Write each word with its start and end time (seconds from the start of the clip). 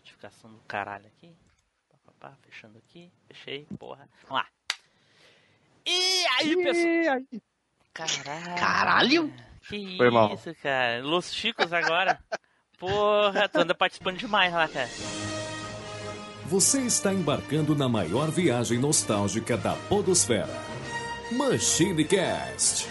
notificação 0.00 0.50
do 0.50 0.58
caralho 0.60 1.06
aqui. 1.06 1.30
Pá, 1.88 1.96
pá, 2.06 2.12
pá, 2.18 2.36
fechando 2.42 2.78
aqui. 2.78 3.12
Fechei, 3.28 3.66
porra. 3.78 4.08
Vamos 4.26 4.42
lá. 4.42 4.46
E 5.86 6.26
aí, 6.38 6.56
pessoal? 6.56 7.42
Caralho. 7.92 8.58
Caralho? 8.58 9.34
Que 9.68 9.96
Foi 9.96 10.10
mal. 10.10 10.34
isso, 10.34 10.54
cara. 10.62 11.02
Los 11.02 11.32
Chicos 11.32 11.72
agora. 11.72 12.18
Porra, 12.78 13.48
tu 13.48 13.58
anda 13.60 13.74
participando 13.74 14.16
demais 14.16 14.52
lá, 14.52 14.66
cara. 14.66 14.88
Você 16.46 16.80
está 16.80 17.12
embarcando 17.12 17.76
na 17.76 17.88
maior 17.88 18.30
viagem 18.30 18.78
nostálgica 18.78 19.56
da 19.56 19.74
Podosfera. 19.88 20.48
Machine 21.30 22.04
Cast. 22.04 22.88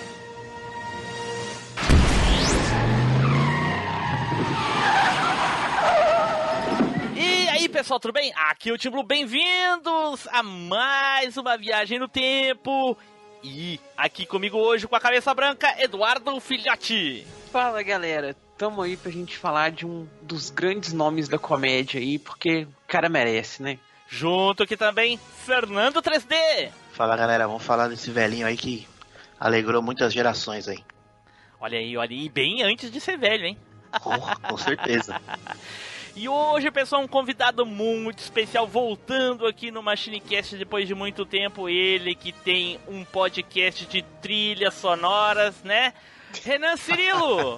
Pessoal, 7.80 7.98
tudo 7.98 8.12
bem? 8.12 8.34
Aqui 8.36 8.72
é 8.72 8.74
o 8.74 8.78
Tim 8.78 8.92
bem-vindos 9.06 10.28
a 10.34 10.44
mais 10.44 11.38
uma 11.38 11.58
viagem 11.58 11.98
no 11.98 12.10
tempo. 12.10 12.98
E 13.42 13.80
aqui 13.96 14.26
comigo 14.26 14.58
hoje, 14.58 14.86
com 14.86 14.98
a 14.98 15.00
cabeça 15.00 15.34
branca, 15.34 15.82
Eduardo 15.82 16.38
Filhote. 16.42 17.26
Fala 17.54 17.82
galera, 17.82 18.36
tamo 18.58 18.82
aí 18.82 18.98
pra 18.98 19.10
gente 19.10 19.38
falar 19.38 19.72
de 19.72 19.86
um 19.86 20.06
dos 20.22 20.50
grandes 20.50 20.92
nomes 20.92 21.30
da 21.30 21.40
comédia 21.40 22.02
aí, 22.02 22.20
porque 22.20 22.64
o 22.64 22.88
cara 22.90 23.08
merece, 23.08 23.64
né? 23.64 23.80
Junto 24.10 24.64
aqui 24.64 24.76
também, 24.76 25.18
Fernando 25.46 26.02
3D. 26.02 26.72
Fala 26.92 27.16
galera, 27.16 27.48
vamos 27.48 27.64
falar 27.64 27.88
desse 27.88 28.12
velhinho 28.12 28.46
aí 28.46 28.58
que 28.58 28.86
alegrou 29.40 29.82
muitas 29.82 30.12
gerações 30.12 30.68
aí. 30.68 30.84
Olha 31.62 31.80
aí, 31.80 31.96
olha 31.96 32.12
aí, 32.12 32.28
bem 32.28 32.62
antes 32.62 32.92
de 32.92 33.00
ser 33.00 33.18
velho, 33.18 33.46
hein? 33.46 33.58
Com, 34.02 34.20
com 34.20 34.58
certeza. 34.58 35.16
E 36.16 36.28
hoje, 36.28 36.70
pessoal, 36.72 37.02
um 37.02 37.08
convidado 37.08 37.66
muito 37.66 38.20
especial 38.20 38.68
voltando 38.68 39.46
aqui 39.48 39.72
no 39.72 39.82
MachineCast 39.82 40.58
depois 40.58 40.88
de 40.88 40.94
muito 40.94 41.26
tempo. 41.26 41.70
Ele 41.70 42.14
que 42.14 42.32
tem 42.32 42.80
um 42.88 43.06
podcast 43.06 43.86
de 43.86 44.02
trilhas 44.22 44.74
sonoras, 44.74 45.56
né? 45.64 45.94
Renan 46.44 46.76
Cirilo! 46.76 47.58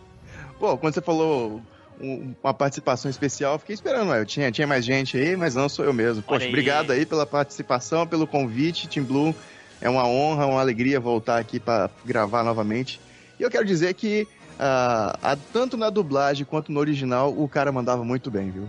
Pô, 0.58 0.78
quando 0.78 0.94
você 0.94 1.02
falou 1.02 1.60
um- 2.00 2.34
uma 2.42 2.54
participação 2.54 3.10
especial, 3.10 3.58
fiquei 3.58 3.74
esperando. 3.74 4.14
Eu 4.14 4.24
tinha, 4.24 4.52
tinha 4.52 4.66
mais 4.66 4.84
gente 4.84 5.16
aí, 5.16 5.36
mas 5.36 5.54
não 5.54 5.68
sou 5.68 5.84
eu 5.84 5.92
mesmo. 5.92 6.22
Poxa, 6.22 6.44
aí. 6.44 6.48
obrigado 6.48 6.92
aí 6.92 7.04
pela 7.04 7.26
participação, 7.26 8.06
pelo 8.06 8.26
convite, 8.26 8.88
Team 8.88 9.04
Blue. 9.04 9.34
É 9.80 9.90
uma 9.90 10.06
honra, 10.06 10.46
uma 10.46 10.60
alegria 10.60 10.98
voltar 11.00 11.38
aqui 11.38 11.58
para 11.60 11.90
gravar 12.04 12.42
novamente. 12.44 13.00
E 13.38 13.42
eu 13.42 13.50
quero 13.50 13.66
dizer 13.66 13.92
que, 13.94 14.26
ah, 14.58 15.18
a- 15.22 15.36
tanto 15.52 15.76
na 15.76 15.90
dublagem 15.90 16.44
quanto 16.46 16.72
no 16.72 16.80
original, 16.80 17.32
o 17.36 17.48
cara 17.48 17.70
mandava 17.72 18.04
muito 18.04 18.30
bem, 18.30 18.50
viu? 18.50 18.68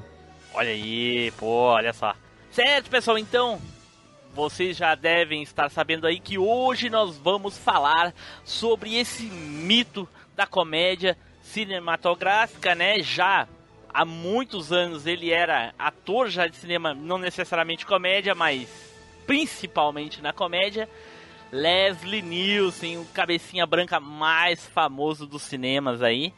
Olha 0.54 0.70
aí, 0.70 1.32
pô, 1.38 1.46
olha 1.48 1.94
só. 1.94 2.14
Certo, 2.52 2.90
pessoal, 2.90 3.18
então, 3.18 3.62
vocês 4.34 4.76
já 4.76 4.96
devem 4.96 5.42
estar 5.44 5.70
sabendo 5.70 6.08
aí 6.08 6.20
que 6.20 6.38
hoje 6.38 6.90
nós 6.90 7.16
vamos 7.18 7.58
falar 7.58 8.14
sobre 8.44 8.96
esse 8.96 9.24
mito 9.24 10.08
da 10.36 10.48
comédia 10.48 11.18
cinematográfica, 11.44 12.74
né? 12.76 13.00
Já 13.02 13.48
há 13.94 14.04
muitos 14.06 14.72
anos 14.72 15.06
ele 15.06 15.32
era 15.32 15.74
ator 15.78 16.30
já 16.30 16.48
de 16.48 16.56
cinema, 16.56 16.94
não 16.94 17.18
necessariamente 17.18 17.86
comédia, 17.86 18.34
mas 18.36 18.68
principalmente 19.26 20.22
na 20.22 20.34
comédia. 20.34 20.90
Leslie 21.52 22.22
Nielsen, 22.22 22.98
o 22.98 23.06
cabecinha 23.06 23.66
branca 23.66 24.00
mais 24.00 24.66
famoso 24.66 25.26
dos 25.26 25.44
cinemas 25.44 26.02
aí. 26.02 26.34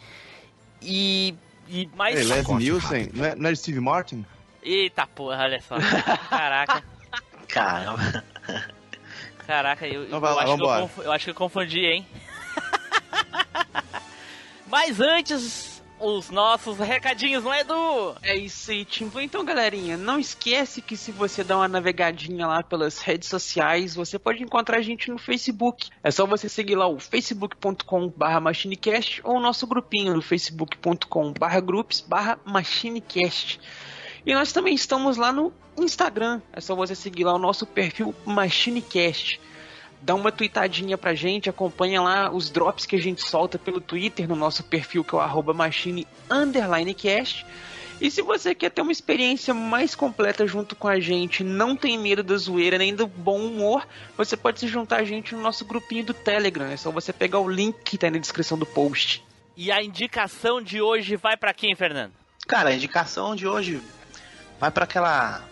E, 0.81 1.35
e 1.67 1.89
mais 1.95 2.17
Ei, 2.17 2.23
Les 2.23 2.45
Conte 2.45 2.63
Nielsen, 2.63 3.09
não 3.13 3.25
é, 3.25 3.35
não 3.35 3.49
é 3.49 3.55
Steve 3.55 3.79
Martin? 3.79 4.25
Eita 4.61 5.07
porra, 5.07 5.43
olha 5.43 5.61
só. 5.61 5.75
Caraca, 6.29 6.83
Caramba. 7.47 8.23
caraca, 9.45 9.87
eu, 9.87 10.05
Então 10.05 10.19
eu, 10.19 10.21
lá, 10.21 10.43
acho, 10.43 10.57
que 10.57 10.63
eu, 10.63 11.03
eu 11.05 11.11
acho 11.11 11.25
que 11.25 11.31
eu 11.31 11.35
confundi, 11.35 11.85
hein? 11.85 12.07
Mas 14.67 14.99
antes, 14.99 15.68
os 15.99 16.29
nossos 16.29 16.77
recadinhos, 16.77 17.43
não 17.43 17.53
é, 17.53 17.61
Edu? 17.61 18.15
É 18.21 18.35
isso 18.35 18.71
aí, 18.71 18.85
Tim 18.85 19.07
Blue. 19.07 19.21
Então, 19.21 19.43
galerinha, 19.43 19.97
não 19.97 20.19
esquece 20.19 20.81
que 20.81 20.95
se 20.95 21.11
você 21.11 21.43
dá 21.43 21.57
uma 21.57 21.67
navegadinha 21.67 22.47
lá 22.47 22.63
pelas 22.63 22.99
redes 22.99 23.29
sociais, 23.29 23.95
você 23.95 24.17
pode 24.17 24.41
encontrar 24.43 24.77
a 24.77 24.81
gente 24.81 25.09
no 25.09 25.17
Facebook. 25.17 25.89
É 26.03 26.11
só 26.11 26.25
você 26.25 26.47
seguir 26.47 26.75
lá 26.75 26.87
o 26.87 26.99
facebook.com.br 26.99 28.39
machinecast 28.41 29.21
ou 29.23 29.37
o 29.37 29.41
nosso 29.41 29.67
grupinho 29.67 30.13
no 30.13 30.21
facebook.com.br 30.21 31.61
groups 31.63 32.05
machinecast. 32.45 33.59
E 34.25 34.33
nós 34.33 34.51
também 34.51 34.75
estamos 34.75 35.17
lá 35.17 35.31
no 35.31 35.53
Instagram. 35.77 36.41
É 36.51 36.61
só 36.61 36.75
você 36.75 36.95
seguir 36.95 37.23
lá 37.23 37.33
o 37.33 37.39
nosso 37.39 37.65
perfil 37.65 38.13
Machinecast. 38.25 39.39
Dá 40.01 40.15
uma 40.15 40.31
tweetadinha 40.31 40.97
pra 40.97 41.13
gente, 41.13 41.49
acompanha 41.49 42.01
lá 42.01 42.31
os 42.31 42.49
drops 42.49 42.85
que 42.85 42.95
a 42.95 43.01
gente 43.01 43.21
solta 43.21 43.59
pelo 43.59 43.81
Twitter 43.81 44.27
no 44.27 44.35
nosso 44.35 44.63
perfil 44.63 45.03
que 45.03 45.13
é 45.13 45.17
o 45.17 45.21
arroba 45.21 45.53
machine 45.53 46.07
underline 46.29 46.93
cast. 46.93 47.45
E 48.01 48.09
se 48.09 48.21
você 48.21 48.55
quer 48.55 48.71
ter 48.71 48.81
uma 48.81 48.93
experiência 48.93 49.53
mais 49.53 49.93
completa 49.93 50.47
junto 50.47 50.73
com 50.73 50.87
a 50.87 51.01
gente, 51.01 51.43
não 51.43 51.75
tem 51.75 51.97
medo 51.97 52.23
da 52.23 52.37
zoeira 52.37 52.77
nem 52.77 52.95
do 52.95 53.05
bom 53.05 53.39
humor, 53.41 53.85
você 54.15 54.37
pode 54.37 54.61
se 54.61 54.67
juntar 54.67 55.01
a 55.01 55.03
gente 55.03 55.35
no 55.35 55.41
nosso 55.41 55.65
grupinho 55.65 56.05
do 56.05 56.13
Telegram. 56.13 56.67
É 56.67 56.77
só 56.77 56.91
você 56.91 57.11
pegar 57.11 57.39
o 57.39 57.49
link 57.49 57.75
que 57.83 57.97
tá 57.97 58.07
aí 58.07 58.11
na 58.11 58.17
descrição 58.17 58.57
do 58.57 58.65
post. 58.65 59.21
E 59.55 59.69
a 59.69 59.83
indicação 59.83 60.61
de 60.61 60.81
hoje 60.81 61.17
vai 61.17 61.35
pra 61.35 61.53
quem, 61.53 61.75
Fernando? 61.75 62.13
Cara, 62.47 62.69
a 62.69 62.73
indicação 62.73 63.35
de 63.35 63.45
hoje 63.45 63.81
vai 64.57 64.71
pra 64.71 64.85
aquela 64.85 65.43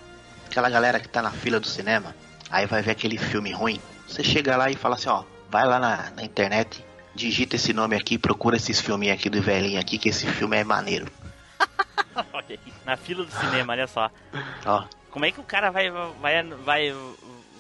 aquela 0.46 0.70
galera 0.70 1.00
que 1.02 1.10
tá 1.10 1.22
na 1.22 1.32
fila 1.32 1.60
do 1.60 1.68
cinema, 1.68 2.16
aí 2.50 2.66
vai 2.66 2.82
ver 2.82 2.92
aquele 2.92 3.18
filme 3.18 3.52
ruim. 3.52 3.82
Você 4.08 4.24
chega 4.24 4.56
lá 4.56 4.70
e 4.70 4.76
fala 4.76 4.96
assim, 4.96 5.10
ó, 5.10 5.24
vai 5.50 5.66
lá 5.66 5.80
na, 5.80 6.10
na 6.12 6.24
internet, 6.24 6.84
digita 7.14 7.56
esse 7.56 7.74
nome 7.74 7.96
aqui, 7.96 8.18
procura 8.18 8.56
esses 8.56 8.80
filminhos 8.80 9.18
aqui 9.18 9.30
do 9.30 9.42
velhinho 9.42 9.80
aqui, 9.80 9.98
que 9.98 10.10
esse 10.10 10.26
filme 10.28 10.58
é 10.58 10.64
maneiro. 10.64 11.12
Na 12.86 12.96
fila 12.96 13.26
do 13.26 13.32
cinema, 13.32 13.74
olha 13.74 13.86
só. 13.86 14.10
Ó, 14.66 14.86
Como 15.12 15.26
é 15.26 15.32
que 15.32 15.40
o 15.40 15.44
cara 15.44 15.70
vai. 15.70 15.90
vai. 15.92 16.44
vai. 16.44 16.94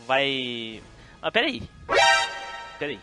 vai. 0.05 0.83
Mas 1.21 1.31
peraí. 1.31 1.61
Peraí. 2.79 2.99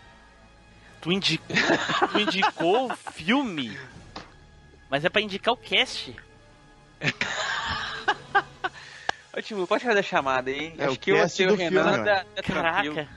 Tu 1.00 1.12
indicou. 1.12 1.56
tu 2.10 2.19
indicou 2.19 2.91
o 2.91 2.97
filme? 2.97 3.78
Mas 4.88 5.04
é 5.04 5.10
pra 5.10 5.21
indicar 5.21 5.53
o 5.53 5.56
cast. 5.56 6.16
Ô, 9.37 9.43
Timo, 9.43 9.66
pode 9.66 9.84
fazer 9.84 9.99
a 9.99 10.03
chamada 10.03 10.50
aí? 10.50 10.75
É, 10.78 10.87
o 10.87 10.93
Acho 10.93 11.00
que 11.00 11.10
eu 11.10 11.28
sei 11.28 11.47
o 11.49 11.56
Renan 11.56 11.93
filme, 11.93 12.04
tá, 12.04 12.25
tá 12.37 12.43
tranquilo. 12.43 13.09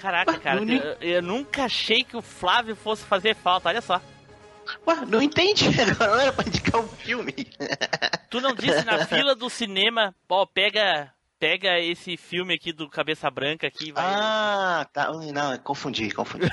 Caraca. 0.00 0.38
Cara. 0.38 0.60
Eu, 0.62 0.96
eu 1.00 1.22
nunca 1.22 1.64
achei 1.64 2.02
que 2.04 2.16
o 2.16 2.22
Flávio 2.22 2.74
fosse 2.74 3.04
fazer 3.04 3.34
falta, 3.34 3.68
olha 3.68 3.80
só. 3.80 4.00
ué, 4.86 4.96
não 5.06 5.22
entendi, 5.22 5.68
agora 5.80 6.10
não 6.12 6.20
era 6.20 6.32
pra 6.32 6.46
indicar 6.46 6.80
o 6.80 6.88
filme. 6.88 7.32
Tu 8.30 8.40
não 8.40 8.54
disse 8.54 8.84
na 8.84 9.06
fila 9.06 9.34
do 9.34 9.48
cinema, 9.50 10.14
ó, 10.28 10.46
pega. 10.46 11.12
Pega 11.38 11.76
esse 11.80 12.16
filme 12.16 12.54
aqui 12.54 12.72
do 12.72 12.88
Cabeça 12.88 13.28
Branca 13.28 13.66
aqui, 13.66 13.90
vai. 13.90 14.04
Ah, 14.06 14.86
tá, 14.92 15.10
não, 15.10 15.58
confundi, 15.58 16.08
confundi. 16.12 16.48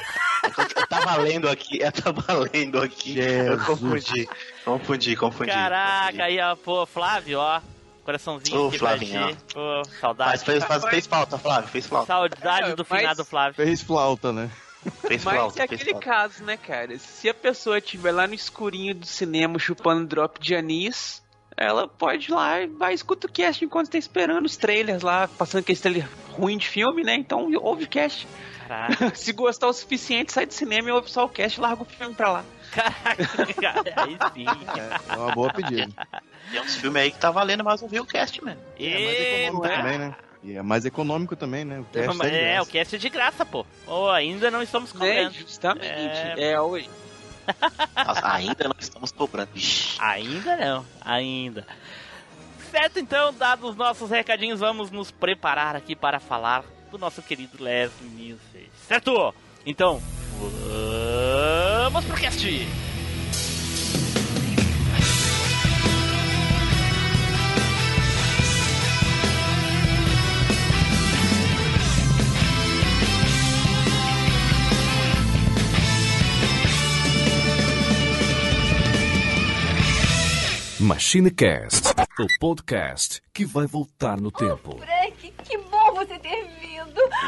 Eu 0.76 0.88
tava 0.88 1.16
lendo 1.18 1.48
aqui, 1.48 1.80
eu 1.80 1.92
tava 1.92 2.34
lendo 2.52 2.82
aqui, 2.82 3.20
eu 3.20 3.60
Jesus. 3.60 3.66
confundi, 3.68 4.30
confundi, 4.66 5.16
confundi. 5.16 5.52
Caraca, 5.52 6.06
confundi. 6.08 6.22
aí, 6.24 6.40
ó, 6.40 6.56
pô, 6.56 6.88
Flávio, 6.88 7.38
ó. 7.38 7.62
Coraçãozinho 8.04 8.70
pra 8.70 8.80
Flavinho. 8.80 9.38
Pô, 9.54 9.78
Mas 9.86 10.00
saudade. 10.00 10.44
fez, 10.46 10.64
faz, 10.64 10.86
fez 10.86 11.08
falta, 11.08 11.38
Flávio, 11.38 11.70
fez 11.70 11.86
falta. 11.88 12.08
Saudade 12.08 12.72
É, 12.72 12.76
do 12.76 12.86
mas- 12.90 13.00
finado 13.02 13.26
Flávio. 13.26 13.56
Fez 13.56 13.82
flauta, 13.82 14.32
né? 14.34 14.50
Fez 15.02 15.24
Mas 15.26 15.36
falta, 15.38 15.62
é 15.62 15.66
aquele 15.66 15.92
falta. 15.92 16.06
caso, 16.06 16.44
né, 16.44 16.56
cara? 16.58 16.98
Se 16.98 17.28
a 17.30 17.34
pessoa 17.34 17.78
estiver 17.80 18.12
lá 18.14 18.26
no 18.26 18.34
escurinho 18.34 18.96
do 18.96 19.06
cinema 19.06 19.60
chupando 19.60 20.08
drop 20.08 20.40
de 20.40 20.56
anis, 20.56 21.22
ela 21.58 21.86
pode 21.88 22.32
ir 22.32 22.34
lá 22.34 22.62
e 22.62 22.68
vai 22.68 22.94
escuta 22.94 23.28
o 23.28 23.32
cast 23.32 23.64
enquanto 23.66 23.90
tá 23.90 23.98
esperando 23.98 24.46
os 24.46 24.56
trailers 24.56 25.02
lá, 25.04 25.28
passando 25.28 25.60
aquele 25.62 25.78
trailer 25.80 26.08
ruim 26.32 26.58
de 26.58 26.68
filme, 26.68 27.04
né? 27.04 27.16
Então 27.16 27.52
ouve 27.62 27.84
o 27.84 27.90
cast. 27.90 28.26
Caraca, 28.70 29.14
Se 29.18 29.34
gostar 29.34 29.68
o 29.68 29.74
suficiente, 29.74 30.32
sai 30.32 30.46
do 30.46 30.54
cinema 30.54 30.90
e 30.90 30.92
ouve 30.92 31.10
só 31.10 31.26
o 31.26 31.30
cast 31.30 31.58
e 31.58 31.62
larga 31.62 31.82
o 31.82 31.86
filme 31.86 32.14
pra 32.14 32.32
lá. 32.32 32.44
caraca, 32.72 33.54
cara, 33.60 33.94
aí 33.98 34.18
sim. 34.36 34.46
É 35.10 35.16
uma 35.18 35.32
boa 35.34 35.52
pedida. 35.52 35.92
Tem 36.52 36.62
uns 36.62 36.76
filmes 36.76 37.02
aí 37.02 37.12
que 37.12 37.18
tá 37.18 37.32
valendo 37.32 37.64
mais 37.64 37.82
ouvir 37.82 38.00
o 38.00 38.06
cast, 38.06 38.44
mano. 38.46 38.62
É 38.80 39.52
mais 39.52 39.66
econômico 39.66 39.68
também, 39.68 39.98
né? 39.98 40.16
E 40.44 40.56
é 40.56 40.62
mais 40.62 40.86
econômico 40.86 41.36
também, 41.36 41.66
né? 41.66 41.80
O 41.80 41.86
cast 41.86 42.18
tá 42.20 42.30
de 42.30 42.36
É, 42.36 42.54
graça. 42.54 42.62
o 42.62 42.72
cast 42.72 42.96
é 42.96 43.00
de 43.00 43.10
graça, 43.10 43.46
pô. 43.46 43.66
Oh, 43.88 44.08
ainda 44.14 44.52
não 44.52 44.62
estamos 44.62 44.92
cobrando. 44.92 45.34
Justamente. 45.34 45.88
É. 45.88 46.52
É, 46.52 46.62
oi. 46.62 46.88
Nossa, 48.06 48.32
ainda 48.34 48.66
não 48.66 48.76
estamos 48.78 49.12
cobrando. 49.12 49.50
Ainda 49.98 50.56
não, 50.56 50.86
ainda. 51.02 51.66
Certo, 52.70 53.00
então, 53.00 53.34
dados 53.34 53.72
os 53.72 53.76
nossos 53.76 54.12
recadinhos, 54.12 54.60
vamos 54.60 54.92
nos 54.92 55.10
preparar 55.10 55.76
aqui 55.76 55.96
para 55.96 56.20
falar 56.20 56.64
do 56.90 56.98
nosso 56.98 57.22
querido 57.22 57.64
Leslie 57.64 58.10
Nielsen. 58.10 58.70
Certo? 58.88 59.34
Então, 59.66 60.02
vamos 61.92 62.06
pro 62.06 62.18
cast! 62.18 62.48
Machine 80.82 81.30
Cast, 81.30 81.90
o 82.20 82.26
podcast 82.40 83.22
que 83.34 83.46
vai 83.46 83.68
voltar 83.68 84.20
no 84.20 84.32
tempo. 84.32 84.76
Oh, 84.76 84.78
Frank, 84.78 85.34
que 85.44 85.58
bom 85.58 85.94
você 85.94 86.18
ter 86.18 86.48
vindo 86.48 86.59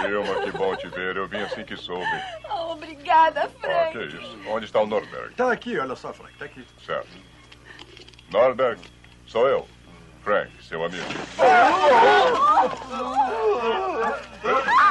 Vilma, 0.07 0.35
que 0.43 0.51
bom 0.51 0.75
te 0.75 0.87
ver. 0.89 1.15
Eu 1.17 1.27
vim 1.27 1.41
assim 1.41 1.63
que 1.63 1.75
soube. 1.77 2.05
Oh, 2.49 2.71
obrigada, 2.73 3.43
Ah, 3.43 3.49
Frank. 3.59 3.97
que 3.97 4.15
isso. 4.17 4.39
Onde 4.47 4.65
está 4.65 4.81
o 4.81 4.87
Norberg? 4.87 5.33
Tá 5.35 5.51
aqui, 5.51 5.77
olha 5.77 5.95
só, 5.95 6.13
Frank, 6.13 6.33
tá 6.37 6.45
aqui. 6.45 6.65
Certo. 6.85 7.09
Norberg, 8.31 8.79
sou 9.27 9.47
eu. 9.47 9.67
Frank, 10.23 10.51
seu 10.63 10.83
amigo. 10.83 11.03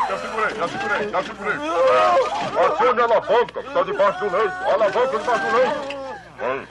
Já 0.09 0.19
segurei, 0.19 0.55
já 0.57 0.69
segurei, 0.69 1.09
já 1.11 1.23
segurei. 1.23 1.55
Acende 1.55 3.01
a 3.01 3.05
alavanca, 3.05 3.63
que 3.63 3.69
está 3.69 3.83
debaixo 3.83 4.19
do 4.21 4.37
leito. 4.37 4.55
A 4.55 4.73
alavanca 4.75 5.19
debaixo 5.19 5.47
do 5.47 5.57
leito. 5.57 5.81
Vai. 6.39 6.67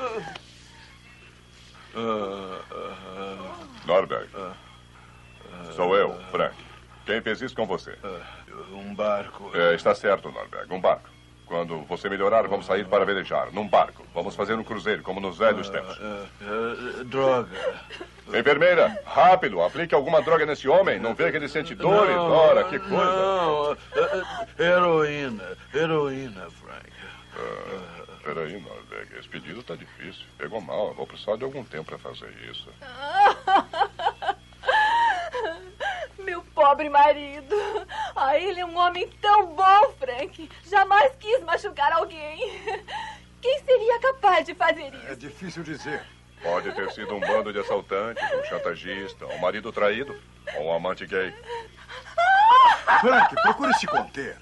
Norberg. 3.86 4.30
Sou 5.76 5.96
eu, 5.96 6.20
Frank. 6.32 6.56
Quem 7.10 7.22
fez 7.22 7.42
isso 7.42 7.56
com 7.56 7.66
você? 7.66 7.98
Um 8.72 8.94
barco. 8.94 9.50
É, 9.56 9.74
está 9.74 9.96
certo, 9.96 10.32
Norberg. 10.32 10.72
Um 10.72 10.80
barco. 10.80 11.10
Quando 11.48 11.80
você 11.86 12.08
melhorar, 12.08 12.48
vamos 12.48 12.68
sair 12.68 12.86
para 12.86 13.04
velejar. 13.04 13.52
Num 13.52 13.68
barco. 13.68 14.06
Vamos 14.14 14.36
fazer 14.36 14.54
um 14.54 14.64
cruzeiro, 14.64 15.02
como 15.02 15.20
nos 15.20 15.40
velhos 15.40 15.68
tempos. 15.72 16.00
Ah, 16.00 16.26
ah, 16.44 17.04
droga. 17.06 17.50
Enfermeira, 18.28 19.02
rápido, 19.04 19.60
aplique 19.60 19.96
alguma 19.96 20.22
droga 20.22 20.46
nesse 20.46 20.70
homem. 20.70 21.00
Não 21.00 21.16
vê 21.16 21.32
que 21.32 21.38
ele 21.38 21.50
sente 21.50 21.74
dores? 21.74 22.16
Ora, 22.16 22.66
que 22.66 22.78
coisa. 22.78 22.96
Não, 22.96 23.72
ah, 23.72 23.78
ah, 23.96 24.48
heroína. 24.64 25.58
Heroína, 25.74 26.48
Frank. 26.52 26.92
Ah, 27.36 28.14
peraí, 28.24 28.62
Norberg. 28.62 29.18
Esse 29.18 29.28
pedido 29.28 29.64
tá 29.64 29.76
difícil. 29.76 30.28
Pegou 30.38 30.62
mal. 30.62 30.94
Vou 30.94 31.08
precisar 31.08 31.38
de 31.38 31.44
algum 31.44 31.64
tempo 31.64 31.86
para 31.86 31.98
fazer 31.98 32.32
isso. 32.48 32.70
Pobre 36.60 36.90
marido. 36.90 37.56
Ah, 38.14 38.38
ele 38.38 38.60
é 38.60 38.66
um 38.66 38.78
homem 38.78 39.08
tão 39.22 39.46
bom, 39.56 39.94
Frank. 39.98 40.50
Jamais 40.70 41.14
quis 41.18 41.42
machucar 41.46 41.94
alguém. 41.94 42.38
Quem 43.42 43.60
seria 43.64 43.98
capaz 44.02 44.46
de 44.46 44.54
fazer 44.54 44.94
É 44.94 45.12
isso? 45.12 45.16
difícil 45.16 45.64
dizer. 45.64 46.04
Pode 46.44 46.70
ter 46.74 46.92
sido 46.92 47.16
um 47.16 47.20
bando 47.22 47.54
de 47.54 47.60
assaltantes, 47.60 48.22
um 48.34 48.44
chantagista, 48.44 49.26
um 49.28 49.38
marido 49.38 49.72
traído 49.72 50.20
ou 50.58 50.66
um 50.68 50.74
amante 50.74 51.06
gay. 51.06 51.34
Frank, 53.00 53.36
procure 53.36 53.74
se 53.76 53.88
conter. 53.88 54.38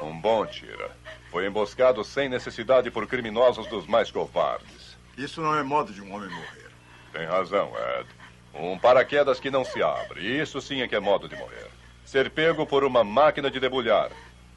Um 0.00 0.18
bom 0.18 0.46
tira. 0.46 0.96
Foi 1.30 1.46
emboscado 1.46 2.02
sem 2.02 2.30
necessidade 2.30 2.90
por 2.90 3.06
criminosos 3.06 3.66
dos 3.66 3.86
mais 3.86 4.10
covardes. 4.10 4.96
Isso 5.18 5.42
não 5.42 5.54
é 5.54 5.62
modo 5.62 5.92
de 5.92 6.00
um 6.00 6.14
homem 6.14 6.30
morrer. 6.30 6.70
Tem 7.12 7.26
razão, 7.26 7.70
Ed. 7.98 8.08
Um 8.54 8.78
paraquedas 8.78 9.40
que 9.40 9.50
não 9.50 9.64
se 9.64 9.82
abre. 9.82 10.20
Isso 10.40 10.60
sim 10.60 10.82
é 10.82 10.88
que 10.88 10.94
é 10.94 11.00
modo 11.00 11.28
de 11.28 11.36
morrer. 11.36 11.68
Ser 12.04 12.30
pego 12.30 12.66
por 12.66 12.84
uma 12.84 13.02
máquina 13.02 13.50
de 13.50 13.58
debulhar. 13.58 14.10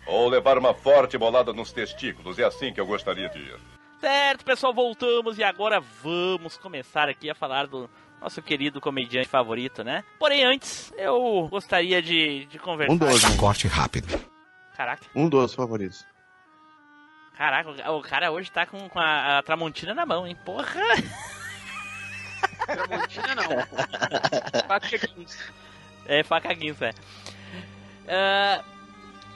Ou 0.06 0.28
levar 0.30 0.58
uma 0.58 0.74
forte 0.74 1.18
bolada 1.18 1.54
nos 1.54 1.72
testículos. 1.72 2.38
É 2.38 2.44
assim 2.44 2.74
que 2.74 2.80
eu 2.80 2.86
gostaria 2.86 3.30
de 3.30 3.40
ir. 3.40 3.56
Certo, 4.00 4.44
pessoal, 4.46 4.74
voltamos 4.74 5.38
e 5.40 5.44
agora 5.44 5.80
vamos 5.80 6.58
começar 6.58 7.08
aqui 7.10 7.30
a 7.30 7.34
falar 7.36 7.66
do 7.66 7.90
nosso 8.22 8.42
querido 8.42 8.80
comediante 8.82 9.28
favorito, 9.28 9.84
né? 9.84 10.04
Porém, 10.20 10.44
antes, 10.44 10.94
eu 10.98 11.48
gostaria 11.50 12.02
de, 12.02 12.46
de 12.46 12.60
conversar. 12.60 12.94
Um 12.94 12.98
dos, 12.98 13.24
né? 13.24 13.38
Corte 13.38 13.68
rápido. 13.68 14.08
Caraca, 14.76 15.06
Um 15.16 15.30
dos 15.30 15.56
favoritos. 15.56 16.06
caraca, 17.38 17.70
o- 17.92 17.98
o 17.98 18.02
cara 18.02 18.32
hoje 18.32 18.52
tá 18.52 18.66
com, 18.66 18.90
com 18.90 19.00
a, 19.00 19.38
a 19.40 19.44
Tramontina 19.44 19.94
na 19.94 20.06
mão, 20.06 20.28
hein? 20.28 20.36
Porra! 20.46 20.82
Tramontina 22.66 23.36
não. 23.36 23.44
Faca 24.68 24.98
15. 25.00 25.38
É 26.08 26.24
faca 26.24 26.54
guinça, 26.54 26.86
é. 26.88 26.94
Ah, 28.08 28.64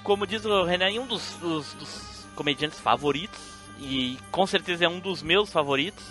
como 0.03 0.27
diz 0.27 0.45
o 0.45 0.63
Renan, 0.63 0.91
um 1.01 1.07
dos, 1.07 1.33
dos- 1.35 1.73
dos 1.73 2.27
comediantes 2.35 2.79
favoritos, 2.79 3.39
e 3.79 4.17
com 4.31 4.45
certeza 4.45 4.85
é 4.85 4.87
um 4.89 4.99
dos 4.99 5.23
meus 5.23 5.51
favoritos, 5.51 6.05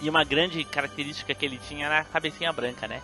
e 0.00 0.08
uma 0.08 0.22
grande 0.24 0.62
característica 0.64 1.34
que 1.34 1.44
ele 1.44 1.58
tinha 1.68 1.86
era 1.86 2.00
a 2.00 2.04
cabecinha 2.04 2.52
branca, 2.52 2.86
né? 2.86 3.02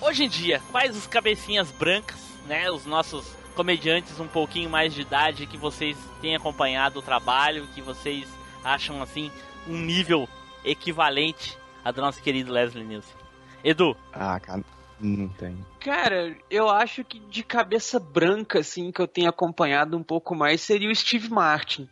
Hoje 0.00 0.24
em 0.24 0.28
dia, 0.28 0.62
quais 0.70 0.96
os 0.96 1.06
cabecinhas 1.06 1.70
brancas, 1.72 2.18
né? 2.46 2.70
Os 2.70 2.84
nossos 2.86 3.26
comediantes 3.56 4.20
um 4.20 4.28
pouquinho 4.28 4.68
mais 4.70 4.92
de 4.94 5.00
idade 5.00 5.46
que 5.46 5.56
vocês 5.56 5.96
têm 6.20 6.36
acompanhado 6.36 6.98
o 6.98 7.02
trabalho, 7.02 7.66
que 7.74 7.80
vocês 7.82 8.28
acham 8.62 9.02
assim 9.02 9.32
um 9.66 9.76
nível 9.78 10.28
equivalente 10.64 11.56
a 11.86 11.92
do 11.92 12.00
nosso 12.00 12.20
querido 12.20 12.52
Leslie 12.52 12.84
Nielsen? 12.84 13.14
Edu, 13.62 13.96
Ah, 14.12 14.40
cara, 14.40 14.64
não 14.98 15.28
tem. 15.28 15.56
Cara, 15.78 16.36
eu 16.50 16.68
acho 16.68 17.04
que 17.04 17.20
de 17.20 17.44
cabeça 17.44 18.00
branca, 18.00 18.58
assim, 18.58 18.90
que 18.90 19.00
eu 19.00 19.06
tenho 19.06 19.28
acompanhado 19.28 19.96
um 19.96 20.02
pouco 20.02 20.34
mais 20.34 20.60
seria 20.60 20.90
o 20.90 20.94
Steve 20.94 21.30
Martin. 21.30 21.88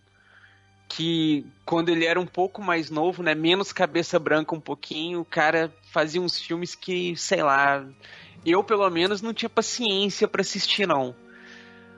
Que 0.89 1.47
quando 1.65 1.91
ele 1.91 2.05
era 2.05 2.19
um 2.21 2.27
pouco 2.27 2.61
mais 2.61 2.91
novo, 2.91 3.23
né? 3.23 3.37
Menos 3.37 3.73
cabeça 3.73 4.19
branca 4.19 4.55
um 4.55 4.61
pouquinho, 4.61 5.21
o 5.21 5.25
cara 5.25 5.73
fazia 5.93 6.21
uns 6.21 6.41
filmes 6.41 6.75
que, 6.75 7.17
sei 7.17 7.45
lá, 7.45 7.87
eu 8.45 8.65
pelo 8.65 8.89
menos 8.91 9.23
não 9.23 9.33
tinha 9.33 9.49
paciência 9.49 10.27
pra 10.27 10.41
assistir, 10.41 10.89
não. 10.89 11.15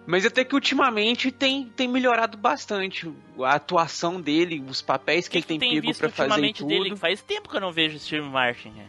Mas 0.07 0.25
até 0.25 0.45
que 0.45 0.55
ultimamente 0.55 1.31
tem, 1.33 1.65
tem 1.77 1.89
melhorado 1.89 2.37
bastante 2.39 3.11
a 3.43 3.55
atuação 3.55 4.21
dele, 4.21 4.65
os 4.69 4.81
papéis 4.81 5.27
que, 5.27 5.31
o 5.31 5.33
que, 5.33 5.39
ele 5.39 5.43
que 5.43 5.49
tem, 5.49 5.59
tem 5.59 5.71
pego 5.81 5.87
visto 5.89 5.99
pra 6.01 6.09
fazer 6.11 6.29
e 6.29 6.33
ultimamente 6.33 6.59
tudo. 6.59 6.69
dele? 6.69 6.97
Faz 6.97 7.21
tempo 7.23 7.49
que 7.49 7.57
eu 7.57 7.61
não 7.61 7.73
vejo 7.73 7.97
o 7.97 7.99
Steve 7.99 8.29
Martin. 8.29 8.69
né? 8.71 8.87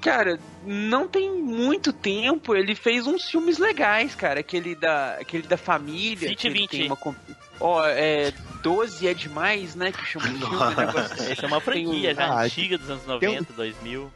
Cara, 0.00 0.40
não 0.66 1.06
tem 1.06 1.30
muito 1.30 1.92
tempo. 1.92 2.56
Ele 2.56 2.74
fez 2.74 3.06
uns 3.06 3.30
filmes 3.30 3.58
legais, 3.58 4.14
cara. 4.16 4.40
Aquele 4.40 4.74
da, 4.74 5.14
aquele 5.20 5.46
da 5.46 5.56
família. 5.56 6.28
City 6.28 6.34
que 6.36 6.46
ele 6.48 6.58
20. 6.60 6.70
Tem 6.70 6.86
uma, 6.86 6.96
comp- 6.96 7.16
ó, 7.60 7.86
é. 7.86 8.32
12 8.62 9.06
é 9.06 9.14
demais, 9.14 9.74
né? 9.76 9.92
Que 9.92 10.04
chama 10.04 10.26
o 10.26 10.28
filme, 10.30 10.44
um 10.56 10.70
negócio 10.74 11.00
assim. 11.14 11.32
Essa 11.32 11.44
é 11.44 11.46
uma 11.46 11.60
franquia 11.60 12.12
um- 12.12 12.14
já 12.16 12.26
Ah, 12.26 12.42
antiga 12.42 12.78
dos 12.78 12.90
anos 12.90 13.06
90, 13.06 13.52
2000. 13.52 14.12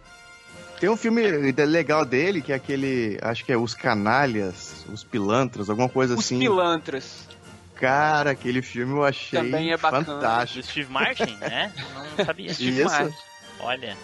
Tem 0.80 0.90
um 0.90 0.96
filme 0.96 1.22
legal 1.52 2.04
dele, 2.04 2.42
que 2.42 2.52
é 2.52 2.56
aquele. 2.56 3.18
Acho 3.22 3.44
que 3.44 3.52
é 3.52 3.56
Os 3.56 3.74
Canalhas, 3.74 4.84
Os 4.92 5.02
Pilantras, 5.02 5.70
alguma 5.70 5.88
coisa 5.88 6.14
Os 6.14 6.20
assim. 6.20 6.38
Pilantras. 6.38 7.26
Cara, 7.74 8.30
aquele 8.30 8.62
filme 8.62 8.94
eu 8.94 9.04
achei 9.04 9.38
Também 9.38 9.72
é 9.72 9.76
bacana. 9.76 10.02
Do 10.04 10.12
fantástico. 10.12 10.66
Steve 10.66 10.90
Martin, 10.90 11.36
né? 11.40 11.72
Não 12.16 12.24
sabia. 12.24 12.54
Steve 12.54 12.80
Isso. 12.80 12.84
Martin. 12.84 13.14
Olha. 13.60 13.96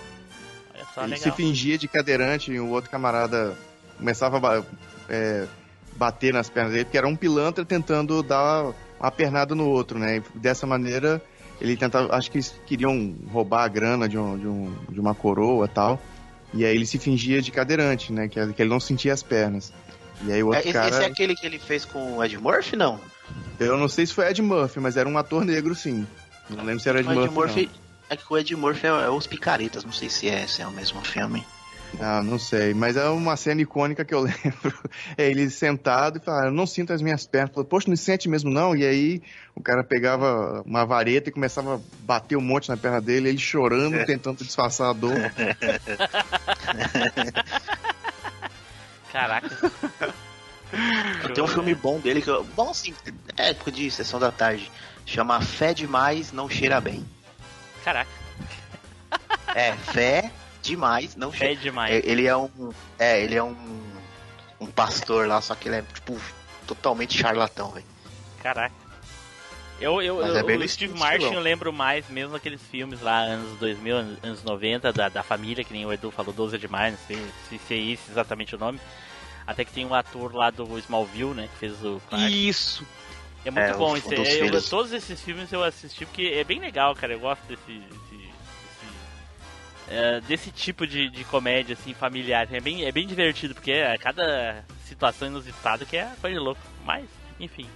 Olha 0.74 0.86
só, 0.94 1.04
Ele 1.04 1.16
se 1.16 1.24
legal. 1.24 1.36
fingia 1.36 1.78
de 1.78 1.88
cadeirante 1.88 2.52
e 2.52 2.60
o 2.60 2.68
outro 2.68 2.90
camarada 2.90 3.56
começava 3.96 4.58
a 4.58 4.62
é, 5.08 5.46
bater 5.96 6.32
nas 6.32 6.50
pernas 6.50 6.72
dele, 6.72 6.84
porque 6.84 6.98
era 6.98 7.08
um 7.08 7.16
pilantra 7.16 7.64
tentando 7.64 8.22
dar 8.22 8.72
uma 9.00 9.10
pernada 9.10 9.54
no 9.54 9.68
outro, 9.68 9.98
né? 9.98 10.16
E 10.16 10.38
dessa 10.38 10.66
maneira, 10.66 11.22
ele 11.60 11.76
tentava. 11.76 12.14
Acho 12.14 12.30
que 12.30 12.38
eles 12.38 12.54
queriam 12.66 13.14
roubar 13.30 13.64
a 13.64 13.68
grana 13.68 14.08
de, 14.08 14.18
um, 14.18 14.38
de, 14.38 14.46
um, 14.46 14.74
de 14.90 15.00
uma 15.00 15.14
coroa 15.14 15.66
e 15.66 15.68
tal. 15.68 16.00
E 16.54 16.64
aí 16.64 16.74
ele 16.74 16.86
se 16.86 16.98
fingia 16.98 17.40
de 17.40 17.50
cadeirante, 17.50 18.12
né? 18.12 18.28
Que, 18.28 18.52
que 18.52 18.62
ele 18.62 18.70
não 18.70 18.80
sentia 18.80 19.12
as 19.12 19.22
pernas. 19.22 19.72
E 20.24 20.32
aí 20.32 20.42
o 20.42 20.52
É, 20.52 20.56
outro 20.56 20.60
esse, 20.68 20.72
cara. 20.72 20.88
esse 20.88 21.02
é 21.02 21.06
aquele 21.06 21.34
que 21.34 21.46
ele 21.46 21.58
fez 21.58 21.84
com 21.84 22.16
o 22.16 22.24
Ed 22.24 22.36
Murphy, 22.38 22.76
não? 22.76 23.00
Eu 23.58 23.76
não 23.78 23.88
sei 23.88 24.06
se 24.06 24.12
foi 24.12 24.28
Ed 24.28 24.40
Murphy, 24.42 24.80
mas 24.80 24.96
era 24.96 25.08
um 25.08 25.16
ator 25.16 25.44
negro, 25.44 25.74
sim. 25.74 26.06
Não 26.50 26.64
lembro 26.64 26.80
se 26.80 26.88
era 26.88 27.00
Ed 27.00 27.08
Ed 27.08 27.14
Murphy. 27.16 27.34
Murphy 27.34 27.70
é 28.10 28.16
que 28.16 28.24
o 28.28 28.36
Ed 28.36 28.54
Murphy 28.56 28.86
é, 28.86 28.90
é 28.90 29.08
Os 29.08 29.26
Picaretas, 29.26 29.84
não 29.84 29.92
sei 29.92 30.10
se 30.10 30.28
é, 30.28 30.46
se 30.46 30.60
é 30.62 30.66
o 30.66 30.72
mesmo 30.72 31.00
filme. 31.02 31.44
Não. 31.98 32.04
Ah, 32.04 32.22
não 32.22 32.38
sei. 32.38 32.74
Mas 32.74 32.96
é 32.96 33.08
uma 33.08 33.36
cena 33.36 33.60
icônica 33.62 34.04
que 34.04 34.14
eu 34.14 34.20
lembro. 34.24 34.90
É 35.16 35.28
ele 35.30 35.48
sentado 35.50 36.18
e 36.18 36.20
falando, 36.20 36.46
eu 36.46 36.52
não 36.52 36.66
sinto 36.66 36.92
as 36.92 37.02
minhas 37.02 37.26
pernas. 37.26 37.50
Falou, 37.50 37.64
Poxa, 37.64 37.88
não 37.88 37.96
sente 37.96 38.28
mesmo 38.28 38.50
não? 38.50 38.74
E 38.76 38.84
aí 38.84 39.22
o 39.54 39.62
cara 39.62 39.84
pegava 39.84 40.62
uma 40.66 40.84
vareta 40.84 41.28
e 41.28 41.32
começava 41.32 41.76
a 41.76 41.80
bater 42.00 42.36
um 42.36 42.40
monte 42.40 42.68
na 42.68 42.76
perna 42.76 43.00
dele, 43.00 43.28
ele 43.28 43.38
chorando, 43.38 44.04
tentando 44.06 44.38
disfarçar 44.44 44.90
a 44.90 44.92
dor. 44.92 45.14
Caraca. 49.12 49.70
Tem 51.34 51.44
um 51.44 51.48
filme 51.48 51.74
bom 51.74 52.00
dele 52.00 52.22
que 52.22 52.30
eu. 52.30 52.44
Bom 52.56 52.70
assim, 52.70 52.94
é 53.36 53.50
época 53.50 53.70
de 53.70 53.90
sessão 53.90 54.18
da 54.18 54.32
tarde. 54.32 54.70
Chama 55.04 55.40
Fé 55.42 55.74
Demais, 55.74 56.32
Não 56.32 56.48
Cheira 56.48 56.80
Bem. 56.80 57.04
Caraca, 57.84 58.10
É, 59.54 59.72
fé 59.72 60.30
demais, 60.62 61.16
não 61.16 61.32
é 61.38 61.54
demais. 61.54 61.92
É, 61.94 62.00
Ele 62.08 62.26
é 62.26 62.36
um. 62.36 62.72
É, 62.98 63.22
ele 63.22 63.34
é 63.34 63.42
um. 63.42 63.82
Um 64.60 64.66
pastor 64.66 65.26
lá, 65.26 65.40
só 65.40 65.56
que 65.56 65.68
ele 65.68 65.76
é, 65.76 65.82
tipo, 65.82 66.16
totalmente 66.66 67.18
charlatão, 67.18 67.72
velho. 67.72 67.84
Caraca. 68.40 68.72
Eu, 69.80 70.00
eu, 70.00 70.18
Mas 70.22 70.36
é 70.36 70.40
eu- 70.40 70.46
bem 70.46 70.56
o 70.56 70.68
Steve 70.68 70.96
Martin 70.96 71.32
eu 71.34 71.40
lembro 71.40 71.72
mais 71.72 72.08
mesmo 72.08 72.36
aqueles 72.36 72.62
filmes 72.62 73.00
lá, 73.00 73.18
anos 73.18 73.58
2000, 73.58 73.96
anos- 73.96 74.18
anos 74.22 74.44
90, 74.44 74.92
da, 74.92 75.08
da 75.08 75.22
família, 75.24 75.64
que 75.64 75.72
nem 75.72 75.84
o 75.84 75.92
Edu 75.92 76.12
falou, 76.12 76.32
12 76.32 76.54
é 76.54 76.58
demais, 76.60 76.92
não 76.96 77.06
sei 77.08 77.16
se, 77.48 77.58
se 77.58 77.74
é 77.74 77.78
esse 77.78 78.08
exatamente 78.12 78.54
o 78.54 78.58
nome. 78.58 78.78
Até 79.44 79.64
que 79.64 79.72
tem 79.72 79.84
um 79.84 79.92
ator 79.92 80.32
lá 80.32 80.50
do 80.50 80.78
Smallville, 80.78 81.34
né, 81.34 81.48
que 81.52 81.58
fez 81.58 81.84
o 81.84 82.00
Clark. 82.08 82.48
Isso. 82.48 82.86
É 83.44 83.50
muito 83.50 83.64
É, 83.64 83.74
bom 83.74 83.96
esse. 83.96 84.14
eu- 84.14 84.62
todos 84.70 84.92
esses 84.92 85.20
filmes 85.20 85.52
eu 85.52 85.64
assisti 85.64 86.06
porque 86.06 86.22
é 86.36 86.44
bem 86.44 86.60
legal, 86.60 86.94
cara. 86.94 87.14
Eu 87.14 87.18
gosto 87.18 87.42
desse- 87.48 87.82
é, 89.92 90.20
desse 90.22 90.50
tipo 90.50 90.86
de, 90.86 91.10
de 91.10 91.22
comédia, 91.24 91.74
assim, 91.74 91.92
familiar. 91.92 92.48
É 92.50 92.60
bem, 92.60 92.84
é 92.84 92.90
bem 92.90 93.06
divertido, 93.06 93.54
porque 93.54 93.72
é 93.72 93.96
cada 93.98 94.64
situação 94.86 95.28
inusitada 95.28 95.84
que 95.84 95.96
é 95.96 96.10
coisa 96.20 96.38
de 96.38 96.42
louco. 96.42 96.60
Mas, 96.84 97.06
enfim. 97.38 97.66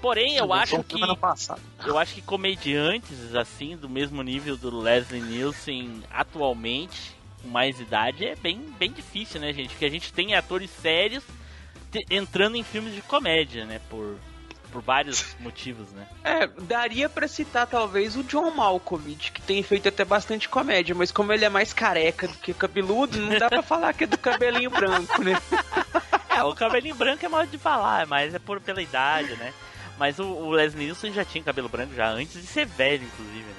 Porém, 0.00 0.36
eu 0.36 0.52
acho 0.52 0.82
que. 0.82 1.00
Eu 1.86 1.98
acho 1.98 2.14
que 2.14 2.22
comediantes, 2.22 3.34
assim, 3.34 3.76
do 3.76 3.88
mesmo 3.88 4.22
nível 4.22 4.56
do 4.56 4.76
Leslie 4.78 5.22
Nielsen 5.22 6.02
atualmente, 6.10 7.16
com 7.42 7.48
mais 7.48 7.80
idade, 7.80 8.26
é 8.26 8.34
bem, 8.34 8.60
bem 8.78 8.92
difícil, 8.92 9.40
né, 9.40 9.52
gente? 9.52 9.70
Porque 9.70 9.86
a 9.86 9.90
gente 9.90 10.12
tem 10.12 10.34
atores 10.34 10.70
sérios 10.70 11.24
entrando 12.10 12.56
em 12.56 12.62
filmes 12.62 12.94
de 12.94 13.00
comédia, 13.02 13.64
né? 13.64 13.80
Por, 13.88 14.18
por 14.76 14.82
vários 14.82 15.34
motivos, 15.40 15.90
né? 15.92 16.06
É, 16.22 16.46
daria 16.46 17.08
pra 17.08 17.26
citar 17.26 17.66
talvez 17.66 18.14
o 18.16 18.22
John 18.24 18.50
Malkovich, 18.50 19.32
que 19.32 19.40
tem 19.40 19.62
feito 19.62 19.88
até 19.88 20.04
bastante 20.04 20.48
comédia, 20.48 20.94
mas 20.94 21.10
como 21.10 21.32
ele 21.32 21.44
é 21.44 21.48
mais 21.48 21.72
careca 21.72 22.28
do 22.28 22.34
que 22.34 22.52
cabeludo, 22.52 23.18
não 23.18 23.38
dá 23.38 23.48
pra 23.48 23.62
falar 23.62 23.94
que 23.94 24.04
é 24.04 24.06
do 24.06 24.18
cabelinho 24.18 24.70
branco, 24.70 25.22
né? 25.22 25.40
É, 26.28 26.42
o 26.42 26.54
cabelinho 26.54 26.94
branco 26.94 27.24
é 27.24 27.28
mal 27.30 27.46
de 27.46 27.56
falar, 27.56 28.06
mas 28.06 28.34
é 28.34 28.38
por 28.38 28.60
pela 28.60 28.82
idade, 28.82 29.34
né? 29.36 29.54
Mas 29.98 30.18
o, 30.18 30.24
o 30.24 30.50
Leslie 30.50 30.84
Nielsen 30.84 31.10
já 31.10 31.24
tinha 31.24 31.42
cabelo 31.42 31.66
branco 31.66 31.94
já 31.94 32.10
antes 32.10 32.38
de 32.38 32.46
ser 32.46 32.66
velho, 32.66 33.04
inclusive, 33.04 33.46
né? 33.46 33.55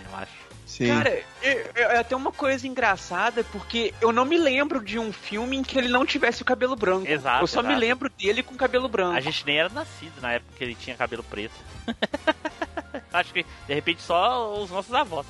Sim. 0.67 0.87
Cara, 0.87 1.09
é, 1.41 1.71
é 1.75 1.97
até 1.97 2.13
uma 2.13 2.31
coisa 2.31 2.67
engraçada, 2.67 3.41
porque 3.45 3.93
eu 4.01 4.11
não 4.11 4.25
me 4.25 4.37
lembro 4.37 4.83
de 4.83 4.99
um 4.99 5.13
filme 5.13 5.55
em 5.55 5.63
que 5.63 5.77
ele 5.77 5.87
não 5.87 6.05
tivesse 6.05 6.41
o 6.41 6.45
cabelo 6.45 6.75
branco. 6.75 7.09
Exato, 7.09 7.41
Eu 7.43 7.47
só 7.47 7.61
me 7.63 7.69
exato. 7.69 7.79
lembro 7.79 8.09
dele 8.09 8.43
com 8.43 8.53
cabelo 8.55 8.89
branco. 8.89 9.15
A 9.15 9.21
gente 9.21 9.45
nem 9.45 9.57
era 9.59 9.69
nascido 9.69 10.19
na 10.21 10.33
época 10.33 10.51
que 10.57 10.63
ele 10.65 10.75
tinha 10.75 10.95
cabelo 10.97 11.23
preto. 11.23 11.55
acho 13.13 13.33
que, 13.33 13.45
de 13.65 13.73
repente, 13.73 14.01
só 14.01 14.61
os 14.61 14.69
nossos 14.69 14.93
avós. 14.93 15.25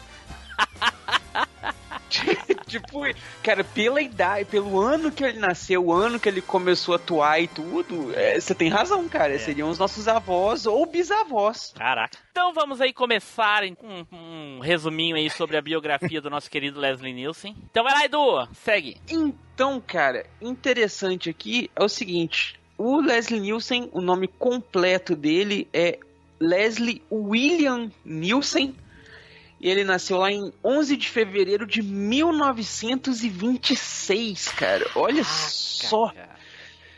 tipo, 2.68 3.02
cara, 3.44 3.64
pela 3.64 4.02
idade, 4.02 4.46
pelo 4.46 4.80
ano 4.80 5.12
que 5.12 5.24
ele 5.24 5.40
nasceu, 5.40 5.86
o 5.86 5.94
ano 5.94 6.20
que 6.20 6.30
ele 6.30 6.42
começou 6.42 6.94
a 6.94 6.98
atuar 6.98 7.40
e 7.42 7.48
tudo, 7.48 8.14
é, 8.16 8.40
você 8.40 8.54
tem 8.56 8.70
razão, 8.70 9.08
cara. 9.08 9.34
É. 9.34 9.38
Seriam 9.38 9.70
os 9.70 9.78
nossos 9.78 10.08
avós 10.08 10.66
ou 10.66 10.86
bisavós. 10.86 11.74
Caraca. 11.78 12.18
Então 12.32 12.54
vamos 12.54 12.80
aí 12.82 12.94
começar 12.94 13.64
um, 13.64 14.06
um 14.12 14.60
resuminho 14.60 15.16
aí 15.16 15.30
sobre 15.30 15.58
a 15.58 15.62
biografia 15.62 16.22
do 16.22 16.30
nosso 16.30 16.50
querido 16.50 16.80
Leslie 16.80 17.14
Nielsen. 17.14 17.56
Então 17.70 17.84
vai 17.84 17.94
lá, 17.94 18.06
Edu, 18.06 18.48
segue. 18.54 18.98
Então, 19.10 19.82
cara, 19.86 20.26
interessante 20.42 21.30
aqui 21.30 21.70
é 21.76 21.84
o 21.84 21.90
seguinte: 21.90 22.60
o 22.78 23.02
Leslie 23.02 23.40
Nielsen, 23.40 23.90
o 23.92 24.02
nome 24.02 24.28
completo 24.28 25.16
dele 25.16 25.68
é 25.74 25.98
Leslie 26.40 27.02
William 27.12 27.90
Nielsen. 28.06 28.76
E 29.60 29.68
ele 29.70 29.84
nasceu 29.84 30.18
lá 30.18 30.32
em 30.32 30.54
11 30.64 30.96
de 30.96 31.10
fevereiro 31.10 31.66
de 31.66 31.82
1926, 31.82 34.50
cara. 34.50 34.86
Olha 34.96 35.24
só. 35.24 36.12
Eu 36.16 36.24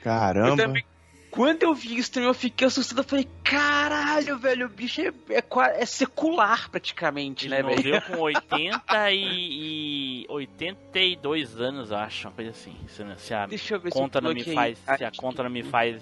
Caramba. 0.03 0.57
também- 0.57 0.83
quando 1.31 1.61
eu 1.63 1.73
vi 1.75 1.95
isso, 1.97 2.11
também 2.11 2.27
eu 2.27 2.33
fiquei 2.33 2.65
assustado. 2.67 2.97
Eu 2.97 3.03
falei, 3.03 3.29
caralho, 3.43 4.37
velho, 4.39 4.65
o 4.65 4.69
bicho 4.69 4.99
é, 5.01 5.13
é, 5.29 5.43
é 5.81 5.85
secular 5.85 6.69
praticamente, 6.71 7.45
Ele 7.45 7.55
né, 7.55 7.61
velho? 7.63 7.75
morreu 7.77 8.01
com 8.17 8.17
80 8.17 9.11
e, 9.11 10.23
e 10.23 10.25
82 10.27 11.61
anos, 11.61 11.91
eu 11.91 11.97
acho, 11.97 12.27
uma 12.27 12.33
coisa 12.33 12.49
assim. 12.51 12.75
Se, 12.87 13.05
se 13.17 13.33
a 13.33 13.45
Deixa 13.45 13.75
eu 13.75 13.79
ver 13.79 13.91
conta 13.91 14.19
se 14.19 14.25
eu 14.25 14.29
não 14.29 14.33
me 14.35 14.43
faz, 14.43 14.79
se 14.97 15.03
a 15.03 15.11
conta 15.15 15.43
não 15.43 15.49
me 15.51 15.61
faz 15.63 16.01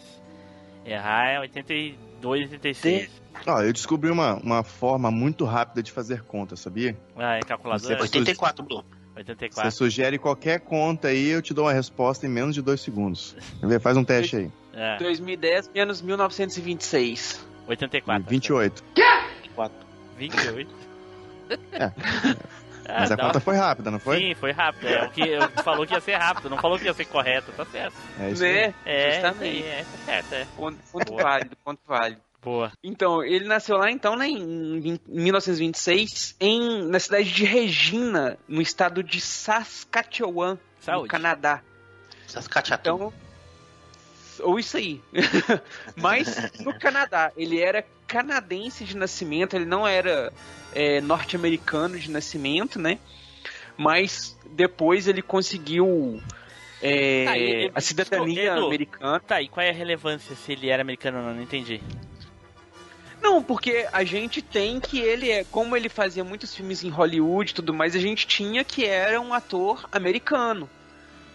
errar, 0.86 1.28
é 1.28 1.40
82, 1.42 2.07
86. 2.24 3.10
Ó, 3.46 3.62
eu 3.62 3.72
descobri 3.72 4.10
uma, 4.10 4.36
uma 4.36 4.64
forma 4.64 5.12
muito 5.12 5.46
rápida 5.46 5.84
de 5.84 5.92
fazer 5.92 6.24
conta, 6.24 6.56
sabia? 6.56 6.98
Ah, 7.16 7.36
é 7.38 7.42
calculadora? 7.42 7.96
Você- 7.98 8.18
84, 8.18 8.64
Blue. 8.66 8.84
Você 9.14 9.20
84. 9.20 9.72
sugere 9.72 10.18
qualquer 10.18 10.60
conta 10.60 11.08
aí, 11.08 11.30
eu 11.30 11.42
te 11.42 11.54
dou 11.54 11.66
uma 11.66 11.74
resposta 11.74 12.26
em 12.26 12.30
menos 12.30 12.54
de 12.54 12.62
dois 12.62 12.82
segundos. 12.82 13.36
Faz 13.82 13.98
um 13.98 14.04
teste 14.04 14.36
aí. 14.36 14.52
É, 14.74 14.98
2010 14.98 15.72
menos 15.74 16.02
1926. 16.02 17.46
84. 17.68 18.30
28. 18.30 18.84
28. 20.18 20.76
É. 21.72 21.92
Ah, 22.88 23.00
Mas 23.02 23.12
a 23.12 23.18
conta 23.18 23.34
uma- 23.38 23.42
foi 23.42 23.56
rápida, 23.58 23.92
não 23.92 24.00
foi? 24.00 24.18
Sim, 24.20 24.36
foi 24.36 24.52
rápido. 24.52 24.88
É, 24.88 25.06
o 25.06 25.10
que 25.10 25.28
eu 25.28 25.42
falou 25.64 25.86
que 25.86 25.94
ia 25.94 26.00
ser 26.02 26.16
rápido, 26.16 26.50
não 26.50 26.58
falou 26.58 26.80
que 26.80 26.86
ia 26.86 26.94
ser 26.94 27.06
correto, 27.06 27.52
tá 27.52 27.66
certo. 27.66 27.96
É 28.20 28.32
isso 28.32 28.44
aí. 28.44 28.54
Né? 28.68 28.74
É, 28.86 29.12
Justamente. 29.14 29.64
é, 29.64 29.84
tá 29.84 29.98
certo, 30.06 30.34
é. 30.34 30.48
Ponto, 30.56 30.78
ponto 30.92 31.16
válido, 31.16 31.58
ponto 31.64 31.80
válido. 31.86 32.22
Boa. 32.42 32.72
Então, 32.84 33.24
ele 33.24 33.46
nasceu 33.46 33.76
lá 33.78 33.92
então, 33.92 34.16
né, 34.16 34.28
em 34.28 34.80
vin- 34.80 35.00
1926, 35.08 36.36
em, 36.40 36.84
na 36.88 37.00
cidade 37.00 37.32
de 37.32 37.44
Regina, 37.44 38.38
no 38.48 38.62
estado 38.62 39.04
de 39.04 39.20
Saskatchewan, 39.20 40.54
no 40.54 40.60
Saúde. 40.80 41.10
Canadá. 41.10 41.62
Saskatchewan. 42.28 42.78
Então, 42.80 43.14
ou 44.40 44.60
isso 44.60 44.78
aí. 44.78 45.02
Mas 45.96 46.52
no 46.60 46.78
Canadá, 46.80 47.32
ele 47.36 47.60
era 47.60 47.84
canadense 48.08 48.84
de 48.86 48.96
nascimento, 48.96 49.56
ele 49.56 49.66
não 49.66 49.86
era 49.88 50.32
é, 50.74 51.02
norte-americano 51.02 52.00
de 52.00 52.10
nascimento, 52.10 52.80
né? 52.80 52.98
Mas 53.78 54.38
depois 54.52 55.08
ele 55.08 55.22
conseguiu 55.22 56.22
é, 56.82 57.26
Tá, 57.26 57.38
e- 57.38 57.72
a 57.76 57.82
cidadania 57.82 58.54
Edu, 58.54 58.66
americana. 58.66 59.20
Tá, 59.20 59.42
e 59.42 59.48
qual 59.48 59.66
é 59.66 59.70
a 59.70 59.74
relevância 59.74 60.36
se 60.36 60.52
ele 60.54 60.70
era 60.70 60.82
americano 60.82 61.20
ou 61.20 61.24
não? 61.26 61.34
Não 61.36 61.42
entendi. 61.44 61.82
Não, 63.22 63.44
porque 63.44 63.88
a 63.92 64.04
gente 64.04 64.42
tem 64.42 64.80
que 64.80 65.00
ele 65.00 65.30
é, 65.30 65.44
como 65.44 65.76
ele 65.76 65.90
fazia 65.90 66.24
muitos 66.24 66.56
filmes 66.56 66.84
em 66.84 66.90
Hollywood 66.90 67.52
e 67.52 67.54
tudo 67.54 67.74
mais, 67.74 67.96
a 67.96 68.00
gente 68.00 68.26
tinha 68.26 68.64
que 68.64 68.86
era 68.86 69.20
um 69.20 69.34
ator 69.34 69.88
americano. 69.92 70.70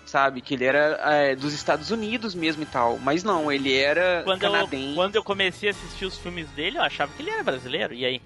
Sabe? 0.05 0.41
Que 0.41 0.55
ele 0.55 0.65
era 0.65 0.99
é, 1.13 1.35
dos 1.37 1.55
Estados 1.55 1.91
Unidos 1.91 2.35
mesmo 2.35 2.63
e 2.63 2.67
tal. 2.67 2.99
Mas 2.99 3.25
não, 3.25 3.51
ele 3.51 3.75
era 3.77 4.23
Quando 4.25 4.43
eu, 4.43 4.53
canadense. 4.53 4.95
quando 4.95 5.17
eu 5.17 5.23
comecei 5.25 5.69
a 5.69 5.73
assistir 5.73 6.05
os 6.05 6.19
filmes 6.19 6.49
dele, 6.51 6.77
eu 6.79 6.83
achava 6.83 7.13
que 7.15 7.23
ele 7.23 7.31
era 7.31 7.43
brasileiro. 7.43 7.95
E 7.95 8.05
aí? 8.05 8.21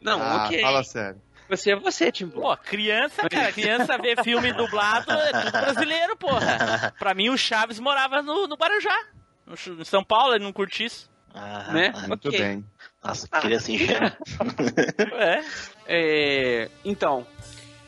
Não, 0.00 0.22
ah, 0.22 0.44
ok. 0.46 0.60
fala 0.62 0.82
sério. 0.84 1.20
Você 1.48 1.72
é 1.72 1.76
você, 1.76 2.10
Tim 2.10 2.26
Blue. 2.26 2.40
Pô, 2.42 2.56
criança, 2.56 3.28
cara, 3.28 3.52
criança 3.52 3.96
vê 3.98 4.16
filme 4.22 4.52
dublado 4.52 5.12
é 5.12 5.32
tudo 5.32 5.52
brasileiro, 5.52 6.16
porra. 6.16 6.92
Pra 6.98 7.14
mim, 7.14 7.28
o 7.28 7.36
Chaves 7.38 7.78
morava 7.78 8.20
no, 8.22 8.46
no 8.48 8.56
Guarujá. 8.56 8.96
No, 9.46 9.84
São 9.84 10.02
Paulo, 10.02 10.34
ele 10.34 10.42
não 10.44 10.52
curtia 10.52 10.86
isso. 10.86 11.08
Ah, 11.32 11.70
Né? 11.72 11.92
ah, 11.94 12.08
Muito 12.08 12.28
Ok. 12.28 12.40
bem. 12.40 12.64
Nossa, 13.04 13.28
queria 13.28 13.58
assim 13.58 13.78
já. 13.78 14.16
É. 15.18 15.44
É, 15.86 16.70
então, 16.84 17.24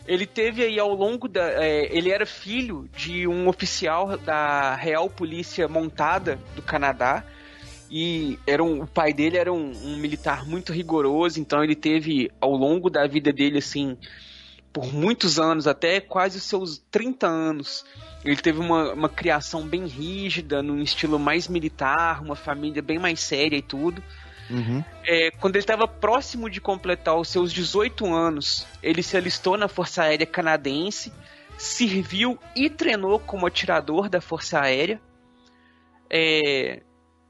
ele 0.08 0.26
teve 0.26 0.64
aí 0.64 0.80
ao 0.80 0.94
longo 0.94 1.28
da. 1.28 1.62
é, 1.62 1.94
ele 1.94 2.10
era 2.10 2.24
filho 2.24 2.88
de 2.96 3.28
um 3.28 3.46
oficial 3.46 4.16
da 4.16 4.74
Real 4.74 5.10
Polícia 5.10 5.68
Montada 5.68 6.40
do 6.56 6.62
Canadá. 6.62 7.22
E 7.90 8.38
era 8.46 8.62
um, 8.62 8.82
o 8.82 8.86
pai 8.86 9.12
dele 9.12 9.36
era 9.36 9.52
um, 9.52 9.70
um 9.84 9.96
militar 9.96 10.46
muito 10.46 10.72
rigoroso, 10.72 11.40
então 11.40 11.62
ele 11.62 11.74
teve 11.74 12.30
ao 12.40 12.52
longo 12.52 12.90
da 12.90 13.06
vida 13.06 13.32
dele, 13.32 13.58
assim, 13.58 13.96
por 14.72 14.92
muitos 14.92 15.38
anos, 15.38 15.66
até 15.66 15.98
quase 15.98 16.36
os 16.36 16.44
seus 16.44 16.78
30 16.90 17.26
anos, 17.26 17.86
ele 18.24 18.36
teve 18.36 18.58
uma, 18.58 18.92
uma 18.92 19.08
criação 19.08 19.66
bem 19.66 19.86
rígida, 19.86 20.62
num 20.62 20.82
estilo 20.82 21.18
mais 21.18 21.48
militar, 21.48 22.22
uma 22.22 22.36
família 22.36 22.82
bem 22.82 22.98
mais 22.98 23.20
séria 23.20 23.56
e 23.56 23.62
tudo. 23.62 24.02
Uhum. 24.50 24.82
É, 25.04 25.30
quando 25.32 25.56
ele 25.56 25.62
estava 25.62 25.86
próximo 25.86 26.48
de 26.48 26.60
completar 26.60 27.16
os 27.16 27.28
seus 27.28 27.52
18 27.52 28.06
anos, 28.12 28.66
ele 28.82 29.02
se 29.02 29.16
alistou 29.16 29.56
na 29.56 29.68
Força 29.68 30.02
Aérea 30.02 30.26
Canadense, 30.26 31.12
serviu 31.56 32.38
e 32.56 32.70
treinou 32.70 33.18
como 33.18 33.46
atirador 33.46 34.08
da 34.08 34.20
Força 34.20 34.60
Aérea. 34.60 35.00
É, 36.10 36.82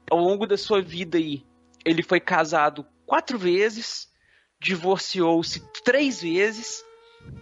ao 0.09 0.19
longo 0.19 0.47
da 0.47 0.57
sua 0.57 0.81
vida 0.81 1.17
aí, 1.17 1.43
ele 1.85 2.01
foi 2.01 2.19
casado 2.19 2.85
quatro 3.05 3.37
vezes, 3.37 4.07
divorciou-se 4.59 5.61
três 5.83 6.21
vezes 6.21 6.83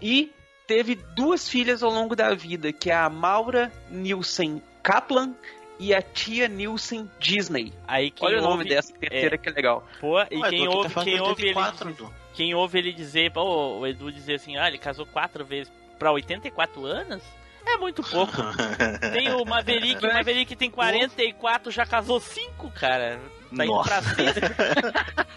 e 0.02 0.32
teve 0.66 0.96
duas 0.96 1.48
filhas 1.48 1.84
ao 1.84 1.92
longo 1.92 2.16
da 2.16 2.34
vida, 2.34 2.74
que 2.74 2.90
é 2.90 2.96
a 2.96 3.10
Maura 3.10 3.72
Nielsen 3.90 4.62
Kaplan 4.84 5.36
e 5.80 5.94
a 5.94 6.02
tia 6.02 6.48
Nielsen 6.48 7.10
Disney. 7.20 7.74
Aí 7.88 8.12
quem 8.12 8.28
Olha 8.28 8.40
o 8.40 8.42
nome 8.42 8.58
ouve, 8.64 8.70
dessa 8.70 8.94
terceira 8.94 9.38
que 9.38 9.50
é 9.50 9.52
legal. 9.52 9.86
Pô, 10.00 10.20
e 10.32 10.38
Ué, 10.38 10.50
quem 10.50 10.64
Edu, 10.64 10.70
aqui 10.70 10.78
ouve, 10.78 10.94
tá 10.94 11.04
quem 11.04 11.14
que 11.14 11.20
ouve 11.22 11.42
ele 11.42 11.50
84, 11.50 11.92
dizer, 11.92 12.04
Edu. 12.04 12.14
quem 12.34 12.56
ouve 12.56 12.80
ele 12.80 12.94
dizer, 12.94 13.32
pô, 13.32 13.78
o 13.80 13.88
Edu 13.88 14.12
dizer 14.12 14.36
assim, 14.36 14.58
ah, 14.58 14.68
ele 14.68 14.78
casou 14.78 15.06
quatro 15.06 15.46
vezes 15.46 15.72
pra 15.98 16.12
84 16.12 16.86
anos, 16.86 17.24
é 17.66 17.78
muito 17.78 18.02
pouco. 18.02 18.34
Tem 19.14 19.32
o 19.34 19.44
Maverick, 19.44 20.06
o 20.06 20.14
Maverick 20.14 20.56
tem 20.56 20.72
44, 20.72 21.70
já 21.70 21.86
casou 21.86 22.20
cinco, 22.20 22.72
cara. 22.72 23.20
Tá 23.56 23.66
indo 23.66 23.74
Nossa. 23.74 23.90
pra 23.90 24.02
seis. 24.16 24.36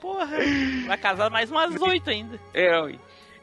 Porra, 0.00 0.26
vai 0.86 0.98
casar 0.98 1.30
mais 1.30 1.50
umas 1.50 1.80
oito 1.80 2.10
ainda. 2.10 2.38
É, 2.54 2.80
ui. 2.80 2.98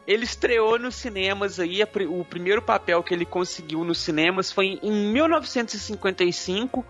Ele 0.09 0.23
estreou 0.23 0.79
nos 0.79 0.95
cinemas 0.95 1.59
aí, 1.59 1.83
o 2.09 2.25
primeiro 2.25 2.63
papel 2.63 3.03
que 3.03 3.13
ele 3.13 3.25
conseguiu 3.25 3.83
nos 3.83 3.99
cinemas 3.99 4.51
foi 4.51 4.79
em 4.81 4.91
1955 5.13 6.83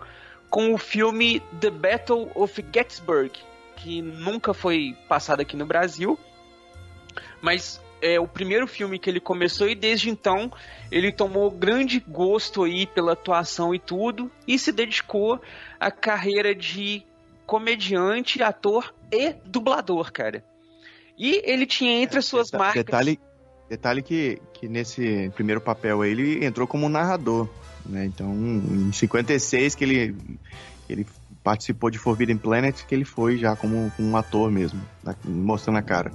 com 0.48 0.72
o 0.72 0.78
filme 0.78 1.40
The 1.60 1.68
Battle 1.68 2.30
of 2.34 2.64
Gettysburg, 2.74 3.38
que 3.76 4.00
nunca 4.00 4.54
foi 4.54 4.96
passado 5.06 5.40
aqui 5.40 5.54
no 5.54 5.66
Brasil, 5.66 6.18
mas 7.42 7.78
é 8.00 8.18
o 8.18 8.26
primeiro 8.26 8.66
filme 8.66 8.98
que 8.98 9.10
ele 9.10 9.20
começou 9.20 9.68
e 9.68 9.74
desde 9.74 10.08
então 10.08 10.50
ele 10.90 11.12
tomou 11.12 11.50
grande 11.50 12.00
gosto 12.00 12.64
aí 12.64 12.86
pela 12.86 13.12
atuação 13.12 13.74
e 13.74 13.78
tudo 13.78 14.32
e 14.48 14.58
se 14.58 14.72
dedicou 14.72 15.38
à 15.78 15.90
carreira 15.90 16.54
de 16.54 17.04
comediante, 17.44 18.42
ator 18.42 18.94
e 19.12 19.34
dublador, 19.44 20.10
cara. 20.10 20.42
E 21.22 21.42
ele 21.44 21.66
tinha 21.66 22.02
entre 22.02 22.18
as 22.18 22.24
suas 22.24 22.46
Deta- 22.50 22.58
marcas. 22.64 22.82
Detalhe, 22.82 23.20
detalhe 23.68 24.02
que, 24.02 24.40
que 24.54 24.66
nesse 24.66 25.30
primeiro 25.34 25.60
papel 25.60 26.00
aí 26.00 26.10
ele 26.12 26.42
entrou 26.46 26.66
como 26.66 26.88
narrador, 26.88 27.46
né? 27.84 28.06
Então, 28.06 28.32
em 28.32 28.90
56 28.90 29.74
que 29.74 29.84
ele, 29.84 30.16
ele 30.88 31.06
participou 31.44 31.90
de 31.90 31.98
Forbidden 31.98 32.38
Planet, 32.38 32.86
que 32.86 32.94
ele 32.94 33.04
foi 33.04 33.36
já 33.36 33.54
como 33.54 33.92
um 33.98 34.16
ator 34.16 34.50
mesmo, 34.50 34.80
na- 35.04 35.14
mostrando 35.26 35.76
a 35.76 35.82
cara. 35.82 36.10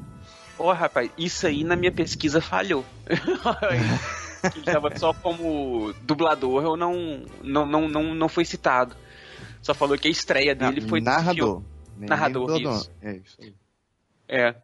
Ó, 0.58 0.74
rapaz, 0.74 1.12
isso 1.20 1.46
aí 1.46 1.64
na 1.64 1.76
minha 1.76 1.92
pesquisa 1.92 2.42
falhou. 2.42 2.84
Ele 4.46 4.60
estava 4.60 4.96
só 4.98 5.12
como 5.14 5.92
dublador, 6.04 6.64
eu 6.64 6.78
não, 6.78 7.24
não, 7.44 7.66
não, 7.66 7.90
não, 7.90 8.16
não 8.16 8.30
foi 8.30 8.46
citado. 8.46 8.96
Só 9.62 9.74
falou 9.74 9.98
que 9.98 10.08
a 10.08 10.12
estreia 10.12 10.54
dele 10.56 10.82
foi 10.82 11.02
nesse 11.02 11.12
filme. 11.12 11.26
narrador. 11.26 11.64
Narrador, 11.98 12.48
dublador, 12.48 12.80
isso. 12.80 12.92
não. 13.02 13.10
É 13.10 13.16
isso 13.18 13.38
aí. 13.42 13.56
É. 14.28 14.56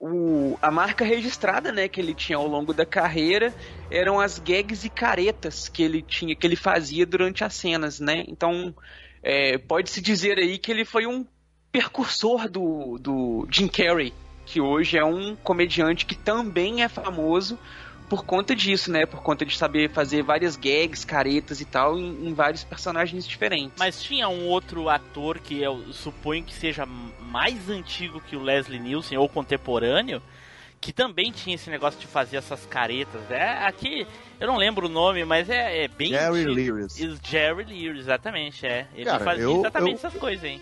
O, 0.00 0.56
a 0.62 0.70
marca 0.70 1.04
registrada, 1.04 1.72
né, 1.72 1.88
que 1.88 2.00
ele 2.00 2.14
tinha 2.14 2.38
ao 2.38 2.46
longo 2.46 2.72
da 2.72 2.86
carreira 2.86 3.52
eram 3.90 4.20
as 4.20 4.38
gags 4.38 4.84
e 4.84 4.88
caretas 4.88 5.68
que 5.68 5.82
ele 5.82 6.02
tinha, 6.02 6.36
que 6.36 6.46
ele 6.46 6.54
fazia 6.54 7.04
durante 7.04 7.42
as 7.42 7.54
cenas, 7.54 7.98
né? 7.98 8.24
Então, 8.28 8.72
é, 9.22 9.58
pode-se 9.58 10.00
dizer 10.00 10.38
aí 10.38 10.56
que 10.56 10.70
ele 10.70 10.84
foi 10.84 11.04
um 11.06 11.26
percursor 11.72 12.48
do, 12.48 12.96
do 12.98 13.48
Jim 13.50 13.66
Carrey, 13.66 14.12
que 14.46 14.60
hoje 14.60 14.96
é 14.96 15.04
um 15.04 15.34
comediante 15.36 16.06
que 16.06 16.14
também 16.14 16.82
é 16.82 16.88
famoso 16.88 17.58
por 18.08 18.24
conta 18.24 18.54
disso, 18.56 18.90
né? 18.90 19.04
Por 19.06 19.22
conta 19.22 19.44
de 19.44 19.56
saber 19.56 19.90
fazer 19.90 20.22
várias 20.22 20.56
gags, 20.56 21.04
caretas 21.04 21.60
e 21.60 21.64
tal 21.64 21.98
em, 21.98 22.28
em 22.28 22.34
vários 22.34 22.64
personagens 22.64 23.26
diferentes. 23.26 23.72
Mas 23.78 24.02
tinha 24.02 24.28
um 24.28 24.46
outro 24.46 24.88
ator 24.88 25.38
que 25.38 25.60
eu 25.62 25.92
suponho 25.92 26.42
que 26.42 26.54
seja 26.54 26.86
mais 26.86 27.68
antigo 27.68 28.20
que 28.20 28.36
o 28.36 28.42
Leslie 28.42 28.78
Nielsen 28.80 29.18
ou 29.18 29.28
contemporâneo, 29.28 30.22
que 30.80 30.92
também 30.92 31.30
tinha 31.32 31.54
esse 31.56 31.68
negócio 31.68 31.98
de 32.00 32.06
fazer 32.06 32.36
essas 32.38 32.64
caretas. 32.64 33.20
É, 33.30 33.64
aqui 33.66 34.06
eu 34.40 34.46
não 34.46 34.56
lembro 34.56 34.86
o 34.86 34.88
nome, 34.88 35.24
mas 35.24 35.50
é, 35.50 35.84
é 35.84 35.88
bem 35.88 36.08
Jerry. 36.10 36.44
Is 36.98 37.18
Jerry 37.22 37.64
Lewis, 37.64 38.00
exatamente, 38.00 38.64
é. 38.66 38.86
Ele 38.94 39.04
Cara, 39.04 39.24
fazia 39.24 39.42
eu- 39.42 39.58
exatamente 39.58 39.90
eu- 40.02 40.08
essas 40.08 40.14
coisas, 40.14 40.44
hein? 40.44 40.60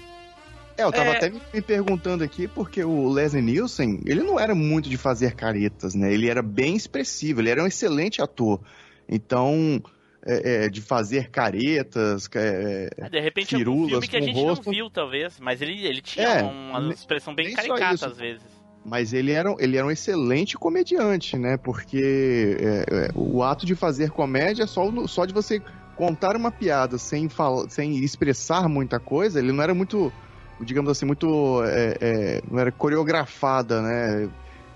É, 0.77 0.83
eu 0.83 0.93
tava 0.93 1.11
É. 1.11 1.17
até 1.17 1.31
me, 1.31 1.63
perguntando 1.63 2.23
aqui, 2.23 2.47
porque 2.47 2.85
o 2.85 3.09
Leslie 3.09 3.43
Nielsen, 3.43 4.01
ele 4.05 4.23
não 4.23 4.39
era 4.39 4.55
muito 4.55 4.89
de 4.91 4.97
fazer 4.97 5.35
caretas, 5.35 5.95
né? 5.95 6.13
Ele 6.13 6.29
era 6.29 6.43
bem 6.43 6.77
expressivo, 6.77 7.41
ele 7.41 7.51
era 7.51 7.63
um 7.63 7.67
excelente 7.67 8.21
ator. 8.21 8.61
Então, 9.09 9.81
é, 10.27 10.65
é, 10.65 10.69
de 10.69 10.83
fazer 10.83 11.31
caretas, 11.31 12.29
é, 12.35 12.91
Ah, 13.01 13.09
De 13.09 13.21
repente 13.21 13.55
algum 13.55 13.65
firulas 13.65 13.91
filme 13.91 14.09
que 14.09 14.17
a 14.17 14.21
com 14.21 14.27
gente 14.27 14.43
rosto. 14.45 14.67
não 14.67 14.73
viu, 14.73 14.91
talvez, 14.91 15.39
mas 15.41 15.63
ele, 15.63 15.87
ele 15.87 16.03
tinha 16.03 16.27
É, 16.29 16.43
uma 16.43 16.93
expressão 16.93 17.35
bem 17.35 17.53
caricata 17.55 18.07
às 18.09 18.17
vezes. 18.19 18.43
mas 18.85 19.13
ele 19.13 19.33
era, 19.33 19.55
ele 19.59 19.77
era 19.77 19.87
um 19.87 19.91
excelente 19.91 20.57
comediante, 20.59 21.39
né? 21.39 21.57
Porque 21.57 22.57
é, 22.61 23.07
é, 23.07 23.09
o 23.15 23.43
ato 23.43 23.65
de 23.65 23.75
fazer 23.75 24.11
comédia 24.11 24.65
é 24.65 24.67
só, 24.67 24.91
só 25.07 25.25
de 25.25 25.33
você 25.33 25.63
contar 25.97 26.37
uma 26.37 26.51
piada 26.51 26.99
sem, 26.99 27.29
fala, 27.29 27.71
sem 27.71 27.97
expressar 28.05 28.69
muita 28.69 29.01
coisa, 29.01 29.39
ele 29.39 29.53
não 29.53 29.63
era 29.63 29.73
muito, 29.75 30.13
digamos 30.61 30.91
assim, 30.91 31.07
muito. 31.07 31.63
é, 31.65 31.97
é, 32.01 32.43
não 32.51 32.59
era 32.59 32.73
coreografada, 32.73 33.83
né? 33.83 34.29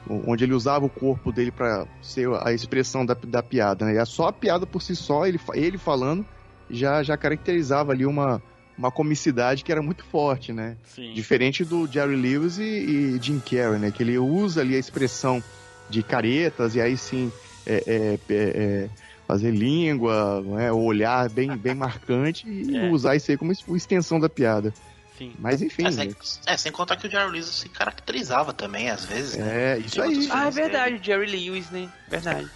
Onde 0.08 0.44
ele 0.44 0.54
usava 0.54 0.86
o 0.86 0.90
corpo 0.90 1.30
dele 1.30 1.50
para 1.50 1.86
ser 2.00 2.28
a 2.42 2.52
expressão 2.52 3.04
da, 3.04 3.14
da 3.14 3.42
piada, 3.42 3.84
né? 3.84 4.00
E 4.00 4.06
só 4.06 4.28
a 4.28 4.32
piada 4.32 4.66
por 4.66 4.80
si 4.82 4.96
só, 4.96 5.26
ele, 5.26 5.38
ele 5.54 5.78
falando, 5.78 6.24
já, 6.70 7.02
já 7.02 7.16
caracterizava 7.16 7.92
ali 7.92 8.06
uma, 8.06 8.42
uma 8.76 8.90
comicidade 8.90 9.62
que 9.62 9.70
era 9.70 9.82
muito 9.82 10.02
forte, 10.04 10.52
né? 10.52 10.76
Sim. 10.84 11.12
Diferente 11.12 11.64
do 11.64 11.86
Jerry 11.86 12.16
Lewis 12.16 12.58
e, 12.58 12.62
e 12.62 13.18
Jim 13.20 13.40
Carrey, 13.40 13.78
né? 13.78 13.90
Que 13.90 14.02
ele 14.02 14.18
usa 14.18 14.62
ali 14.62 14.74
a 14.74 14.78
expressão 14.78 15.42
de 15.88 16.02
caretas 16.02 16.74
e 16.74 16.80
aí 16.80 16.96
sim 16.96 17.32
é, 17.66 17.82
é, 17.86 18.14
é, 18.14 18.18
é, 18.34 18.88
fazer 19.26 19.50
língua, 19.50 20.42
né? 20.42 20.72
o 20.72 20.78
olhar 20.78 21.28
bem, 21.28 21.56
bem 21.56 21.74
marcante 21.74 22.48
e 22.48 22.76
É. 22.78 22.90
usar 22.90 23.16
isso 23.16 23.30
aí 23.30 23.36
como 23.36 23.52
extensão 23.52 24.18
da 24.18 24.28
piada. 24.28 24.72
Sim. 25.20 25.34
Mas 25.38 25.60
enfim, 25.60 25.86
É 25.86 25.92
sem, 25.92 26.08
né? 26.08 26.14
é, 26.46 26.56
sem 26.56 26.72
contar 26.72 26.96
que 26.96 27.06
o 27.06 27.10
Jerry 27.10 27.30
Lewis 27.30 27.44
se 27.46 27.68
caracterizava 27.68 28.54
também, 28.54 28.88
às 28.88 29.04
vezes, 29.04 29.36
né? 29.36 29.74
é 29.74 29.78
isso 29.78 30.00
Tem 30.00 30.04
aí. 30.04 30.08
Ah, 30.08 30.16
é 30.16 30.16
filmes 30.16 30.54
dele. 30.54 30.68
verdade, 30.68 31.00
Jerry 31.04 31.26
Lewis, 31.26 31.70
né? 31.70 31.88
Verdade. 32.08 32.48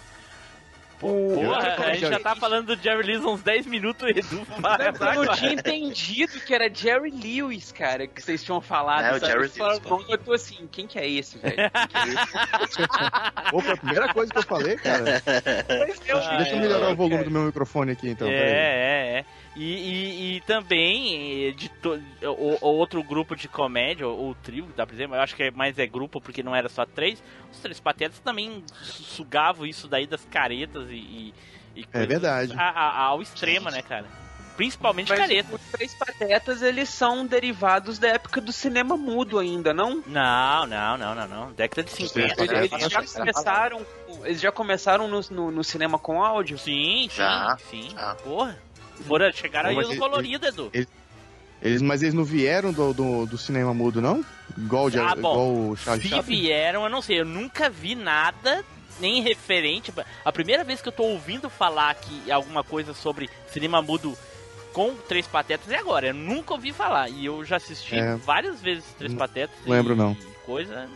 O- 1.01 1.33
Porra, 1.35 1.47
outra 1.49 1.75
a 1.89 1.93
gente 1.93 2.09
já 2.09 2.19
tá 2.19 2.35
falando 2.35 2.75
do 2.75 2.81
Jerry 2.81 3.03
Lewis 3.03 3.23
há 3.23 3.29
uns 3.29 3.43
10 3.43 3.67
minutos, 3.67 4.09
Edu. 4.09 4.47
Eu 5.13 5.25
não 5.25 5.35
tinha 5.35 5.51
entendido 5.53 6.39
que 6.39 6.55
era 6.55 6.73
Jerry 6.73 7.11
Lewis, 7.11 7.71
cara, 7.71 8.07
que 8.07 8.19
vocês 8.21 8.41
tinham 8.43 8.59
falado. 8.61 9.03
É, 9.03 9.13
o? 9.15 9.19
Jerry 9.19 9.39
Lewis, 9.55 9.79
pô. 9.83 10.03
Eu 10.09 10.17
tô 10.17 10.33
assim, 10.33 10.67
quem 10.71 10.87
que 10.87 10.97
é 10.97 11.07
esse, 11.07 11.37
velho? 11.37 11.59
É 11.59 11.69
esse? 11.69 12.87
Pô, 13.51 13.59
foi 13.61 13.73
a 13.73 13.77
primeira 13.77 14.11
coisa 14.13 14.31
que 14.31 14.39
eu 14.39 14.43
falei, 14.43 14.75
cara. 14.77 15.21
Mas 15.67 15.99
eu- 16.07 16.17
Ah, 16.17 16.37
Deixa 16.37 16.51
eu 16.53 16.57
é, 16.57 16.61
melhorar 16.61 16.87
é, 16.89 16.93
o 16.93 16.95
volume 16.95 17.15
cara. 17.17 17.25
do 17.25 17.31
meu 17.31 17.43
microfone 17.43 17.91
aqui, 17.91 18.09
então. 18.09 18.27
É, 18.27 18.31
é, 18.33 19.17
é. 19.19 19.25
E, 19.55 19.63
e, 19.63 20.35
e 20.37 20.41
também 20.41 21.47
eh, 21.47 21.51
de 21.51 21.69
to- 21.69 21.97
o, 22.23 22.57
o 22.65 22.67
outro 22.75 23.01
grupo 23.01 23.35
de 23.37 23.47
comédia, 23.47 24.05
ou, 24.07 24.17
ou 24.17 24.35
trio, 24.35 24.67
dá 24.75 24.85
pra 24.85 24.91
dizer, 24.93 25.07
mas 25.07 25.17
eu 25.17 25.23
acho 25.23 25.35
que 25.35 25.43
é 25.43 25.51
mais 25.51 25.79
é 25.79 25.87
grupo 25.87 26.19
porque 26.19 26.43
não 26.43 26.53
era 26.55 26.67
só 26.67 26.85
três. 26.85 27.23
Os 27.51 27.59
três 27.59 27.79
patetas 27.79 28.19
também 28.19 28.63
su- 28.83 29.03
sugavam 29.03 29.65
isso 29.65 29.87
daí 29.87 30.05
das 30.05 30.25
caretas 30.25 30.89
e, 30.89 30.93
e, 30.95 31.33
e 31.75 31.83
coisas 31.85 32.07
verdade. 32.09 32.53
a- 32.57 32.69
a- 32.69 32.97
ao 33.03 33.21
extremo, 33.21 33.69
né, 33.69 33.81
cara? 33.81 34.05
Principalmente 34.57 35.09
Mas 35.09 35.19
caretas. 35.19 35.53
os 35.53 35.71
Três 35.71 35.93
Patetas, 35.95 36.61
eles 36.61 36.87
são 36.87 37.25
derivados 37.25 37.99
da 37.99 38.07
época 38.07 38.39
do 38.39 38.53
cinema 38.53 38.95
mudo 38.95 39.37
ainda, 39.37 39.73
não? 39.73 40.01
Não, 40.07 40.65
não, 40.65 40.97
não, 40.97 41.13
não, 41.13 41.27
não. 41.27 41.51
Década 41.51 41.83
de 41.83 41.91
Três 41.93 42.09
50. 42.09 42.35
Patetas. 42.37 42.57
Eles, 42.57 42.71
É, 42.71 42.75
eles 42.77 42.89
já 42.93 43.03
começaram, 43.19 43.85
eles 44.23 44.39
já 44.41 44.51
começaram 44.53 45.07
no, 45.09 45.19
no, 45.29 45.51
no 45.51 45.61
cinema 45.63 45.99
com 45.99 46.23
áudio? 46.23 46.57
Sim, 46.57 47.07
sim, 47.09 47.17
Já, 47.17 47.57
sim. 47.69 47.89
já. 47.89 48.15
Porra. 48.15 48.57
Foram, 49.07 49.31
chegaram 49.31 49.69
aí 49.69 49.75
Mas 49.75 49.87
no 49.87 49.93
ele- 49.93 49.99
colorido, 49.99 50.45
Edu. 50.47 50.71
Eles, 51.61 51.81
mas 51.81 52.01
eles 52.03 52.13
não 52.13 52.23
vieram 52.23 52.71
do, 52.71 52.93
do, 52.93 53.25
do 53.25 53.37
cinema 53.37 53.73
mudo, 53.73 54.01
não? 54.01 54.23
Igual, 54.57 54.89
Jerry- 54.89 55.05
Ah, 55.07 55.15
bom. 55.15 55.19
igual 55.31 55.53
o 55.71 55.75
Charles 55.77 56.03
Se 56.03 56.09
Chaplin? 56.09 56.41
vieram, 56.41 56.83
eu 56.83 56.89
não 56.89 57.01
sei, 57.01 57.19
eu 57.21 57.25
nunca 57.25 57.69
vi 57.69 57.95
nada 57.95 58.63
nem 58.99 59.21
referente. 59.21 59.91
A 60.23 60.31
primeira 60.31 60.63
vez 60.63 60.81
que 60.81 60.87
eu 60.87 60.91
tô 60.91 61.03
ouvindo 61.03 61.49
falar 61.49 61.93
que 61.95 62.31
alguma 62.31 62.63
coisa 62.63 62.93
sobre 62.93 63.29
cinema 63.51 63.81
mudo 63.81 64.15
com 64.73 64.93
Três 64.95 65.25
Patetas 65.27 65.69
é 65.71 65.77
agora. 65.77 66.07
Eu 66.07 66.13
nunca 66.13 66.53
ouvi 66.53 66.71
falar. 66.71 67.09
E 67.09 67.25
eu 67.25 67.43
já 67.43 67.55
assisti 67.57 67.95
É. 67.95 68.15
várias 68.15 68.61
vezes 68.61 68.83
Três 68.97 69.11
Não 69.13 69.19
Patetas. 69.19 69.55
lembro, 69.65 69.95
não. 69.95 70.15
Coisa. 70.45 70.87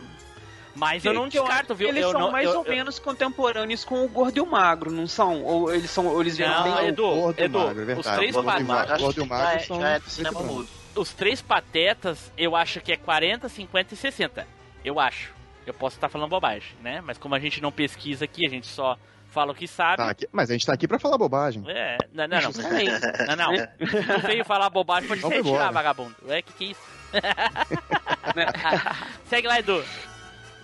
Mas 0.74 1.04
eu 1.04 1.12
não 1.12 1.28
descarto, 1.28 1.74
viu? 1.74 1.88
Eles 1.88 2.02
eu 2.04 2.12
são 2.12 2.20
não, 2.20 2.30
mais 2.30 2.46
eu- 2.48 2.60
ou 2.60 2.64
eu- 2.64 2.70
menos 2.70 2.98
contemporâneos 2.98 3.84
com 3.84 4.04
o 4.04 4.08
Gordo 4.08 4.38
e 4.38 4.40
o 4.40 4.46
Magro, 4.46 4.90
não 4.90 5.06
são? 5.06 5.42
Ou 5.42 5.74
eles 5.74 5.90
são, 5.90 6.06
ou 6.06 6.20
eles 6.20 6.36
vieram 6.36 6.54
Não, 6.54 6.62
bem... 6.62 6.72
o 6.72 6.88
Edu, 6.88 7.02
Gordo 7.02 7.38
e 7.38 7.42
o 7.42 7.44
Edu, 7.44 7.58
Magro, 7.58 7.78
é 7.78 7.82
os 7.82 7.86
verdade. 7.86 8.16
três 8.16 8.36
O 8.36 8.42
Gordo 8.42 8.48
o 8.48 8.52
patetas- 8.66 8.88
Magro- 8.88 9.04
Gordo 9.04 9.20
e 9.20 9.22
o 9.22 9.26
Magro 9.26 9.46
já, 9.46 9.52
é- 9.54 9.58
são 9.60 9.80
já 9.80 9.88
é 9.88 9.94
do 9.94 10.00
preto 10.02 10.12
cinema 10.14 10.38
branco. 10.38 10.54
mudo. 10.54 10.68
Os 10.96 11.12
Três 11.12 11.40
Patetas, 11.42 12.32
eu 12.36 12.56
acho 12.56 12.80
que 12.80 12.92
é 12.92 12.96
40, 12.96 13.48
50 13.48 13.94
e 13.94 13.96
60. 13.96 14.46
Eu 14.84 14.98
acho. 14.98 15.32
Eu 15.66 15.74
posso 15.74 15.96
estar 15.96 16.08
falando 16.08 16.28
bobagem, 16.30 16.72
né? 16.82 17.00
Mas 17.04 17.16
como 17.18 17.34
a 17.34 17.38
gente 17.38 17.60
não 17.62 17.70
pesquisa 17.70 18.24
aqui, 18.24 18.44
a 18.44 18.48
gente 18.48 18.66
só 18.66 18.96
fala 19.30 19.52
o 19.52 19.54
que 19.54 19.68
sabe. 19.68 19.98
Tá 19.98 20.10
aqui- 20.10 20.26
mas 20.32 20.50
a 20.50 20.52
gente 20.52 20.66
tá 20.66 20.72
aqui 20.72 20.88
pra 20.88 20.98
falar 20.98 21.16
bobagem. 21.16 21.62
É, 21.68 21.96
não, 22.12 22.26
não, 22.26 22.36
não. 22.36 22.42
Justamente. 22.52 22.90
Não, 23.28 23.36
não. 23.36 23.52
Tu 24.20 24.26
veio 24.26 24.44
falar 24.44 24.68
bobagem, 24.70 25.08
pode 25.08 25.20
Vamos 25.20 25.36
se 25.36 25.42
retirar, 25.42 25.56
embora. 25.68 25.72
vagabundo. 25.72 26.16
É, 26.28 26.42
que 26.42 26.52
que 26.54 26.64
é 26.64 26.68
isso? 26.68 26.80
Segue 29.28 29.46
lá, 29.48 29.58
Edu. 29.60 29.84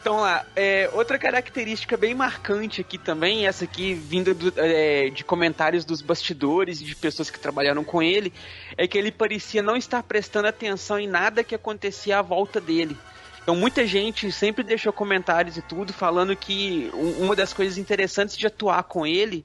Então 0.01 0.21
lá, 0.21 0.47
é, 0.55 0.89
outra 0.93 1.19
característica 1.19 1.97
bem 1.97 2.15
marcante 2.15 2.81
aqui 2.81 2.97
também, 2.97 3.47
essa 3.47 3.65
aqui 3.65 3.93
vinda 3.93 4.33
do- 4.33 4.53
é, 4.57 5.11
de 5.11 5.25
comentários 5.25 5.85
dos 5.85 6.01
bastidores 6.01 6.81
e 6.81 6.85
de 6.85 6.95
pessoas 6.95 7.29
que 7.29 7.41
trabalharam 7.41 7.83
com 7.83 8.01
ele, 8.01 8.33
é 8.77 8.87
que 8.87 8.97
ele 8.97 9.11
parecia 9.11 9.63
não 9.63 9.77
estar 9.77 10.03
prestando 10.05 10.47
atenção 10.47 10.99
em 10.99 11.09
nada 11.09 11.43
que 11.43 11.55
acontecia 11.57 12.19
à 12.21 12.23
volta 12.23 12.61
dele. 12.61 12.97
Então 13.43 13.57
muita 13.57 13.85
gente 13.87 14.31
sempre 14.31 14.63
deixou 14.63 14.93
comentários 14.93 15.57
e 15.57 15.63
tudo 15.63 15.93
falando 15.93 16.37
que 16.37 16.89
um- 16.95 17.25
uma 17.25 17.35
das 17.35 17.53
coisas 17.53 17.77
interessantes 17.77 18.37
de 18.37 18.47
atuar 18.47 18.85
com 18.85 19.05
ele 19.05 19.45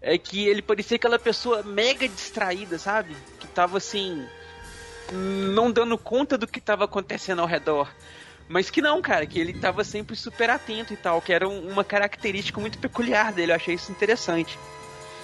é 0.00 0.16
que 0.16 0.46
ele 0.46 0.62
parecia 0.62 0.96
aquela 0.96 1.18
pessoa 1.18 1.64
mega 1.64 2.08
distraída, 2.08 2.78
sabe? 2.78 3.16
Que 3.40 3.46
tava 3.48 3.78
assim, 3.78 4.24
não 5.10 5.70
dando 5.70 5.98
conta 5.98 6.38
do 6.38 6.46
que 6.46 6.58
estava 6.60 6.84
acontecendo 6.84 7.40
ao 7.40 7.46
redor. 7.46 7.88
Mas 8.48 8.70
que 8.70 8.80
não, 8.80 9.02
cara, 9.02 9.26
que 9.26 9.38
ele 9.38 9.52
tava 9.54 9.82
sempre 9.84 10.14
super 10.16 10.50
atento 10.50 10.92
e 10.92 10.96
tal, 10.96 11.20
que 11.20 11.32
era 11.32 11.48
um- 11.48 11.68
uma 11.70 11.84
característica 11.84 12.60
muito 12.60 12.78
peculiar 12.78 13.32
dele, 13.32 13.52
eu 13.52 13.56
achei 13.56 13.74
isso 13.74 13.90
interessante. 13.90 14.60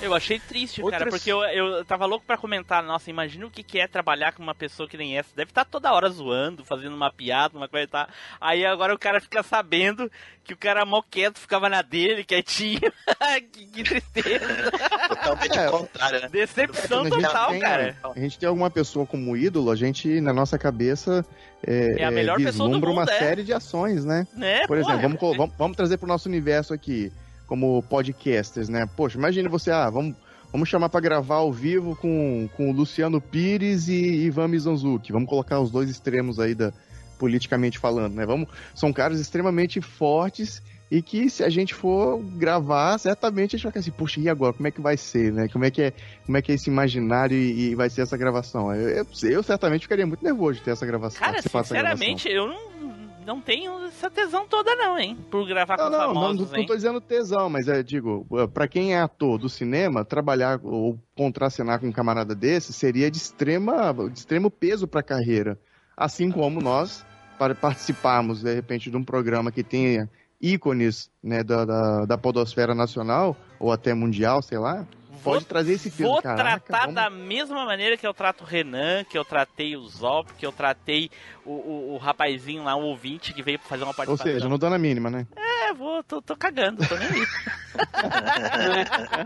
Eu 0.00 0.12
achei 0.14 0.40
triste, 0.40 0.82
cara, 0.82 1.04
Outras- 1.04 1.14
porque 1.14 1.30
eu, 1.30 1.42
eu 1.44 1.84
tava 1.84 2.06
louco 2.06 2.26
pra 2.26 2.36
comentar, 2.36 2.82
nossa, 2.82 3.08
imagina 3.08 3.46
o 3.46 3.50
que, 3.50 3.62
que 3.62 3.78
é 3.78 3.86
trabalhar 3.86 4.32
com 4.32 4.42
uma 4.42 4.54
pessoa 4.54 4.88
que 4.88 4.96
nem 4.96 5.16
essa. 5.16 5.28
Deve 5.36 5.52
estar 5.52 5.64
toda 5.64 5.92
hora 5.92 6.08
zoando, 6.10 6.64
fazendo 6.64 6.94
uma 6.96 7.12
piada, 7.12 7.56
uma 7.56 7.68
coisa 7.68 7.84
e 7.84 7.88
tal. 7.88 8.08
Aí 8.40 8.66
agora 8.66 8.92
o 8.92 8.98
cara 8.98 9.20
fica 9.20 9.44
sabendo 9.44 10.10
que 10.42 10.54
o 10.54 10.56
cara 10.56 10.84
mó 10.84 11.02
quieto, 11.08 11.38
ficava 11.38 11.68
na 11.68 11.82
dele, 11.82 12.24
quietinho. 12.24 12.80
que, 13.52 13.66
que 13.66 13.82
tristeza. 13.84 14.72
Totalmente 15.08 15.58
É. 15.58 15.68
o 15.68 15.70
contrário, 15.70 16.20
né? 16.22 16.28
Decepção 16.28 17.08
total, 17.08 17.50
tem- 17.50 17.60
cara. 17.60 17.96
A 18.02 18.18
gente 18.18 18.38
tem 18.40 18.48
alguma 18.48 18.70
pessoa 18.70 19.06
como 19.06 19.36
ídolo, 19.36 19.70
a 19.70 19.76
gente, 19.76 20.20
na 20.20 20.32
nossa 20.32 20.58
cabeça, 20.58 21.24
é, 21.64 22.02
É 22.02 22.04
a 22.04 22.10
melhor 22.10 22.38
pessoa 22.38 22.68
do 22.68 22.74
vislumbra 22.74 22.90
uma 22.90 23.02
mundo, 23.02 23.10
é. 23.10 23.18
série 23.20 23.44
de 23.44 23.52
ações, 23.52 24.04
né? 24.04 24.26
Né? 24.34 24.66
Por 24.66 24.78
exemplo, 24.78 24.94
porra. 24.94 25.02
vamos, 25.02 25.20
colo- 25.20 25.36
vamos, 25.36 25.54
vamos 25.56 25.76
trazer 25.76 25.96
pro 25.98 26.08
nosso 26.08 26.28
universo 26.28 26.74
aqui, 26.74 27.12
como 27.52 27.82
podcasters, 27.82 28.70
né? 28.70 28.88
Poxa, 28.96 29.18
imagine 29.18 29.46
você, 29.46 29.70
ah, 29.70 29.90
vamos, 29.90 30.16
vamos 30.50 30.70
chamar 30.70 30.88
pra 30.88 31.02
gravar 31.02 31.34
ao 31.34 31.52
vivo 31.52 31.94
com, 31.94 32.48
com 32.56 32.70
o 32.70 32.72
Luciano 32.72 33.20
Pires 33.20 33.88
e 33.88 34.24
Ivan 34.24 34.48
Mizanzuki. 34.48 35.12
Vamos 35.12 35.28
colocar 35.28 35.60
os 35.60 35.70
dois 35.70 35.90
extremos 35.90 36.40
aí 36.40 36.54
da 36.54 36.72
politicamente 37.18 37.78
falando, 37.78 38.14
né? 38.14 38.24
Vamos, 38.24 38.48
são 38.74 38.90
caras 38.90 39.20
extremamente 39.20 39.82
fortes 39.82 40.62
e 40.90 41.02
que 41.02 41.28
se 41.28 41.44
a 41.44 41.50
gente 41.50 41.74
for 41.74 42.22
gravar, 42.22 42.96
certamente 42.96 43.54
a 43.54 43.58
gente 43.58 43.64
vai 43.64 43.72
ficar 43.72 43.80
assim, 43.80 43.90
poxa, 43.90 44.18
e 44.18 44.30
agora? 44.30 44.54
Como 44.54 44.66
é 44.66 44.70
que 44.70 44.80
vai 44.80 44.96
ser, 44.96 45.30
né? 45.30 45.46
Como 45.46 45.66
é 45.66 45.70
que 45.70 45.82
é, 45.82 45.92
como 46.24 46.38
é, 46.38 46.40
que 46.40 46.52
é 46.52 46.54
esse 46.54 46.70
imaginário 46.70 47.36
e, 47.36 47.68
e 47.68 47.74
vai 47.74 47.90
ser 47.90 48.00
essa 48.00 48.16
gravação? 48.16 48.74
Eu, 48.74 48.88
eu, 48.88 49.06
eu 49.30 49.42
certamente 49.42 49.82
ficaria 49.82 50.06
muito 50.06 50.24
nervoso 50.24 50.54
de 50.54 50.64
ter 50.64 50.70
essa 50.70 50.86
gravação. 50.86 51.20
Cara, 51.20 51.32
dessa 51.32 51.50
gravação. 51.50 51.76
sinceramente, 51.76 52.30
eu 52.30 52.48
não, 52.48 53.01
não 53.26 53.40
tenho 53.40 53.84
essa 53.84 54.10
tesão 54.10 54.46
toda 54.46 54.74
não, 54.74 54.98
hein? 54.98 55.16
Por 55.30 55.46
gravar 55.46 55.76
com 55.76 55.84
Não, 55.84 55.90
não, 55.90 55.98
não, 55.98 56.14
famosos, 56.14 56.50
não, 56.50 56.58
hein? 56.58 56.66
tô 56.66 56.74
dizendo 56.74 57.00
tesão, 57.00 57.48
mas 57.48 57.68
é, 57.68 57.82
digo, 57.82 58.26
pra 58.52 58.68
quem 58.68 58.94
é 58.94 59.00
ator 59.00 59.38
do 59.38 59.48
cinema, 59.48 60.04
trabalhar 60.04 60.60
ou 60.62 60.98
contracenar 61.16 61.80
com 61.80 61.86
um 61.88 61.92
camarada 61.92 62.34
desse 62.34 62.72
seria 62.72 63.10
de, 63.10 63.18
extrema, 63.18 63.92
de 64.10 64.18
extremo 64.18 64.50
peso 64.50 64.86
pra 64.86 65.02
carreira. 65.02 65.58
Assim 65.96 66.30
como 66.30 66.60
nós, 66.60 67.04
para 67.38 67.54
participarmos, 67.54 68.42
de 68.42 68.54
repente, 68.54 68.90
de 68.90 68.96
um 68.96 69.04
programa 69.04 69.52
que 69.52 69.62
tenha 69.62 70.08
ícones 70.40 71.10
né, 71.22 71.44
da, 71.44 71.64
da, 71.64 72.04
da 72.04 72.18
podosfera 72.18 72.74
nacional, 72.74 73.36
ou 73.60 73.70
até 73.70 73.94
mundial, 73.94 74.42
sei 74.42 74.58
lá, 74.58 74.86
Vou- 75.22 75.34
pode 75.34 75.46
trazer 75.46 75.72
esse 75.74 75.90
peso. 75.90 76.10
Vou 76.10 76.20
Caraca, 76.22 76.60
tratar 76.60 76.80
vamos- 76.82 76.94
da 76.94 77.08
mesma 77.10 77.64
maneira 77.64 77.96
que 77.96 78.06
eu 78.06 78.12
trato 78.12 78.42
o 78.42 78.46
Renan, 78.46 79.04
que 79.04 79.16
eu 79.16 79.24
tratei 79.24 79.76
o 79.76 79.86
Zop, 79.88 80.30
que 80.34 80.44
eu 80.44 80.52
tratei 80.52 81.10
o, 81.44 81.50
o, 81.52 81.94
o 81.94 81.98
rapazinho 81.98 82.64
lá, 82.64 82.74
o 82.76 82.82
ouvinte 82.82 83.32
que 83.32 83.42
veio 83.42 83.58
fazer 83.60 83.84
uma 83.84 83.90
Ou 83.90 83.94
participação. 83.94 84.32
seja, 84.32 84.48
não 84.48 84.58
dando 84.58 84.74
a 84.74 84.78
mínima, 84.78 85.08
né? 85.10 85.26
É, 85.36 85.72
vou, 85.72 86.02
tô, 86.04 86.20
tô 86.20 86.36
cagando, 86.36 86.86
tô 86.86 86.96
nem 86.96 87.08
aí. 87.08 87.26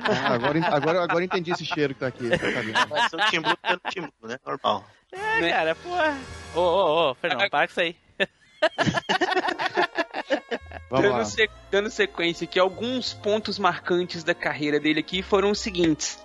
Ah, 0.09 0.35
agora, 0.35 0.61
agora, 0.69 1.03
agora 1.03 1.25
entendi 1.25 1.51
esse 1.51 1.65
cheiro 1.65 1.93
que 1.95 1.99
tá 2.01 2.07
aqui. 2.07 2.29
tá 2.31 2.37
vendo? 2.61 2.87
Vai 2.89 3.09
ser 3.09 3.17
o 3.17 3.31
Tim 3.31 3.41
Blue 3.41 3.57
pelo 3.57 3.81
Tim 3.91 4.01
Blue, 4.03 4.13
né? 4.31 4.39
Normal. 4.47 4.85
É, 5.13 5.41
Né? 5.41 5.51
cara, 5.51 5.75
pô. 5.75 5.91
Ô, 6.55 6.61
ô, 6.61 7.11
ô, 7.11 7.15
Fernando, 7.15 7.51
para 7.51 7.67
com 7.67 7.71
isso 7.73 7.81
aí. 7.81 7.97
Dando, 10.91 11.25
se- 11.25 11.51
dando 11.71 11.91
sequência 11.91 12.45
aqui, 12.45 12.59
alguns 12.59 13.13
pontos 13.13 13.59
marcantes 13.59 14.23
da 14.23 14.35
carreira 14.35 14.79
dele 14.79 15.01
aqui 15.01 15.23
foram 15.23 15.51
os 15.51 15.59
seguintes. 15.61 16.25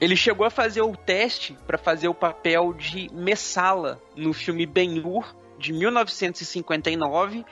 Ele 0.00 0.16
chegou 0.16 0.46
a 0.46 0.50
fazer 0.50 0.82
o 0.82 0.96
teste 0.96 1.56
para 1.66 1.76
fazer 1.78 2.08
o 2.08 2.14
papel 2.14 2.72
de 2.72 3.10
Messala 3.12 4.00
no 4.16 4.32
filme 4.32 4.64
Ben-Hur 4.66 5.34
de 5.58 5.72
1959, 5.74 7.44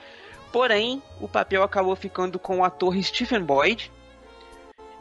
porém 0.51 1.01
o 1.21 1.27
papel 1.27 1.61
acabou 1.63 1.95
ficando 1.95 2.39
com 2.39 2.57
o 2.59 2.63
ator 2.63 2.95
Stephen 3.03 3.43
Boyd. 3.43 3.91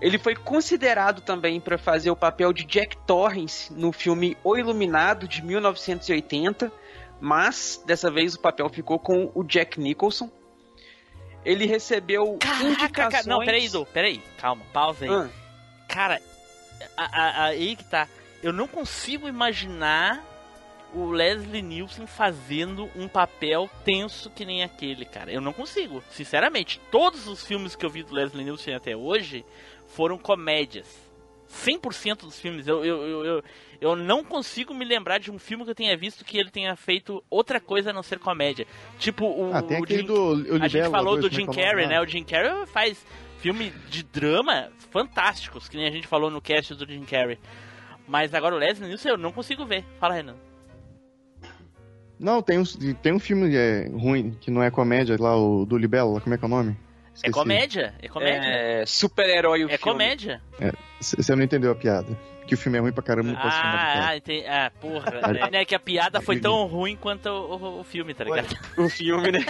Ele 0.01 0.19
foi 0.19 0.37
considerado 0.37 1.23
também 1.23 1.59
para 1.59 1.77
fazer 1.79 2.11
o 2.11 2.17
papel 2.17 2.53
de 2.53 2.65
Jack 2.65 2.97
Torrance 2.99 3.73
no 3.73 3.93
filme 3.93 4.37
O 4.45 4.57
Iluminado 4.57 5.27
de 5.27 5.43
1980, 5.43 6.71
mas 7.21 7.83
dessa 7.85 8.11
vez 8.11 8.35
o 8.35 8.41
papel 8.41 8.69
ficou 8.69 8.99
com 8.99 9.31
o 9.35 9.43
Jack 9.43 9.81
Nicholson. 9.81 10.31
Ele 11.49 11.67
recebeu 11.67 12.37
Caraca, 12.39 12.65
indicações... 12.65 13.13
cara. 13.25 13.27
Não, 13.27 13.45
peraí, 13.45 13.69
Du, 13.69 13.87
peraí. 13.87 14.23
Calma, 14.39 14.65
pausa 14.73 15.05
aí. 15.05 15.11
Ah, 15.11 15.29
Cara, 15.89 16.21
a- 16.97 17.05
a- 17.05 17.45
aí 17.47 17.75
que 17.75 17.85
tá. 17.85 18.07
Eu 18.43 18.53
não 18.53 18.69
consigo 18.69 19.27
imaginar 19.29 20.23
o 20.95 21.11
Leslie 21.11 21.63
Nielsen 21.63 22.07
fazendo 22.07 22.91
um 22.95 23.09
papel 23.09 23.69
tenso 23.85 24.31
que 24.31 24.45
nem 24.45 24.63
aquele, 24.63 25.05
cara. 25.05 25.31
Eu 25.33 25.41
não 25.41 25.53
consigo. 25.53 26.03
Sinceramente, 26.11 26.81
todos 26.91 27.27
os 27.27 27.45
filmes 27.47 27.75
que 27.75 27.85
eu 27.85 27.91
vi 27.91 28.03
do 28.03 28.15
Leslie 28.15 28.45
Nielsen 28.45 28.75
até 28.75 28.95
hoje 28.97 29.45
foram 29.87 30.19
comédias. 30.19 30.87
100% 31.51 32.21
dos 32.27 32.39
filmes. 32.39 32.67
Eu, 32.67 32.85
eu, 32.85 33.03
eu, 33.07 33.25
eu, 33.25 33.45
eu 33.81 33.95
não 33.95 34.25
consigo 34.25 34.75
me 34.75 34.85
lembrar 34.85 35.19
de 35.19 35.31
um 35.31 35.39
filme 35.39 35.65
que 35.65 35.71
eu 35.71 35.75
tenha 35.75 35.97
visto 35.97 36.25
que 36.25 36.37
ele 36.39 36.51
tenha 36.51 36.75
feito 36.77 37.23
outra 37.31 37.61
coisa 37.61 37.91
a 37.91 37.93
não 37.93 38.03
ser 38.03 38.19
comédia. 38.19 38.67
Tipo 38.99 39.27
o, 39.27 39.51
Ah, 39.55 39.63
tem 39.63 39.81
o 39.83 39.87
Jim- 39.87 40.05
do 40.05 40.35
o 40.57 40.63
a 40.63 40.69
gente 40.69 40.91
falou 40.91 41.17
do 41.21 41.29
é 41.29 41.31
Jim 41.31 41.47
é 41.49 41.55
Carrey, 41.55 41.87
né? 41.87 42.01
O 42.01 42.07
Jim 42.07 42.25
Carrey 42.25 42.67
faz 42.67 43.05
filme 43.39 43.73
de 43.89 44.03
drama 44.03 44.69
fantásticos, 44.91 45.69
que 45.69 45.77
nem 45.77 45.87
a 45.87 45.91
gente 45.93 46.07
falou 46.09 46.29
no 46.31 46.41
cast 46.41 46.75
do 46.75 46.85
Jim 46.91 47.05
Carrey. 47.05 47.39
Mas 48.07 48.35
agora 48.35 48.55
o 48.55 48.59
Leslie 48.59 48.89
Nielsen 48.89 49.13
eu 49.13 49.19
não 49.19 49.31
consigo 49.31 49.65
ver. 49.67 49.85
Fala, 50.01 50.15
Renan. 50.15 50.35
Não, 52.19 52.43
tem 52.43 52.59
um, 52.59 52.65
tem 53.01 53.13
um 53.13 53.21
filme 53.21 53.55
é, 53.55 53.89
ruim, 53.93 54.37
que 54.41 54.51
não 54.51 54.61
é 54.63 54.71
comédia, 54.71 55.17
lá, 55.21 55.37
o 55.37 55.65
do 55.65 55.79
Libélula, 55.79 56.21
como 56.21 56.35
é 56.35 56.39
que 56.39 56.45
é 56.45 56.47
o 56.47 56.51
nome? 56.51 56.71
É 56.73 57.15
Esqueci. 57.15 57.33
comédia, 57.33 57.95
é 58.03 58.09
comédia. 58.09 58.49
é, 58.49 58.87
super-herói 58.87 59.61
o 59.65 59.67
É, 59.71 59.77
filme. 59.79 59.79
comédia. 59.79 60.43
C- 61.01 61.17
Você 61.23 61.35
não 61.37 61.45
entendeu 61.45 61.71
a 61.71 61.75
piada. 61.77 62.09
Que 62.49 62.55
o 62.55 62.59
filme 62.59 62.79
é 62.79 62.81
ruim 62.81 62.93
pra 62.93 63.03
caramba, 63.03 63.31
não 63.33 63.39
Ah, 63.39 64.09
ah, 64.09 64.17
entendi. 64.17 64.47
Ah, 64.47 64.73
porra. 64.81 65.11
né? 65.33 65.51
né, 65.51 65.65
que 65.65 65.75
a 65.75 65.79
piada 65.79 66.21
foi 66.21 66.41
tão 66.41 66.67
ruim 66.67 66.97
quanto 66.97 67.27
o, 67.29 67.57
o- 67.57 67.81
o 67.81 67.85
filme, 67.85 68.15
tá 68.15 68.25
ligado? 68.25 68.49
O 68.77 68.89
filme, 68.89 69.31
né? 69.31 69.41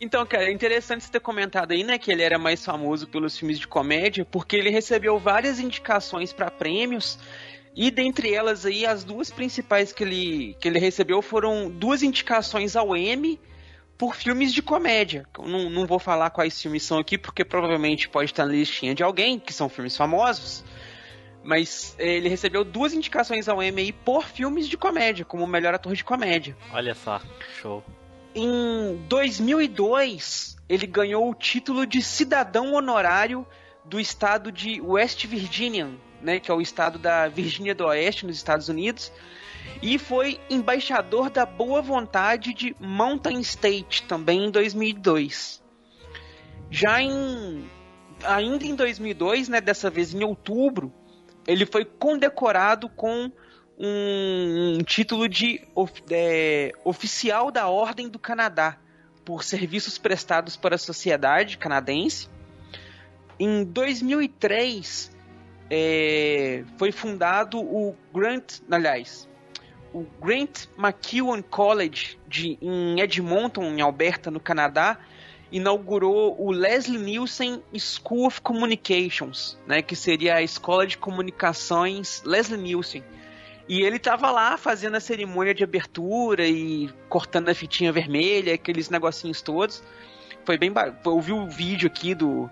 Então, 0.00 0.24
cara, 0.26 0.44
é 0.44 0.52
interessante 0.52 1.02
você 1.04 1.10
ter 1.10 1.20
comentado 1.20 1.72
aí, 1.72 1.82
né, 1.82 1.98
que 1.98 2.10
ele 2.12 2.22
era 2.22 2.38
mais 2.38 2.64
famoso 2.64 3.06
pelos 3.08 3.36
filmes 3.36 3.58
de 3.58 3.66
comédia, 3.66 4.24
porque 4.24 4.54
ele 4.56 4.70
recebeu 4.70 5.18
várias 5.18 5.58
indicações 5.58 6.32
pra 6.32 6.50
prêmios, 6.50 7.18
e 7.74 7.90
dentre 7.90 8.32
elas 8.32 8.64
aí, 8.64 8.86
as 8.86 9.02
duas 9.02 9.30
principais 9.30 9.92
que 9.92 10.04
ele, 10.04 10.56
que 10.60 10.68
ele 10.68 10.78
recebeu 10.78 11.20
foram 11.20 11.68
duas 11.68 12.02
indicações 12.02 12.76
ao 12.76 12.96
Emmy 12.96 13.40
por 13.98 14.14
filmes 14.14 14.54
de 14.54 14.62
comédia. 14.62 15.26
Não, 15.36 15.68
não 15.68 15.84
vou 15.84 15.98
falar 15.98 16.30
quais 16.30 16.62
filmes 16.62 16.84
são 16.84 16.98
aqui, 16.98 17.18
porque 17.18 17.44
provavelmente 17.44 18.08
pode 18.08 18.30
estar 18.30 18.46
na 18.46 18.52
listinha 18.52 18.94
de 18.94 19.02
alguém, 19.02 19.40
que 19.40 19.52
são 19.52 19.68
filmes 19.68 19.96
famosos, 19.96 20.64
mas 21.42 21.96
eh, 21.98 22.16
ele 22.16 22.28
recebeu 22.28 22.64
duas 22.64 22.94
indicações 22.94 23.48
ao 23.48 23.60
Emmy 23.60 23.92
por 23.92 24.24
filmes 24.24 24.68
de 24.68 24.76
comédia, 24.76 25.24
como 25.24 25.44
melhor 25.48 25.74
ator 25.74 25.94
de 25.94 26.04
comédia. 26.04 26.56
Olha 26.72 26.94
só, 26.94 27.20
show. 27.60 27.84
Em 28.34 28.96
2002, 29.08 30.56
ele 30.68 30.86
ganhou 30.86 31.28
o 31.28 31.34
título 31.34 31.84
de 31.84 32.00
cidadão 32.00 32.74
honorário 32.74 33.44
do 33.84 33.98
estado 33.98 34.52
de 34.52 34.80
West 34.80 35.26
Virginia, 35.26 35.90
né, 36.22 36.38
que 36.38 36.50
é 36.50 36.54
o 36.54 36.60
estado 36.60 36.98
da 36.98 37.26
Virgínia 37.26 37.74
do 37.74 37.86
Oeste, 37.86 38.26
nos 38.26 38.36
Estados 38.36 38.68
Unidos, 38.68 39.10
e 39.82 39.98
foi 39.98 40.40
embaixador 40.50 41.30
da 41.30 41.46
boa 41.46 41.80
vontade 41.80 42.52
de 42.52 42.74
Mountain 42.80 43.40
State 43.40 44.02
também 44.04 44.46
em 44.46 44.50
2002. 44.50 45.62
Já 46.70 47.00
em 47.00 47.64
ainda 48.24 48.64
em 48.64 48.74
2002, 48.74 49.48
né, 49.48 49.60
dessa 49.60 49.88
vez 49.88 50.12
em 50.12 50.24
outubro, 50.24 50.92
ele 51.46 51.64
foi 51.64 51.84
condecorado 51.84 52.88
com 52.88 53.30
um, 53.78 54.76
um 54.76 54.78
título 54.82 55.28
de 55.28 55.66
é, 56.10 56.72
oficial 56.84 57.50
da 57.50 57.68
Ordem 57.68 58.08
do 58.08 58.18
Canadá 58.18 58.76
por 59.24 59.44
serviços 59.44 59.98
prestados 59.98 60.56
para 60.56 60.74
a 60.74 60.78
sociedade 60.78 61.58
canadense. 61.58 62.28
Em 63.38 63.64
2003 63.64 65.16
é, 65.70 66.64
foi 66.76 66.90
fundado 66.90 67.60
o 67.60 67.94
Grant, 68.12 68.60
aliás, 68.70 69.27
o 69.92 70.06
Grant 70.20 70.66
McEwan 70.76 71.42
College 71.42 72.18
de, 72.26 72.58
em 72.60 73.00
Edmonton, 73.00 73.64
em 73.64 73.80
Alberta, 73.80 74.30
no 74.30 74.40
Canadá, 74.40 74.98
inaugurou 75.50 76.36
o 76.38 76.50
Leslie 76.50 76.98
Nielsen 76.98 77.62
School 77.78 78.26
of 78.26 78.40
Communications, 78.40 79.58
né, 79.66 79.80
que 79.80 79.96
seria 79.96 80.36
a 80.36 80.42
escola 80.42 80.86
de 80.86 80.98
comunicações 80.98 82.22
Leslie 82.24 82.60
Nielsen. 82.60 83.02
E 83.68 83.82
ele 83.82 83.98
tava 83.98 84.30
lá 84.30 84.56
fazendo 84.56 84.96
a 84.96 85.00
cerimônia 85.00 85.54
de 85.54 85.62
abertura 85.62 86.46
e 86.46 86.88
cortando 87.08 87.50
a 87.50 87.54
fitinha 87.54 87.92
vermelha, 87.92 88.54
aqueles 88.54 88.88
negocinhos 88.88 89.42
todos. 89.42 89.82
Foi 90.44 90.56
bem. 90.56 90.72
Eu 91.04 91.20
vi 91.20 91.32
o 91.32 91.46
vídeo 91.46 91.86
aqui 91.86 92.14
do, 92.14 92.48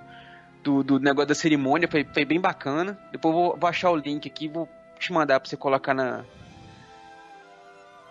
do, 0.63 0.85
do 0.85 1.01
negócio 1.01 1.29
da 1.29 1.35
cerimônia, 1.35 1.89
foi, 1.89 2.05
foi 2.05 2.27
bem 2.27 2.39
bacana. 2.39 2.99
Depois 3.11 3.35
vou, 3.35 3.57
vou 3.57 3.69
achar 3.69 3.91
o 3.91 3.97
link 3.97 4.29
aqui 4.29 4.47
vou 4.47 4.69
te 4.99 5.11
mandar 5.11 5.41
pra 5.41 5.49
você 5.49 5.57
colocar 5.57 5.95
na, 5.95 6.23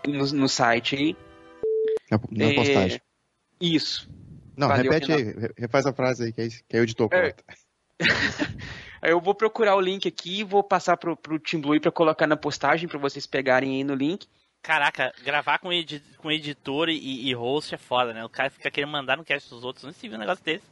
no, 0.07 0.25
no 0.25 0.49
site 0.49 0.95
aí. 0.95 1.15
Na, 2.11 2.19
na 2.31 2.45
É, 2.45 2.53
postagem. 2.55 3.01
Isso. 3.59 4.09
Não, 4.57 4.67
Valeu, 4.69 4.83
repete 4.91 5.11
aí, 5.11 5.23
re- 5.23 5.53
refaz 5.57 5.85
a 5.85 5.93
frase 5.93 6.23
aí, 6.25 6.33
que 6.33 6.41
aí, 6.41 6.49
que 6.49 6.75
aí 6.75 6.79
o 6.79 6.83
editor 6.83 7.09
É. 7.11 7.21
corta. 7.31 7.43
Eu 9.01 9.21
vou 9.21 9.35
procurar 9.35 9.75
o 9.75 9.81
link 9.81 10.07
aqui 10.07 10.39
e 10.39 10.43
vou 10.43 10.63
passar 10.63 10.97
pro, 10.97 11.15
pro 11.15 11.39
Team 11.39 11.61
Blue 11.61 11.79
pra 11.79 11.91
colocar 11.91 12.25
na 12.25 12.35
postagem 12.35 12.89
pra 12.89 12.97
vocês 12.97 13.27
pegarem 13.27 13.75
aí 13.75 13.83
no 13.83 13.93
link. 13.93 14.25
Caraca, 14.63 15.13
gravar 15.23 15.59
com, 15.59 15.71
edi 15.71 16.01
com 16.17 16.31
editor 16.31 16.89
e, 16.89 17.29
e 17.29 17.33
host 17.35 17.75
é 17.75 17.77
foda, 17.77 18.13
né? 18.13 18.25
O 18.25 18.29
cara 18.29 18.49
fica 18.49 18.71
querendo 18.71 18.89
mandar 18.89 19.15
no 19.15 19.23
cast 19.23 19.47
dos 19.47 19.63
outros. 19.63 19.85
Não 19.85 19.91
se 19.93 20.07
viu 20.07 20.17
um 20.17 20.19
negócio 20.19 20.43
desse. 20.43 20.63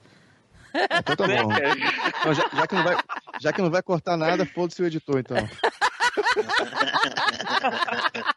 Então 0.74 1.16
tá 1.16 1.28
bom. 1.28 1.52
Então, 1.54 2.34
já, 2.34 2.50
já 2.52 2.66
que 2.68 2.74
não 2.74 2.84
vai, 2.84 2.98
já 3.40 3.54
que 3.54 3.62
não 3.62 3.70
vai 3.70 3.84
cortar 3.84 4.18
nada, 4.18 4.48
foda-se 4.48 4.82
o 4.82 4.88
editor, 4.88 5.20
então. 5.20 5.38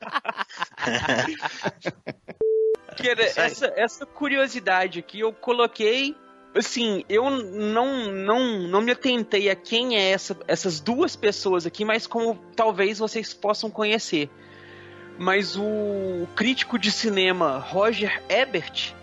Essa, 3.36 3.72
essa 3.76 4.06
curiosidade 4.06 4.98
aqui 4.98 5.20
eu 5.20 5.32
coloquei. 5.32 6.16
Assim, 6.54 7.04
eu 7.08 7.28
não, 7.28 8.10
não, 8.10 8.58
não 8.62 8.80
me 8.80 8.90
atentei 8.90 9.50
a 9.50 9.54
quem 9.54 9.96
é 9.96 10.10
essa, 10.10 10.34
essas 10.48 10.80
duas 10.80 11.14
pessoas 11.14 11.66
aqui, 11.66 11.84
mas 11.84 12.06
como 12.06 12.34
talvez 12.56 12.98
vocês 12.98 13.34
possam 13.34 13.70
conhecer. 13.70 14.30
Mas 15.18 15.56
o 15.56 16.26
crítico 16.34 16.78
de 16.78 16.90
cinema 16.90 17.58
Roger 17.58 18.22
Ebert 18.28 18.94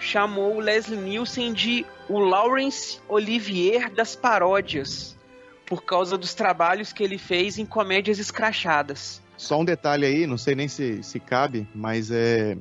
chamou 0.00 0.58
Leslie 0.58 0.98
Nielsen 0.98 1.52
de 1.52 1.86
o 2.08 2.18
Laurence 2.18 2.98
Olivier 3.08 3.88
das 3.90 4.16
paródias, 4.16 5.16
por 5.64 5.84
causa 5.84 6.18
dos 6.18 6.34
trabalhos 6.34 6.92
que 6.92 7.04
ele 7.04 7.18
fez 7.18 7.58
em 7.58 7.64
comédias 7.64 8.18
escrachadas. 8.18 9.21
Só 9.42 9.60
um 9.60 9.64
detalhe 9.64 10.06
aí, 10.06 10.24
não 10.24 10.38
sei 10.38 10.54
nem 10.54 10.68
se, 10.68 11.02
se 11.02 11.18
cabe, 11.18 11.66
mas 11.74 12.12
é. 12.12 12.56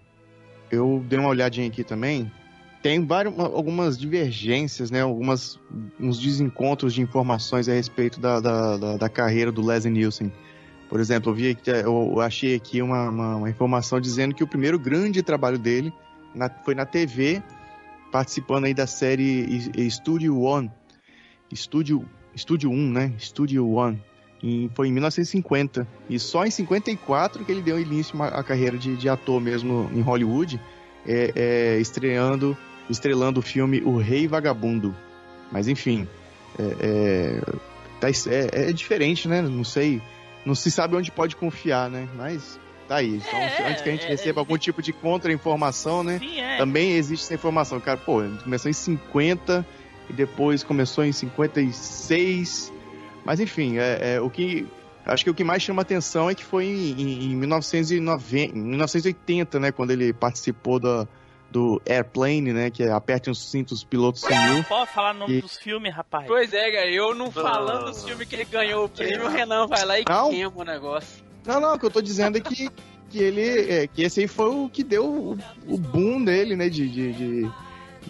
Eu 0.71 1.05
dei 1.07 1.19
uma 1.19 1.29
olhadinha 1.29 1.67
aqui 1.67 1.83
também. 1.83 2.31
Tem 2.81 3.05
várias, 3.05 3.37
algumas 3.37 3.99
divergências, 3.99 4.89
né? 4.89 5.01
Algumas, 5.01 5.59
uns 5.99 6.17
desencontros 6.17 6.95
de 6.95 7.01
informações 7.01 7.69
a 7.69 7.73
respeito 7.73 8.19
da, 8.19 8.39
da, 8.39 8.77
da, 8.77 8.97
da 8.97 9.09
carreira 9.09 9.51
do 9.51 9.63
Leslie 9.63 9.93
Nielsen. 9.93 10.33
Por 10.89 10.99
exemplo, 10.99 11.29
eu, 11.29 11.35
vi, 11.35 11.57
eu 11.83 12.19
achei 12.19 12.55
aqui 12.55 12.81
uma, 12.81 13.09
uma, 13.09 13.35
uma 13.35 13.49
informação 13.49 14.01
dizendo 14.01 14.33
que 14.33 14.43
o 14.43 14.47
primeiro 14.47 14.79
grande 14.79 15.21
trabalho 15.21 15.59
dele 15.59 15.93
na- 16.33 16.49
foi 16.49 16.73
na 16.73 16.85
TV, 16.85 17.43
participando 18.11 18.65
aí 18.65 18.73
da 18.73 18.87
série 18.87 19.69
Studio 19.91 20.41
One. 20.41 20.71
Studio, 21.53 22.03
Studio 22.35 22.71
1, 22.71 22.91
né? 22.91 23.13
Studio 23.19 23.69
One. 23.69 24.01
E 24.43 24.69
foi 24.73 24.87
em 24.87 24.91
1950. 24.91 25.87
E 26.09 26.17
só 26.19 26.45
em 26.45 26.51
54 26.51 27.45
que 27.45 27.51
ele 27.51 27.61
deu 27.61 27.79
início 27.79 28.21
à 28.23 28.43
carreira 28.43 28.77
de, 28.77 28.95
de 28.95 29.07
ator 29.07 29.39
mesmo 29.39 29.89
em 29.93 30.01
Hollywood, 30.01 30.59
é, 31.05 31.31
é, 31.35 31.79
estreando, 31.79 32.57
estrelando 32.89 33.39
o 33.39 33.43
filme 33.43 33.81
O 33.81 33.97
Rei 33.97 34.27
Vagabundo. 34.27 34.95
Mas 35.51 35.67
enfim, 35.67 36.07
é, 36.57 36.75
é, 36.81 37.41
tá- 37.99 38.09
é- 38.09 38.69
é 38.69 38.73
diferente, 38.73 39.27
né? 39.27 39.41
Não 39.41 39.63
sei, 39.63 40.01
não 40.45 40.55
se 40.55 40.71
sabe 40.71 40.95
onde 40.95 41.11
pode 41.11 41.35
confiar, 41.35 41.89
né? 41.89 42.07
Mas 42.15 42.59
tá 42.87 42.95
aí. 42.95 43.17
Então, 43.17 43.39
É, 43.39 43.69
antes 43.69 43.81
que 43.83 43.89
a 43.89 43.91
gente 43.91 44.05
é, 44.05 44.09
receba 44.09 44.41
algum 44.41 44.57
tipo 44.57 44.81
de 44.81 44.91
contra-informação, 44.91 46.03
né? 46.03 46.17
Sim, 46.19 46.39
é. 46.39 46.57
Também 46.57 46.93
existe 46.93 47.23
essa 47.25 47.35
informação. 47.35 47.79
Cara, 47.79 47.97
pô, 47.97 48.23
começou 48.43 48.69
em 48.71 48.73
50 48.73 49.65
e 50.09 50.13
depois 50.13 50.63
começou 50.63 51.03
em 51.05 51.11
56. 51.11 52.71
Mas 53.25 53.39
enfim, 53.39 53.77
é, 53.77 54.15
é, 54.15 54.21
o 54.21 54.29
que. 54.29 54.65
Acho 55.05 55.23
que 55.23 55.29
o 55.31 55.33
que 55.33 55.43
mais 55.43 55.63
chama 55.63 55.81
atenção 55.81 56.29
é 56.29 56.35
que 56.35 56.43
foi 56.43 56.65
em, 56.65 56.91
em, 57.01 57.31
em 57.31 57.35
1990, 57.35 58.55
em 58.55 58.61
1980, 58.61 59.59
né? 59.59 59.71
Quando 59.71 59.91
ele 59.91 60.13
participou 60.13 60.79
da, 60.79 61.07
do 61.49 61.81
Airplane, 61.87 62.53
né? 62.53 62.69
Que 62.69 62.83
é 62.83 62.91
Aperte 62.91 63.29
os 63.29 63.49
cintos, 63.49 63.83
piloto 63.83 64.19
sumiu. 64.19 64.55
Não 64.55 64.63
pode 64.63 64.91
falar 64.91 65.15
o 65.15 65.17
nome 65.17 65.37
E- 65.37 65.41
dos 65.41 65.57
filmes, 65.57 65.93
rapaz. 65.93 66.27
Pois 66.27 66.53
é, 66.53 66.71
cara, 66.71 66.89
eu 66.91 67.15
não 67.15 67.31
falando 67.31 67.85
do 67.91 67.93
filme 67.95 68.25
que 68.25 68.35
ele 68.35 68.45
ganhou 68.45 68.85
o 68.85 68.89
prêmio, 68.89 69.25
o 69.25 69.29
Renan 69.29 69.65
vai 69.67 69.83
lá 69.85 69.99
e 69.99 70.03
Não. 70.07 70.29
queima 70.29 70.51
o 70.55 70.63
negócio. 70.63 71.23
Não, 71.45 71.59
não, 71.59 71.73
o 71.73 71.79
que 71.79 71.85
eu 71.87 71.91
tô 71.91 72.01
dizendo 72.01 72.37
é 72.37 72.41
que, 72.41 72.69
que 73.09 73.17
ele. 73.19 73.71
é, 73.71 73.87
que 73.87 74.03
esse 74.03 74.19
aí 74.21 74.27
foi 74.27 74.49
o 74.49 74.69
que 74.69 74.83
deu 74.83 75.03
o, 75.05 75.37
o 75.67 75.77
boom 75.79 76.23
dele, 76.23 76.55
né? 76.55 76.69
De, 76.69 76.87
de, 76.87 77.11
de, 77.13 77.51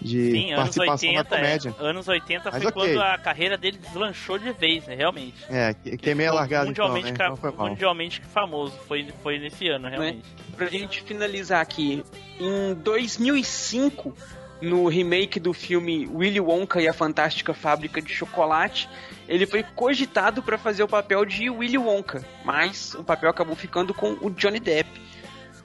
de 0.01 0.31
Sim, 0.31 0.53
anos 0.53 0.75
participação 0.75 1.09
80. 1.09 1.23
na 1.23 1.23
comédia. 1.37 1.75
é. 1.79 1.83
Anos 1.83 2.07
80 2.07 2.51
Mas 2.51 2.63
foi 2.63 2.71
ok. 2.71 2.81
quando 2.95 3.01
a 3.01 3.17
carreira 3.17 3.57
dele 3.57 3.77
deslanchou 3.77 4.37
de 4.37 4.51
vez, 4.53 4.85
né? 4.85 4.95
Realmente. 4.95 5.35
É, 5.49 5.73
que, 5.73 5.97
que 5.97 6.09
é 6.09 6.15
meio 6.15 6.29
Ficou 6.29 6.39
largado 6.39 6.69
então, 6.71 6.85
né? 6.87 6.93
mundialmente, 6.95 7.21
Então 7.23 7.35
foi 7.37 7.51
mal. 7.51 7.67
mundialmente 7.69 8.21
famoso. 8.21 8.73
Foi, 8.87 9.07
foi 9.23 9.39
nesse 9.39 9.67
ano, 9.67 9.87
realmente. 9.89 10.21
Pra 10.55 10.67
gente 10.67 11.01
finalizar 11.03 11.61
aqui, 11.61 12.03
em 12.39 12.73
2005, 12.75 14.15
no 14.61 14.87
remake 14.87 15.39
do 15.39 15.53
filme 15.53 16.07
Willy 16.13 16.39
Wonka 16.39 16.81
e 16.81 16.87
a 16.87 16.93
Fantástica 16.93 17.53
Fábrica 17.53 18.01
de 18.01 18.13
Chocolate, 18.13 18.87
ele 19.27 19.45
foi 19.45 19.63
cogitado 19.63 20.43
pra 20.43 20.57
fazer 20.57 20.83
o 20.83 20.87
papel 20.87 21.25
de 21.25 21.49
Willy 21.49 21.77
Wonka, 21.77 22.23
mas 22.45 22.93
o 22.95 23.03
papel 23.03 23.29
acabou 23.29 23.55
ficando 23.55 23.93
com 23.93 24.17
o 24.21 24.29
Johnny 24.29 24.59
Depp. 24.59 24.89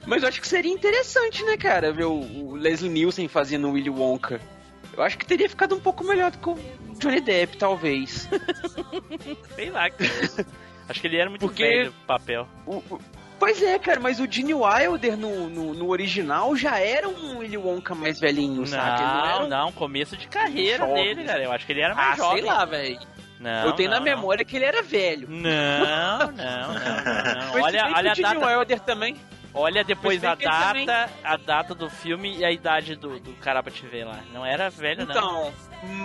Mas 0.05 0.23
eu 0.23 0.29
acho 0.29 0.39
que 0.41 0.47
seria 0.47 0.71
interessante, 0.71 1.43
né, 1.43 1.57
cara, 1.57 1.91
ver 1.91 2.05
o, 2.05 2.13
o 2.19 2.55
Leslie 2.55 2.89
Nielsen 2.89 3.27
fazendo 3.27 3.67
o 3.67 3.71
Willy 3.71 3.89
Wonka. 3.89 4.39
Eu 4.95 5.03
acho 5.03 5.17
que 5.17 5.25
teria 5.25 5.49
ficado 5.49 5.75
um 5.75 5.79
pouco 5.79 6.03
melhor 6.03 6.31
do 6.31 6.37
que 6.37 6.49
o 6.49 6.57
Johnny 6.99 7.21
Depp, 7.21 7.57
talvez. 7.57 8.27
Sei 9.55 9.69
lá. 9.69 9.89
cara. 9.89 10.09
Acho 10.89 11.01
que 11.01 11.07
ele 11.07 11.17
era 11.17 11.29
muito 11.29 11.41
Porque- 11.45 11.63
velho 11.63 11.93
papel. 12.05 12.47
O- 12.65 12.77
o- 12.89 12.99
Pois 13.39 13.61
é, 13.61 13.77
cara, 13.77 13.99
mas 13.99 14.19
o 14.19 14.25
Gene 14.27 14.51
Wilder 14.55 15.15
no, 15.15 15.47
no, 15.47 15.71
no 15.75 15.89
original 15.89 16.55
já 16.55 16.79
era 16.79 17.07
um 17.07 17.37
Willy 17.37 17.55
Wonka 17.55 17.93
mais 17.93 18.19
velhinho, 18.19 18.65
sabe? 18.65 19.03
Ele 19.03 19.11
Não, 19.11 19.25
era 19.35 19.47
não, 19.47 19.71
começo 19.71 20.17
de 20.17 20.27
carreira 20.27 20.87
jovem. 20.87 21.03
dele, 21.15 21.23
cara. 21.23 21.43
Eu 21.43 21.51
acho 21.51 21.63
que 21.63 21.71
ele 21.71 21.81
era 21.81 21.93
Ah, 21.93 21.97
mais 21.97 22.17
jovem. 22.17 22.37
sei 22.37 22.45
lá, 22.45 22.65
velho. 22.65 22.99
Não, 23.39 23.65
Eu 23.67 23.73
tenho 23.73 23.91
não, 23.91 23.99
na 23.99 24.03
não. 24.03 24.15
memória 24.15 24.43
que 24.43 24.55
ele 24.55 24.65
era 24.65 24.81
velho. 24.81 25.27
Não, 25.29 25.39
não, 25.39 26.31
não, 26.31 26.73
não. 26.73 27.53
não. 27.53 27.61
Olha, 27.61 27.85
olha 27.95 28.09
a 28.09 28.11
o 28.11 28.15
Gene 28.15 28.33
data. 28.39 28.47
Wilder 28.59 28.79
também. 28.79 29.15
Olha 29.57 29.83
depois 29.83 30.23
a 30.23 30.33
ele 30.33 30.43
também- 30.43 30.85
data, 30.85 31.11
a 31.23 31.37
data 31.37 31.75
do 31.75 31.89
filme 31.89 32.37
e 32.37 32.45
a 32.45 32.51
idade 32.51 32.95
do, 32.95 33.19
do 33.19 33.33
cara 33.33 33.61
pra 33.63 33.71
te 33.71 33.85
ver 33.85 34.05
lá. 34.05 34.19
Não 34.33 34.45
era 34.45 34.69
velho, 34.69 35.05
não. 35.05 35.11
Então, 35.15 35.53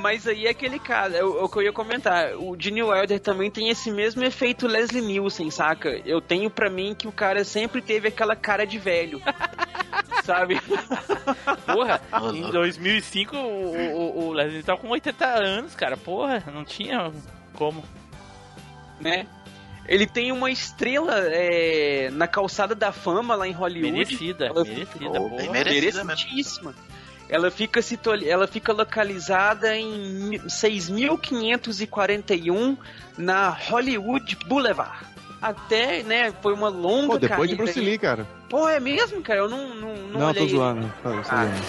mas 0.00 0.26
aí 0.26 0.46
é 0.46 0.50
aquele 0.50 0.78
caso, 0.78 1.14
é 1.16 1.22
o 1.24 1.40
é 1.40 1.42
o 1.42 1.48
que 1.48 1.58
eu 1.58 1.62
ia 1.62 1.72
comentar. 1.72 2.34
O 2.36 2.56
Gene 2.58 2.82
Wilder 2.82 3.20
também 3.20 3.50
tem 3.50 3.68
esse 3.68 3.90
mesmo 3.90 4.22
efeito 4.24 4.66
Leslie 4.66 5.02
Nielsen, 5.02 5.50
saca? 5.50 5.90
Eu 6.04 6.20
tenho 6.20 6.50
pra 6.50 6.68
mim 6.70 6.94
que 6.94 7.06
o 7.08 7.12
cara 7.12 7.44
sempre 7.44 7.80
teve 7.82 8.08
aquela 8.08 8.34
cara 8.36 8.64
de 8.66 8.78
velho. 8.78 9.20
sabe? 10.24 10.60
Porra, 11.66 12.00
em 12.32 12.40
louco. 12.40 12.52
2005 12.52 13.36
o, 13.36 13.74
o, 13.74 14.26
o 14.28 14.32
Leslie 14.32 14.62
tava 14.62 14.80
com 14.80 14.88
80 14.88 15.26
anos, 15.26 15.74
cara. 15.74 15.96
Porra, 15.96 16.42
não 16.52 16.64
tinha 16.64 17.12
como. 17.54 17.84
né? 19.00 19.26
Ele 19.88 20.06
tem 20.06 20.30
uma 20.32 20.50
estrela 20.50 21.14
é, 21.26 22.08
na 22.12 22.26
calçada 22.28 22.74
da 22.74 22.92
fama 22.92 23.34
lá 23.34 23.46
em 23.48 23.52
Hollywood. 23.52 23.92
Merecida, 23.92 24.46
Ela 24.46 24.62
merecida, 24.64 24.86
fica- 24.86 25.10
porra. 25.10 25.36
bem 25.36 25.50
merecida 25.50 26.04
mesmo. 26.04 26.06
Merecidíssima. 26.06 26.74
Ela 27.28 27.50
fica, 27.50 27.80
ela 28.26 28.46
fica 28.46 28.72
localizada 28.72 29.76
em 29.76 29.90
mi- 30.28 30.38
6.541 30.48 32.76
na 33.16 33.48
Hollywood 33.48 34.36
Boulevard. 34.46 35.10
Até, 35.40 36.02
né, 36.04 36.32
foi 36.40 36.52
uma 36.54 36.68
longa 36.68 37.14
Pô, 37.14 37.18
depois 37.18 37.50
de 37.50 37.56
Bruce. 37.56 37.80
Lee, 37.80 37.98
cara. 37.98 38.24
Pô, 38.48 38.68
é 38.68 38.78
mesmo, 38.78 39.20
cara? 39.22 39.40
Eu 39.40 39.48
não 39.48 39.74
Não, 39.74 39.94
não, 39.96 40.20
Não, 40.20 40.28
olhei. 40.28 40.42
tô 40.42 40.46
zoando. 40.48 40.92
Zoando. 41.02 41.52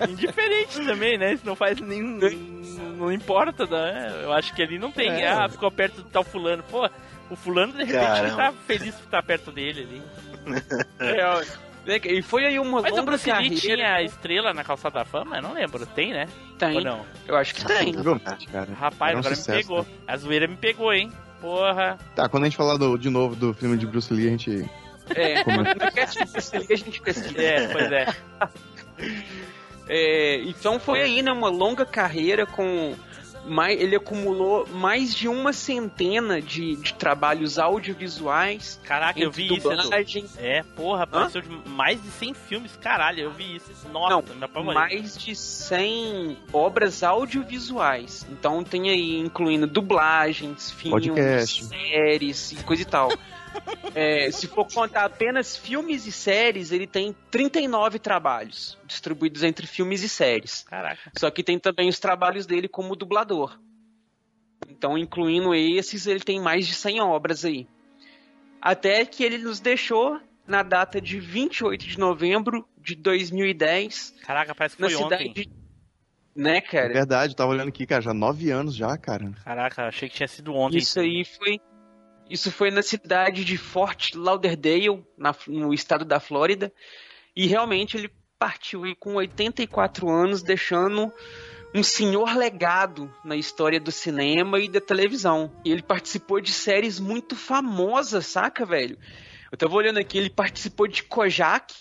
Indiferente 0.08 0.84
também, 0.84 1.18
né? 1.18 1.34
Isso 1.34 1.44
não 1.46 1.54
faz 1.56 1.78
nem. 1.80 2.18
Não 3.00 3.12
importa, 3.12 3.66
né? 3.66 4.20
Eu 4.22 4.32
acho 4.32 4.54
que 4.54 4.62
ali 4.62 4.78
não 4.78 4.92
tem. 4.92 5.08
É. 5.10 5.28
Ah, 5.28 5.48
ficou 5.48 5.70
perto 5.70 6.02
do 6.02 6.08
tal 6.10 6.22
fulano. 6.22 6.62
Pô, 6.70 6.88
o 7.30 7.36
fulano 7.36 7.72
de 7.72 7.78
repente 7.84 7.92
Caramba. 8.04 8.36
tá 8.36 8.52
feliz 8.66 8.94
por 8.94 9.04
estar 9.04 9.22
perto 9.22 9.50
dele 9.50 9.80
ali. 9.82 10.02
É, 11.00 11.24
ó, 11.26 11.42
E 12.04 12.22
foi 12.22 12.44
aí 12.46 12.58
uma 12.58 12.80
Mas 12.82 12.96
o 12.96 13.02
Bruce 13.02 13.26
Lee 13.26 13.34
carreira. 13.34 13.56
tinha 13.56 13.94
a 13.94 14.02
estrela 14.02 14.52
na 14.54 14.62
calçada 14.64 14.98
da 15.00 15.04
fama? 15.04 15.36
Eu 15.36 15.42
não 15.42 15.52
lembro. 15.54 15.84
Tem, 15.86 16.12
né? 16.12 16.26
Tem. 16.58 16.74
Ou 16.76 16.80
não? 16.82 17.06
Eu 17.26 17.36
acho 17.36 17.54
que 17.54 17.64
tem. 17.64 17.92
Provavelmente, 17.92 18.46
cara. 18.48 18.68
Rapaz, 18.74 19.10
Era 19.10 19.16
um 19.16 19.20
agora 19.20 19.36
sucesso, 19.36 19.56
me 19.58 19.62
pegou. 19.64 19.82
né? 19.82 19.88
A 20.06 20.16
zoeira 20.16 20.46
me 20.46 20.56
pegou, 20.56 20.92
hein? 20.92 21.10
Porra. 21.40 21.98
Tá, 22.14 22.28
quando 22.28 22.44
a 22.44 22.46
gente 22.46 22.56
falar 22.56 22.76
do- 22.76 22.98
de 22.98 23.08
novo 23.08 23.34
do 23.34 23.54
filme 23.54 23.76
de 23.78 23.86
Bruce 23.86 24.12
Lee, 24.12 24.26
a 24.28 24.30
gente. 24.30 24.70
É, 25.14 25.42
Como 25.42 25.60
é? 25.62 25.74
no 25.74 25.92
cast 25.92 26.22
de 26.24 26.30
Bruce 26.32 26.56
Lee 26.58 26.66
a 26.70 26.76
gente 26.76 27.00
pesquisa. 27.00 27.42
É, 27.42 27.68
pois 27.68 27.90
é. 27.92 28.06
É, 29.92 30.36
então 30.44 30.78
foi 30.78 31.02
aí, 31.02 31.20
né, 31.20 31.32
uma 31.32 31.48
longa 31.48 31.84
carreira 31.84 32.46
com 32.46 32.94
mais, 33.44 33.80
ele 33.80 33.96
acumulou 33.96 34.66
mais 34.68 35.14
de 35.14 35.26
uma 35.26 35.52
centena 35.52 36.40
de, 36.40 36.76
de 36.76 36.94
trabalhos 36.94 37.58
audiovisuais. 37.58 38.80
Caraca, 38.84 39.18
eu 39.18 39.30
vi 39.30 39.46
isso. 39.56 39.72
Edu. 39.72 39.82
dublagem, 39.82 40.26
É, 40.38 40.62
porra, 40.62 41.04
apareceu 41.04 41.42
de 41.42 41.48
mais 41.68 42.00
de 42.02 42.08
100 42.10 42.34
filmes, 42.34 42.76
caralho, 42.76 43.20
eu 43.20 43.30
vi 43.32 43.56
isso. 43.56 43.70
Nossa, 43.92 44.14
Não, 44.14 44.62
me 44.64 44.74
mais 44.74 45.16
de 45.18 45.34
100 45.34 46.38
obras 46.52 47.02
audiovisuais. 47.02 48.26
Então 48.30 48.62
tem 48.62 48.90
aí 48.90 49.18
incluindo 49.18 49.66
dublagens, 49.66 50.70
filmes, 50.70 51.06
Podcast. 51.06 51.64
séries 51.64 52.52
e 52.52 52.56
coisa 52.56 52.82
e 52.82 52.86
tal. 52.86 53.08
É, 53.94 54.30
se 54.30 54.46
for 54.46 54.66
contar 54.72 55.04
apenas 55.04 55.56
filmes 55.56 56.06
e 56.06 56.12
séries, 56.12 56.70
ele 56.70 56.86
tem 56.86 57.14
39 57.30 57.98
trabalhos 57.98 58.78
distribuídos 58.86 59.42
entre 59.42 59.66
filmes 59.66 60.02
e 60.02 60.08
séries. 60.08 60.62
Caraca. 60.62 61.10
Só 61.18 61.30
que 61.30 61.42
tem 61.42 61.58
também 61.58 61.88
os 61.88 61.98
trabalhos 61.98 62.46
dele 62.46 62.68
como 62.68 62.94
dublador. 62.94 63.58
Então, 64.68 64.96
incluindo 64.96 65.54
esses, 65.54 66.06
ele 66.06 66.20
tem 66.20 66.40
mais 66.40 66.66
de 66.66 66.74
100 66.74 67.00
obras 67.00 67.44
aí. 67.44 67.66
Até 68.62 69.04
que 69.04 69.24
ele 69.24 69.38
nos 69.38 69.58
deixou 69.58 70.20
na 70.46 70.62
data 70.62 71.00
de 71.00 71.18
28 71.18 71.86
de 71.86 71.98
novembro 71.98 72.66
de 72.78 72.94
2010, 72.94 74.14
Caraca, 74.22 74.54
parece 74.54 74.76
que 74.76 74.82
na 74.82 74.88
foi 74.90 74.96
cidade 75.02 75.28
ontem. 75.28 75.32
de... 75.32 75.50
Né, 76.34 76.56
É 76.58 76.60
cara? 76.60 76.92
verdade, 76.92 77.32
eu 77.32 77.36
tava 77.36 77.50
olhando 77.50 77.68
aqui, 77.68 77.86
cara, 77.86 78.00
já 78.00 78.14
nove 78.14 78.50
anos 78.50 78.74
já, 78.74 78.96
cara. 78.96 79.32
Caraca, 79.44 79.88
achei 79.88 80.08
que 80.08 80.14
tinha 80.16 80.28
sido 80.28 80.54
ontem. 80.54 80.78
Isso 80.78 81.00
aí 81.00 81.24
foi. 81.24 81.60
Isso 82.30 82.50
foi 82.52 82.70
na 82.70 82.82
cidade 82.82 83.44
de 83.44 83.56
Fort 83.58 84.14
Lauderdale, 84.14 85.04
na- 85.18 85.34
no 85.48 85.74
estado 85.74 86.04
da 86.04 86.20
Flórida. 86.20 86.72
E 87.34 87.46
realmente 87.46 87.96
ele 87.96 88.10
partiu 88.38 88.84
aí 88.84 88.94
com 88.94 89.14
84 89.16 90.08
anos, 90.08 90.42
deixando 90.42 91.12
um 91.74 91.82
senhor 91.82 92.36
legado 92.36 93.12
na 93.24 93.36
história 93.36 93.78
do 93.80 93.92
cinema 93.92 94.58
e 94.60 94.68
da 94.68 94.80
televisão. 94.80 95.52
E 95.64 95.70
ele 95.70 95.82
participou 95.82 96.40
de 96.40 96.52
séries 96.52 96.98
muito 96.98 97.36
famosas, 97.36 98.26
saca, 98.26 98.64
velho? 98.64 98.96
Eu 99.52 99.58
tava 99.58 99.74
olhando 99.74 99.98
aqui, 99.98 100.16
ele 100.16 100.30
participou 100.30 100.86
de 100.86 101.02
Kojak, 101.02 101.74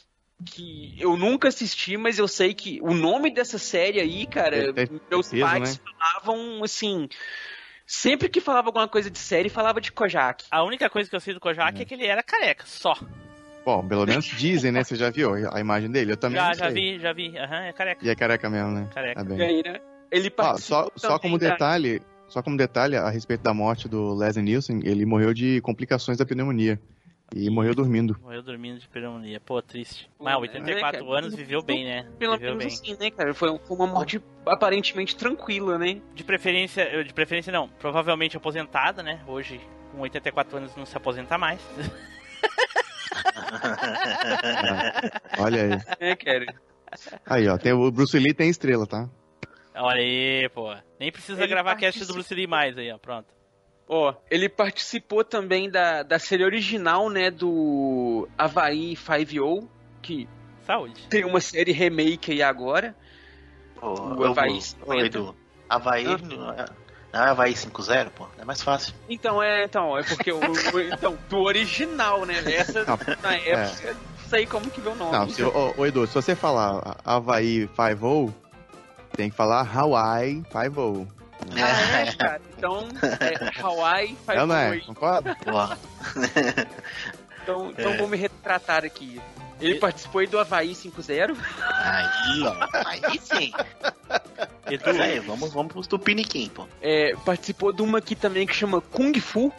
que 0.46 0.96
eu 0.98 1.16
nunca 1.18 1.48
assisti, 1.50 1.98
mas 1.98 2.18
eu 2.18 2.28
sei 2.28 2.54
que 2.54 2.80
o 2.82 2.94
nome 2.94 3.32
dessa 3.32 3.58
série 3.58 4.00
aí, 4.00 4.26
cara, 4.26 4.56
É- 4.76 4.84
é 4.84 4.90
meus 5.10 5.30
peso, 5.30 5.46
pais 5.46 5.78
né? 5.78 5.84
falavam 6.00 6.64
assim. 6.64 7.08
Sempre 7.92 8.30
que 8.30 8.40
falava 8.40 8.68
alguma 8.68 8.88
coisa 8.88 9.10
de 9.10 9.18
série, 9.18 9.50
falava 9.50 9.82
de 9.82 9.92
Kojak. 9.92 10.46
A 10.52 10.64
única 10.64 10.88
coisa 10.92 11.10
que 11.10 11.16
eu 11.16 11.20
sei 11.20 11.34
do 11.34 11.40
Kojak 11.40 11.82
é 11.82 11.86
que 11.86 11.96
ele 11.96 12.06
era 12.06 12.22
careca, 12.22 12.64
só. 12.68 12.94
Bom, 13.66 13.88
pelo 13.88 14.06
menos 14.06 14.26
dizem, 14.26 14.72
né? 14.72 14.84
Você 14.84 14.96
já 14.96 15.10
viu 15.10 15.34
a 15.52 15.60
imagem 15.60 15.90
dele? 15.90 16.12
Eu 16.12 16.18
também 16.18 16.40
Já, 16.40 16.50
não 16.50 16.54
já 16.54 16.70
vi, 16.70 17.00
já 17.00 17.12
vi. 17.14 17.36
Aham, 17.36 17.64
é 17.64 17.74
careca. 17.74 18.06
E 18.06 18.10
é 18.10 18.14
careca 18.16 18.48
mesmo, 18.48 18.70
né? 18.74 18.88
Careca. 18.94 19.26
Tá. 19.26 19.36
E 19.36 19.42
aí, 19.42 19.64
né? 19.66 19.80
Ele 20.12 20.30
participou 20.30 20.84
só, 20.84 20.92
só 20.96 21.08
também 21.18 21.20
como 21.22 21.40
da- 21.40 21.50
detalhe, 21.50 22.00
só 22.28 22.44
como 22.44 22.56
detalhe 22.56 22.96
a 22.96 23.10
respeito 23.10 23.42
da 23.42 23.56
morte 23.56 23.90
do 23.90 24.14
Leslie 24.14 24.46
Nielsen, 24.46 24.82
ele 24.84 25.04
morreu 25.04 25.34
de 25.34 25.60
complicações 25.62 26.16
da 26.20 26.26
pneumonia 26.28 26.80
e 27.36 27.50
morreu 27.50 27.76
dormindo. 27.76 28.18
Morreu 28.22 28.42
dormindo 28.42 28.80
de 28.80 28.88
pneumonia. 28.88 29.40
Pô, 29.40 29.62
triste. 29.62 30.10
Mas 30.20 30.34
né, 30.34 30.40
84 30.40 31.06
cara? 31.06 31.18
anos 31.20 31.36
viveu 31.36 31.62
bem, 31.62 31.86
né? 31.86 32.08
Pelo 32.18 32.34
viveu 32.38 32.56
menos 32.56 32.80
bem. 32.82 32.92
assim, 32.94 33.04
né, 33.04 33.12
cara? 33.12 33.34
Foi 33.34 33.50
uma 33.70 33.88
morte 33.88 34.22
aparentemente 34.46 35.16
tranquila, 35.16 35.78
né? 35.78 36.02
De 36.14 36.24
preferência, 36.24 37.04
de 37.04 37.14
preferência 37.14 37.52
não, 37.52 37.68
provavelmente 37.68 38.36
aposentada, 38.38 39.04
né? 39.04 39.22
Hoje, 39.28 39.62
com 39.92 40.00
84 40.02 40.58
anos, 40.58 40.76
não 40.76 40.86
se 40.86 40.98
aposenta 40.98 41.38
mais. 41.38 41.62
Olha 45.40 45.64
aí. 45.64 45.72
É, 46.00 46.16
cara. 46.16 46.46
Aí, 47.26 47.48
ó, 47.48 47.58
tem, 47.58 47.74
o 47.74 47.92
Bruce 47.92 48.18
Lee 48.18 48.34
tem 48.34 48.50
estrela, 48.50 48.88
tá? 48.88 49.10
Olha 49.76 50.02
aí, 50.02 50.50
pô. 50.50 50.76
Nem 51.00 51.12
precisa 51.12 51.42
Ele 51.42 51.48
gravar 51.48 51.76
cast 51.76 52.04
do 52.06 52.14
Bruce 52.14 52.34
Lee 52.34 52.48
mais 52.48 52.78
aí, 52.78 52.92
ó. 52.92 52.98
Pronto. 52.98 53.39
Ó, 53.92 54.14
ele 54.30 54.48
participou 54.48 55.24
também 55.24 55.68
da, 55.70 56.04
da 56.04 56.20
série 56.20 56.44
original, 56.46 57.10
né, 57.10 57.32
do 57.32 58.30
Havaí 58.38 58.94
5-0, 58.96 59.68
que 60.02 60.30
Saúde. 60.66 61.08
tem 61.10 61.26
uma 61.26 61.42
série 61.42 61.72
remake 61.72 62.32
aí 62.32 62.44
agora. 62.44 62.96
Ô, 63.82 63.88
O 63.94 64.26
Havaí 64.26 64.58
ô, 64.58 64.62
50. 64.62 65.06
Edu, 65.06 65.36
Havaí 65.68 66.06
Ah. 66.06 66.18
não 66.24 66.52
é 66.52 66.66
é 67.12 67.18
Havaí 67.18 67.54
5-0, 67.56 68.12
pô. 68.12 68.28
É 68.38 68.46
mais 68.46 68.62
fácil. 68.62 68.94
Então, 69.10 69.42
é, 69.42 69.64
então, 69.64 69.98
é 69.98 70.04
porque 70.04 70.32
o, 70.32 70.38
o- 70.40 70.80
então, 70.94 71.18
do 71.28 71.40
original, 71.40 72.24
né? 72.24 72.36
Essa, 72.54 72.86
Não, 72.86 73.00
na 73.24 73.34
época, 73.36 73.94
não 73.94 74.30
sei 74.30 74.46
como 74.46 74.70
que 74.70 74.80
veio 74.80 74.94
o 74.94 74.98
nome. 75.00 75.12
Não, 75.14 75.28
se, 75.28 75.42
ô, 75.42 75.74
ô, 75.76 75.86
Edu, 75.88 76.06
se 76.06 76.14
você 76.14 76.36
falar 76.36 76.96
Havaí 77.04 77.68
5 77.76 78.32
tem 79.14 79.32
que 79.32 79.36
falar 79.36 79.68
Hawaii 79.76 80.44
5 80.52 81.08
Ah, 81.56 82.00
é, 82.00 82.12
cara. 82.14 82.42
Então, 82.58 82.88
é 83.20 83.62
Hawaii 83.62 84.18
É 84.28 84.42
ou 84.42 84.48
não 84.48 84.56
é? 84.56 84.74
5 84.74 84.86
Concorda? 84.88 85.36
Porra. 85.44 85.78
Então, 87.42 87.72
então 87.72 87.98
vou 87.98 88.08
me 88.08 88.16
retratar 88.16 88.86
aqui. 88.86 89.20
Ele 89.60 89.76
participou 89.76 90.20
aí 90.20 90.28
do 90.28 90.40
Havaí 90.40 90.72
5-0. 90.74 91.36
Aí, 91.62 92.44
ó. 92.44 92.68
Aí 92.86 93.20
sim. 93.20 93.52
Edu, 94.70 94.90
aí, 95.02 95.20
vamos, 95.20 95.52
vamos 95.52 95.74
pros 95.74 95.88
Tupiniquim, 95.88 96.50
pô. 96.50 96.66
É, 96.82 97.14
participou 97.26 97.74
de 97.74 97.82
uma 97.82 97.98
aqui 97.98 98.16
também 98.16 98.46
que 98.48 98.56
chama 98.56 98.80
Kung 98.80 99.20
Fu. 99.20 99.52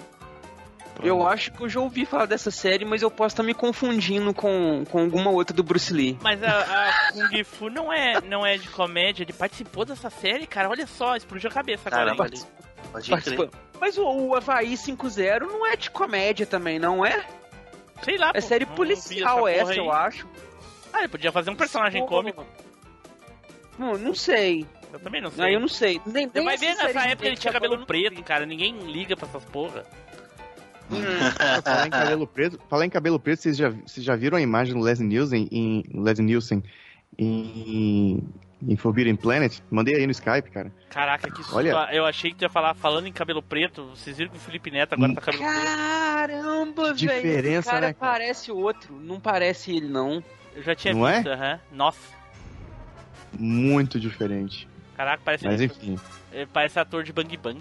Eu 1.07 1.27
acho 1.27 1.53
que 1.53 1.61
eu 1.63 1.69
já 1.69 1.81
ouvi 1.81 2.05
falar 2.07 2.27
dessa 2.27 2.51
série, 2.51 2.85
mas 2.85 3.03
eu 3.03 3.11
posso 3.11 3.35
estar 3.35 3.43
me 3.43 3.55
confundindo 3.55 4.33
com, 4.35 4.85
com 4.91 4.99
alguma 5.01 5.31
outra 5.31 5.55
do 5.57 5.63
Bruce 5.63 5.93
Lee. 5.93 6.19
mas 6.23 6.43
a, 6.43 6.89
a 6.89 7.13
Kung 7.29 7.45
Fu 7.45 7.71
não 7.71 7.93
é, 7.93 8.21
não 8.21 8.45
é 8.47 8.57
de 8.57 8.69
comédia, 8.69 9.23
ele 9.23 9.33
participou 9.33 9.85
dessa 9.85 10.11
série, 10.11 10.47
cara. 10.47 10.69
Olha 10.69 10.87
só, 10.87 11.17
explodiu 11.17 11.51
a 11.51 11.53
cabeça 11.53 11.89
agora. 11.89 12.17
Caramba? 12.17 12.25
Pode 12.93 13.11
Participou. 13.11 13.49
crer. 13.49 13.61
Mas 13.81 13.97
o, 13.97 14.05
o 14.05 14.35
Havaí 14.37 14.75
5-0 14.75 15.41
não 15.43 15.67
é 15.67 15.77
de 15.77 15.91
comédia 15.91 16.45
também, 16.47 16.79
não 16.79 17.05
é? 17.05 17.25
Sei 18.03 18.17
lá, 18.19 18.31
É 18.35 18.41
pô, 18.41 18.47
série 18.47 18.65
não 18.67 18.75
policial 18.75 19.47
essa 19.49 19.73
essa, 19.73 19.75
eu 19.75 19.91
acho. 19.93 20.27
Ah, 20.93 20.99
ele 21.01 21.09
podia 21.09 21.31
fazer 21.31 21.51
um 21.51 21.55
personagem 21.57 22.05
cômico. 22.07 22.45
Não, 23.79 23.97
não 23.97 24.15
sei. 24.15 24.67
Eu 24.93 24.99
também 24.99 25.21
não 25.21 25.31
sei. 25.31 25.45
Aí 25.45 25.55
eu 25.55 25.61
não 25.61 25.69
sei. 25.69 26.01
Nem, 26.05 26.27
Você 26.27 26.33
nem 26.35 26.45
vai 26.45 26.55
essa 26.55 26.65
ver, 26.67 26.75
nessa 26.75 27.09
época 27.09 27.29
ele 27.29 27.37
tinha 27.37 27.53
cabelo 27.53 27.77
não 27.77 27.87
preto, 27.87 28.23
cara. 28.23 28.45
Ninguém 28.45 28.77
liga 28.79 29.17
pra 29.17 29.29
essas 29.29 29.45
porra. 29.45 29.85
Hum. 30.91 31.63
Falar 31.63 31.87
em 31.87 31.91
cabelo 31.91 32.27
preto, 32.27 32.61
falar 32.69 32.87
em 32.87 32.91
cabelo 32.91 33.21
preto, 33.21 33.41
vocês 33.43 33.57
já, 33.57 33.71
vocês 33.71 34.05
já 34.05 34.17
viram 34.17 34.37
a 34.37 34.41
imagem 34.41 34.75
do 34.75 34.81
Leslie 34.81 35.09
Nielsen 35.09 35.49
em, 35.51 35.85
Leslie 35.95 36.27
Nielsen 36.27 36.63
em, 37.19 38.25
em 38.67 38.77
Forbidden 38.77 39.17
Planet? 39.17 39.59
Mandei 39.71 39.95
aí 39.97 40.07
no 40.07 40.13
Skype, 40.13 40.51
cara. 40.51 40.73
Caraca, 40.89 41.31
que 41.31 41.39
susto. 41.43 41.57
Olha. 41.57 41.89
Eu 41.93 42.05
achei 42.07 42.31
que 42.31 42.39
tu 42.39 42.43
ia 42.43 42.49
falar 42.49 42.75
falando 42.75 43.07
em 43.07 43.13
cabelo 43.13 43.43
preto. 43.43 43.87
Vocês 43.95 44.17
viram 44.17 44.31
que 44.31 44.37
o 44.37 44.41
Felipe 44.41 44.71
Neto 44.71 44.95
agora 44.95 45.15
tá 45.15 45.21
cabelo 45.21 45.45
preto. 45.45 45.55
Caramba, 45.65 46.83
velho. 46.85 46.97
diferença, 46.97 47.59
Esse 47.59 47.69
cara 47.71 47.87
né, 47.89 47.93
cara? 47.93 48.13
parece 48.13 48.51
outro. 48.53 48.95
Não 49.01 49.21
parece 49.21 49.77
ele, 49.77 49.89
não. 49.89 50.23
Eu 50.55 50.63
já 50.63 50.75
tinha 50.75 50.93
Não 50.95 51.07
é? 51.07 51.15
visto, 51.17 51.29
aham. 51.31 51.61
Nossa. 51.73 52.01
Muito 53.39 54.01
diferente. 54.01 54.69
Caraca, 54.97 55.23
parece, 55.25 55.45
Mas 55.47 55.61
enfim. 55.61 55.97
ele 56.33 56.47
parece 56.53 56.79
ator 56.79 57.05
de 57.05 57.13
Bang 57.13 57.35
Bang. 57.37 57.61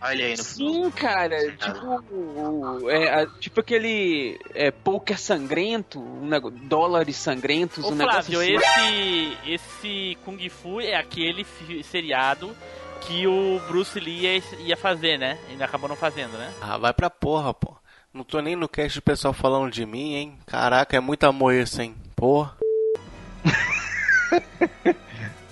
Olha 0.00 0.24
aí 0.26 0.36
no 0.36 0.42
Sim, 0.42 0.90
cara. 0.90 1.38
Tipo, 1.52 2.02
o- 2.12 2.90
é, 2.90 3.22
a- 3.22 3.26
tipo 3.38 3.60
aquele 3.60 4.38
é, 4.54 4.70
poker 4.72 5.18
sangrento, 5.18 6.00
um 6.00 6.26
negócio, 6.26 6.58
dólares 6.58 7.16
sangrentos, 7.16 7.84
Ô 7.84 7.88
um 7.90 7.94
negócio 7.94 8.32
Flávio, 8.32 8.58
assim. 8.58 9.36
esse, 9.44 9.52
esse 9.52 10.18
Kung 10.24 10.38
Fu 10.48 10.80
é 10.80 10.96
aquele 10.96 11.46
seriado 11.84 12.54
que 13.02 13.26
o 13.26 13.60
Bruce 13.68 13.98
Lee 14.00 14.20
ia, 14.22 14.42
ia 14.60 14.76
fazer, 14.76 15.18
né? 15.18 15.38
Ele 15.50 15.62
acabou 15.62 15.88
não 15.88 15.96
fazendo, 15.96 16.36
né? 16.36 16.52
Ah, 16.60 16.78
vai 16.78 16.92
pra 16.92 17.08
porra, 17.10 17.54
pô. 17.54 17.76
Não 18.12 18.24
tô 18.24 18.40
nem 18.40 18.54
no 18.56 18.68
cast 18.68 18.98
do 18.98 19.02
pessoal 19.02 19.32
falando 19.32 19.70
de 19.72 19.86
mim, 19.86 20.14
hein? 20.14 20.38
Caraca, 20.46 20.96
é 20.96 21.00
muito 21.00 21.24
amor 21.24 21.54
isso, 21.54 21.80
hein? 21.80 21.94
Porra. 22.16 22.56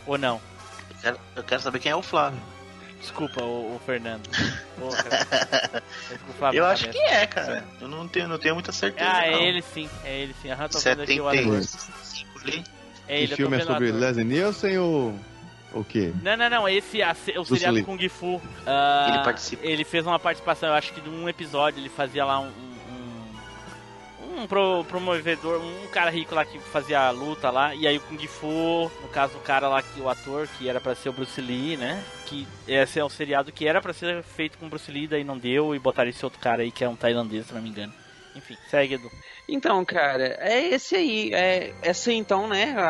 Ou 0.07 0.19
não? 0.19 0.41
Eu 0.91 0.97
quero, 1.01 1.19
eu 1.37 1.43
quero 1.45 1.63
saber 1.63 1.79
quem 1.79 1.93
é 1.93 1.97
o 1.97 2.03
Flávio. 2.03 2.41
Desculpa, 3.01 3.43
o, 3.43 3.77
o 3.77 3.81
Fernando. 3.85 4.27
Ô, 4.81 4.89
cara. 4.91 5.83
Desculpa, 6.09 6.33
Flávio, 6.39 6.59
eu 6.59 6.65
tá 6.65 6.71
acho 6.71 6.89
que 6.91 6.99
é, 6.99 7.27
cara. 7.27 7.65
Eu 7.81 7.89
não 7.89 8.07
tenho, 8.07 8.29
não 8.29 8.39
tenho 8.39 8.55
muita 8.55 8.73
certeza. 8.73 9.11
Ah, 9.11 9.27
é 9.27 9.31
não. 9.33 9.41
ele 9.41 9.63
sim, 9.63 9.89
é 10.05 10.19
ele 10.21 10.35
sim. 10.43 10.51
Aham, 10.51 10.69
tô 10.69 10.79
vendo 10.79 11.03
aqui 11.03 11.21
o 11.21 11.29
ator. 11.29 11.63
75 11.63 12.39
ali. 12.41 12.65
É 13.09 13.13
o 13.13 13.17
ele, 13.17 13.25
eu 13.25 13.29
tô 13.31 13.37
filme 13.37 13.57
é 13.57 13.61
o 13.63 13.67
sobre. 13.67 13.93
Leslie 13.93 14.25
Nielsen 14.25 14.79
ou 14.79 15.15
o 15.73 15.83
quê? 15.83 16.13
Não, 16.23 16.37
não, 16.37 16.51
não. 16.51 16.69
Esse 16.69 17.03
a, 17.03 17.13
o 17.13 17.33
Bruce 17.33 17.49
seriado 17.55 17.75
Lee. 17.77 17.85
Kung 17.85 18.09
Fu. 18.09 18.41
ah, 18.67 19.07
Ele 19.15 19.25
participa. 19.25 19.67
Ele 19.67 19.85
fez 19.85 20.07
uma 20.07 20.19
participação, 20.19 20.69
eu 20.69 20.75
acho 20.75 20.93
que 20.93 21.01
de 21.01 21.09
um 21.09 21.29
episódio. 21.29 21.81
Ele 21.81 21.89
fazia 21.89 22.25
lá 22.25 22.39
um. 22.39 22.53
um, 24.23 24.43
um 24.43 24.47
pro- 24.47 24.85
promovedor, 24.85 25.61
um 25.61 25.89
cara 25.89 26.11
rico 26.11 26.35
lá 26.35 26.45
que 26.45 26.59
fazia 26.59 27.01
a 27.01 27.11
luta 27.11 27.51
lá. 27.51 27.75
E 27.75 27.87
aí 27.87 27.97
o 27.97 28.01
Kung 28.03 28.27
Fu, 28.27 28.91
no 29.03 29.09
caso 29.09 29.37
o 29.39 29.41
cara 29.41 29.69
lá, 29.69 29.83
que 29.83 30.01
o 30.01 30.09
ator, 30.09 30.47
que 30.59 30.69
era 30.69 30.81
pra 30.81 30.95
ser 30.95 31.09
o 31.09 31.13
Bruce 31.13 31.41
Lee, 31.41 31.77
né? 31.79 32.03
Que 32.31 32.47
esse 32.69 32.99
é 33.01 33.05
um 33.05 33.09
seriado 33.09 33.51
que 33.51 33.67
era 33.67 33.81
pra 33.83 33.93
ser 33.93 34.23
feito 34.23 34.57
com 34.57 34.69
Bruce 34.69 34.91
Lee, 34.91 35.09
daí 35.09 35.25
não 35.25 35.37
deu. 35.37 35.75
E 35.75 35.79
botaram 35.79 36.09
esse 36.09 36.25
outro 36.25 36.39
cara 36.41 36.63
aí 36.63 36.71
que 36.71 36.85
é 36.85 36.89
um 36.89 36.95
tailandês, 36.97 37.47
se 37.47 37.53
não 37.55 37.61
me 37.61 37.69
engano. 37.71 37.93
Enfim, 38.37 38.57
segue, 38.71 38.95
Edu. 38.95 39.11
Então, 39.49 39.85
cara, 39.85 40.37
é 40.41 40.69
esse 40.69 40.95
aí. 40.95 41.35
É 41.35 41.75
essa 41.83 42.13
então, 42.13 42.47
né? 42.47 42.73
a- 42.77 42.81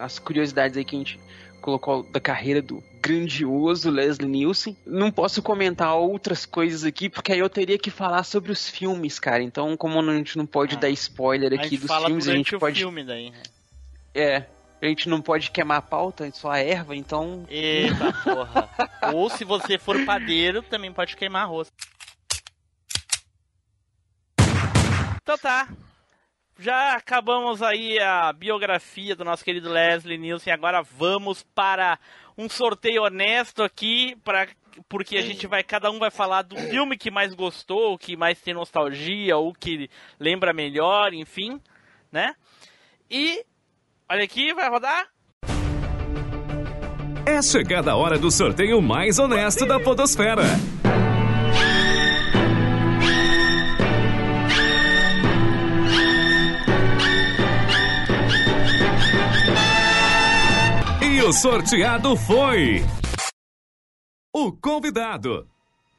a- 0.00 0.04
as 0.04 0.20
curiosidades 0.20 0.76
aí 0.78 0.84
que 0.84 0.94
a 0.94 0.98
gente 1.00 1.18
colocou 1.60 2.04
da 2.04 2.20
carreira 2.20 2.62
do 2.62 2.80
grandioso 3.00 3.90
Leslie 3.90 4.28
Nielsen. 4.28 4.76
Não 4.86 5.10
posso 5.10 5.42
comentar 5.42 5.96
outras 5.96 6.46
coisas 6.46 6.84
aqui, 6.84 7.08
porque 7.08 7.32
aí 7.32 7.38
eu 7.40 7.48
teria 7.50 7.76
que 7.78 7.90
falar 7.90 8.22
sobre 8.22 8.52
os 8.52 8.68
filmes, 8.68 9.18
cara. 9.18 9.42
Então, 9.42 9.76
como 9.76 9.98
a 9.98 10.14
gente 10.16 10.38
não 10.38 10.46
pode 10.46 10.76
Ah. 10.76 10.78
dar 10.80 10.90
spoiler 10.90 11.52
aqui 11.58 11.76
dos 11.76 11.90
filmes, 11.90 12.28
a 12.28 12.32
gente 12.32 12.56
pode. 12.58 12.78
filme 12.80 13.02
daí. 13.02 13.32
É. 14.14 14.44
A 14.84 14.88
gente 14.88 15.08
não 15.08 15.22
pode 15.22 15.50
queimar 15.50 15.78
a 15.78 15.82
pauta, 15.82 16.30
só 16.32 16.50
a 16.50 16.58
erva, 16.58 16.94
então. 16.94 17.46
Eita 17.48 18.12
porra. 18.22 18.68
Ou 19.14 19.30
se 19.30 19.42
você 19.42 19.78
for 19.78 20.04
padeiro, 20.04 20.60
também 20.60 20.92
pode 20.92 21.16
queimar 21.16 21.44
arroz. 21.44 21.72
Então 25.22 25.38
tá. 25.38 25.68
Já 26.58 26.96
acabamos 26.96 27.62
aí 27.62 27.98
a 27.98 28.30
biografia 28.30 29.16
do 29.16 29.24
nosso 29.24 29.42
querido 29.42 29.70
Leslie 29.70 30.18
Nielsen. 30.18 30.52
Agora 30.52 30.82
vamos 30.82 31.42
para 31.42 31.98
um 32.36 32.46
sorteio 32.46 33.04
honesto 33.04 33.62
aqui, 33.62 34.14
pra, 34.22 34.46
porque 34.86 35.16
a 35.16 35.22
gente 35.22 35.46
vai, 35.46 35.62
cada 35.62 35.90
um 35.90 35.98
vai 35.98 36.10
falar 36.10 36.42
do 36.42 36.56
filme 36.56 36.98
que 36.98 37.10
mais 37.10 37.32
gostou, 37.32 37.94
o 37.94 37.98
que 37.98 38.18
mais 38.18 38.38
tem 38.38 38.52
nostalgia, 38.52 39.34
ou 39.38 39.54
que 39.54 39.88
lembra 40.20 40.52
melhor, 40.52 41.14
enfim, 41.14 41.58
né? 42.12 42.36
E 43.10 43.46
olha 44.10 44.24
aqui, 44.24 44.52
vai 44.54 44.68
rodar. 44.68 45.06
É 47.26 47.40
chegada 47.40 47.92
a 47.92 47.96
hora 47.96 48.18
do 48.18 48.30
sorteio 48.30 48.80
mais 48.82 49.18
honesto 49.18 49.64
da 49.64 49.80
Podosfera. 49.80 50.44
E 61.02 61.22
o 61.22 61.32
sorteado 61.32 62.14
foi. 62.16 62.82
O 64.34 64.52
convidado. 64.52 65.53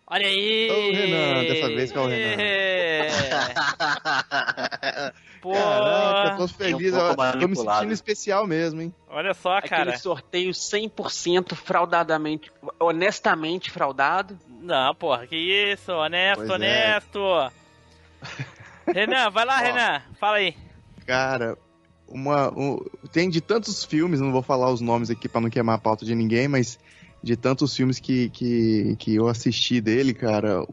Olha 0.07 0.27
aí! 0.27 0.69
Ô, 0.69 0.91
Renan, 0.91 1.43
dessa 1.45 1.69
vez 1.69 1.91
que 1.91 1.97
é 1.97 2.01
o 2.01 2.07
Renan. 2.07 2.37
Pô, 5.41 5.53
Caraca, 5.53 6.33
eu 6.33 6.37
tô 6.37 6.47
feliz, 6.47 6.93
É 6.93 6.97
um 6.97 7.39
tô 7.39 7.47
me 7.47 7.55
sentindo 7.55 7.93
especial 7.93 8.47
mesmo, 8.47 8.81
hein? 8.81 8.93
olha 9.07 9.33
só, 9.33 9.61
cara. 9.61 9.83
Aquele 9.83 9.97
sorteio 9.97 10.51
100% 10.51 11.55
fraudadamente, 11.55 12.51
honestamente 12.79 13.69
fraudado. 13.71 14.37
Não, 14.61 14.93
porra, 14.95 15.27
que 15.27 15.35
isso, 15.35 15.91
honesto, 15.91 16.37
Pois 16.37 16.49
é. 16.49 16.53
honesto. 16.53 17.19
Renan, 18.93 19.29
vai 19.29 19.45
lá, 19.45 19.59
Ó. 19.59 19.63
Renan, 19.63 20.01
fala 20.19 20.37
aí. 20.37 20.55
Cara, 21.05 21.55
uma, 22.07 22.51
um- 22.57 22.79
tem 23.11 23.29
de 23.29 23.41
tantos 23.41 23.83
filmes, 23.83 24.19
não 24.19 24.31
vou 24.31 24.41
falar 24.41 24.71
os 24.71 24.81
nomes 24.81 25.09
aqui 25.11 25.29
pra 25.29 25.41
não 25.41 25.49
queimar 25.49 25.75
a 25.75 25.79
pauta 25.79 26.03
de 26.05 26.15
ninguém, 26.15 26.47
mas 26.47 26.79
de 27.25 27.35
tantos 27.35 27.75
filmes 27.75 27.99
que, 27.99 28.29
que, 28.29 28.95
que 28.99 29.15
eu 29.15 29.27
assisti 29.27 29.81
dele, 29.81 30.13
cara, 30.13 30.63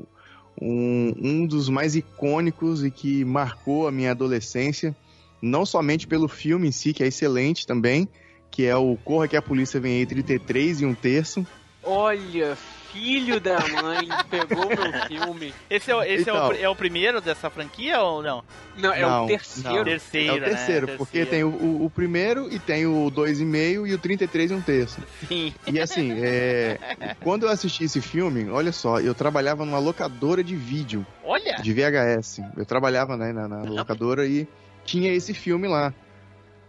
um, 0.61 1.14
um 1.18 1.46
dos 1.46 1.70
mais 1.70 1.96
icônicos 1.96 2.84
e 2.84 2.90
que 2.90 3.24
marcou 3.24 3.88
a 3.88 3.90
minha 3.90 4.11
adolescência, 4.11 4.94
não 5.40 5.64
somente 5.64 6.07
pelo 6.07 6.28
filme 6.28 6.68
em 6.68 6.70
si, 6.70 6.92
que 6.92 7.03
é 7.03 7.07
excelente 7.07 7.66
também, 7.66 8.07
que 8.50 8.66
é 8.66 8.76
o 8.76 8.98
Corra 8.98 9.26
que 9.26 9.34
a 9.34 9.40
Polícia 9.40 9.80
Vem 9.80 10.00
Aí 10.00 10.05
33 10.05 10.82
e 10.82 10.84
um 10.84 10.94
terço. 10.94 11.46
Olha, 11.82 12.59
filho 12.93 13.40
da 13.40 13.59
mãe, 13.82 14.07
pegou 14.30 14.66
meu 14.66 14.93
filme. 15.09 15.55
Esse, 15.70 15.90
é, 15.90 15.97
o- 15.97 16.03
esse 16.03 16.28
é, 16.28 16.32
o, 16.32 16.36
Então. 16.36 16.49
pr- 16.51 16.57
é 16.61 16.68
o 16.68 16.76
primeiro 16.76 17.20
dessa 17.20 17.49
franquia 17.51 18.01
ou 18.01 18.22
não? 18.22 18.45
Não, 18.76 18.93
é 18.93 19.01
Não, 19.03 19.24
o 19.24 19.26
terceiro. 19.28 19.76
não. 19.76 19.84
Terceiro, 19.84 20.30
É 20.30 20.36
o 20.36 20.45
terceiro, 20.45 20.86
né? 20.86 20.95
porque 20.97 21.24
tem 21.26 21.45
o, 21.45 21.49
o, 21.49 21.84
o 21.86 21.90
primeiro 21.90 22.53
e 22.53 22.59
tem 22.59 22.86
o 22.86 23.11
2,5 23.11 23.86
e 23.88 23.95
o 23.95 23.99
33 23.99 24.51
e 24.51 24.55
um 24.55 24.61
terço. 24.61 25.01
Sim. 25.28 25.53
E 25.66 25.80
assim, 25.80 26.12
é, 26.22 26.78
quando 27.20 27.45
eu 27.45 27.49
assisti 27.51 27.84
esse 27.84 28.01
filme, 28.01 28.49
olha 28.51 28.72
só, 28.72 29.01
eu 29.01 29.14
trabalhava 29.14 29.64
numa 29.64 29.78
locadora 29.78 30.43
de 30.45 30.55
vídeo, 30.55 31.07
Olha! 31.24 31.57
de 31.62 31.72
VHS. 31.72 32.40
Eu 32.57 32.64
trabalhava 32.66 33.16
né, 33.16 33.32
na, 33.32 33.49
na 33.49 33.62
locadora 33.62 34.26
e 34.26 34.47
tinha 34.84 35.12
esse 35.12 35.32
filme 35.34 35.66
lá. 35.68 35.93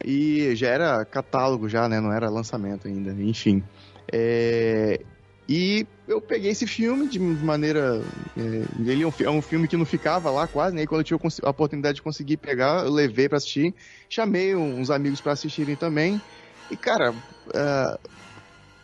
E 0.06 0.54
já 0.56 0.68
era 0.68 1.06
catálogo, 1.06 1.70
já, 1.70 1.88
né? 1.88 2.02
Não 2.02 2.12
era 2.12 2.30
lançamento 2.30 2.88
ainda, 2.88 3.12
enfim. 3.24 3.64
É, 4.12 5.00
e 5.48 5.88
eu 6.08 6.22
peguei 6.22 6.52
esse 6.52 6.68
filme 6.68 7.08
de 7.08 7.20
maneira. 7.20 8.02
é, 8.38 8.92
ele 8.92 9.04
é 9.04 9.08
um, 9.08 9.12
é 9.22 9.30
um 9.30 9.42
filme 9.42 9.68
que 9.68 9.78
não 9.78 9.86
ficava 9.86 10.30
lá 10.32 10.48
quase, 10.48 10.76
né? 10.76 10.84
E 10.84 10.88
quando 10.88 11.02
eu 11.02 11.06
tive 11.06 11.20
a 11.44 11.50
oportunidade 11.50 11.96
de 11.96 12.02
conseguir 12.02 12.38
pegar, 12.38 12.86
eu 12.86 12.92
levei 12.92 13.30
pra 13.30 13.38
assistir. 13.38 13.74
Chamei 14.10 14.56
uns 14.56 14.90
amigos 14.90 15.22
pra 15.22 15.34
assistirem 15.34 15.76
também. 15.76 16.22
E, 16.70 16.76
cara, 16.78 17.16
é, 17.54 18.00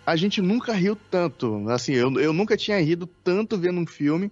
a 0.05 0.15
gente 0.15 0.41
nunca 0.41 0.73
riu 0.73 0.95
tanto. 0.95 1.67
Assim, 1.69 1.93
eu, 1.93 2.11
eu 2.19 2.33
nunca 2.33 2.55
tinha 2.57 2.79
rido 2.79 3.05
tanto 3.23 3.57
vendo 3.57 3.79
um 3.79 3.85
filme. 3.85 4.31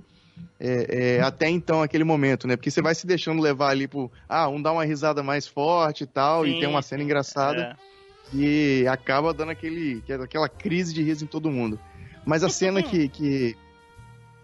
é, 0.60 1.18
é, 1.18 1.22
até 1.22 1.50
então, 1.50 1.82
aquele 1.82 2.04
momento, 2.04 2.48
né? 2.48 2.56
Porque 2.56 2.72
você 2.72 2.82
vai 2.82 2.96
se 2.96 3.06
deixando 3.06 3.42
levar 3.42 3.70
ali 3.70 3.88
pro. 3.88 4.12
Ah, 4.30 4.48
um 4.50 4.62
dá 4.62 4.72
uma 4.72 4.86
risada 4.86 5.22
mais 5.22 5.48
forte 5.48 6.04
e 6.04 6.08
tal, 6.08 6.46
Sim, 6.46 6.52
e 6.52 6.60
tem 6.60 6.68
uma 6.68 6.82
cena 6.82 7.04
engraçada 7.04 7.62
É. 7.62 7.76
e 8.34 8.88
acaba 8.88 9.34
dando 9.34 9.52
aquele, 9.52 10.02
que- 10.02 10.14
aquela 10.14 10.48
crise 10.50 10.94
de 10.94 11.02
riso 11.04 11.24
em 11.26 11.28
todo 11.28 11.52
mundo. 11.52 11.80
Mas 12.28 12.43
a 12.43 12.49
cena 12.49 12.84
que, 12.84 13.07
que, 13.07 13.57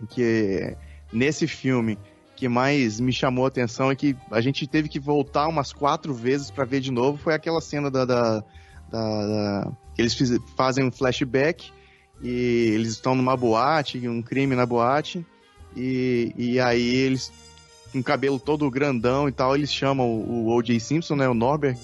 que 0.09 0.75
nesse 1.11 1.47
filme 1.47 1.97
que 2.35 2.47
mais 2.47 2.99
me 2.99 3.11
chamou 3.13 3.45
a 3.45 3.47
atenção 3.49 3.91
é 3.91 3.95
que 3.95 4.15
a 4.31 4.41
gente 4.41 4.65
teve 4.65 4.89
que 4.89 4.99
voltar 4.99 5.47
umas 5.47 5.71
quatro 5.71 6.13
vezes 6.13 6.49
pra 6.49 6.65
ver 6.65 6.79
de 6.79 6.91
novo 6.91 7.17
foi 7.17 7.33
aquela 7.33 7.61
cena 7.61 7.91
da, 7.91 8.05
da, 8.05 8.39
da- 8.89 9.27
da- 9.27 9.71
que 9.95 10.01
eles 10.01 10.13
fiz- 10.13 10.39
fazem 10.57 10.83
um 10.85 10.91
flashback 10.91 11.71
e 12.21 12.71
eles 12.73 12.89
estão 12.93 13.15
numa 13.15 13.37
boate, 13.37 14.07
um 14.07 14.21
crime 14.21 14.55
na 14.55 14.65
boate 14.65 15.25
e, 15.75 16.33
e 16.37 16.59
aí 16.59 16.81
eles 16.95 17.31
com 17.91 17.99
o 17.99 18.03
cabelo 18.03 18.39
todo 18.39 18.69
grandão 18.71 19.29
e 19.29 19.31
tal, 19.31 19.55
eles 19.55 19.71
chamam 19.71 20.07
o, 20.07 20.47
o 20.47 20.55
O.J. 20.55 20.79
Simpson, 20.79 21.15
né, 21.15 21.29
o 21.29 21.33
Norbert, 21.35 21.77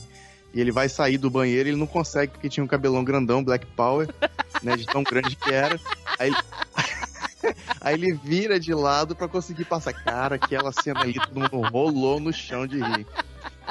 e 0.56 0.60
ele 0.60 0.72
vai 0.72 0.90
sair 0.90 1.20
do 1.20 1.30
banheiro 1.30 1.70
e 1.70 1.72
ele 1.72 1.78
não 1.80 1.86
consegue 1.86 2.32
porque 2.32 2.50
tinha 2.50 2.64
um 2.64 2.68
cabelão 2.68 3.04
grandão, 3.04 3.44
Black 3.44 3.68
Power, 3.76 4.10
né, 4.62 4.76
de 4.76 4.88
tão 4.88 5.04
grande 5.04 5.36
que 5.36 5.52
era. 5.52 5.80
Aí, 6.18 6.34
aí 7.82 7.96
ele 7.96 8.14
vira 8.24 8.60
de 8.60 8.74
lado 8.74 9.16
pra 9.16 9.28
conseguir 9.28 9.66
passar. 9.66 9.94
Cara, 9.94 10.36
aquela 10.36 10.72
cena 10.72 11.02
ali, 11.02 11.14
todo 11.14 11.40
mundo 11.40 11.70
rolou 11.70 12.20
no 12.20 12.32
chão 12.34 12.66
de 12.68 12.78
rir. 12.78 13.08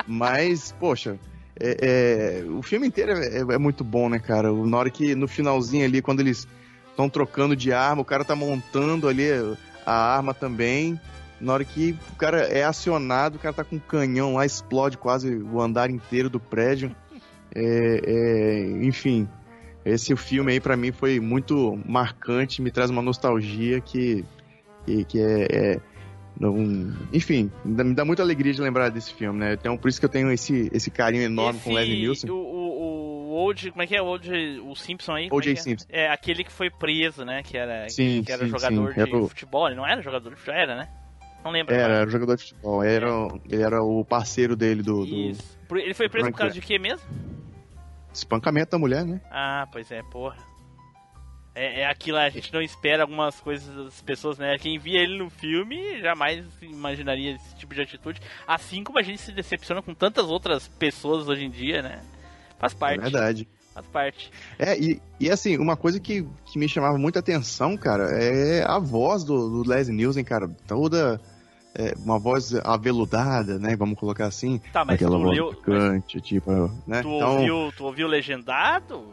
Mas, 0.07 0.75
poxa, 0.79 1.19
é- 1.61 2.41
é, 2.41 2.45
o 2.51 2.63
filme 2.63 2.87
inteiro 2.87 3.13
é, 3.13 3.39
é 3.55 3.59
muito 3.59 3.85
bom, 3.85 4.09
né, 4.09 4.19
cara? 4.19 4.51
Na 4.53 4.79
hora 4.79 4.91
que, 4.91 5.15
no 5.15 5.29
finalzinho 5.29 5.85
ali, 5.85 6.01
quando 6.01 6.21
eles 6.21 6.47
estão 6.91 7.09
trocando 7.09 7.55
de 7.55 7.73
arma, 7.73 8.03
o 8.03 8.05
cara 8.05 8.25
tá 8.25 8.35
montando 8.35 9.07
ali 9.09 9.25
a 9.85 9.93
arma 9.93 10.33
também. 10.33 10.99
Na 11.41 11.53
hora 11.53 11.65
que 11.65 11.97
o 12.13 12.17
cara 12.17 12.41
é 12.41 12.65
acionado, 12.65 13.37
o 13.37 13.39
cara 13.39 13.55
tá 13.55 13.63
com 13.65 13.77
um 13.77 13.81
canhão 13.81 14.35
lá, 14.35 14.45
explode 14.45 14.99
quase 14.99 15.37
o 15.37 15.61
andar 15.61 15.91
inteiro 15.91 16.29
do 16.29 16.41
prédio. 16.41 16.95
É, 17.55 18.01
é, 18.05 18.85
enfim, 18.85 19.29
esse 19.95 20.15
filme 20.17 20.53
aí 20.53 20.61
pra 20.61 20.77
mim 20.77 20.93
foi 20.93 21.19
muito 21.21 21.79
marcante, 21.87 22.61
me 22.63 22.71
traz 22.71 22.91
uma 22.91 23.03
nostalgia 23.03 23.81
que, 23.81 24.25
que, 24.87 25.05
que 25.05 25.21
é, 25.21 25.47
é 25.51 25.81
não- 26.41 26.95
enfim, 27.13 27.51
me 27.65 27.95
dá- 27.95 28.05
muita 28.05 28.23
alegria 28.23 28.53
de 28.53 28.61
lembrar 28.61 28.91
desse 28.91 29.13
filme, 29.13 29.41
né? 29.41 29.55
Então 29.55 29.77
por 29.77 29.89
isso 29.89 29.99
que 29.99 30.05
eu 30.05 30.11
tenho 30.11 30.31
esse, 30.31 30.71
esse 30.73 30.91
carinho 30.91 31.25
enorme 31.25 31.59
com 31.61 31.71
o 31.71 31.75
Leslie 31.75 31.99
Nielsen. 32.01 32.31
O, 32.31 32.35
o, 32.35 33.29
o 33.29 33.31
Old, 33.39 33.71
como 33.73 33.83
é 33.83 33.87
que 33.87 33.97
é? 33.97 34.03
O 34.03 34.07
Old, 34.07 34.31
o 34.65 34.75
Simpson 34.77 35.13
aí? 35.15 35.29
O.J. 35.31 35.51
é 35.51 35.53
é? 35.53 35.57
Simpson. 35.57 35.87
É 35.91 36.09
aquele 36.11 36.45
que 36.45 36.53
foi 36.53 36.71
preso, 36.71 37.25
né? 37.25 37.43
Que 37.43 37.57
era, 37.57 37.89
Sim, 37.89 38.23
que 38.25 38.31
era 38.33 38.45
sim, 38.45 38.51
jogador 38.51 38.89
sim. 38.89 38.95
de 38.95 39.01
Era 39.09 39.19
o- 39.19 39.29
futebol. 39.29 39.67
Ele 39.67 39.77
não 39.77 39.87
era 39.87 40.01
jogador 40.01 40.31
de 40.31 40.37
futebol, 40.37 40.61
era, 40.61 40.77
né? 40.77 40.89
Não 41.45 41.51
lembro. 41.53 41.75
Era, 41.75 41.95
era 41.95 42.11
jogador 42.11 42.37
de 42.37 42.43
futebol, 42.45 42.83
era, 42.83 43.07
ele 43.51 43.63
era 43.63 43.83
o 43.83 44.05
parceiro 44.05 44.55
dele 44.57 44.83
do, 44.83 45.05
do. 45.07 45.33
Por- 45.69 45.79
Ele 45.79 45.95
foi 45.95 46.09
preso 46.09 46.27
por 46.31 46.37
Frank 46.37 46.39
causa 46.39 46.55
de 46.55 46.61
quê 46.61 46.79
mesmo? 46.79 47.01
Espancamento 48.13 48.73
da 48.73 48.79
mulher, 48.79 49.05
né? 49.05 49.21
Ah, 49.31 49.67
pois 49.71 49.91
é, 49.91 50.03
porra. 50.03 50.37
É, 51.55 51.81
é 51.81 51.87
aquilo, 51.87 52.19
a 52.19 52.31
gente 52.31 52.53
não 52.53 52.63
espera 52.63 53.03
algumas 53.03 53.41
coisas 53.41 53.75
das 53.75 54.01
pessoas, 54.01 54.39
né? 54.39 54.57
Quem 54.59 54.79
via 54.79 55.01
ele 55.01 55.19
no 55.19 55.29
filme 55.29 56.01
jamais 56.01 56.45
imaginaria 56.63 57.35
esse 57.35 57.57
tipo 57.57 57.75
de 57.75 57.83
atitude. 57.83 58.21
Assim 58.47 58.85
como 58.85 58.99
a 58.99 59.03
gente 59.03 59.21
se 59.21 59.33
decepciona 59.33 59.83
com 59.83 59.93
tantas 59.93 60.27
outras 60.27 60.69
pessoas 60.69 61.29
hoje 61.29 61.45
em 61.45 61.51
dia, 61.51 61.83
né? 61.83 62.01
Faz 62.59 62.75
parte. 62.75 63.01
É 63.01 63.03
verdade. 63.03 63.49
Faz 63.75 63.87
parte. 63.89 64.31
É, 64.57 64.79
e, 64.79 65.03
e 65.19 65.31
assim, 65.31 65.57
uma 65.57 65.77
coisa 65.77 65.99
que, 65.99 66.25
que 66.47 66.59
me 66.59 66.69
chamava 66.69 66.97
muita 66.97 67.19
atenção, 67.19 67.77
cara, 67.77 68.05
é 68.13 68.65
a 68.65 68.79
voz 68.79 69.25
do, 69.25 69.63
do 69.63 69.69
Leslie 69.69 69.97
Nielsen, 69.97 70.25
cara, 70.25 70.49
toda 70.67 71.21
é, 71.79 71.95
uma 72.05 72.19
voz 72.19 72.53
aveludada, 72.65 73.59
né, 73.59 73.77
vamos 73.77 73.99
colocar 73.99 74.27
assim. 74.27 74.61
Tá, 74.73 74.85
mas 74.85 74.97
aquela 74.97 75.17
tu 75.17 75.23
voz 75.23 75.37
leu- 75.37 75.51
picante, 75.55 76.21
tipo, 76.21 76.51
né? 76.87 77.03
Tu, 77.03 77.09
então, 77.09 77.31
ouviu, 77.39 77.73
tu 77.77 77.85
ouviu 77.85 78.09
legendado? 78.09 79.07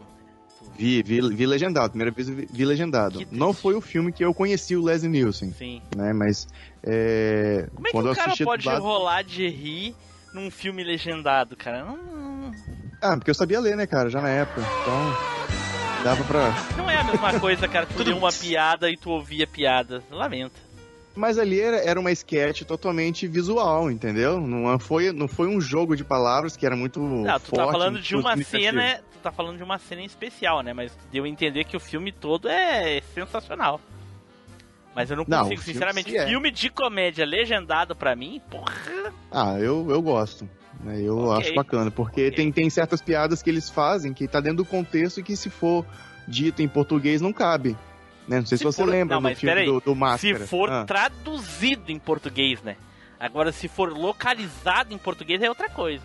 vi, 0.78 1.04
vi, 1.04 1.22
vi 1.34 1.46
legendado, 1.46 1.90
primeira 1.92 2.12
vez 2.12 2.28
eu 2.28 2.36
vi, 2.36 2.48
vi 2.52 2.66
legendado. 2.66 3.22
Não 3.32 3.54
foi 3.54 3.76
o 3.76 3.82
filme 3.82 4.12
que 4.12 4.26
eu 4.26 4.34
conheci 4.34 4.76
o 4.76 4.84
Leslie 4.84 5.10
Nielsen, 5.12 5.52
Sim. 5.52 5.82
né, 5.96 6.12
mas 6.12 6.48
é, 6.84 7.68
Como 7.76 7.88
é 7.88 7.92
que 7.92 7.98
o 7.98 8.16
cara 8.16 8.34
pode 8.44 8.68
rolar 8.68 9.22
de 9.24 9.48
rir 9.48 9.96
num 10.34 10.50
filme 10.50 10.84
legendado, 10.84 11.56
cara? 11.56 11.86
Não, 11.86 12.52
Ah, 13.02 13.16
porque 13.16 13.30
eu 13.30 13.36
sabia 13.36 13.60
ler, 13.60 13.78
né, 13.78 13.86
cara, 13.86 14.10
já 14.10 14.20
na 14.20 14.30
época, 14.30 14.62
então 14.82 15.14
dava 16.04 16.24
pra... 16.26 16.52
não 16.78 16.90
é 16.90 16.98
a 17.00 17.04
mesma 17.04 17.40
coisa, 17.40 17.68
cara. 17.68 17.86
Tu 17.86 17.98
lê 18.04 18.12
uma 18.14 18.32
piada 18.32 18.90
e 18.90 18.98
tu 18.98 19.12
ouvia 19.12 19.46
piada. 19.48 20.04
Lamento. 20.12 20.60
Mas 21.16 21.38
ali 21.40 21.62
era, 21.62 21.78
era 21.78 22.00
uma 22.00 22.12
sketch 22.12 22.64
totalmente 22.64 23.26
visual, 23.28 23.90
entendeu? 23.90 24.40
Não 24.42 24.78
foi, 24.78 25.12
não 25.14 25.28
foi 25.30 25.48
um 25.48 25.62
jogo 25.62 25.96
de 25.96 26.04
palavras 26.04 26.58
que 26.58 26.66
era 26.66 26.76
muito 26.76 27.00
Não, 27.00 27.40
tu 27.40 27.52
forte. 27.52 27.66
tá 27.66 27.72
falando 27.72 28.02
de 28.02 28.16
uma 28.16 28.36
cena. 28.38 29.00
Tu 29.14 29.20
tá 29.24 29.32
falando 29.32 29.58
de 29.58 29.64
uma 29.64 29.80
cena 29.80 30.02
em 30.02 30.06
especial, 30.06 30.62
né? 30.62 30.74
Mas 30.74 30.92
deu 31.12 31.24
a 31.24 31.30
entender 31.30 31.64
que 31.64 31.78
o 31.78 31.80
filme 31.80 32.12
todo 32.12 32.50
é 32.50 33.02
sensacional. 33.14 33.80
Mas 34.94 35.10
eu 35.10 35.18
não 35.18 35.26
Não, 35.28 35.40
consigo, 35.44 35.60
o 35.60 35.64
filme 35.64 35.74
sinceramente, 35.74 36.10
se 36.12 36.18
é. 36.18 36.28
filme 36.28 36.52
de 36.52 36.70
comédia 36.70 37.26
legendado 37.26 37.96
pra 37.96 38.16
mim, 38.16 38.42
porra. 38.50 38.74
Ah, 39.32 39.58
eu, 39.60 39.88
eu 39.90 40.02
gosto. 40.02 40.48
né? 40.82 41.02
Eu 41.02 41.18
Ok. 41.20 41.42
acho 41.48 41.54
bacana, 41.56 41.92
porque 41.92 42.32
tem, 42.32 42.52
tem 42.52 42.70
certas 42.70 43.02
piadas 43.02 43.42
que 43.42 43.50
eles 43.50 43.70
fazem 43.70 44.14
que 44.14 44.28
tá 44.28 44.40
dentro 44.40 44.58
do 44.58 44.66
contexto 44.66 45.20
e 45.20 45.24
que 45.24 45.36
se 45.36 45.50
for 45.50 45.86
dito 46.28 46.62
em 46.62 46.68
português 46.68 47.22
não 47.22 47.34
cabe. 47.34 47.78
Né? 48.28 48.40
Não 48.40 48.46
sei 48.46 48.58
se, 48.58 48.60
Se 48.60 48.64
você 48.64 48.82
for- 48.84 48.90
lembra 48.90 49.20
não, 49.20 49.30
do 49.30 49.36
filme 49.36 49.66
do, 49.66 49.80
do 49.80 49.96
Máscara. 49.96 50.40
Se 50.40 50.48
for 50.48 50.70
Ah, 50.72 50.84
traduzido 50.86 51.92
em 51.92 52.00
português, 52.00 52.62
né? 52.64 52.76
Agora, 53.20 53.52
se 53.52 53.68
for 53.68 53.92
localizado 53.92 54.94
em 54.94 54.98
português, 54.98 55.42
é 55.42 55.50
outra 55.50 55.70
coisa. 55.70 56.04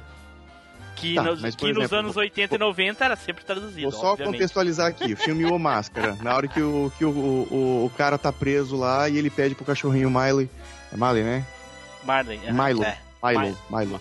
Que, 0.97 1.15
Tá, 1.15 1.23
nos, 1.23 1.41
mas, 1.41 1.55
que 1.57 1.67
nos 1.73 1.79
exemplo, 1.85 1.99
anos 1.99 2.17
80 2.17 2.55
e 2.55 2.59
90 2.59 3.05
era 3.05 3.17
sempre 3.17 3.43
traduzido. 3.45 3.91
Vou 3.91 4.01
só 4.01 4.13
obviamente. 4.13 4.35
contextualizar 4.35 4.87
aqui, 4.89 5.15
o 5.15 5.17
filme 5.17 5.45
O 5.47 5.59
Máscara. 5.59 6.17
Na 6.23 6.37
hora 6.37 6.47
que, 6.47 6.61
o, 6.61 6.93
que 6.99 7.05
o, 7.05 7.11
o, 7.11 7.85
o 7.87 7.93
cara 7.97 8.19
tá 8.19 8.31
preso 8.33 8.77
lá 8.77 9.09
e 9.09 9.17
ele 9.17 9.31
pede 9.31 9.55
pro 9.55 9.65
cachorrinho 9.65 10.11
Miley. 10.11 10.51
É 10.93 10.97
Miley, 10.97 11.23
né? 11.23 11.45
Marley. 12.05 12.39
aham. 12.47 12.53
Milo. 12.67 12.85
É. 12.85 12.99
Milo. 13.23 13.57
Milo. 13.71 14.01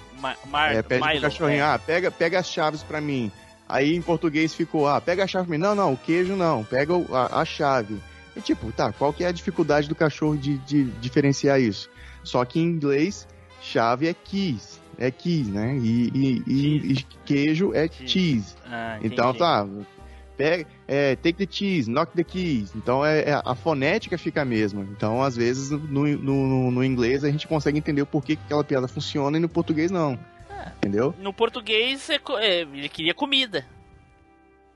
É, 0.71 0.81
pede 0.81 1.01
Milo, 1.01 1.13
pro 1.13 1.21
cachorrinho, 1.29 1.59
é. 1.61 1.63
ah, 1.63 1.79
pega, 1.79 2.11
pega 2.11 2.39
as 2.39 2.49
chaves 2.49 2.83
pra 2.83 2.99
mim. 2.99 3.31
Aí 3.69 3.95
em 3.95 4.01
português 4.01 4.53
ficou, 4.53 4.87
ah, 4.87 4.99
pega 4.99 5.23
a 5.23 5.27
chave. 5.27 5.55
Não, 5.57 5.75
não, 5.75 5.93
o 5.93 5.97
queijo 5.97 6.35
não, 6.35 6.63
pega 6.63 6.93
a, 7.13 7.41
a 7.41 7.45
chave. 7.45 8.01
E 8.35 8.41
tipo, 8.41 8.71
tá, 8.71 8.91
qual 8.91 9.13
que 9.13 9.23
é 9.23 9.27
a 9.27 9.31
dificuldade 9.31 9.87
do 9.87 9.93
cachorro 9.95 10.35
de, 10.35 10.57
de 10.59 10.85
diferenciar 10.99 11.61
isso? 11.61 11.87
Só 12.23 12.43
que 12.43 12.59
em 12.59 12.63
inglês, 12.63 13.27
chave 13.61 14.07
é 14.07 14.13
keys, 14.13 14.81
é 14.97 15.11
keys, 15.11 15.47
né? 15.47 15.77
E, 15.77 16.11
e- 16.15 16.93
e- 16.93 17.05
queijo 17.25 17.71
é 17.73 17.87
Cheese. 17.87 18.07
cheese. 18.09 18.55
Ah, 18.65 18.97
Então 19.03 19.33
tá, 19.33 19.67
pega, 20.35 20.65
é, 20.87 21.15
take 21.17 21.45
the 21.45 21.47
cheese, 21.51 21.89
knock 21.89 22.13
the 22.15 22.23
keys. 22.23 22.71
Então 22.75 23.05
é, 23.05 23.19
é- 23.21 23.41
a 23.45 23.53
fonética 23.55 24.17
fica 24.17 24.41
a 24.41 24.45
mesma. 24.45 24.81
Então 24.95 25.21
às 25.21 25.35
vezes 25.35 25.69
no, 25.69 26.07
no, 26.07 26.71
no 26.71 26.83
inglês 26.83 27.23
a 27.23 27.29
gente 27.29 27.47
consegue 27.47 27.77
entender 27.77 28.01
o 28.01 28.05
porquê 28.07 28.35
que 28.35 28.41
aquela 28.45 28.63
piada 28.63 28.87
funciona 28.87 29.37
e 29.37 29.39
no 29.39 29.49
português 29.49 29.91
não. 29.91 30.17
Entendeu? 30.77 31.13
No 31.19 31.33
português, 31.33 32.09
é 32.09 32.19
é, 32.39 32.61
ele 32.61 32.89
queria 32.89 33.13
comida. 33.13 33.65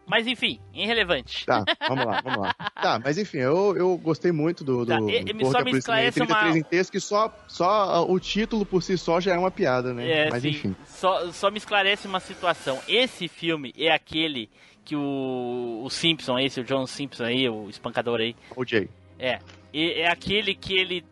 Mas 0.06 0.28
enfim, 0.28 0.60
irrelevante. 0.74 1.46
Tá, 1.46 1.64
vamos 1.88 2.06
lá, 2.06 2.20
vamos 2.22 2.40
lá. 2.40 2.54
Tá, 2.76 3.00
mas 3.02 3.18
enfim, 3.18 3.38
eu, 3.38 3.74
eu 3.78 3.98
gostei 3.98 4.34
muito 4.34 4.62
do, 4.62 4.80
do, 4.80 4.86
Tá, 4.86 4.98
do 4.98 5.10
e- 5.10 5.20
só 5.46 5.60
me 5.60 5.72
Militar 5.72 5.78
esclarece 5.78 6.20
33 6.20 6.52
uma- 6.52 6.58
em 6.58 6.64
texto, 6.64 6.92
que 6.92 7.00
só, 7.00 7.34
só 7.48 7.70
ah, 7.70 8.02
o 8.02 8.20
título 8.20 8.66
por 8.66 8.84
si 8.84 8.98
só 8.98 9.22
já 9.22 9.34
é 9.34 9.38
uma 9.38 9.50
piada, 9.50 9.94
né? 9.94 10.10
É, 10.26 10.30
mas 10.30 10.42
sim. 10.42 10.50
enfim. 10.50 10.76
Só, 10.86 11.32
só 11.32 11.50
me 11.50 11.58
esclarece 11.58 12.06
uma 12.06 12.20
situação. 12.20 12.82
Esse 12.86 13.30
filme 13.30 13.74
é 13.78 13.92
aquele 13.94 14.50
que 14.84 14.94
o, 14.94 15.82
o 15.86 15.90
Simpson, 15.90 16.38
esse, 16.38 16.60
o 16.60 16.66
John 16.66 16.86
Simpson 16.86 17.24
aí, 17.24 17.48
o 17.48 17.70
espancador 17.70 18.20
aí, 18.20 18.36
O 18.58 18.66
Jay. 18.66 18.90
é. 19.18 19.40
É 19.76 20.08
aquele 20.08 20.54
que 20.54 20.74
ele 20.76 21.04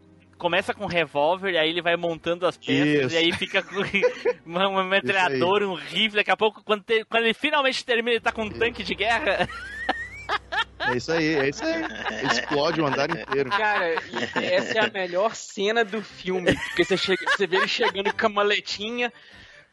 começa 0.42 0.74
com 0.74 0.86
um 0.86 0.88
revólver, 0.88 1.56
aí 1.56 1.70
ele 1.70 1.84
vai 1.84 1.96
montando 1.96 2.48
as 2.48 2.58
peças, 2.58 3.12
Isso. 3.12 3.14
e 3.14 3.18
aí 3.18 3.32
fica 3.32 3.62
com 3.62 3.76
um 4.50 4.84
metralhador 4.84 5.62
um 5.62 5.76
rifle. 5.76 6.16
Daqui 6.16 6.32
a 6.32 6.36
pouco, 6.36 6.64
quando, 6.64 6.82
te, 6.82 7.06
quando, 7.06 7.26
ele 7.26 7.36
finalmente 7.36 7.86
termina, 7.86 8.16
ele 8.16 8.20
tá 8.20 8.32
com 8.32 8.42
um 8.42 8.48
Isso. 8.48 8.58
tanque 8.58 8.84
de 8.84 8.96
guerra. 8.96 9.48
É 10.80 10.96
isso 10.96 11.12
aí, 11.12 11.36
é 11.36 11.50
isso 11.50 11.64
aí. 11.64 11.84
Explode 12.26 12.82
o 12.82 12.88
andar 12.88 13.08
inteiro. 13.12 13.52
Cara, 13.52 13.94
essa 14.34 14.80
é 14.80 14.86
a 14.86 14.90
melhor 14.90 15.36
cena 15.36 15.86
do 15.86 16.02
filme. 16.02 16.56
Porque 16.56 16.84
você, 16.84 16.98
chega, 16.98 17.24
você 17.30 17.46
vê 17.46 17.58
ele 17.58 17.68
chegando 17.68 18.12
com 18.12 18.26
a 18.26 18.30
maletinha, 18.30 19.14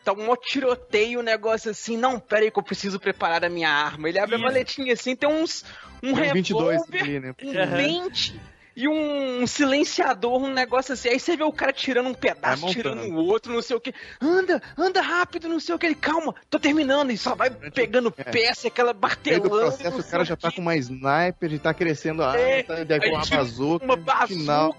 tá 0.04 0.12
um 0.12 0.36
tiroteio, 0.36 1.20
um 1.20 1.22
negócio 1.22 1.70
assim. 1.70 1.96
Não, 1.96 2.20
pera 2.20 2.42
aí 2.42 2.50
que 2.50 2.58
eu 2.58 2.62
preciso 2.62 3.00
preparar 3.00 3.42
a 3.42 3.48
minha 3.48 3.70
arma. 3.70 4.06
Ele 4.06 4.18
abre 4.18 4.36
Isso. 4.36 4.44
a 4.44 4.46
maletinha 4.46 4.92
assim, 4.92 5.16
tem 5.16 5.30
uns. 5.30 5.64
Um, 6.02 6.10
um 6.10 6.14
revólver, 6.14 7.00
ali, 7.00 7.20
né? 7.20 7.34
um 7.42 7.76
20 7.76 8.57
e 8.80 8.86
um 8.86 9.44
silenciador, 9.44 10.40
um 10.40 10.52
negócio 10.52 10.92
assim. 10.94 11.08
Aí 11.08 11.18
você 11.18 11.36
vê 11.36 11.42
o 11.42 11.52
cara 11.52 11.72
tirando 11.72 12.06
um 12.08 12.14
pedaço, 12.14 12.62
Vai 12.62 12.72
tirando 12.72 13.02
o 13.12 13.16
outro, 13.16 13.52
não 13.52 13.60
sei 13.60 13.74
o 13.76 13.80
que. 13.80 13.92
Anda, 14.20 14.62
anda 14.76 15.00
rápido, 15.00 15.48
não 15.48 15.58
sei 15.58 15.74
o 15.74 15.78
que. 15.80 15.86
Ele, 15.86 15.96
calma, 15.96 16.32
tô 16.48 16.60
terminando. 16.60 17.10
E 17.10 17.18
só 17.18 17.34
vai 17.34 17.50
pegando 17.50 18.14
É. 18.16 18.22
peça, 18.22 18.68
aquela 18.68 18.92
No 18.94 19.00
martelando. 19.00 19.42
do 19.42 19.50
processo, 19.50 19.98
o 20.00 20.04
cara 20.04 20.24
já 20.24 20.36
tá 20.36 20.52
com 20.52 20.60
uma 20.60 20.76
sniper, 20.76 21.48
ele 21.50 21.58
tá 21.58 21.74
crescendo 21.74 22.22
a 22.22 22.28
arma, 22.30 22.40
É, 22.40 22.62
tá, 22.62 23.00
com 23.00 23.08
uma 23.08 23.22
tira 23.22 23.36
bazuca. 23.38 23.84
uma 23.84 23.96
no 23.96 24.02
bazuca. 24.02 24.26
Final, 24.28 24.76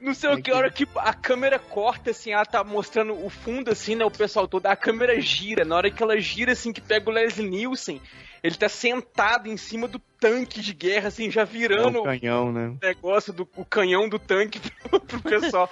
Não 0.00 0.14
sei 0.14 0.30
o 0.30 0.40
que- 0.40 0.50
a 0.52 0.56
hora 0.56 0.70
que 0.70 0.86
a 0.96 1.12
câmera 1.14 1.58
corta, 1.58 2.10
assim, 2.10 2.30
ela 2.30 2.44
tá 2.44 2.62
mostrando 2.62 3.12
o 3.14 3.30
fundo, 3.30 3.70
assim, 3.72 3.96
né, 3.96 4.04
o 4.04 4.10
pessoal 4.10 4.46
todo, 4.46 4.66
a 4.66 4.76
câmera 4.76 5.18
gira, 5.20 5.64
na 5.64 5.74
hora 5.74 5.90
que 5.90 6.00
ela 6.02 6.20
gira, 6.20 6.52
assim, 6.52 6.70
que 6.72 6.82
pega 6.82 7.08
o 7.10 7.12
Leslie 7.12 7.48
Nielsen, 7.48 8.00
ele 8.42 8.54
tá 8.54 8.68
sentado 8.68 9.48
em 9.48 9.56
cima 9.56 9.88
do 9.88 9.98
tanque 10.20 10.60
de 10.60 10.72
guerra, 10.72 11.08
assim, 11.08 11.30
já 11.30 11.42
é 11.42 11.44
virando 11.44 12.00
um 12.00 12.04
canhão, 12.04 12.52
né? 12.52 12.68
o 12.68 12.78
negócio 12.86 13.32
do 13.32 13.48
o 13.56 13.64
canhão 13.64 14.08
do 14.08 14.18
tanque 14.18 14.58
pro, 14.88 15.00
pro 15.00 15.20
pessoal. 15.20 15.70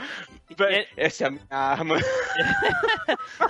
É- 0.60 0.86
essa 0.96 1.24
é 1.24 1.26
a 1.26 1.30
minha 1.30 1.42
arma. 1.50 1.96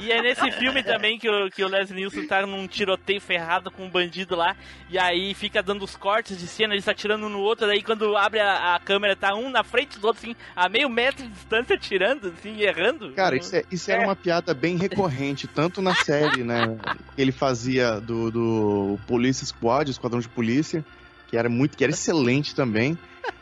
E 0.00 0.10
é 0.10 0.22
nesse 0.22 0.50
filme 0.52 0.82
também 0.82 1.18
que 1.18 1.28
o, 1.28 1.50
que 1.50 1.62
o 1.64 1.68
Leslie 1.68 2.00
Nielsen 2.00 2.26
tá 2.26 2.46
num 2.46 2.66
tiroteio 2.66 3.20
ferrado 3.20 3.70
com 3.70 3.84
um 3.84 3.90
bandido 3.90 4.34
lá, 4.34 4.56
e 4.90 4.98
aí 4.98 5.34
fica 5.34 5.62
dando 5.62 5.84
os 5.84 5.96
cortes 5.96 6.38
de 6.38 6.46
cena, 6.46 6.74
ele 6.74 6.82
tá 6.82 6.90
atirando 6.92 7.26
um 7.26 7.28
no 7.28 7.40
outro, 7.40 7.66
daí 7.66 7.82
quando 7.82 8.16
abre 8.16 8.40
a, 8.40 8.74
a 8.74 8.80
câmera 8.80 9.14
tá 9.14 9.34
um 9.34 9.50
na 9.50 9.62
frente 9.62 9.98
do 9.98 10.06
outro, 10.06 10.22
assim, 10.24 10.36
a 10.54 10.68
meio 10.68 10.88
metro 10.88 11.22
de 11.24 11.30
distância, 11.30 11.76
atirando, 11.76 12.34
assim, 12.36 12.54
e 12.56 12.64
errando. 12.64 13.12
Cara, 13.12 13.36
isso, 13.36 13.54
é- 13.54 13.64
isso 13.70 13.90
era 13.90 14.02
uma 14.04 14.16
piada 14.16 14.52
bem 14.54 14.76
recorrente, 14.76 15.46
tanto 15.46 15.80
na 15.80 15.94
série, 15.94 16.42
né? 16.42 16.76
Que 17.14 17.22
ele 17.22 17.32
fazia 17.32 18.00
do, 18.00 18.30
do 18.30 18.98
Police 19.06 19.44
Squad, 19.46 19.90
Esquadrão 19.90 20.20
de 20.20 20.28
Polícia, 20.28 20.83
que 21.34 21.38
era 21.38 21.48
muito, 21.48 21.76
que 21.76 21.82
era 21.82 21.92
excelente 21.92 22.54
também. 22.54 22.96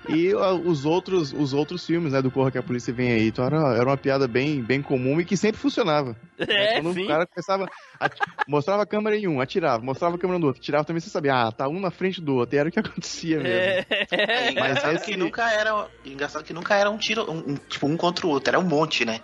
E 0.09 0.33
os 0.35 0.87
outros, 0.87 1.31
os 1.33 1.53
outros 1.53 1.85
filmes, 1.85 2.13
né, 2.13 2.23
do 2.23 2.31
Corra 2.31 2.51
que 2.51 2.57
a 2.57 2.63
Polícia 2.63 2.93
Vem 2.93 3.13
Aí. 3.13 3.29
Então 3.29 3.45
era, 3.45 3.75
era 3.77 3.85
uma 3.85 3.97
piada 3.99 4.27
bem, 4.27 4.63
bem 4.63 4.81
comum 4.81 5.21
e 5.21 5.25
que 5.27 5.37
sempre 5.37 5.61
funcionava. 5.61 6.17
É, 6.39 6.81
Quando 6.81 6.95
sim. 6.95 7.05
o 7.05 7.07
cara 7.09 7.27
começava. 7.27 7.69
a- 8.01 8.11
mostrava 8.49 8.83
a 8.83 8.87
câmera 8.87 9.15
em 9.17 9.29
um, 9.29 9.41
atirava, 9.43 9.85
mostrava 9.85 10.17
a 10.17 10.19
câmera 10.19 10.39
no 10.39 10.47
outro, 10.47 10.63
tirava 10.63 10.85
também, 10.85 11.01
você 11.01 11.11
sabia, 11.11 11.35
ah, 11.35 11.53
tá 11.53 11.69
um 11.69 11.79
na 11.79 11.91
frente 11.91 12.21
do 12.21 12.35
outro. 12.37 12.57
E 12.57 12.59
era 12.59 12.69
o 12.71 12.73
que 12.73 12.79
acontecia 12.81 13.39
mesmo. 13.39 13.59
É, 13.61 13.87
É 14.11 14.45
Mas 14.53 14.53
engraçado 14.71 14.95
esse- 14.97 15.05
que 15.05 15.17
nunca 15.19 15.51
era. 15.53 15.87
Engraçado 16.07 16.45
que 16.45 16.53
nunca 16.55 16.75
era 16.75 16.91
um 16.91 16.97
tiro, 16.97 17.31
um, 17.31 17.53
um- 17.53 17.57
tipo, 17.69 17.87
um 17.87 17.97
contra 17.97 18.27
o 18.27 18.31
outro, 18.31 18.49
era 18.49 18.59
um 18.59 18.67
monte, 18.67 19.05
né? 19.05 19.21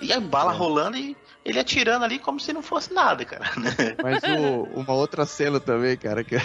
E 0.00 0.10
a 0.12 0.20
bala 0.20 0.52
É. 0.52 0.56
rolando 0.56 0.96
e 0.96 1.14
ele 1.44 1.58
atirando 1.58 2.04
ali 2.04 2.18
como 2.18 2.40
se 2.40 2.52
não 2.54 2.62
fosse 2.62 2.92
nada, 2.94 3.22
cara. 3.24 3.44
Mas 4.02 4.22
o- 4.24 4.80
uma 4.80 4.94
outra 4.94 5.26
cena 5.26 5.60
também, 5.60 5.96
cara, 5.96 6.24
que 6.24 6.36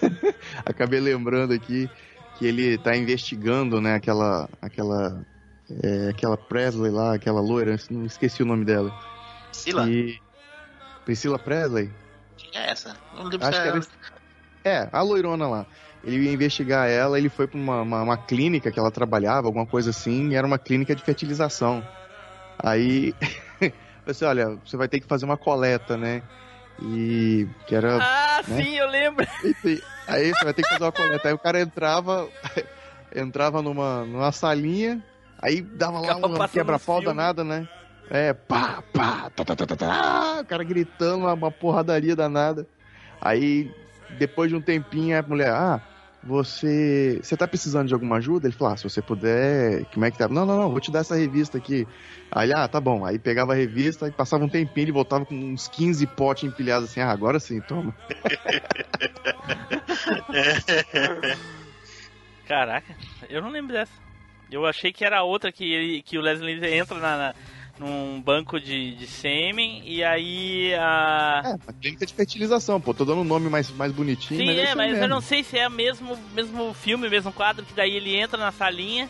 acabei 0.64 1.00
lembrando 1.00 1.52
aqui, 1.52 1.88
que 2.38 2.46
ele 2.46 2.78
tá 2.78 2.96
investigando, 2.96 3.80
né, 3.80 3.94
aquela. 3.94 4.48
aquela. 4.60 5.24
é, 5.82 6.10
aquela 6.10 6.36
Presley 6.36 6.90
lá, 6.90 7.14
aquela 7.14 7.40
loira, 7.40 7.76
não 7.90 8.04
esqueci 8.04 8.42
o 8.42 8.46
nome 8.46 8.64
dela. 8.64 8.92
Sila, 9.52 9.88
E. 9.88 10.20
Priscila 11.04 11.38
Presley? 11.38 11.90
quem 12.36 12.60
é 12.60 12.70
essa? 12.70 12.96
Não 13.14 13.24
lembro 13.24 13.46
Acho 13.46 13.56
se 13.56 13.62
que 13.62 13.68
era. 13.68 13.80
É, 14.64 14.88
a 14.92 15.02
loirona 15.02 15.48
lá. 15.48 15.66
Ele 16.02 16.24
ia 16.24 16.32
investigar 16.32 16.88
ela, 16.88 17.18
ele 17.18 17.28
foi 17.28 17.46
pra 17.46 17.58
uma, 17.58 17.82
uma, 17.82 18.02
uma 18.02 18.16
clínica 18.16 18.70
que 18.70 18.78
ela 18.78 18.90
trabalhava, 18.90 19.46
alguma 19.46 19.66
coisa 19.66 19.90
assim, 19.90 20.30
e 20.30 20.34
era 20.34 20.46
uma 20.46 20.58
clínica 20.58 20.94
de 20.94 21.02
fertilização. 21.02 21.86
Aí. 22.58 23.14
falei 23.60 23.74
assim, 24.06 24.24
olha, 24.24 24.58
você 24.64 24.76
vai 24.76 24.88
ter 24.88 25.00
que 25.00 25.06
fazer 25.06 25.24
uma 25.24 25.36
coleta, 25.36 25.96
né? 25.96 26.22
E. 26.82 27.46
Que 27.66 27.74
era. 27.74 27.98
Ah, 28.00 28.19
né? 28.48 28.62
sim, 28.62 28.76
eu 28.76 28.88
lembro. 28.88 29.26
Enfim, 29.44 29.80
aí 30.06 30.30
você 30.32 30.44
vai 30.44 30.54
ter 30.54 30.62
que 30.62 30.68
fazer 30.68 30.84
uma 30.84 30.92
coleta. 30.92 31.28
Aí 31.28 31.34
o 31.34 31.38
cara 31.38 31.60
entrava, 31.60 32.28
entrava 33.14 33.62
numa, 33.62 34.04
numa 34.04 34.32
salinha, 34.32 35.02
aí 35.40 35.60
dava 35.60 36.00
lá 36.00 36.16
um 36.16 36.48
quebra-pau 36.48 37.02
danado, 37.02 37.44
né? 37.44 37.68
É, 38.10 38.32
pá, 38.32 38.82
pá, 38.92 39.30
tá, 39.30 39.44
tá, 39.44 39.54
tá, 39.54 39.66
tá, 39.66 39.76
tá, 39.76 40.38
o 40.40 40.44
cara 40.44 40.64
gritando, 40.64 41.26
uma 41.26 41.50
porradaria 41.50 42.16
danada. 42.16 42.66
Aí, 43.20 43.72
depois 44.18 44.50
de 44.50 44.56
um 44.56 44.60
tempinho, 44.60 45.16
a 45.16 45.22
mulher, 45.22 45.50
ah, 45.50 45.80
você, 46.22 47.18
você 47.22 47.36
tá 47.36 47.48
precisando 47.48 47.88
de 47.88 47.94
alguma 47.94 48.16
ajuda? 48.16 48.46
Ele 48.46 48.54
falou, 48.54 48.74
ah, 48.74 48.76
se 48.76 48.84
você 48.84 49.00
puder, 49.00 49.86
como 49.86 50.04
é 50.04 50.10
que 50.10 50.18
tá? 50.18 50.28
Não, 50.28 50.44
não, 50.44 50.56
não, 50.56 50.70
vou 50.70 50.80
te 50.80 50.90
dar 50.90 51.00
essa 51.00 51.16
revista 51.16 51.58
aqui. 51.58 51.86
Aí, 52.30 52.52
ah, 52.52 52.68
tá 52.68 52.80
bom. 52.80 53.04
Aí 53.04 53.18
pegava 53.18 53.52
a 53.52 53.56
revista, 53.56 54.06
e 54.06 54.12
passava 54.12 54.44
um 54.44 54.48
tempinho, 54.48 54.84
ele 54.84 54.92
voltava 54.92 55.24
com 55.24 55.34
uns 55.34 55.66
15 55.68 56.06
potes 56.06 56.44
empilhados 56.44 56.90
assim, 56.90 57.00
ah, 57.00 57.10
agora 57.10 57.40
sim, 57.40 57.60
toma. 57.62 57.94
Caraca, 62.46 62.96
eu 63.28 63.40
não 63.40 63.50
lembro 63.50 63.72
dessa. 63.72 63.92
Eu 64.50 64.66
achei 64.66 64.92
que 64.92 65.04
era 65.04 65.22
outra 65.22 65.52
que, 65.52 65.72
ele, 65.72 66.02
que 66.02 66.18
o 66.18 66.20
Leslie 66.20 66.74
entra 66.74 66.98
na, 66.98 67.16
na- 67.16 67.34
num 67.80 68.20
banco 68.20 68.60
de, 68.60 68.94
de 68.94 69.06
sêmen 69.06 69.82
e 69.86 70.04
aí 70.04 70.74
a. 70.74 71.40
É, 71.44 71.48
uma 71.54 71.72
clínica 71.80 72.04
de 72.04 72.12
fertilização, 72.12 72.78
pô. 72.78 72.92
Tô 72.92 73.06
dando 73.06 73.22
um 73.22 73.24
nome 73.24 73.48
mais, 73.48 73.70
mais 73.70 73.90
bonitinho. 73.90 74.38
Sim, 74.38 74.46
mas 74.46 74.58
é, 74.58 74.64
isso 74.64 74.76
mas 74.76 74.88
eu 74.88 74.96
mesmo. 74.98 75.08
não 75.08 75.20
sei 75.22 75.42
se 75.42 75.58
é 75.58 75.66
o 75.66 75.70
mesmo, 75.70 76.14
mesmo 76.34 76.74
filme, 76.74 77.08
mesmo 77.08 77.32
quadro, 77.32 77.64
que 77.64 77.72
daí 77.72 77.96
ele 77.96 78.14
entra 78.14 78.38
na 78.38 78.52
salinha, 78.52 79.08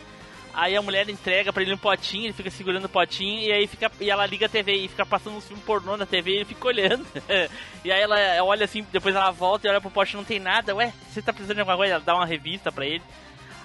aí 0.53 0.73
a 0.77 0.81
mulher 0.81 1.09
entrega 1.09 1.51
pra 1.51 1.61
ele 1.61 1.73
um 1.73 1.77
potinho, 1.77 2.27
ele 2.27 2.33
fica 2.33 2.49
segurando 2.49 2.85
o 2.85 2.89
potinho, 2.89 3.41
e 3.41 3.51
aí 3.51 3.67
fica. 3.67 3.91
E 3.99 4.09
ela 4.09 4.25
liga 4.25 4.45
a 4.45 4.49
TV 4.49 4.73
e 4.73 4.87
fica 4.87 5.05
passando 5.05 5.35
um 5.35 5.41
filme 5.41 5.61
pornô 5.63 5.97
na 5.97 6.05
TV 6.05 6.31
e 6.31 6.35
ele 6.37 6.45
fica 6.45 6.65
olhando. 6.65 7.05
e 7.83 7.91
aí 7.91 8.01
ela 8.01 8.15
olha 8.45 8.63
assim, 8.63 8.85
depois 8.89 9.13
ela 9.13 9.31
volta 9.31 9.67
e 9.67 9.69
olha 9.69 9.81
pro 9.81 9.91
pote 9.91 10.13
e 10.13 10.17
não 10.17 10.23
tem 10.23 10.39
nada. 10.39 10.73
Ué, 10.75 10.93
você 11.11 11.21
tá 11.21 11.33
precisando 11.33 11.55
de 11.57 11.59
alguma 11.61 11.75
coisa? 11.77 11.95
Ela 11.95 12.03
dá 12.05 12.15
uma 12.15 12.25
revista 12.25 12.71
pra 12.71 12.85
ele. 12.85 13.03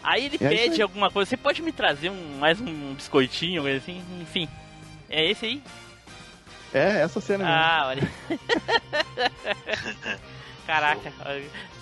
Aí 0.03 0.27
ele 0.27 0.37
É 0.41 0.49
pede 0.49 0.75
aí. 0.75 0.83
alguma 0.83 1.11
coisa, 1.13 1.29
você 1.29 1.37
pode 1.37 1.63
me 1.63 1.71
trazer 1.73 2.11
um, 2.11 2.39
mais 2.39 2.61
um 2.61 2.95
biscoitinho, 2.95 3.63
coisa 3.63 3.79
assim, 3.79 4.03
enfim. 4.21 4.49
É 5.09 5.31
esse 5.31 5.47
aí? 5.47 5.63
É, 6.75 7.01
essa 7.03 7.21
cena 7.21 7.45
mesmo. 7.45 7.59
Ah, 7.59 7.85
olha. 7.89 8.03
Caraca, 10.67 11.13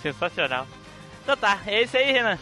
sensacional. 0.01 0.67
Então 1.23 1.35
tá, 1.35 1.59
é 1.65 1.81
esse 1.81 1.97
aí, 1.97 2.11
Renan. 2.11 2.37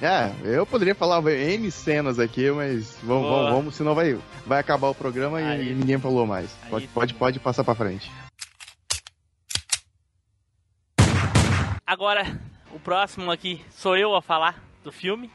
É, 0.00 0.32
eu 0.44 0.66
poderia 0.66 0.94
falar 0.94 1.20
N 1.26 1.70
cenas 1.70 2.18
aqui, 2.18 2.50
mas 2.50 2.96
vamos, 3.02 3.22
Boa. 3.28 3.36
vamos, 3.42 3.52
vamos, 3.52 3.74
senão 3.74 3.94
vai, 3.94 4.18
vai 4.46 4.60
acabar 4.60 4.88
o 4.88 4.94
programa 4.94 5.40
e- 5.40 5.44
Aí. 5.44 5.70
e 5.70 5.74
ninguém 5.74 5.98
falou 5.98 6.26
mais. 6.26 6.56
Aí 6.64 6.70
Pode, 6.70 6.86
pode, 6.88 7.14
pode 7.14 7.40
passar 7.40 7.64
pra 7.64 7.74
frente. 7.74 8.10
Agora, 11.86 12.40
o 12.72 12.78
próximo 12.78 13.30
aqui 13.30 13.64
sou 13.70 13.96
eu 13.96 14.14
a 14.14 14.22
falar 14.22 14.62
do 14.82 14.90
filme. 14.90 15.30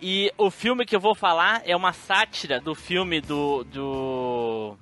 E 0.00 0.32
o 0.36 0.50
filme 0.50 0.84
que 0.84 0.94
eu 0.94 1.00
vou 1.00 1.14
falar 1.14 1.62
é 1.64 1.74
uma 1.74 1.92
sátira 1.92 2.60
do 2.60 2.74
filme 2.74 3.20
do. 3.20 3.64
do... 3.64 4.76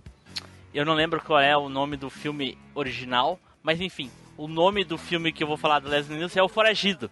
Eu 0.73 0.85
não 0.85 0.95
lembro 0.95 1.21
qual 1.21 1.39
é 1.39 1.57
o 1.57 1.69
nome 1.69 1.97
do 1.97 2.11
filme 2.11 2.59
original, 2.75 3.39
mas 3.63 3.81
enfim, 3.81 4.11
o 4.37 4.49
nome 4.49 4.83
do 4.85 4.99
filme 4.99 5.33
que 5.33 5.43
eu 5.45 5.47
vou 5.47 5.57
falar 5.57 5.79
do 5.79 5.89
Leslie 5.89 6.19
Nielsen 6.19 6.41
é 6.41 6.43
O 6.43 6.49
Foragido. 6.49 7.09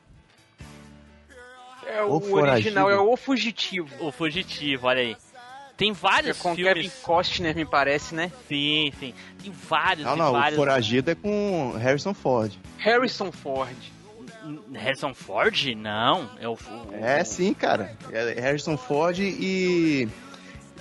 É, 1.86 2.02
O 2.02 2.16
o, 2.18 2.34
original 2.34 2.90
é 2.90 2.98
O 2.98 3.16
Fugitivo. 3.16 3.88
O 4.04 4.10
Fugitivo, 4.10 4.86
olha 4.86 5.00
aí. 5.00 5.16
Tem 5.76 5.90
É 5.90 5.94
vários 5.94 6.38
com 6.38 6.54
filmes. 6.54 6.74
Kevin 6.74 6.90
Costner, 7.02 7.56
me 7.56 7.64
parece, 7.64 8.14
né? 8.14 8.30
Sim, 8.48 8.92
sim. 8.98 9.14
Tem 9.42 9.50
vários 9.50 10.06
Não, 10.06 10.14
e 10.14 10.18
não, 10.18 10.28
o 10.28 10.32
vários. 10.32 10.56
Foragido 10.56 11.10
é 11.10 11.14
com 11.14 11.72
Harrison 11.78 12.14
Ford. 12.14 12.52
Harrison 12.78 13.32
Ford. 13.32 13.76
Harrison 14.74 15.14
Ford? 15.14 15.74
Não. 15.76 16.30
É 16.40 16.48
o. 16.48 16.52
o- 16.52 16.58
É 16.92 17.22
sim, 17.24 17.52
cara. 17.54 17.96
É 18.10 18.40
Harrison 18.40 18.76
Ford 18.76 19.18
e. 19.18 20.08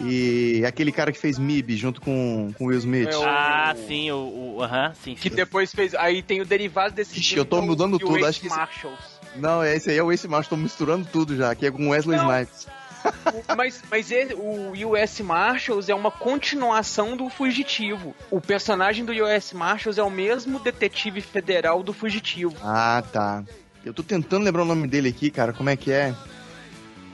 E 0.04 0.64
aquele 0.66 0.92
cara 0.92 1.12
que 1.12 1.20
fez 1.20 1.38
MIB 1.38 1.76
junto 1.78 2.02
com, 2.02 2.52
com 2.58 2.66
Will 2.66 2.78
Smith. 2.80 3.10
É 3.12 3.18
o- 3.18 3.24
Ah, 3.24 3.76
sim, 3.88 4.10
o. 4.12 4.56
o- 4.58 4.64
Aham, 4.64 4.94
sim, 4.96 5.16
sim. 5.16 5.16
Que 5.16 5.30
depois 5.30 5.72
fez. 5.74 5.94
Aí 5.94 6.24
tem 6.24 6.42
o 6.42 6.46
derivado 6.46 6.96
desse 6.96 7.20
Ixi, 7.20 7.38
eu 7.38 7.46
tô 7.46 7.60
é 7.60 7.62
mudando 7.62 8.00
tudo, 8.00 8.26
acho 8.26 8.40
que 8.42 8.50
Marshalls. 8.50 8.98
Não, 9.36 9.64
esse 9.64 9.90
aí 9.92 9.98
é 9.98 10.04
o 10.04 10.12
Ace 10.12 10.28
Marshall, 10.28 10.50
tô 10.50 10.58
misturando 10.58 11.08
tudo 11.12 11.36
já, 11.36 11.54
que 11.56 11.66
é 11.66 11.72
com 11.72 11.90
Wesley 11.90 12.18
Não. 12.18 12.26
Snipes. 12.32 12.68
Mas, 13.56 13.82
mas 13.90 14.12
ele- 14.12 14.34
o 14.34 14.72
US 14.92 15.20
Marshals 15.22 15.90
é 15.90 15.96
uma 15.96 16.12
continuação 16.12 17.16
do 17.18 17.30
Fugitivo. 17.30 18.16
O 18.30 18.40
personagem 18.42 19.04
do 19.06 19.12
US 19.12 19.54
Marshals 19.54 19.98
é 19.98 20.04
o 20.04 20.10
mesmo 20.10 20.60
detetive 20.60 21.22
federal 21.22 21.82
do 21.84 21.94
Fugitivo. 21.94 22.56
Ah, 22.64 23.04
tá. 23.12 23.44
Eu 23.84 23.94
tô 23.94 24.04
tentando 24.04 24.44
lembrar 24.44 24.62
o 24.64 24.66
nome 24.66 24.88
dele 24.88 25.10
aqui, 25.10 25.30
cara, 25.32 25.54
como 25.54 25.70
é 25.70 25.76
que 25.76 25.92
é? 25.92 26.14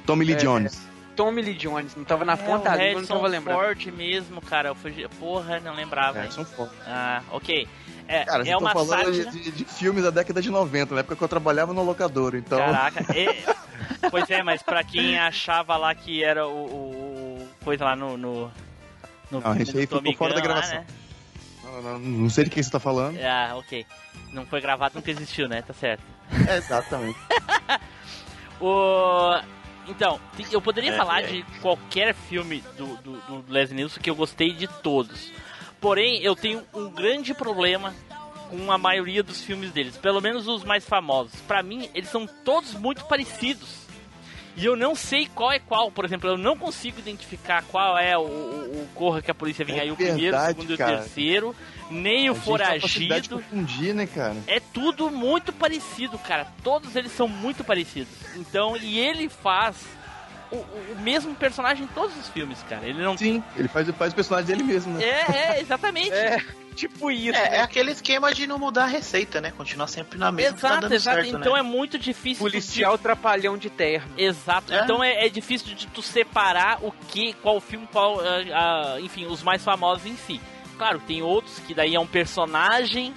Tommy 0.05 0.25
Lee 0.25 0.33
É, 0.35 0.37
Jones. 0.37 0.87
Tommy 1.15 1.41
Lee 1.41 1.53
Jones. 1.55 1.95
Não 1.95 2.03
tava 2.03 2.23
na 2.23 2.33
É, 2.33 2.37
ponta 2.37 2.69
da 2.69 2.75
língua, 2.75 3.01
não 3.01 3.07
tava 3.07 3.27
lembrando. 3.27 3.57
Ford 3.59 3.85
mesmo, 3.87 4.41
cara. 4.41 4.69
Eu 4.69 4.75
fugi... 4.75 5.07
Porra, 5.19 5.59
não 5.59 5.73
lembrava. 5.75 6.17
hein? 6.17 6.23
Harrison 6.23 6.45
Ford. 6.45 6.69
Ah, 6.85 7.21
ok. 7.31 7.67
É, 8.07 8.23
Cara, 8.25 8.41
é 8.43 8.45
vocês 8.45 8.57
uma 8.61 8.71
falando 8.71 9.13
sátira. 9.13 9.31
de, 9.31 9.51
de- 9.51 9.65
filmes 9.65 10.03
da 10.03 10.09
década 10.09 10.41
de 10.41 10.49
90, 10.49 10.93
na 10.93 10.99
época 11.01 11.15
que 11.15 11.23
eu 11.23 11.27
trabalhava 11.27 11.73
no 11.73 11.83
locador, 11.83 12.35
então... 12.35 12.57
Caraca, 12.57 13.05
é- 13.17 13.43
pois 14.09 14.29
é, 14.29 14.41
mas 14.43 14.61
pra 14.63 14.83
quem 14.83 15.17
achava 15.19 15.75
lá 15.77 15.93
que 15.93 16.23
era 16.23 16.47
o, 16.47 16.65
o- 16.65 17.47
coisa 17.63 17.83
lá 17.85 17.95
no. 17.95 18.17
no, 18.17 18.51
no 19.29 19.41
Não, 19.41 19.55
esse 19.57 19.71
do 19.73 19.79
aí 19.79 19.87
ficou 19.87 20.13
fora 20.15 20.33
da 20.33 20.41
Gun 20.41 20.47
lá, 20.47 20.53
gravação. 20.53 20.79
né? 20.79 20.85
Não, 21.63 21.81
não- 21.81 21.99
não 21.99 22.29
sei 22.29 22.45
de 22.45 22.49
quem 22.49 22.63
você 22.63 22.69
tá 22.71 22.79
falando. 22.79 23.17
Ah, 23.21 23.55
ok. 23.57 23.85
Não 24.31 24.45
foi 24.45 24.61
gravado, 24.61 24.95
nunca 24.95 25.11
existiu, 25.11 25.47
né? 25.49 25.61
Tá 25.61 25.73
certo. 25.73 26.01
É, 26.49 26.57
exatamente. 26.57 27.17
O... 28.59 29.39
Então, 29.87 30.19
eu 30.51 30.61
poderia 30.61 30.93
É, 30.93 30.97
falar 30.97 31.21
é. 31.23 31.27
de 31.27 31.43
qualquer 31.61 32.13
filme 32.13 32.63
do, 32.77 32.97
do, 32.97 33.11
do 33.21 33.45
Leslie 33.47 33.75
Nielsen 33.77 34.01
que 34.01 34.09
eu 34.09 34.15
gostei 34.15 34.51
de 34.51 34.67
todos. 34.67 35.31
Porém, 35.79 36.21
eu 36.23 36.35
tenho 36.35 36.63
um 36.73 36.89
grande 36.89 37.33
problema 37.33 37.93
com 38.49 38.71
a 38.71 38.77
maioria 38.77 39.21
dos 39.21 39.41
filmes 39.41 39.71
deles, 39.71 39.97
pelo 39.97 40.21
menos 40.21 40.47
os 40.47 40.63
mais 40.63 40.85
famosos. 40.85 41.33
Pra 41.47 41.61
mim, 41.61 41.89
eles 41.93 42.09
são 42.09 42.25
todos 42.25 42.73
muito 42.73 43.05
parecidos. 43.05 43.85
E 44.59 44.65
eu 44.65 44.75
não 44.75 44.95
sei 44.95 45.27
qual 45.35 45.51
é 45.51 45.59
qual. 45.59 45.91
Por 45.91 46.03
exemplo, 46.03 46.27
eu 46.31 46.37
não 46.37 46.57
consigo 46.57 46.97
identificar 46.99 47.63
qual 47.69 47.95
é 47.95 48.17
o, 48.17 48.21
o, 48.21 48.81
o 48.81 48.87
Corra 48.95 49.21
que 49.21 49.29
a 49.29 49.35
polícia 49.35 49.63
vem 49.63 49.77
É 49.77 49.81
aí, 49.81 49.91
o 49.91 49.95
primeiro, 49.95 50.17
o 50.17 50.21
verdade, 50.21 50.47
segundo 50.47 50.71
e 50.71 50.73
o 50.73 50.77
cara. 50.77 50.97
terceiro. 50.97 51.55
Nem 51.91 52.27
o 52.29 52.31
A 52.31 52.35
gente 52.35 52.43
Foragido. 52.43 53.35
confundir, 53.35 53.93
né, 53.93 54.07
cara? 54.07 54.35
É 54.47 54.59
tudo 54.59 55.11
muito 55.11 55.53
parecido, 55.53 56.17
cara. 56.17 56.47
Todos 56.63 56.95
eles 56.95 57.11
são 57.11 57.27
muito 57.27 57.63
parecidos. 57.63 58.09
Então, 58.35 58.75
e 58.77 58.97
ele 58.97 59.29
faz 59.29 59.75
o, 60.51 60.55
o- 60.57 60.95
mesmo 61.01 61.33
personagem 61.35 61.83
em 61.83 61.87
todos 61.87 62.15
os 62.17 62.27
filmes, 62.29 62.63
cara. 62.69 62.85
Ele 62.87 63.01
não. 63.01 63.17
Sim, 63.17 63.43
ele 63.55 63.67
faz, 63.67 63.89
faz 63.89 64.13
o 64.13 64.15
personagem 64.15 64.47
dele 64.47 64.63
mesmo, 64.63 64.93
né? 64.93 65.03
É, 65.03 65.31
é, 65.57 65.61
exatamente. 65.61 66.11
É, 66.17 66.41
tipo 66.79 67.09
isso. 67.09 67.37
É, 67.37 67.49
né? 67.49 67.57
é 67.57 67.61
aquele 67.61 67.91
esquema 67.91 68.31
de 68.31 68.45
não 68.45 68.59
mudar 68.59 68.83
a 68.83 68.87
receita, 68.87 69.41
né? 69.41 69.51
Continuar 69.57 69.87
sempre 69.87 70.19
na 70.19 70.31
mesma. 70.31 70.55
que 70.55 70.61
tá 70.61 70.67
exato, 70.67 70.81
dando 70.81 70.93
exato. 70.93 71.15
certo, 71.23 71.35
então 71.39 71.53
né? 71.53 71.59
é 71.59 71.63
muito 71.63 71.97
difícil. 71.97 72.43
Policial 72.43 72.97
trapalhão 72.99 73.57
de 73.57 73.69
terno. 73.69 74.13
Exato. 74.15 74.71
É. 74.71 74.83
Então 74.83 75.03
é, 75.03 75.25
é 75.25 75.29
difícil 75.29 75.73
de 75.73 75.87
tu 75.87 76.03
separar 76.03 76.77
o 76.83 76.91
que, 77.09 77.33
qual 77.41 77.59
filme, 77.59 77.87
qual, 77.91 78.19
ah, 78.19 78.95
ah, 78.95 79.01
enfim, 79.01 79.25
os 79.25 79.41
mais 79.41 79.63
famosos 79.63 80.05
em 80.05 80.15
si. 80.15 80.39
Claro, 80.77 80.99
tem 80.99 81.23
outros 81.23 81.57
que 81.59 81.73
daí 81.73 81.95
é 81.95 81.99
um 81.99 82.05
personagem 82.05 83.11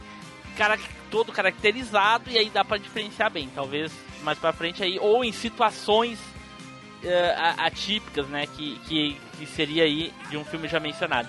cara, 0.57 0.79
todo 1.11 1.31
caracterizado 1.31 2.31
e 2.31 2.39
aí 2.39 2.49
dá 2.49 2.65
pra 2.65 2.79
diferenciar 2.79 3.31
bem. 3.31 3.51
Talvez 3.55 3.93
mais 4.23 4.39
pra 4.39 4.53
frente 4.53 4.83
aí 4.83 4.99
ou 4.99 5.23
em 5.25 5.33
situações 5.33 6.19
a- 7.37 7.67
atípicas, 7.67 8.27
né, 8.29 8.47
que, 8.47 8.79
que, 8.87 9.17
que 9.39 9.47
seria 9.47 9.85
aí 9.85 10.13
de 10.29 10.37
um 10.37 10.45
filme 10.45 10.69
já 10.69 10.79
mencionado. 10.81 11.29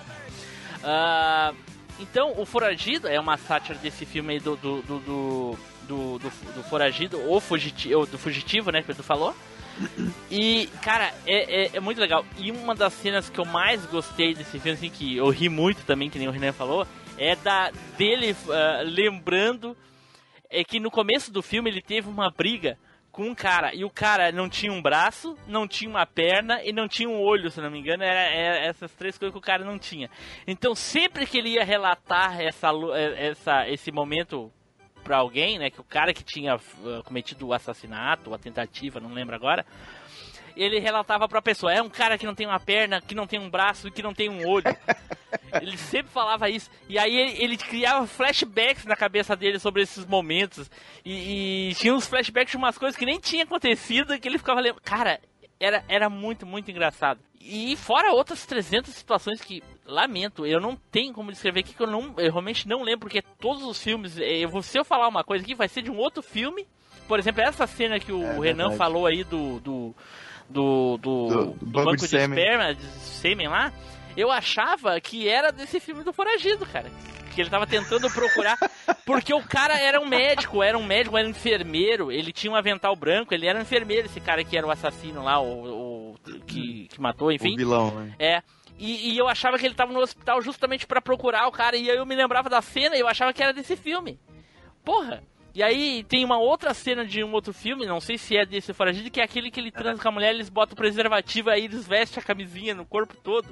Ah, 0.82 1.52
então, 2.00 2.34
o 2.36 2.44
Foragido 2.44 3.06
é 3.08 3.18
uma 3.20 3.36
sátira 3.36 3.78
desse 3.78 4.04
filme 4.04 4.34
aí 4.34 4.40
do 4.40 4.56
do, 4.56 4.82
do, 4.82 4.98
do, 5.00 5.58
do, 5.88 6.18
do- 6.18 6.52
do 6.54 6.62
Foragido, 6.64 7.20
ou 7.28 7.40
fugitivo, 7.40 8.06
do 8.06 8.18
Fugitivo, 8.18 8.70
né, 8.70 8.82
que 8.82 8.92
tu 8.94 9.02
falou. 9.02 9.34
E, 10.30 10.68
cara, 10.82 11.14
é, 11.26 11.64
é, 11.64 11.70
é 11.74 11.80
muito 11.80 11.98
legal. 12.00 12.24
E 12.38 12.50
uma 12.50 12.74
das 12.74 12.92
cenas 12.92 13.30
que 13.30 13.38
eu 13.38 13.44
mais 13.44 13.84
gostei 13.86 14.34
desse 14.34 14.58
filme, 14.58 14.72
assim, 14.72 14.90
que 14.90 15.16
eu 15.16 15.28
ri 15.30 15.48
muito 15.48 15.82
também, 15.86 16.10
que 16.10 16.18
nem 16.18 16.28
o 16.28 16.30
Renan 16.30 16.52
falou, 16.52 16.86
é 17.16 17.34
da 17.36 17.70
dele 17.96 18.36
ah, 18.50 18.82
lembrando 18.84 19.76
é 20.50 20.62
que 20.62 20.78
no 20.78 20.90
começo 20.90 21.32
do 21.32 21.42
filme 21.42 21.70
ele 21.70 21.80
teve 21.80 22.08
uma 22.08 22.30
briga 22.30 22.78
com 23.12 23.28
um 23.28 23.34
cara. 23.34 23.74
E 23.74 23.84
o 23.84 23.90
cara 23.90 24.32
não 24.32 24.48
tinha 24.48 24.72
um 24.72 24.80
braço, 24.82 25.36
não 25.46 25.68
tinha 25.68 25.90
uma 25.90 26.06
perna 26.06 26.62
e 26.64 26.72
não 26.72 26.88
tinha 26.88 27.08
um 27.08 27.20
olho, 27.20 27.50
se 27.50 27.60
não 27.60 27.70
me 27.70 27.78
engano. 27.78 28.02
Era, 28.02 28.20
era 28.20 28.66
essas 28.66 28.92
três 28.94 29.18
coisas 29.18 29.32
que 29.32 29.38
o 29.38 29.46
cara 29.46 29.64
não 29.64 29.78
tinha. 29.78 30.10
Então 30.46 30.74
sempre 30.74 31.26
que 31.26 31.38
ele 31.38 31.50
ia 31.50 31.64
relatar 31.64 32.40
essa, 32.40 32.70
eh, 32.94 33.28
essa, 33.28 33.68
esse 33.68 33.92
momento 33.92 34.50
pra 35.04 35.18
alguém, 35.18 35.58
né? 35.58 35.70
Que 35.70 35.80
o 35.80 35.84
cara 35.84 36.14
que 36.14 36.24
tinha 36.24 36.56
uh, 36.56 37.02
cometido 37.04 37.48
o 37.48 37.52
assassinato, 37.52 38.32
a 38.32 38.38
tentativa, 38.38 38.98
não 38.98 39.12
lembro 39.12 39.36
agora. 39.36 39.66
Ele 40.56 40.78
relatava 40.78 41.28
pra 41.28 41.40
pessoa, 41.40 41.72
é 41.72 41.82
um 41.82 41.88
cara 41.88 42.18
que 42.18 42.26
não 42.26 42.34
tem 42.34 42.46
uma 42.46 42.60
perna, 42.60 43.00
que 43.00 43.14
não 43.14 43.26
tem 43.26 43.38
um 43.38 43.48
braço 43.50 43.88
e 43.88 43.90
que 43.90 44.02
não 44.02 44.12
tem 44.14 44.28
um 44.28 44.46
olho. 44.48 44.64
Ele 45.60 45.76
sempre 45.76 46.12
falava 46.12 46.48
isso. 46.48 46.70
E 46.88 46.98
aí 46.98 47.14
ele, 47.14 47.42
ele 47.42 47.56
criava 47.56 48.06
flashbacks 48.06 48.84
na 48.84 48.96
cabeça 48.96 49.34
dele 49.36 49.58
sobre 49.58 49.82
esses 49.82 50.04
momentos. 50.06 50.70
E, 51.04 51.70
e 51.70 51.74
tinha 51.74 51.94
uns 51.94 52.06
flashbacks 52.06 52.50
de 52.52 52.56
umas 52.56 52.78
coisas 52.78 52.98
que 52.98 53.04
nem 53.06 53.18
tinha 53.18 53.44
acontecido 53.44 54.18
que 54.18 54.28
ele 54.28 54.38
ficava 54.38 54.60
lembrando. 54.60 54.82
Cara, 54.82 55.20
era, 55.60 55.84
era 55.88 56.08
muito, 56.10 56.46
muito 56.46 56.70
engraçado. 56.70 57.20
E 57.40 57.76
fora 57.76 58.12
outras 58.12 58.46
300 58.46 58.94
situações 58.94 59.40
que, 59.40 59.62
lamento, 59.86 60.46
eu 60.46 60.60
não 60.60 60.76
tenho 60.76 61.12
como 61.12 61.32
descrever 61.32 61.60
aqui, 61.60 61.74
que 61.74 61.82
eu, 61.82 61.86
não, 61.86 62.14
eu 62.18 62.30
realmente 62.30 62.68
não 62.68 62.82
lembro, 62.82 63.00
porque 63.00 63.22
todos 63.40 63.62
os 63.62 63.82
filmes, 63.82 64.18
eh, 64.18 64.38
eu 64.40 64.62
se 64.62 64.78
eu 64.78 64.84
falar 64.84 65.08
uma 65.08 65.24
coisa 65.24 65.44
aqui, 65.44 65.54
vai 65.54 65.68
ser 65.68 65.82
de 65.82 65.90
um 65.90 65.96
outro 65.96 66.22
filme. 66.22 66.66
Por 67.08 67.18
exemplo, 67.18 67.42
essa 67.42 67.66
cena 67.66 67.98
que 67.98 68.12
o 68.12 68.22
É 68.22 68.32
Renan 68.38 68.68
verdade. 68.70 68.76
falou 68.76 69.06
aí 69.06 69.24
do. 69.24 69.60
do 69.60 69.94
do, 70.52 70.98
do, 70.98 71.26
Do- 71.28 71.44
do 71.54 71.66
banco 71.66 71.86
banco 71.90 71.96
de 72.06 72.16
esperma, 72.16 72.74
de 72.74 72.82
sêmen 72.84 73.48
lá, 73.48 73.72
eu 74.16 74.30
achava 74.30 75.00
que 75.00 75.28
era 75.28 75.50
desse 75.50 75.80
filme 75.80 76.04
do 76.04 76.12
Foragido, 76.12 76.64
cara. 76.66 76.90
Que 77.34 77.40
ele 77.40 77.48
tava 77.50 77.66
tentando 77.66 78.10
procurar. 78.10 78.58
Porque 79.06 79.32
o 79.32 79.42
cara 79.42 79.78
era 79.80 79.98
um 79.98 80.06
médico, 80.06 80.62
era 80.62 80.76
um 80.76 80.84
médico, 80.84 81.16
era 81.16 81.26
um 81.26 81.30
enfermeiro, 81.30 82.12
ele 82.12 82.30
tinha 82.30 82.52
um 82.52 82.56
avental 82.56 82.94
branco, 82.94 83.32
ele 83.32 83.46
era 83.46 83.58
um 83.58 83.62
enfermeiro, 83.62 84.06
esse 84.06 84.20
cara 84.20 84.44
que 84.44 84.54
era 84.56 84.66
o 84.66 84.70
assassino 84.70 85.24
lá, 85.24 85.40
o, 85.40 86.12
o- 86.14 86.16
que, 86.46 86.88
que 86.88 87.00
matou, 87.00 87.32
enfim. 87.32 87.54
O 87.54 87.56
vilão, 87.56 87.90
né? 87.90 88.14
É. 88.18 88.42
E, 88.78 89.12
e 89.12 89.18
eu 89.18 89.28
achava 89.28 89.58
que 89.58 89.64
ele 89.64 89.74
tava 89.74 89.92
no 89.92 90.00
hospital 90.00 90.42
justamente 90.42 90.86
pra 90.86 91.00
procurar 91.00 91.46
o 91.48 91.52
cara, 91.52 91.74
e 91.76 91.90
aí 91.90 91.96
eu 91.96 92.04
me 92.04 92.14
lembrava 92.14 92.50
da 92.50 92.60
cena 92.60 92.96
e 92.96 93.00
eu 93.00 93.08
achava 93.08 93.32
que 93.32 93.42
era 93.42 93.52
desse 93.52 93.76
filme. 93.76 94.18
Porra! 94.84 95.22
E 95.54 95.62
aí 95.62 96.04
tem 96.08 96.24
uma 96.24 96.38
outra 96.38 96.72
cena 96.72 97.04
de 97.04 97.22
um 97.22 97.32
outro 97.32 97.52
filme, 97.52 97.84
não 97.86 98.00
sei 98.00 98.16
se 98.16 98.36
é 98.36 98.46
desse 98.46 98.72
foragido, 98.72 99.10
que 99.10 99.20
é 99.20 99.24
aquele 99.24 99.50
que 99.50 99.60
ele 99.60 99.70
transa 99.70 100.00
com 100.02 100.08
a 100.08 100.12
mulher, 100.12 100.34
eles 100.34 100.48
botam 100.48 100.72
o 100.72 100.76
preservativo, 100.76 101.50
aí 101.50 101.64
eles 101.64 101.86
vestem 101.86 102.22
a 102.22 102.26
camisinha 102.26 102.74
no 102.74 102.86
corpo 102.86 103.14
todo. 103.22 103.48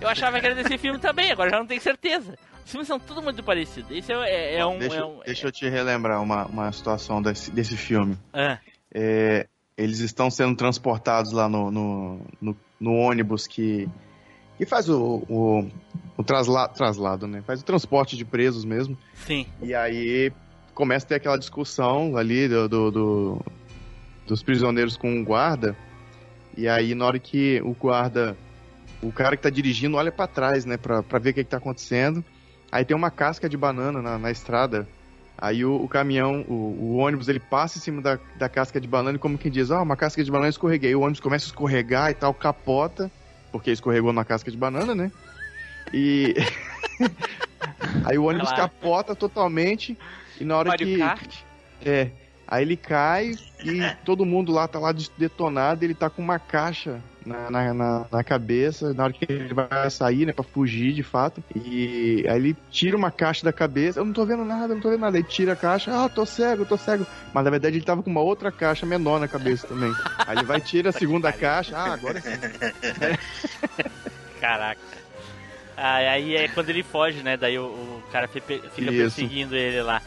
Eu 0.00 0.08
achava 0.08 0.40
que 0.40 0.46
era 0.46 0.54
desse 0.54 0.76
filme 0.78 0.98
também, 0.98 1.30
agora 1.30 1.50
já 1.50 1.58
não 1.58 1.66
tenho 1.66 1.80
certeza. 1.80 2.34
Os 2.64 2.70
filmes 2.70 2.86
são 2.88 2.98
tudo 2.98 3.20
muito 3.22 3.42
parecidos. 3.42 3.90
Esse 3.90 4.12
é, 4.12 4.16
é- 4.16 4.54
é 4.60 4.66
um. 4.66 4.78
deixa, 4.78 4.96
é 4.96 5.04
um- 5.04 5.20
deixa 5.24 5.46
eu 5.46 5.52
te 5.52 5.68
relembrar 5.68 6.22
uma, 6.22 6.46
uma 6.46 6.72
situação 6.72 7.20
desse, 7.20 7.50
desse 7.50 7.76
filme. 7.76 8.16
é. 8.32 8.58
é, 8.94 9.46
eles 9.76 10.00
estão 10.00 10.28
sendo 10.30 10.56
transportados 10.56 11.30
lá 11.30 11.48
no, 11.48 11.70
no, 11.70 12.20
no, 12.40 12.56
no 12.80 12.94
ônibus 12.94 13.46
que, 13.46 13.88
que 14.56 14.66
faz 14.66 14.88
o, 14.88 15.22
o, 15.28 15.70
o 16.16 16.24
trasla, 16.24 16.66
traslado, 16.68 17.28
né? 17.28 17.42
Faz 17.46 17.60
o 17.60 17.64
transporte 17.64 18.16
de 18.16 18.24
presos 18.24 18.64
mesmo. 18.64 18.98
Sim. 19.14 19.46
E 19.62 19.72
aí 19.74 20.32
começa 20.78 21.04
a 21.04 21.08
ter 21.08 21.14
aquela 21.16 21.36
discussão 21.36 22.16
ali 22.16 22.46
do, 22.46 22.68
do, 22.68 22.90
do- 22.92 23.44
dos 24.28 24.44
prisioneiros 24.44 24.96
com 24.96 25.20
o 25.20 25.24
guarda. 25.24 25.76
E 26.56 26.68
aí, 26.68 26.94
na 26.94 27.04
hora 27.04 27.18
que 27.18 27.60
o 27.64 27.72
guarda, 27.74 28.36
o 29.02 29.10
cara 29.10 29.36
que 29.36 29.42
tá 29.42 29.50
dirigindo, 29.50 29.96
olha 29.96 30.12
pra 30.12 30.28
trás, 30.28 30.64
né, 30.64 30.76
pra, 30.76 31.02
pra 31.02 31.18
ver 31.18 31.30
o 31.30 31.34
que, 31.34 31.42
que 31.42 31.50
tá 31.50 31.56
acontecendo. 31.56 32.24
Aí 32.70 32.84
tem 32.84 32.96
uma 32.96 33.10
casca 33.10 33.48
de 33.48 33.56
banana 33.56 34.00
na, 34.00 34.18
na 34.18 34.30
estrada. 34.30 34.86
Aí 35.36 35.64
o, 35.64 35.74
o 35.82 35.88
caminhão, 35.88 36.44
o, 36.48 36.52
o 36.52 36.96
ônibus, 36.98 37.26
ele 37.28 37.40
passa 37.40 37.78
em 37.78 37.80
cima 37.80 38.00
da, 38.00 38.16
da 38.36 38.48
casca 38.48 38.80
de 38.80 38.86
banana 38.86 39.16
e 39.16 39.20
como 39.20 39.36
quem 39.36 39.50
diz, 39.50 39.72
ah, 39.72 39.82
uma 39.82 39.96
casca 39.96 40.22
de 40.22 40.30
banana 40.30 40.48
escorreguei. 40.48 40.94
O 40.94 41.00
ônibus 41.00 41.18
começa 41.20 41.46
a 41.46 41.48
escorregar 41.48 42.08
e 42.10 42.14
tal, 42.14 42.32
capota, 42.32 43.10
porque 43.50 43.72
escorregou 43.72 44.12
na 44.12 44.24
casca 44.24 44.48
de 44.48 44.56
banana, 44.56 44.94
né? 44.94 45.10
E. 45.92 46.36
aí 48.06 48.16
o 48.16 48.24
ônibus 48.26 48.50
Claro. 48.50 48.62
capota 48.70 49.14
totalmente 49.16 49.98
e 50.40 50.44
na 50.44 50.56
hora 50.56 50.68
Mario 50.70 50.86
que. 50.86 50.98
Kart. 50.98 51.34
É. 51.84 52.08
Aí 52.50 52.62
ele 52.64 52.78
cai 52.78 53.34
e 53.62 53.94
todo 54.06 54.24
mundo 54.24 54.50
lá 54.50 54.66
tá 54.66 54.78
lá 54.78 54.90
detonado, 55.18 55.84
ele 55.84 55.92
tá 55.92 56.08
com 56.08 56.22
uma 56.22 56.38
caixa 56.38 56.98
na, 57.26 57.50
na, 57.50 57.74
na, 57.74 58.06
na 58.10 58.24
cabeça, 58.24 58.94
na 58.94 59.04
hora 59.04 59.12
que 59.12 59.30
ele 59.30 59.52
vai 59.52 59.90
sair, 59.90 60.24
né, 60.24 60.32
pra 60.32 60.42
fugir 60.42 60.94
de 60.94 61.02
fato. 61.02 61.44
E 61.54 62.24
aí 62.26 62.36
ele 62.36 62.56
tira 62.70 62.96
uma 62.96 63.10
caixa 63.10 63.44
da 63.44 63.52
cabeça, 63.52 64.00
eu 64.00 64.04
não 64.06 64.14
tô 64.14 64.24
vendo 64.24 64.46
nada, 64.46 64.72
eu 64.72 64.76
não 64.76 64.80
tô 64.80 64.88
vendo 64.88 65.00
nada. 65.00 65.18
Ele 65.18 65.26
tira 65.28 65.52
a 65.52 65.56
caixa, 65.56 65.92
ah, 65.92 66.08
tô 66.08 66.24
cego, 66.24 66.64
tô 66.64 66.78
cego. 66.78 67.06
Mas 67.34 67.44
na 67.44 67.50
verdade 67.50 67.76
ele 67.76 67.84
tava 67.84 68.02
com 68.02 68.08
uma 68.10 68.22
outra 68.22 68.50
caixa 68.50 68.86
menor 68.86 69.20
na 69.20 69.28
cabeça 69.28 69.66
também. 69.66 69.92
Aí 70.26 70.38
ele 70.38 70.46
vai 70.46 70.58
tira 70.58 70.88
a 70.88 70.92
segunda 70.92 71.30
caixa, 71.30 71.76
ah, 71.76 71.92
agora 71.92 72.18
sim. 72.22 72.30
Caraca. 74.40 74.80
Ah, 75.76 75.96
aí 75.96 76.34
é 76.34 76.48
quando 76.48 76.70
ele 76.70 76.82
foge, 76.82 77.22
né? 77.22 77.36
Daí 77.36 77.58
o, 77.58 77.66
o 77.66 78.02
cara 78.10 78.26
fi- 78.26 78.40
fica 78.40 78.62
Isso. 78.90 79.16
perseguindo 79.16 79.54
ele 79.54 79.82
lá. 79.82 80.00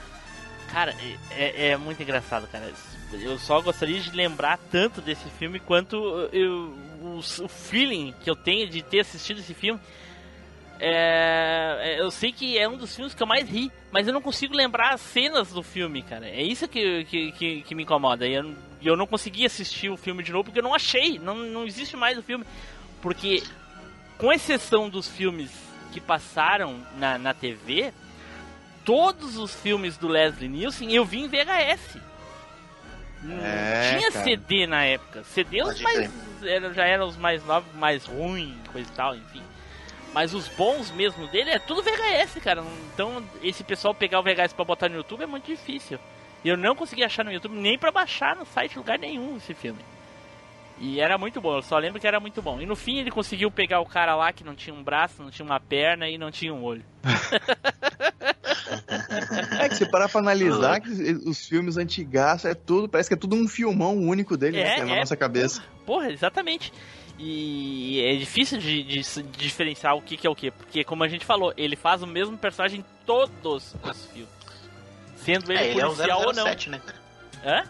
Cara, 0.72 0.96
é, 1.32 1.70
é 1.70 1.78
muito 1.78 2.02
engraçado, 2.02 2.48
cara. 2.48 2.72
Eu 3.14 3.38
só 3.38 3.62
gostaria 3.62 4.00
de 4.00 4.10
lembrar 4.12 4.58
tanto 4.58 5.02
desse 5.02 5.30
filme 5.32 5.60
quanto 5.60 5.96
eu, 6.32 6.74
o, 7.02 7.18
o 7.18 7.48
feeling 7.50 8.14
que 8.22 8.30
eu 8.30 8.36
tenho 8.36 8.70
de 8.70 8.82
ter 8.82 9.02
assistido 9.02 9.40
esse 9.40 9.54
filme. 9.54 9.80
É, 10.80 11.78
é, 11.82 12.02
eu 12.02 12.10
sei 12.10 12.32
que 12.32 12.58
é 12.58 12.68
um 12.68 12.78
dos 12.78 12.96
filmes 12.96 13.14
que 13.14 13.22
eu 13.22 13.28
mais 13.28 13.48
ri, 13.48 13.72
mas 13.92 14.08
eu 14.08 14.14
não 14.14 14.22
consigo 14.22 14.56
lembrar 14.56 14.94
as 14.94 15.02
cenas 15.02 15.52
do 15.52 15.62
filme, 15.62 16.02
cara. 16.02 16.28
É 16.28 16.42
isso 16.42 16.68
que, 16.68 17.04
que, 17.06 17.32
que, 17.34 17.62
que 17.64 17.76
me 17.76 17.84
incomoda. 17.84 18.26
E 18.26 18.34
eu, 18.34 18.56
eu 18.82 18.96
não 18.96 19.06
consegui 19.06 19.46
assistir 19.46 19.90
o 19.90 19.98
filme 19.98 20.24
de 20.24 20.32
novo 20.32 20.46
porque 20.46 20.60
eu 20.60 20.64
não 20.64 20.74
achei. 20.74 21.20
Não, 21.20 21.36
não 21.36 21.66
existe 21.66 21.98
mais 21.98 22.18
o 22.18 22.24
filme. 22.24 22.46
Porque 23.02 23.44
com 24.18 24.32
exceção 24.32 24.90
dos 24.90 25.08
filmes 25.08 25.52
que 25.92 26.00
passaram 26.00 26.80
na, 26.98 27.18
na 27.18 27.34
TV, 27.34 27.94
todos 28.92 29.38
os 29.38 29.56
filmes 29.56 29.96
do 29.98 30.10
Leslie 30.10 30.50
Nielsen 30.50 30.92
eu 30.94 31.06
vi 31.06 31.22
em 31.22 31.28
VHS. 31.30 31.98
Não 33.24 33.38
É, 33.46 33.96
tinha 33.98 34.12
cara. 34.12 34.24
CD 34.26 34.68
na 34.68 34.84
época. 34.84 35.24
CD 35.24 35.64
os 35.64 35.80
mais, 35.80 36.12
era- 36.44 36.74
já 36.74 36.84
eram 36.86 37.08
os 37.08 37.16
mais 37.16 37.46
novos, 37.46 37.74
mais 37.76 38.06
ruins, 38.06 38.54
coisa 38.72 38.90
e 38.92 38.96
tal, 38.96 39.16
enfim. 39.16 39.42
Mas 40.14 40.34
os 40.34 40.50
bons 40.50 40.92
mesmo 40.92 41.26
dele 41.28 41.52
é 41.52 41.60
tudo 41.60 41.82
VHS, 41.84 42.42
cara. 42.42 42.62
Então 42.94 43.24
esse 43.42 43.64
pessoal 43.64 43.94
pegar 43.96 44.20
o 44.20 44.24
VHS 44.24 44.52
pra 44.54 44.66
botar 44.66 44.90
no 44.90 44.98
YouTube 44.98 45.24
é 45.24 45.28
muito 45.28 45.46
difícil. 45.46 45.98
E 46.44 46.50
eu 46.50 46.58
não 46.58 46.76
consegui 46.76 47.04
achar 47.04 47.24
no 47.24 47.32
YouTube 47.32 47.56
nem 47.56 47.78
pra 47.78 47.92
baixar 47.92 48.36
no 48.36 48.46
site 48.46 48.78
lugar 48.78 49.00
nenhum 49.00 49.38
esse 49.38 49.54
filme. 49.54 49.80
E 50.80 51.00
era 51.00 51.16
muito 51.18 51.40
bom, 51.40 51.56
eu 51.56 51.62
só 51.62 51.78
lembro 51.78 52.02
que 52.02 52.08
era 52.08 52.20
muito 52.20 52.42
bom. 52.42 52.60
E 52.60 52.66
no 52.66 52.76
fim 52.76 52.98
ele 52.98 53.12
conseguiu 53.12 53.52
pegar 53.52 53.80
o 53.80 53.86
cara 53.86 54.16
lá 54.16 54.34
que 54.34 54.44
não 54.44 54.56
tinha 54.56 54.74
um 54.74 54.82
braço, 54.84 55.22
não 55.24 55.30
tinha 55.30 55.46
uma 55.46 55.60
perna 55.60 56.10
e 56.10 56.18
não 56.18 56.32
tinha 56.32 56.52
um 56.54 56.62
olho. 56.64 56.84
É 59.82 59.86
você 59.86 59.92
parar 59.92 60.10
pra 60.10 60.20
analisar 60.20 60.80
que 60.80 60.90
os 60.90 61.48
filmes 61.48 61.78
antigaços 61.78 62.46
é 62.46 62.54
tudo, 62.54 62.88
parece 62.90 63.10
que 63.10 63.14
é 63.14 63.18
tudo 63.18 63.36
um 63.36 63.48
filmão 63.48 63.98
único 63.98 64.36
dele, 64.38 64.58
É, 64.60 64.64
né, 64.64 64.76
que 64.76 64.82
é 64.82 64.86
na 64.86 64.96
é. 64.96 65.00
nossa 65.00 65.16
cabeça. 65.16 65.64
Porra, 65.86 66.12
exatamente. 66.12 66.72
E 67.20 68.02
é 68.04 68.16
difícil 68.16 68.58
de, 68.58 68.82
de 68.84 69.04
se 69.04 69.22
diferenciar 69.22 69.96
o 69.96 70.02
que, 70.02 70.18
que 70.18 70.26
é 70.26 70.30
o 70.30 70.36
que. 70.36 70.50
Porque, 70.52 70.84
como 70.84 71.04
a 71.04 71.08
gente 71.08 71.24
falou, 71.26 71.54
ele 71.56 71.76
faz 71.76 72.02
o 72.02 72.08
mesmo 72.08 72.38
personagem 72.38 72.80
em 72.80 72.86
todos 73.06 73.76
os 73.84 74.06
filmes. 74.08 74.30
Sendo 75.18 75.52
ele, 75.52 75.60
É, 75.60 75.68
ele 75.72 75.82
é 75.82 75.86
o 75.86 75.94
policial 75.94 76.22
ou 76.26 76.34
não. 76.34 76.46
007, 76.46 76.70
né? 76.72 76.82
Hã? 77.46 77.64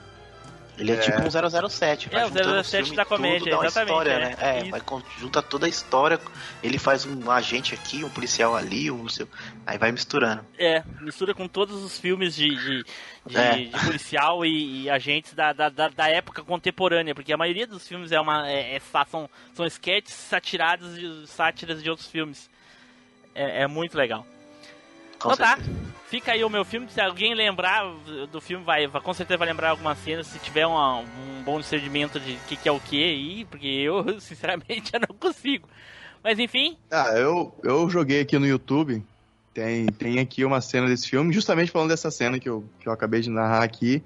Ele 0.81 0.91
é, 0.93 0.95
É. 0.95 0.97
tipo 0.99 1.21
um 1.21 1.29
007. 1.69 2.09
vai 2.09 2.21
É, 2.21 2.25
o 2.25 2.27
juntando 2.29 2.63
007 2.63 2.83
filme 2.83 2.95
da 2.97 3.05
tudo, 3.05 3.15
comédia, 3.15 3.51
dá 3.51 3.57
uma 3.59 3.65
exatamente, 3.67 3.89
História, 3.91 4.11
é. 4.11 4.19
né? 4.19 4.35
É, 4.39 4.63
vai 4.69 4.81
junta 5.19 5.41
toda 5.41 5.65
a 5.67 5.69
história. 5.69 6.19
Ele 6.63 6.79
faz 6.79 7.05
um 7.05 7.29
agente 7.29 7.75
aqui, 7.75 8.03
um 8.03 8.09
policial 8.09 8.55
ali, 8.55 8.89
um 8.89 9.03
não 9.03 9.09
sei. 9.09 9.27
Aí 9.65 9.77
vai 9.77 9.91
misturando. 9.91 10.43
É, 10.57 10.83
mistura 10.99 11.35
com 11.35 11.47
todos 11.47 11.83
os 11.83 11.99
filmes 11.99 12.35
de, 12.35 12.49
de, 12.49 12.83
de- 13.27 13.37
É. 13.37 13.57
de 13.65 13.85
policial 13.85 14.43
e, 14.43 14.83
e 14.83 14.89
agentes 14.89 15.33
da, 15.35 15.53
da, 15.53 15.69
da, 15.69 15.87
da 15.89 16.07
época 16.09 16.43
contemporânea, 16.43 17.13
porque 17.13 17.31
a 17.31 17.37
maioria 17.37 17.67
dos 17.67 17.87
filmes 17.87 18.11
é 18.11 18.19
uma 18.19 18.49
é, 18.49 18.75
é 18.75 18.81
são, 19.07 19.29
são 19.53 19.65
sketches 19.67 20.15
satirados 20.15 20.95
de 20.99 21.27
sátiras 21.27 21.83
de 21.83 21.89
outros 21.91 22.07
filmes. 22.09 22.49
É, 23.35 23.61
é 23.61 23.67
muito 23.67 23.95
legal. 23.95 24.25
Com 25.21 25.31
então 25.33 25.37
tá, 25.37 25.55
certeza. 25.57 25.79
fica 26.09 26.31
aí 26.31 26.43
o 26.43 26.49
meu 26.49 26.65
filme. 26.65 26.89
Se 26.89 26.99
alguém 26.99 27.33
lembrar 27.33 27.83
do 28.31 28.41
filme, 28.41 28.63
vai, 28.65 28.87
vai 28.87 29.01
com 29.01 29.13
certeza 29.13 29.37
vai 29.37 29.47
lembrar 29.47 29.69
algumas 29.69 29.97
cenas. 29.99 30.27
Se 30.27 30.39
tiver 30.39 30.65
uma- 30.65 30.99
um 30.99 31.43
bom 31.43 31.59
discernimento 31.59 32.19
de 32.19 32.33
o 32.33 32.39
que, 32.47 32.55
que 32.57 32.69
é 32.69 32.71
o 32.71 32.79
que 32.79 33.03
aí, 33.03 33.45
porque 33.45 33.67
eu, 33.67 34.03
sinceramente, 34.19 34.91
eu 34.93 34.99
não 34.99 35.15
consigo. 35.17 35.67
Mas 36.23 36.37
enfim, 36.39 36.77
Ah, 36.91 37.13
eu, 37.15 37.53
eu 37.63 37.89
joguei 37.89 38.21
aqui 38.21 38.37
no 38.37 38.45
YouTube, 38.45 39.03
tem, 39.53 39.85
tem 39.87 40.19
aqui 40.19 40.45
uma 40.45 40.61
cena 40.61 40.87
desse 40.87 41.09
filme, 41.09 41.33
justamente 41.33 41.71
falando 41.71 41.89
dessa 41.89 42.11
cena 42.11 42.39
que 42.39 42.47
eu, 42.49 42.63
que 42.79 42.87
eu 42.87 42.93
acabei 42.93 43.21
de 43.21 43.29
narrar 43.29 43.63
aqui, 43.63 44.03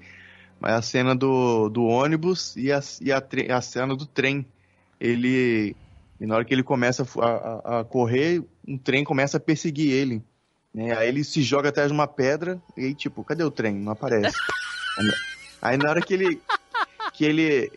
mas 0.60 0.72
a 0.72 0.82
cena 0.82 1.14
do, 1.14 1.68
do 1.68 1.84
ônibus 1.84 2.56
e, 2.56 2.72
a, 2.72 2.80
e 3.00 3.12
a, 3.12 3.22
a 3.56 3.60
cena 3.60 3.94
do 3.94 4.06
trem. 4.06 4.46
Ele, 4.98 5.76
e 6.18 6.26
na 6.26 6.36
hora 6.36 6.44
que 6.44 6.54
ele 6.54 6.62
começa 6.62 7.06
a, 7.20 7.26
a- 7.26 7.80
a 7.80 7.84
correr, 7.84 8.42
um 8.66 8.78
trem 8.78 9.04
começa 9.04 9.36
a 9.36 9.40
perseguir 9.40 9.92
ele. 9.92 10.22
Né? 10.76 10.94
Aí 10.94 11.08
ele 11.08 11.24
se 11.24 11.40
joga 11.40 11.70
atrás 11.70 11.88
de 11.88 11.94
uma 11.94 12.06
pedra 12.06 12.60
e 12.76 12.84
aí, 12.84 12.94
tipo, 12.94 13.24
cadê 13.24 13.42
o 13.42 13.50
trem? 13.50 13.74
Não 13.74 13.92
aparece. 13.92 14.36
aí 15.62 15.78
na 15.78 15.88
hora 15.88 16.02
que 16.02 16.12
ele, 16.12 16.38
que 17.14 17.24
ele, 17.24 17.72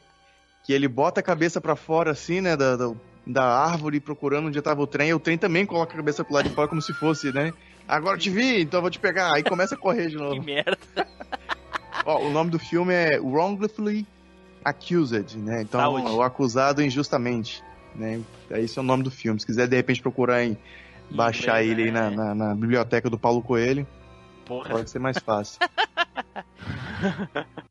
que 0.66 0.74
ele 0.74 0.86
bota 0.86 1.22
a 1.22 1.24
cabeça 1.24 1.62
pra 1.62 1.78
fora 1.78 2.12
assim, 2.12 2.42
né, 2.42 2.58
da, 2.58 2.76
da, 2.76 2.92
da 3.26 3.44
árvore 3.46 4.02
procurando 4.02 4.50
onde 4.50 4.62
tava 4.62 4.82
o 4.82 4.88
trem, 4.88 5.10
e 5.10 5.14
o 5.14 5.20
trem 5.20 5.38
também 5.38 5.66
coloca 5.66 5.94
a 5.94 5.96
cabeça 5.96 6.26
pro 6.26 6.34
lado 6.34 6.50
de 6.50 6.54
fora 6.54 6.68
como 6.68 6.82
se 6.82 6.94
fosse, 6.94 7.32
né? 7.32 7.54
Agora 7.88 8.18
eu 8.18 8.20
te 8.20 8.30
vi, 8.30 8.62
então 8.64 8.80
eu 8.80 8.82
vou 8.82 8.92
te 8.92 9.00
pegar. 9.00 9.34
Aí 9.34 9.44
começa 9.44 9.76
a 9.76 9.78
correr 9.78 10.10
de 10.10 10.18
que 10.18 10.22
novo. 10.22 10.44
merda. 10.44 10.78
Ó, 12.06 12.28
o 12.28 12.30
nome 12.30 12.52
do 12.52 12.60
filme 12.60 12.94
é 12.94 13.18
Wrongfully 13.18 14.06
Accused, 14.66 15.38
né? 15.38 15.62
Então, 15.62 15.80
Saúde. 15.80 16.12
o 16.12 16.22
acusado 16.22 16.84
injustamente, 16.84 17.64
né? 17.96 18.20
Esse 18.52 18.78
é 18.78 18.82
o 18.82 18.86
nome 18.86 19.04
do 19.04 19.12
filme. 19.12 19.40
Se 19.40 19.46
quiser, 19.46 19.68
de 19.68 19.76
repente, 19.78 20.02
procurar 20.02 20.44
em 20.44 20.58
baixar 21.12 21.64
Inglês, 21.64 21.80
ele 21.80 21.84
aí 21.84 21.92
na, 21.92 22.10
né? 22.10 22.16
na, 22.16 22.36
na 22.36 22.56
biblioteca 22.56 23.10
do 23.10 23.18
Paulo 23.18 23.42
Coelho, 23.42 23.88
Porra. 24.46 24.70
pode 24.70 24.90
ser 24.90 25.00
mais 25.00 25.18
fácil. 25.18 25.60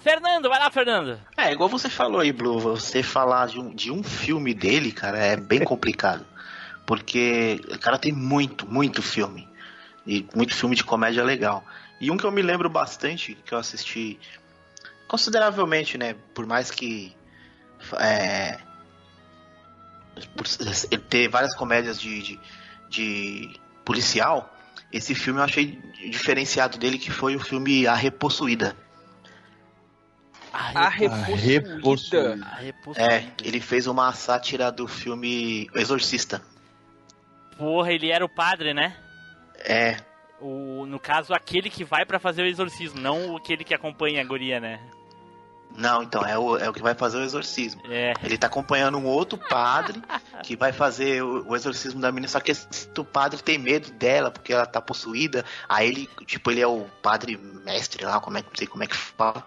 Fernando, 0.00 0.48
vai 0.48 0.58
lá, 0.58 0.70
Fernando. 0.70 1.20
É, 1.36 1.52
igual 1.52 1.68
você 1.68 1.88
falou 1.88 2.20
aí, 2.20 2.32
Blue, 2.32 2.58
você 2.58 3.02
falar 3.02 3.48
de 3.48 3.60
um, 3.60 3.74
de 3.74 3.92
um 3.92 4.02
filme 4.02 4.54
dele, 4.54 4.90
cara, 4.90 5.18
é 5.18 5.36
bem 5.36 5.62
complicado. 5.62 6.24
Porque 6.86 7.60
o 7.72 7.78
cara 7.78 7.98
tem 7.98 8.10
muito, 8.10 8.66
muito 8.66 9.02
filme. 9.02 9.46
E 10.06 10.26
muito 10.34 10.54
filme 10.54 10.74
de 10.74 10.82
comédia 10.82 11.22
legal. 11.22 11.62
E 12.00 12.10
um 12.10 12.16
que 12.16 12.24
eu 12.24 12.32
me 12.32 12.40
lembro 12.40 12.70
bastante, 12.70 13.36
que 13.44 13.52
eu 13.52 13.58
assisti 13.58 14.18
consideravelmente, 15.06 15.98
né? 15.98 16.16
Por 16.34 16.46
mais 16.46 16.70
que. 16.70 17.14
É, 17.98 18.58
ele 20.90 21.02
ter 21.02 21.28
várias 21.28 21.54
comédias 21.54 22.00
de, 22.00 22.22
de, 22.22 22.40
de 22.88 23.60
policial, 23.84 24.54
esse 24.92 25.14
filme 25.14 25.40
eu 25.40 25.44
achei 25.44 25.78
diferenciado 26.10 26.78
dele, 26.78 26.98
que 26.98 27.10
foi 27.10 27.36
o 27.36 27.40
filme 27.40 27.86
A 27.86 27.94
Repossuída. 27.94 28.76
A 30.52 30.88
repossuída. 30.88 31.36
repossuída. 31.36 32.38
A 32.44 32.54
repossuída. 32.56 33.12
É, 33.14 33.28
ele 33.44 33.60
fez 33.60 33.86
uma 33.86 34.12
sátira 34.12 34.72
do 34.72 34.88
filme 34.88 35.68
O 35.74 35.78
Exorcista. 35.78 36.42
Porra, 37.56 37.92
ele 37.92 38.10
era 38.10 38.24
o 38.24 38.28
padre, 38.28 38.74
né? 38.74 38.96
É, 39.58 39.96
O, 40.40 40.86
no 40.86 40.98
caso, 40.98 41.34
aquele 41.34 41.68
que 41.68 41.84
vai 41.84 42.04
pra 42.04 42.18
fazer 42.18 42.42
o 42.42 42.46
exorcismo, 42.46 42.98
não 43.00 43.36
aquele 43.36 43.62
que 43.62 43.74
acompanha 43.74 44.22
a 44.22 44.24
guria, 44.24 44.58
né? 44.58 44.80
Não, 45.76 46.02
então, 46.02 46.24
é 46.24 46.38
o, 46.38 46.56
é 46.56 46.68
o 46.68 46.72
que 46.72 46.82
vai 46.82 46.94
fazer 46.94 47.18
o 47.18 47.22
exorcismo. 47.22 47.80
É. 47.88 48.12
Ele 48.22 48.36
tá 48.36 48.46
acompanhando 48.48 48.98
um 48.98 49.06
outro 49.06 49.38
padre 49.38 50.02
que 50.42 50.56
vai 50.56 50.72
fazer 50.72 51.22
o, 51.22 51.48
o 51.48 51.56
exorcismo 51.56 52.00
da 52.00 52.10
menina, 52.10 52.28
só 52.28 52.40
que 52.40 52.50
esse 52.50 52.88
o 52.98 53.04
padre 53.04 53.42
tem 53.42 53.58
medo 53.58 53.90
dela, 53.92 54.30
porque 54.30 54.52
ela 54.52 54.66
tá 54.66 54.80
possuída. 54.80 55.44
Aí 55.68 55.88
ele, 55.88 56.08
tipo, 56.26 56.50
ele 56.50 56.60
é 56.60 56.66
o 56.66 56.86
padre 57.02 57.36
mestre 57.36 58.04
lá, 58.04 58.20
como 58.20 58.38
é 58.38 58.42
que 58.42 58.48
não 58.48 58.56
sei 58.56 58.66
como 58.66 58.84
é 58.84 58.86
que 58.86 58.96
fala. 58.96 59.44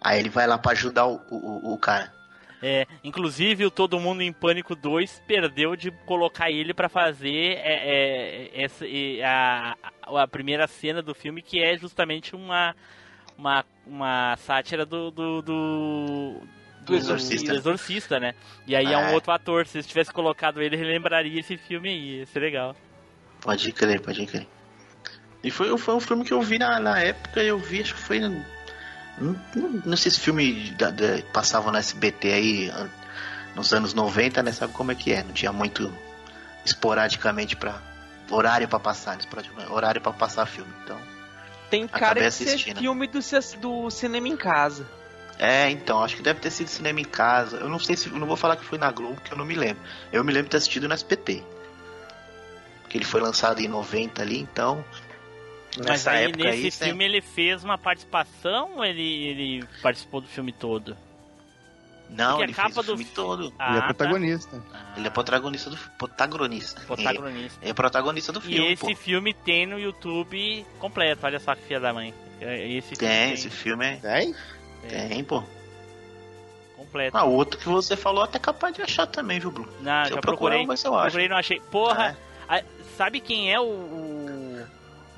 Aí 0.00 0.20
ele 0.20 0.28
vai 0.28 0.46
lá 0.46 0.58
pra 0.58 0.72
ajudar 0.72 1.06
o, 1.06 1.20
o, 1.30 1.72
o 1.72 1.78
cara. 1.78 2.12
É, 2.62 2.86
inclusive 3.04 3.66
o 3.66 3.70
Todo 3.70 4.00
Mundo 4.00 4.22
em 4.22 4.32
Pânico 4.32 4.74
2 4.74 5.22
perdeu 5.26 5.76
de 5.76 5.90
colocar 6.06 6.50
ele 6.50 6.72
pra 6.72 6.88
fazer 6.88 7.58
é, 7.58 8.50
é, 8.54 8.64
essa, 8.64 8.84
a, 9.24 9.76
a 10.22 10.28
primeira 10.28 10.66
cena 10.66 11.02
do 11.02 11.14
filme, 11.14 11.42
que 11.42 11.62
é 11.62 11.76
justamente 11.76 12.34
uma, 12.34 12.74
uma, 13.38 13.64
uma 13.86 14.36
sátira 14.38 14.84
do, 14.86 15.10
do, 15.10 15.42
do, 15.42 16.40
Do 16.84 16.94
Exorcista. 16.94 17.52
do 17.52 17.58
Exorcista, 17.58 18.20
né? 18.20 18.34
E 18.66 18.74
aí 18.76 18.92
é 18.92 18.96
um 18.98 19.08
É. 19.08 19.12
outro 19.14 19.32
ator, 19.32 19.66
se 19.66 19.76
eles 19.78 19.86
tivesse 19.86 20.12
colocado 20.12 20.60
ele, 20.62 20.76
relembraria 20.76 21.38
esse 21.40 21.56
filme 21.56 21.88
aí, 21.88 22.18
ia 22.20 22.26
ser 22.26 22.40
legal. 22.40 22.74
Pode 23.40 23.70
crer, 23.72 24.00
pode 24.00 24.24
crer. 24.26 24.46
E 25.44 25.50
foi, 25.50 25.76
foi 25.78 25.94
um 25.94 26.00
filme 26.00 26.24
que 26.24 26.32
eu 26.32 26.40
vi 26.42 26.58
na, 26.58 26.80
na 26.80 26.98
época, 26.98 27.42
eu 27.42 27.58
vi, 27.58 27.80
acho 27.82 27.94
que 27.94 28.00
foi. 28.00 28.18
Não, 28.20 28.44
não, 29.18 29.82
nesses 29.86 30.16
filmes 30.18 30.70
da, 30.76 30.90
da- 30.90 31.22
passavam 31.32 31.70
no 31.72 31.78
SBT 31.78 32.32
aí 32.32 32.72
nos 33.54 33.72
anos 33.72 33.94
90, 33.94 34.42
né? 34.42 34.50
Sabe 34.52 34.72
como 34.72 34.90
é 34.92 34.94
que 34.94 35.12
é? 35.12 35.22
Não 35.22 35.32
tinha 35.32 35.52
muito 35.52 35.92
esporadicamente 36.64 37.54
pra. 37.56 37.80
Horário 38.28 38.66
pra 38.66 38.80
passar, 38.80 39.16
esporadicamente, 39.18 39.70
horário 39.70 40.00
pra 40.00 40.12
passar 40.12 40.46
filme. 40.46 40.72
Então. 40.82 40.98
Tem 41.70 41.86
cara 41.88 42.20
de 42.20 42.30
ser 42.32 42.58
filme 42.58 43.06
do, 43.06 43.18
do 43.60 43.90
cinema 43.90 44.28
em 44.28 44.36
casa. 44.36 44.86
É, 45.38 45.70
então, 45.70 46.02
acho 46.02 46.16
que 46.16 46.22
deve 46.22 46.40
ter 46.40 46.50
sido 46.50 46.68
cinema 46.68 47.00
em 47.00 47.04
casa. 47.04 47.58
Eu 47.58 47.68
não 47.68 47.78
sei 47.78 47.96
se. 47.96 48.08
Eu 48.08 48.18
não 48.18 48.26
vou 48.26 48.36
falar 48.36 48.56
que 48.56 48.64
foi 48.64 48.78
na 48.78 48.90
Globo, 48.90 49.16
porque 49.16 49.32
eu 49.32 49.38
não 49.38 49.44
me 49.44 49.54
lembro. 49.54 49.82
Eu 50.12 50.24
me 50.24 50.32
lembro 50.32 50.44
de 50.44 50.50
ter 50.50 50.56
assistido 50.56 50.88
no 50.88 50.94
SBT. 50.94 51.42
Porque 52.82 52.96
ele 52.96 53.04
foi 53.04 53.20
lançado 53.20 53.60
em 53.60 53.68
90 53.68 54.22
ali, 54.22 54.38
então. 54.38 54.84
Mas 55.76 55.86
Nessa 55.86 56.12
aí 56.12 56.24
época 56.24 56.44
nesse 56.44 56.84
aí, 56.84 56.88
filme 56.88 57.04
ele 57.04 57.20
fez 57.20 57.62
uma 57.62 57.76
participação 57.76 58.76
ou 58.76 58.84
ele, 58.84 59.26
ele 59.26 59.68
participou 59.82 60.22
do 60.22 60.28
filme 60.28 60.52
todo? 60.52 60.96
Não, 62.08 62.28
Porque 62.30 62.42
a 62.42 62.44
ele 62.44 62.54
capa 62.54 62.68
fez 62.68 62.78
o 62.78 62.82
do 62.82 62.86
filme 62.98 63.04
fi- 63.04 63.14
todo. 63.14 63.42
Ele 63.44 63.52
é 63.52 63.54
Ah, 63.58 63.74
tá. 63.80 63.82
protagonista. 63.94 64.62
Ele 64.96 65.06
é 65.06 65.10
protagonista 65.10 65.70
do 65.70 65.76
protagonista. 65.98 66.80
Protagonista. 66.82 67.58
É, 67.66 67.68
é 67.70 67.74
protagonista 67.74 68.32
do 68.32 68.38
E 68.38 68.42
filme, 68.42 68.72
esse 68.72 68.86
pô. 68.86 68.96
filme 68.96 69.34
tem 69.34 69.66
no 69.66 69.78
YouTube 69.78 70.64
completo, 70.78 71.26
olha 71.26 71.40
só 71.40 71.54
que 71.54 71.62
filha 71.62 71.80
da 71.80 71.92
mãe. 71.92 72.14
É, 72.40 72.68
Esse 72.68 72.94
filme 72.94 73.12
Tem, 73.14 73.32
esse 73.32 73.50
filme 73.50 73.84
é. 73.86 73.96
Tem? 73.96 74.34
Tem, 74.88 75.24
pô. 75.24 75.42
completo. 76.76 77.16
Ah, 77.16 77.24
o 77.24 77.32
outro 77.32 77.58
que 77.58 77.68
você 77.68 77.96
falou 77.96 78.22
até 78.22 78.38
capaz 78.38 78.74
de 78.74 78.82
achar 78.82 79.06
também, 79.06 79.40
viu, 79.40 79.50
Bruno? 79.50 79.72
Não, 79.80 80.04
Se 80.04 80.10
já 80.10 80.16
eu 80.16 80.20
procurar, 80.20 80.22
procurei. 80.56 80.66
mas 80.66 80.84
eu 80.84 80.94
acho. 80.94 81.02
Procurei 81.02 81.26
e 81.26 81.28
não 81.28 81.36
achei. 81.36 81.60
Porra, 81.60 82.16
a- 82.48 82.62
sabe 82.96 83.20
quem 83.20 83.52
é 83.52 83.58
o, 83.60 83.64
o, 83.64 84.66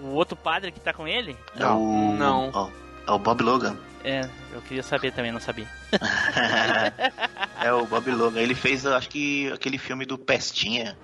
o 0.00 0.06
outro 0.14 0.36
padre 0.36 0.70
que 0.72 0.80
tá 0.80 0.92
com 0.92 1.06
ele? 1.06 1.36
É 1.56 1.66
o. 1.66 2.12
Não. 2.16 2.50
ó, 2.54 2.70
é 3.06 3.10
o 3.12 3.18
Bob 3.18 3.42
Logan. 3.42 3.76
É, 4.08 4.22
eu 4.54 4.62
queria 4.62 4.82
saber 4.82 5.12
também, 5.12 5.30
não 5.30 5.38
sabia. 5.38 5.68
é 7.62 7.70
o 7.70 7.84
Bob 7.84 8.10
Logan. 8.10 8.40
Ele 8.40 8.54
fez, 8.54 8.86
acho 8.86 9.06
que, 9.06 9.52
aquele 9.52 9.76
filme 9.76 10.06
do 10.06 10.16
Pestinha. 10.16 10.96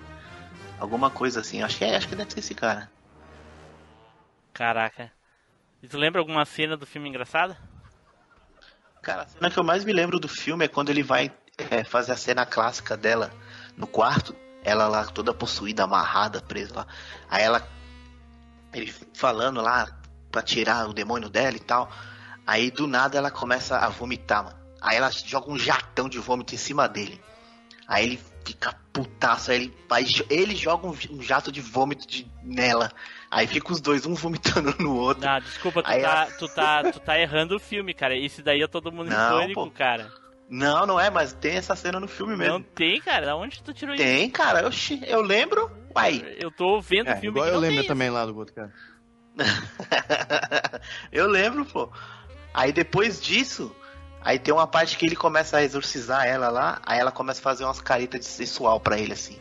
Alguma 0.79 1.11
coisa 1.11 1.41
assim. 1.41 1.61
Acho 1.61 1.77
que, 1.77 1.83
é, 1.83 1.95
acho 1.95 2.07
que 2.07 2.15
deve 2.15 2.31
ser 2.31 2.39
esse 2.39 2.55
cara. 2.55 2.89
Caraca. 4.51 5.11
E 5.83 5.87
tu 5.87 5.99
lembra 5.99 6.19
alguma 6.19 6.43
cena 6.45 6.75
do 6.75 6.87
filme 6.87 7.07
engraçada? 7.07 7.55
Cara, 9.03 9.21
a 9.21 9.27
cena 9.27 9.51
que 9.51 9.59
eu 9.59 9.63
mais 9.63 9.85
me 9.85 9.93
lembro 9.93 10.19
do 10.19 10.27
filme 10.27 10.65
é 10.65 10.67
quando 10.67 10.89
ele 10.89 11.03
vai 11.03 11.31
é, 11.69 11.83
fazer 11.83 12.11
a 12.11 12.17
cena 12.17 12.43
clássica 12.43 12.97
dela 12.97 13.31
no 13.77 13.85
quarto. 13.85 14.35
Ela 14.63 14.87
lá 14.87 15.05
toda 15.05 15.31
possuída, 15.31 15.83
amarrada, 15.83 16.41
presa 16.41 16.77
lá. 16.77 16.87
Aí 17.29 17.43
ela. 17.43 17.61
Ele 18.73 18.91
falando 19.13 19.61
lá 19.61 19.95
pra 20.31 20.41
tirar 20.41 20.89
o 20.89 20.93
demônio 20.93 21.29
dela 21.29 21.55
e 21.55 21.59
tal. 21.59 21.87
Aí 22.45 22.69
do 22.71 22.87
nada 22.87 23.17
ela 23.17 23.31
começa 23.31 23.77
a 23.77 23.89
vomitar, 23.89 24.43
mano. 24.43 24.57
Aí 24.81 24.97
ela 24.97 25.09
joga 25.11 25.51
um 25.51 25.57
jatão 25.57 26.07
de 26.07 26.19
vômito 26.19 26.53
em 26.53 26.57
cima 26.57 26.87
dele. 26.87 27.19
Aí 27.87 28.05
ele 28.05 28.19
fica 28.45 28.75
putaço, 28.93 29.51
aí 29.51 29.57
ele, 29.57 29.77
aí 29.89 30.05
ele 30.29 30.55
joga 30.55 30.87
um, 30.87 30.95
um 31.11 31.21
jato 31.21 31.51
de 31.51 31.59
vômito 31.61 32.07
de, 32.07 32.27
nela. 32.43 32.91
Aí 33.31 33.47
fica 33.47 33.71
os 33.73 33.81
dois, 33.81 34.05
um 34.05 34.13
vomitando 34.13 34.73
no 34.79 34.95
outro. 34.95 35.27
Ah, 35.27 35.39
desculpa, 35.39 35.81
tu 35.83 35.89
Aí 35.89 36.01
tá, 36.01 36.07
ela- 36.07 36.25
tu, 36.31 36.47
tá, 36.47 36.91
tu 36.91 36.99
tá 36.99 37.19
errando 37.19 37.55
o 37.55 37.59
filme, 37.59 37.93
cara. 37.93 38.15
Esse 38.15 38.41
daí 38.43 38.61
é 38.61 38.67
todo 38.67 38.91
mundo 38.91 39.09
Não, 39.09 39.15
em 39.39 39.41
pânico, 39.41 39.65
pô. 39.65 39.71
cara. 39.71 40.11
Não, 40.47 40.85
não 40.85 40.99
é, 40.99 41.09
mas 41.09 41.33
tem 41.33 41.55
essa 41.57 41.75
cena 41.75 41.99
no 41.99 42.07
filme 42.07 42.35
mesmo. 42.37 42.53
Não 42.53 42.61
tem, 42.61 43.01
cara. 43.01 43.25
Da 43.25 43.35
onde 43.35 43.61
tu 43.63 43.73
tirou 43.73 43.95
isso? 43.95 44.03
Tem, 44.03 44.29
cara. 44.29 44.67
Oxi, 44.67 45.01
eu 45.07 45.21
lembro. 45.21 45.69
Uai. 45.95 46.35
Eu 46.39 46.51
tô 46.51 46.79
vendo 46.79 47.07
o 47.07 47.11
É, 47.11 47.15
filme 47.15 47.29
igual 47.39 47.45
que 47.45 47.49
eu 47.49 47.53
não 47.55 47.61
lembro 47.61 47.77
tem 47.79 47.87
também 47.87 48.09
lá 48.11 48.25
do 48.25 48.37
outro 48.37 48.53
cara. 48.53 48.71
eu 51.11 51.27
lembro, 51.27 51.65
pô. 51.65 51.91
Aí 52.55 52.71
depois 52.71 53.21
disso, 53.21 53.75
aí 54.21 54.39
tem 54.39 54.53
uma 54.53 54.65
parte 54.65 54.97
que 54.97 55.05
ele 55.05 55.15
começa 55.15 55.57
a 55.57 55.63
exorcizar 55.63 56.25
ela 56.25 56.47
lá, 56.47 56.79
aí 56.85 56.97
ela 56.97 57.11
começa 57.11 57.41
a 57.41 57.43
fazer 57.43 57.65
umas 57.65 57.81
caritas 57.81 58.21
de 58.21 58.25
sensual 58.27 58.79
pra 58.79 58.97
ele, 58.97 59.11
assim. 59.11 59.37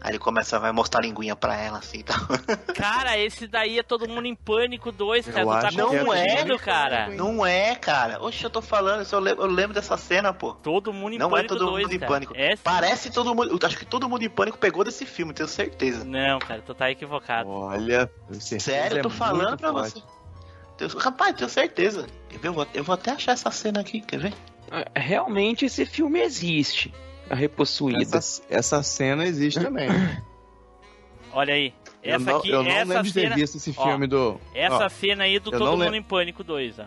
Aí 0.00 0.12
ele 0.12 0.18
começa, 0.18 0.58
vai 0.58 0.72
mostrar 0.72 1.00
a 1.00 1.02
linguinha 1.02 1.36
pra 1.36 1.54
ela, 1.56 1.78
assim 1.78 1.98
e 1.98 2.02
tal. 2.02 2.16
isso. 2.16 2.56
Cara, 2.74 3.18
esse 3.18 3.46
daí 3.46 3.78
é 3.78 3.82
todo 3.84 4.08
mundo 4.08 4.26
em 4.26 4.34
pânico 4.34 4.90
2, 4.90 5.26
cara. 5.26 5.40
Eu 5.42 5.46
tu 5.46 5.52
tá 5.60 5.68
que 5.68 5.80
é 5.80 6.44
todo 6.44 6.58
cara. 6.58 7.08
Não 7.10 7.46
é, 7.46 7.76
cara. 7.76 8.20
Oxe, 8.20 8.42
eu 8.42 8.50
tô 8.50 8.62
falando, 8.62 9.06
eu 9.12 9.20
lembro, 9.20 9.44
eu 9.44 9.48
lembro 9.50 9.74
dessa 9.74 9.96
cena, 9.98 10.32
pô. 10.32 10.54
Todo 10.54 10.92
mundo 10.92 11.12
em 11.14 11.18
Não 11.18 11.28
é 11.28 11.30
pânico 11.30 11.54
todo 11.54 11.70
2, 11.70 11.82
mundo 11.84 11.94
em 11.94 11.98
cara. 11.98 12.12
pânico. 12.12 12.32
É. 12.34 12.56
Parece 12.56 13.12
todo 13.12 13.34
mundo. 13.34 13.58
Acho 13.62 13.78
que 13.78 13.84
todo 13.84 14.08
mundo 14.08 14.22
em 14.24 14.30
pânico 14.30 14.56
pegou 14.58 14.82
desse 14.82 15.04
filme, 15.04 15.34
tenho 15.34 15.48
certeza. 15.48 16.02
Não, 16.02 16.38
cara, 16.38 16.62
tu 16.62 16.74
tá 16.74 16.90
equivocado. 16.90 17.48
Olha, 17.48 18.10
Sério, 18.32 18.98
eu 18.98 19.02
tô 19.02 19.08
é 19.10 19.12
falando 19.12 19.48
muito 19.48 19.60
pra 19.60 19.70
forte. 19.70 20.00
você. 20.00 20.19
Tenho- 20.88 20.98
Rapaz, 20.98 21.36
tenho 21.36 21.48
certeza. 21.50 22.06
Quer 22.28 22.38
ver? 22.38 22.48
Eu 22.48 22.52
vou, 22.54 22.66
eu 22.74 22.82
vou 22.84 22.94
até 22.94 23.10
achar 23.12 23.32
essa 23.32 23.50
cena 23.50 23.80
aqui, 23.80 24.00
quer 24.00 24.18
ver? 24.18 24.34
É, 24.70 24.98
Realmente 25.00 25.64
esse 25.66 25.84
filme 25.84 26.20
existe. 26.20 26.92
A 27.28 27.34
Repossuída. 27.34 28.16
Essa, 28.16 28.42
essa 28.48 28.82
cena 28.82 29.24
existe 29.26 29.60
também. 29.60 29.88
Olha 31.32 31.54
aí. 31.54 31.72
eu 32.02 32.14
Essa 32.16 32.24
não, 32.24 32.38
aqui, 32.38 32.50
eu 32.50 32.62
não 32.62 32.70
essa 32.70 32.84
lembro 32.88 33.02
de 33.04 33.12
ter 33.12 33.20
cena. 33.22 33.34
visto 33.36 33.56
esse 33.56 33.74
ó, 33.76 33.82
filme 33.84 34.06
do. 34.06 34.40
Essa 34.54 34.86
ó, 34.86 34.88
cena 34.88 35.24
aí 35.24 35.38
do 35.38 35.50
eu 35.52 35.58
Todo 35.58 35.70
Mundo 35.72 35.80
lembro. 35.80 35.96
em 35.96 36.02
Pânico 36.02 36.42
2, 36.42 36.78
ó. 36.80 36.84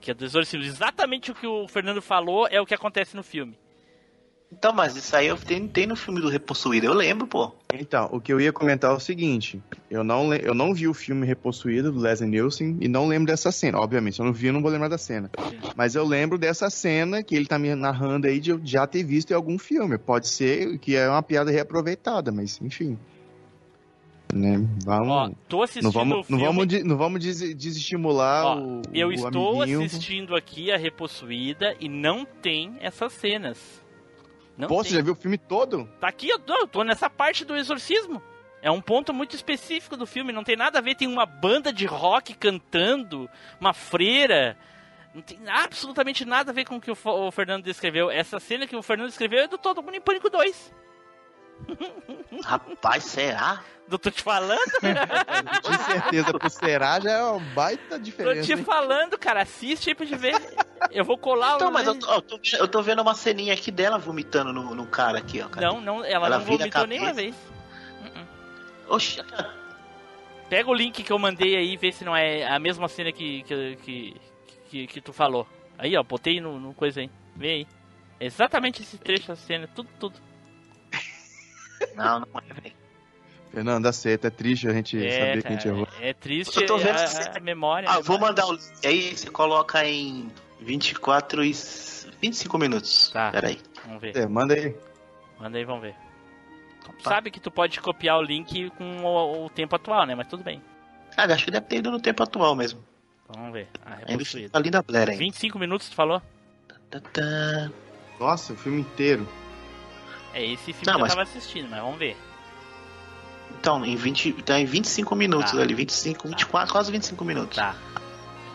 Que 0.00 0.10
é 0.12 0.14
do 0.14 0.24
Exorcismo. 0.24 0.64
Exatamente 0.64 1.30
o 1.30 1.34
que 1.34 1.46
o 1.46 1.66
Fernando 1.68 2.00
falou 2.00 2.46
é 2.50 2.60
o 2.60 2.64
que 2.66 2.74
acontece 2.74 3.16
no 3.16 3.22
filme. 3.22 3.58
Então, 4.52 4.72
mas 4.72 4.96
isso 4.96 5.14
aí 5.14 5.26
eu 5.26 5.36
tem, 5.36 5.66
tem 5.66 5.86
no 5.88 5.96
filme 5.96 6.20
do 6.20 6.28
Repossuído, 6.28 6.86
eu 6.86 6.94
lembro, 6.94 7.26
pô. 7.26 7.52
Então, 7.74 8.08
o 8.12 8.20
que 8.20 8.32
eu 8.32 8.40
ia 8.40 8.52
comentar 8.52 8.92
é 8.92 8.94
o 8.94 9.00
seguinte: 9.00 9.60
eu 9.90 10.04
não, 10.04 10.32
eu 10.32 10.54
não 10.54 10.72
vi 10.72 10.86
o 10.86 10.94
filme 10.94 11.26
Repossuído 11.26 11.90
do 11.90 11.98
Leslie 11.98 12.30
Nielsen 12.30 12.76
e 12.80 12.86
não 12.86 13.08
lembro 13.08 13.26
dessa 13.26 13.50
cena. 13.50 13.78
Obviamente, 13.78 14.14
se 14.14 14.22
eu 14.22 14.26
não 14.26 14.32
vi, 14.32 14.46
eu 14.46 14.52
não 14.52 14.62
vou 14.62 14.70
lembrar 14.70 14.88
da 14.88 14.96
cena. 14.98 15.30
Mas 15.74 15.94
eu 15.96 16.04
lembro 16.06 16.38
dessa 16.38 16.70
cena 16.70 17.22
que 17.24 17.34
ele 17.34 17.44
tá 17.46 17.58
me 17.58 17.74
narrando 17.74 18.28
aí 18.28 18.38
de 18.38 18.50
eu 18.50 18.60
já 18.64 18.86
ter 18.86 19.02
visto 19.02 19.32
em 19.32 19.34
algum 19.34 19.58
filme. 19.58 19.98
Pode 19.98 20.28
ser 20.28 20.78
que 20.78 20.94
é 20.94 21.08
uma 21.08 21.22
piada 21.24 21.50
reaproveitada, 21.50 22.30
mas 22.30 22.60
enfim. 22.62 22.96
Né? 24.32 24.64
Vamos. 24.84 25.08
Ó, 25.10 25.30
tô 25.48 25.62
assistindo 25.62 25.84
não 25.84 25.90
o 25.90 25.92
vamos, 25.92 26.26
filme. 26.26 26.42
não 26.42 26.46
vamos, 26.52 26.66
de- 26.68 26.82
não 26.84 26.96
vamos 26.96 27.20
des- 27.20 27.54
desestimular 27.56 28.44
Ó, 28.46 28.60
o. 28.60 28.82
eu 28.94 29.08
o 29.08 29.12
estou 29.12 29.62
amiguinho. 29.62 29.84
assistindo 29.84 30.34
aqui 30.36 30.70
a 30.70 30.76
Repossuída 30.76 31.76
e 31.80 31.88
não 31.88 32.24
tem 32.24 32.76
essas 32.80 33.12
cenas. 33.12 33.84
Não 34.56 34.68
Pô, 34.68 34.82
você 34.82 34.94
já 34.94 35.02
viu 35.02 35.12
o 35.12 35.16
filme 35.16 35.36
todo? 35.36 35.88
Tá 36.00 36.08
aqui, 36.08 36.28
eu 36.28 36.38
tô, 36.38 36.54
eu 36.54 36.66
tô 36.66 36.82
nessa 36.82 37.10
parte 37.10 37.44
do 37.44 37.56
exorcismo. 37.56 38.22
É 38.62 38.70
um 38.70 38.80
ponto 38.80 39.12
muito 39.12 39.36
específico 39.36 39.96
do 39.96 40.06
filme, 40.06 40.32
não 40.32 40.42
tem 40.42 40.56
nada 40.56 40.78
a 40.78 40.82
ver, 40.82 40.94
tem 40.94 41.06
uma 41.06 41.26
banda 41.26 41.72
de 41.72 41.86
rock 41.86 42.34
cantando, 42.34 43.28
uma 43.60 43.72
freira. 43.72 44.56
Não 45.14 45.22
tem 45.22 45.38
absolutamente 45.46 46.24
nada 46.24 46.50
a 46.50 46.54
ver 46.54 46.64
com 46.64 46.76
o 46.76 46.80
que 46.80 46.90
o 46.90 47.30
Fernando 47.30 47.64
descreveu. 47.64 48.10
Essa 48.10 48.40
cena 48.40 48.66
que 48.66 48.76
o 48.76 48.82
Fernando 48.82 49.08
descreveu 49.08 49.40
é 49.40 49.48
do 49.48 49.58
Todo 49.58 49.82
Mundo 49.82 49.94
em 49.94 50.00
Pânico 50.00 50.28
2. 50.28 50.72
Rapaz, 52.44 53.04
será? 53.04 53.62
Eu 53.90 53.98
tô 54.00 54.10
te 54.10 54.20
falando, 54.20 54.58
De 55.62 55.78
certeza, 55.84 56.36
pro 56.36 56.50
será 56.50 56.98
já 56.98 57.10
é 57.12 57.22
uma 57.22 57.38
baita 57.54 57.90
tô 57.90 57.98
diferença. 57.98 58.42
te 58.42 58.52
hein? 58.54 58.64
falando, 58.64 59.16
cara. 59.16 59.42
Assiste 59.42 59.90
aí 59.90 59.94
pra 59.94 60.04
gente 60.04 60.18
ver. 60.18 60.34
Eu 60.90 61.04
vou 61.04 61.16
colar 61.16 61.54
Então, 61.54 61.68
o. 61.68 61.72
mas 61.72 61.86
eu, 61.86 61.96
tô- 61.96 62.12
eu 62.12 62.20
tô, 62.22 62.40
eu 62.58 62.66
tô 62.68 62.82
vendo 62.82 63.00
uma 63.00 63.14
ceninha 63.14 63.54
aqui 63.54 63.70
dela 63.70 63.96
vomitando 63.96 64.52
no, 64.52 64.74
no 64.74 64.86
cara 64.86 65.18
aqui, 65.18 65.40
ó. 65.40 65.48
Cadê? 65.48 65.64
Não, 65.66 65.80
não, 65.80 66.04
ela, 66.04 66.26
Ela 66.26 66.28
não 66.30 66.36
a 66.36 66.38
vomitou 66.40 66.86
nenhuma 66.88 67.12
vez. 67.12 67.34
Uh-uh. 68.02 68.94
Oxi, 68.96 69.22
Pega 70.48 70.68
o 70.68 70.74
link 70.74 71.02
que 71.04 71.12
eu 71.12 71.18
mandei 71.18 71.56
aí 71.56 71.72
e 71.74 71.76
vê 71.76 71.92
se 71.92 72.04
não 72.04 72.16
é 72.16 72.44
a 72.46 72.58
mesma 72.58 72.88
cena 72.88 73.12
que, 73.12 73.42
que, 73.44 73.76
que, 73.76 74.16
que, 74.68 74.86
que 74.88 75.00
tu 75.00 75.12
falou. 75.12 75.46
Aí, 75.78 75.96
ó, 75.96 76.02
botei 76.02 76.40
no, 76.40 76.58
no 76.58 76.74
coisa 76.74 77.00
aí. 77.00 77.10
Vê 77.36 77.50
aí. 77.50 77.66
Exatamente 78.18 78.82
esse 78.82 78.98
trecho 78.98 79.28
da 79.28 79.36
cena, 79.36 79.68
tudo, 79.74 79.88
tudo. 80.00 80.25
Não, 81.94 82.20
não 82.20 82.26
é, 82.50 82.54
velho. 82.60 82.74
Fernando, 83.52 83.86
aceita, 83.86 84.26
é 84.26 84.30
triste 84.30 84.68
a 84.68 84.72
gente 84.72 84.98
É, 85.04 85.10
saber 85.10 85.42
que 85.42 85.48
a 85.48 85.50
gente 85.52 85.62
cara, 85.64 85.74
errou. 85.76 85.88
é 86.00 86.12
triste 86.12 86.56
Eu 86.60 86.66
tô 86.66 86.76
vendo 86.78 86.98
a, 86.98 87.02
essa 87.02 87.30
a 87.36 87.40
memória. 87.40 87.88
Ah, 87.88 87.96
né? 87.96 88.02
vou 88.02 88.18
mandar 88.18 88.46
o 88.46 88.52
link 88.52 88.86
aí, 88.86 89.16
você 89.16 89.30
coloca 89.30 89.82
em 89.86 90.30
24 90.60 91.42
e 91.44 91.52
25 92.20 92.58
minutos. 92.58 93.10
Tá. 93.10 93.30
Peraí. 93.30 93.58
Vamos 93.86 94.00
ver. 94.02 94.16
É, 94.16 94.26
manda 94.26 94.52
aí. 94.54 94.76
Manda 95.40 95.56
aí, 95.58 95.64
vamos 95.64 95.82
ver. 95.82 95.94
Tu 96.84 96.92
Tá. 97.02 97.10
sabe 97.10 97.30
que 97.30 97.40
tu 97.40 97.50
pode 97.50 97.80
copiar 97.80 98.18
o 98.18 98.22
link 98.22 98.70
com 98.70 99.02
o, 99.04 99.46
o 99.46 99.50
tempo 99.50 99.74
atual, 99.74 100.04
né? 100.06 100.14
Mas 100.14 100.26
tudo 100.28 100.42
bem. 100.44 100.60
Ah, 101.16 101.24
acho 101.24 101.44
que 101.46 101.50
deve 101.50 101.66
ter 101.66 101.76
ido 101.76 101.90
no 101.90 101.98
tempo 102.00 102.22
atual 102.22 102.54
mesmo. 102.54 102.80
Vamos 103.28 103.52
ver. 103.54 103.68
Ah, 103.84 103.94
Ainda 103.96 104.06
repossuído. 104.12 104.48
fica 104.48 104.58
linda 104.58 104.82
Blair 104.82 105.08
ainda. 105.08 105.18
25 105.18 105.58
minutos, 105.58 105.88
tu 105.88 105.94
falou? 105.96 106.20
Tá, 106.90 107.00
tá. 107.00 107.70
Nossa, 108.20 108.52
o 108.52 108.56
filme 108.56 108.80
inteiro. 108.82 109.26
É 110.36 110.44
esse 110.44 110.72
filme 110.74 110.86
Não, 110.86 110.94
que 110.96 111.00
mas- 111.00 111.10
eu 111.12 111.16
tava 111.16 111.22
assistindo, 111.22 111.66
mas 111.70 111.80
vamos 111.80 111.98
ver. 111.98 112.14
Então, 113.58 113.82
em 113.86 113.96
20, 113.96 114.32
tá 114.42 114.60
em 114.60 114.66
25 114.66 115.16
minutos 115.16 115.52
Tá. 115.52 115.60
ali, 115.62 115.72
25, 115.72 116.28
24, 116.28 116.70
quase 116.70 116.92
25 116.92 117.24
minutos. 117.24 117.56
Tá. 117.56 117.74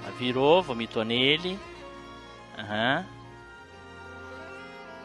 Ela 0.04 0.12
Virou, 0.18 0.62
vomitou 0.62 1.04
nele. 1.04 1.60
Aham. 2.58 3.04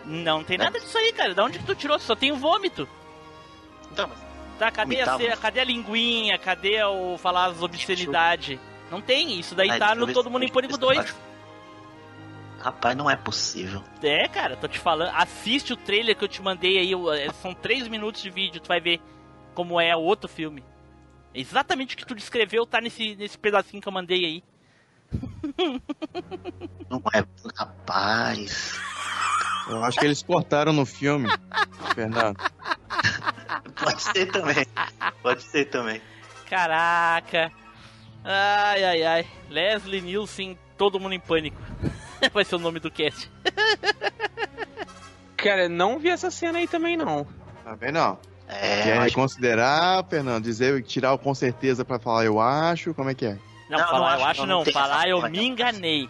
Não 0.04 0.44
tem 0.44 0.58
nada 0.58 0.78
disso 0.78 0.96
aí, 0.98 1.12
cara. 1.12 1.34
Da 1.34 1.44
onde 1.44 1.58
que 1.58 1.64
tu 1.64 1.74
tirou? 1.74 1.98
Só 1.98 2.14
tem 2.14 2.30
o 2.30 2.36
vômito. 2.36 2.86
Então, 3.90 4.08
mas 4.08 4.26
Tá, 4.58 4.70
cadê 4.70 5.00
a, 5.00 5.04
Vomitava. 5.12 5.34
ce- 5.34 5.40
cadê 5.40 5.60
a 5.60 5.64
linguinha? 5.64 6.38
Cadê 6.38 6.82
o 6.84 7.18
falar 7.18 7.46
as 7.46 7.60
obscenidades? 7.62 8.58
Não 8.90 9.00
tem, 9.02 9.38
isso 9.38 9.54
daí 9.54 9.70
Ai, 9.70 9.78
tá 9.78 9.94
no 9.94 10.10
Todo 10.12 10.30
Mundo 10.30 10.44
em 10.44 10.48
Pânico 10.48 10.74
se 10.74 10.78
eu 10.82 10.88
2. 10.88 11.14
Rapaz, 12.66 12.96
não 12.96 13.08
é 13.08 13.14
possível. 13.14 13.80
É, 14.02 14.26
cara, 14.26 14.56
tô 14.56 14.66
te 14.66 14.80
falando. 14.80 15.12
Assiste 15.14 15.72
o 15.72 15.76
trailer 15.76 16.16
que 16.16 16.24
eu 16.24 16.28
te 16.28 16.42
mandei 16.42 16.78
aí. 16.78 16.92
é, 17.16 17.32
São 17.34 17.54
3 17.54 17.86
minutos 17.86 18.20
de 18.20 18.28
vídeo, 18.28 18.60
tu 18.60 18.66
vai 18.66 18.80
ver 18.80 19.00
como 19.54 19.80
é 19.80 19.94
o 19.94 20.00
outro 20.00 20.28
filme. 20.28 20.64
Exatamente 21.32 21.94
o 21.94 21.96
que 21.98 22.04
tu 22.04 22.12
descreveu 22.12 22.66
tá 22.66 22.80
nesse, 22.80 23.14
nesse 23.14 23.38
pedacinho 23.38 23.80
que 23.80 23.86
eu 23.86 23.92
mandei 23.92 24.24
aí. 24.24 24.44
Não 26.90 27.00
é. 27.14 27.22
Rapaz. 27.56 28.80
Eu 29.68 29.84
acho 29.84 30.00
que 30.00 30.04
eles 30.04 30.24
cortaram 30.24 30.72
no 30.72 30.84
filme, 30.84 31.28
Fernando. 31.94 32.36
Pode 33.80 34.02
ser 34.02 34.26
também. 34.26 34.66
Pode 35.22 35.42
ser 35.44 35.66
também. 35.66 36.02
Caraca. 36.50 37.52
Ai, 38.24 38.82
ai, 38.82 39.02
ai. 39.04 39.26
Leslie 39.48 40.00
Nielsen, 40.00 40.58
todo 40.76 40.98
mundo 40.98 41.12
em 41.14 41.20
pânico. 41.20 41.62
Vai 42.32 42.44
ser 42.44 42.56
o 42.56 42.58
nome 42.58 42.78
do 42.80 42.90
cast. 42.90 43.30
Cara, 45.36 45.68
não 45.68 45.98
vi 45.98 46.08
essa 46.08 46.30
cena 46.30 46.58
aí 46.58 46.66
também, 46.66 46.96
não. 46.96 47.26
Tá 47.64 47.74
vendo? 47.74 47.94
Não. 47.94 48.18
É, 48.48 48.92
acho- 48.92 49.02
reconsiderar, 49.08 50.04
Fernando? 50.08 50.44
Dizer, 50.44 50.82
tirar 50.82 51.12
o 51.12 51.18
com 51.18 51.34
certeza 51.34 51.84
pra 51.84 51.98
falar 51.98 52.24
eu 52.24 52.40
acho? 52.40 52.94
Como 52.94 53.10
é 53.10 53.14
que 53.14 53.26
é? 53.26 53.36
Não, 53.68 53.78
Não, 53.78 53.86
falar 53.88 53.98
não 53.98 54.06
eu 54.06 54.24
acho 54.26 54.26
acho 54.42 54.46
não, 54.46 54.64
não. 54.64 54.72
falar 54.72 55.08
eu 55.08 55.20
me 55.28 55.44
enganei. 55.44 56.08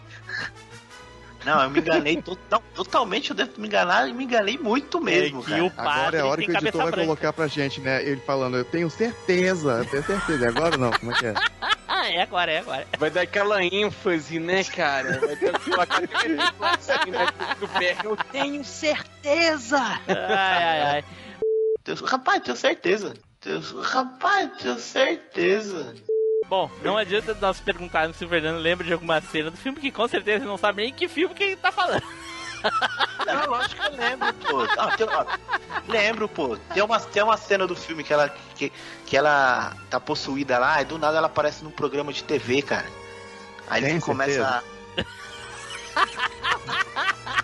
Não, 1.43 1.63
eu 1.63 1.69
me 1.69 1.79
enganei 1.79 2.21
total, 2.21 2.61
totalmente, 2.75 3.29
eu 3.29 3.35
devo 3.35 3.51
me 3.57 3.67
enganar 3.67 4.07
e 4.07 4.13
me 4.13 4.25
enganei 4.25 4.57
muito 4.57 4.99
mesmo, 5.01 5.39
É 5.41 5.43
que 5.43 5.49
cara. 5.51 5.63
o 5.65 5.71
padre 5.71 5.91
Agora 5.99 6.17
é 6.17 6.19
a 6.21 6.25
hora 6.25 6.41
que 6.41 6.51
o 6.51 6.53
editor 6.57 6.81
vai 6.81 6.91
branca. 6.91 7.05
colocar 7.05 7.33
pra 7.33 7.47
gente, 7.47 7.79
né? 7.79 8.03
Ele 8.03 8.19
falando, 8.21 8.57
eu 8.57 8.65
tenho 8.65 8.89
certeza, 8.89 9.77
eu 9.79 9.85
tenho 9.85 10.03
certeza. 10.03 10.47
Agora 10.49 10.77
não, 10.77 10.91
como 10.91 11.11
é 11.11 11.15
que 11.17 11.25
é? 11.27 11.33
É 12.07 12.21
agora, 12.21 12.51
é 12.51 12.59
agora. 12.59 12.87
Vai 12.97 13.09
dar 13.09 13.21
aquela 13.21 13.63
ênfase, 13.63 14.39
né, 14.39 14.63
cara? 14.63 15.19
Vai 15.19 15.35
ter 15.35 15.55
aquela 15.55 15.83
assim, 15.83 17.11
né, 17.11 17.25
do 17.59 17.67
pé. 17.67 17.97
Eu 18.03 18.15
tenho 18.31 18.63
certeza! 18.63 19.77
Ai, 20.07 20.63
ai, 20.63 20.81
ai. 20.81 21.03
Deus- 21.83 22.01
Rapaz, 22.01 22.41
tenho 22.43 22.57
certeza. 22.57 23.13
Deus- 23.43 23.71
Rapaz, 23.91 24.49
tenho 24.61 24.77
certeza. 24.79 25.95
Bom, 26.47 26.69
não 26.81 26.97
adianta 26.97 27.33
nós 27.41 27.59
perguntarmos 27.59 28.15
se 28.17 28.23
o 28.25 28.29
Fernando 28.29 28.57
lembra 28.59 28.85
de 28.85 28.93
alguma 28.93 29.19
cena 29.21 29.51
do 29.51 29.57
filme 29.57 29.79
que 29.81 29.91
com 29.91 30.07
certeza 30.07 30.37
ele 30.37 30.45
não 30.45 30.57
sabe 30.57 30.83
nem 30.83 30.93
que 30.93 31.07
filme 31.07 31.35
que 31.35 31.43
ele 31.43 31.55
tá 31.57 31.71
falando. 31.71 32.03
Não, 33.25 33.45
lógico 33.49 33.81
que 33.81 33.87
eu 33.87 33.95
lembro, 33.97 34.33
pô. 34.35 34.61
Ah, 34.77 34.95
tem- 34.95 35.07
ó, 35.09 35.25
lembro, 35.87 36.29
pô. 36.29 36.57
Tem 36.73 36.83
uma, 36.83 36.99
tem 36.99 37.23
uma 37.23 37.37
cena 37.37 37.67
do 37.67 37.75
filme 37.75 38.03
que 38.03 38.13
ela, 38.13 38.29
que, 38.55 38.71
que 39.05 39.17
ela 39.17 39.73
tá 39.89 39.99
possuída 39.99 40.57
lá 40.57 40.81
e 40.81 40.85
do 40.85 40.97
nada 40.97 41.17
ela 41.17 41.27
aparece 41.27 41.63
num 41.63 41.71
programa 41.71 42.11
de 42.13 42.23
TV, 42.23 42.61
cara. 42.61 42.85
Aí 43.69 43.81
Tem 43.81 43.91
ele 43.91 44.01
começa 44.01 44.45
a... 44.47 44.63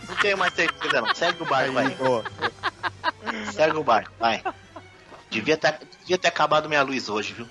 Não 0.08 0.16
tenho 0.18 0.38
mais 0.38 0.54
certeza, 0.54 1.02
não. 1.02 1.14
Segue 1.16 1.42
o 1.44 1.46
barco, 1.46 1.78
Aí, 1.78 1.90
vai. 1.90 1.98
ó, 2.02 2.24
Segue 3.52 3.78
o 3.78 3.84
barco, 3.84 4.12
vai. 4.20 4.44
Devia 5.30 5.58
ter, 5.58 5.80
devia 6.02 6.18
ter 6.18 6.28
acabado 6.28 6.70
minha 6.70 6.84
luz 6.84 7.10
hoje, 7.10 7.34
viu? 7.34 7.48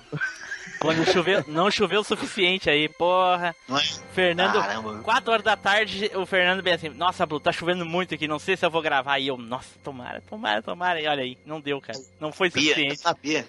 Quando 0.83 1.05
choveu, 1.05 1.43
não 1.47 1.71
choveu 1.71 2.01
o 2.01 2.03
suficiente 2.03 2.69
aí, 2.69 2.89
porra. 2.89 3.55
Não 3.69 3.77
é? 3.77 3.81
Fernando, 4.13 4.59
Caramba. 4.59 4.99
4 5.01 5.31
horas 5.31 5.43
da 5.45 5.55
tarde, 5.55 6.11
o 6.13 6.25
Fernando 6.25 6.61
bem 6.61 6.73
assim, 6.73 6.89
nossa, 6.89 7.25
Blue, 7.25 7.39
tá 7.39 7.53
chovendo 7.53 7.85
muito 7.85 8.13
aqui, 8.13 8.27
não 8.27 8.37
sei 8.37 8.57
se 8.57 8.65
eu 8.65 8.69
vou 8.69 8.81
gravar. 8.81 9.17
E 9.17 9.27
eu, 9.29 9.37
nossa, 9.37 9.79
tomara, 9.81 10.19
tomara, 10.21 10.61
tomara. 10.61 11.01
E 11.01 11.07
olha 11.07 11.23
aí, 11.23 11.37
não 11.45 11.61
deu, 11.61 11.79
cara. 11.79 11.97
Não 12.19 12.33
foi 12.33 12.49
Sabia, 12.49 12.63
eu 12.63 12.67
suficiente. 12.75 12.99
sabia. 12.99 13.47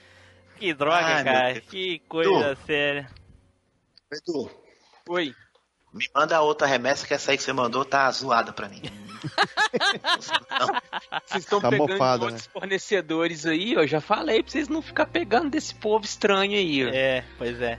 Que 0.59 0.73
droga, 0.73 1.05
Ai, 1.05 1.25
cara. 1.25 1.61
Que 1.61 1.99
coisa 2.09 2.57
séria. 2.65 3.11
Edu, 4.13 4.49
Oi. 5.09 5.35
me 5.93 6.09
manda 6.15 6.41
outra 6.41 6.69
remessa 6.69 7.05
que 7.05 7.15
essa 7.15 7.33
aí 7.33 7.37
que 7.37 7.43
você 7.43 7.53
mandou 7.53 7.85
tá 7.85 8.09
zoada 8.13 8.53
pra 8.53 8.69
mim. 8.69 8.81
Vocês 11.27 11.45
estão 11.45 11.61
Tá 11.61 11.71
pegando 11.71 11.93
mofada, 11.93 12.25
outros 12.25 12.47
fornecedores 12.47 13.47
aí, 13.47 13.77
ó. 13.77 13.87
Já 13.87 14.01
falei 14.01 14.43
pra 14.43 14.53
vocês 14.53 14.69
não 14.69 14.83
ficar 14.83 15.07
pegando 15.07 15.51
desse 15.51 15.75
povo 15.75 16.05
estranho 16.05 16.53
aí, 16.53 16.85
ó. 16.87 16.89
É, 16.93 17.25
pois 17.39 17.61
é. 17.61 17.79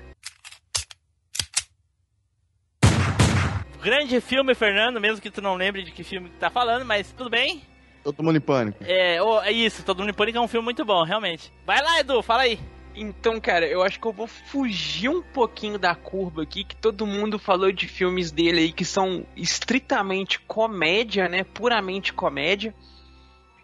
Grande 3.82 4.20
filme, 4.20 4.56
Fernando, 4.56 5.00
mesmo 5.00 5.22
que 5.22 5.30
tu 5.30 5.42
não 5.42 5.56
lembre 5.56 5.84
de 5.84 5.92
que 5.92 6.04
filme 6.04 6.30
que 6.30 6.38
tá 6.38 6.50
falando, 6.50 6.84
mas 6.84 7.12
tudo 7.12 7.30
bem. 7.30 7.62
todo 8.04 8.24
mundo 8.24 8.38
em 8.38 8.42
pânico. 8.42 8.84
É, 8.84 9.22
ô, 9.22 9.42
é 9.42 9.52
isso, 9.52 9.84
Todo 9.84 10.00
Mundo 10.00 10.10
em 10.10 10.14
Pânico 10.14 10.38
é 10.40 10.42
um 10.42 10.48
filme 10.48 10.64
muito 10.64 10.84
bom, 10.84 11.04
realmente. 11.04 11.54
Vai 11.66 11.82
lá, 11.82 12.00
Edu, 12.00 12.24
fala 12.24 12.44
aí. 12.44 12.60
Então, 12.96 13.40
cara, 13.42 13.68
eu 13.68 13.84
acho 13.84 14.00
que 14.00 14.06
eu 14.06 14.14
vou 14.14 14.26
fugir 14.26 15.10
um 15.10 15.22
pouquinho 15.22 15.78
da 15.78 15.94
curva 15.94 16.44
aqui, 16.44 16.64
que 16.64 16.76
todo 16.76 17.06
mundo 17.06 17.38
falou 17.38 17.72
de 17.72 17.88
filmes 17.88 18.32
dele 18.32 18.60
aí 18.60 18.72
que 18.72 18.86
são 18.86 19.26
estritamente 19.36 20.40
comédia, 20.40 21.28
né? 21.28 21.44
Puramente 21.44 22.14
comédia. 22.14 22.74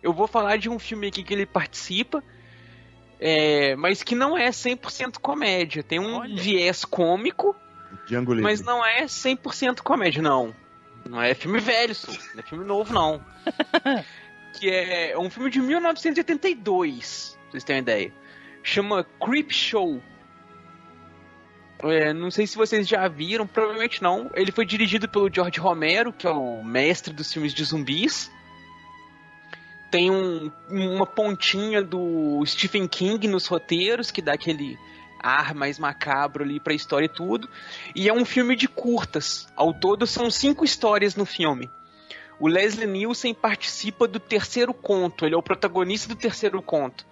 Eu 0.04 0.14
vou 0.14 0.28
falar 0.28 0.58
de 0.58 0.70
um 0.70 0.78
filme 0.78 1.08
aqui 1.08 1.24
que 1.24 1.34
ele 1.34 1.46
participa, 1.46 2.22
é, 3.20 3.76
mas 3.76 4.04
que 4.04 4.16
não 4.16 4.38
é 4.38 4.50
100% 4.50 5.20
comédia. 5.20 5.82
Tem 5.82 6.00
um 6.00 6.16
Olha. 6.18 6.36
viés 6.42 6.84
cômico, 6.84 7.56
Django 8.06 8.34
Livre. 8.34 8.44
mas 8.44 8.62
não 8.62 8.86
é 8.86 9.06
100% 9.06 9.82
comédia, 9.82 10.22
não. 10.22 10.54
Não 11.08 11.22
é 11.22 11.34
filme 11.34 11.60
velho, 11.60 11.96
só. 11.96 12.12
Não 12.12 12.40
é 12.40 12.42
filme 12.42 12.66
novo, 12.66 12.94
não. 12.94 13.24
que 14.60 14.70
é 14.70 15.18
um 15.18 15.30
filme 15.30 15.50
de 15.50 15.62
1982, 15.62 17.38
pra 17.42 17.52
vocês 17.52 17.64
terem 17.64 17.80
uma 17.80 17.84
ideia. 17.84 18.21
Chama 18.64 19.06
Creep 19.20 19.52
Show. 19.52 20.02
É, 21.84 22.14
não 22.14 22.30
sei 22.30 22.46
se 22.46 22.56
vocês 22.56 22.88
já 22.88 23.08
viram, 23.08 23.48
provavelmente 23.48 24.04
não. 24.04 24.30
Ele 24.36 24.52
foi 24.52 24.66
dirigido 24.66 25.10
pelo 25.10 25.34
George 25.34 25.60
Romero, 25.60 26.14
que 26.14 26.28
é 26.28 26.30
o 26.30 26.64
mestre 26.64 27.12
dos 27.12 27.34
filmes 27.34 27.54
de 27.54 27.64
zumbis. 27.64 28.32
Tem 29.90 30.10
um- 30.12 30.52
uma 30.70 31.06
pontinha 31.06 31.82
do 31.82 32.44
Stephen 32.46 32.88
King 32.88 33.28
nos 33.28 33.48
roteiros, 33.48 34.12
que 34.12 34.22
dá 34.22 34.34
aquele 34.34 34.78
ar 35.20 35.54
mais 35.54 35.78
macabro 35.78 36.44
ali 36.44 36.60
pra 36.60 36.74
história 36.74 37.06
e 37.06 37.10
tudo. 37.10 37.50
E 37.96 38.08
é 38.08 38.14
um 38.14 38.26
filme 38.26 38.56
de 38.56 38.68
curtas. 38.68 39.48
Ao 39.56 39.74
todo 39.74 40.06
são 40.08 40.30
cinco 40.30 40.64
histórias 40.64 41.16
no 41.16 41.26
filme. 41.26 41.70
O 42.40 42.48
Leslie 42.48 42.88
Nielsen 42.88 43.34
participa 43.34 44.08
do 44.08 44.20
terceiro 44.20 44.74
conto, 44.74 45.26
ele 45.26 45.36
é 45.36 45.38
o 45.38 45.44
protagonista 45.44 46.08
do 46.08 46.16
terceiro 46.16 46.60
conto, 46.62 47.06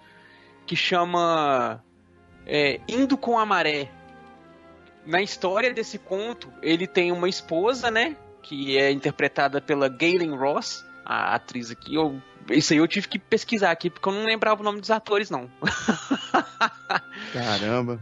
que 0.70 0.76
chama 0.76 1.82
é, 2.46 2.78
Indo 2.86 3.18
com 3.18 3.36
a 3.36 3.44
Maré. 3.44 3.90
Na 5.04 5.20
história 5.20 5.74
desse 5.74 5.98
conto, 5.98 6.48
ele 6.62 6.86
tem 6.86 7.10
uma 7.10 7.28
esposa, 7.28 7.90
né? 7.90 8.16
Que 8.40 8.78
é 8.78 8.92
interpretada 8.92 9.60
pela 9.60 9.88
Galen 9.88 10.36
Ross, 10.36 10.84
a 11.04 11.34
atriz 11.34 11.72
aqui. 11.72 11.96
Eu, 11.96 12.22
isso 12.50 12.72
aí 12.72 12.78
eu 12.78 12.86
tive 12.86 13.08
que 13.08 13.18
pesquisar 13.18 13.72
aqui, 13.72 13.90
porque 13.90 14.08
eu 14.08 14.12
não 14.12 14.22
lembrava 14.22 14.60
o 14.60 14.64
nome 14.64 14.80
dos 14.80 14.92
atores, 14.92 15.28
não. 15.28 15.50
Caramba. 17.34 17.98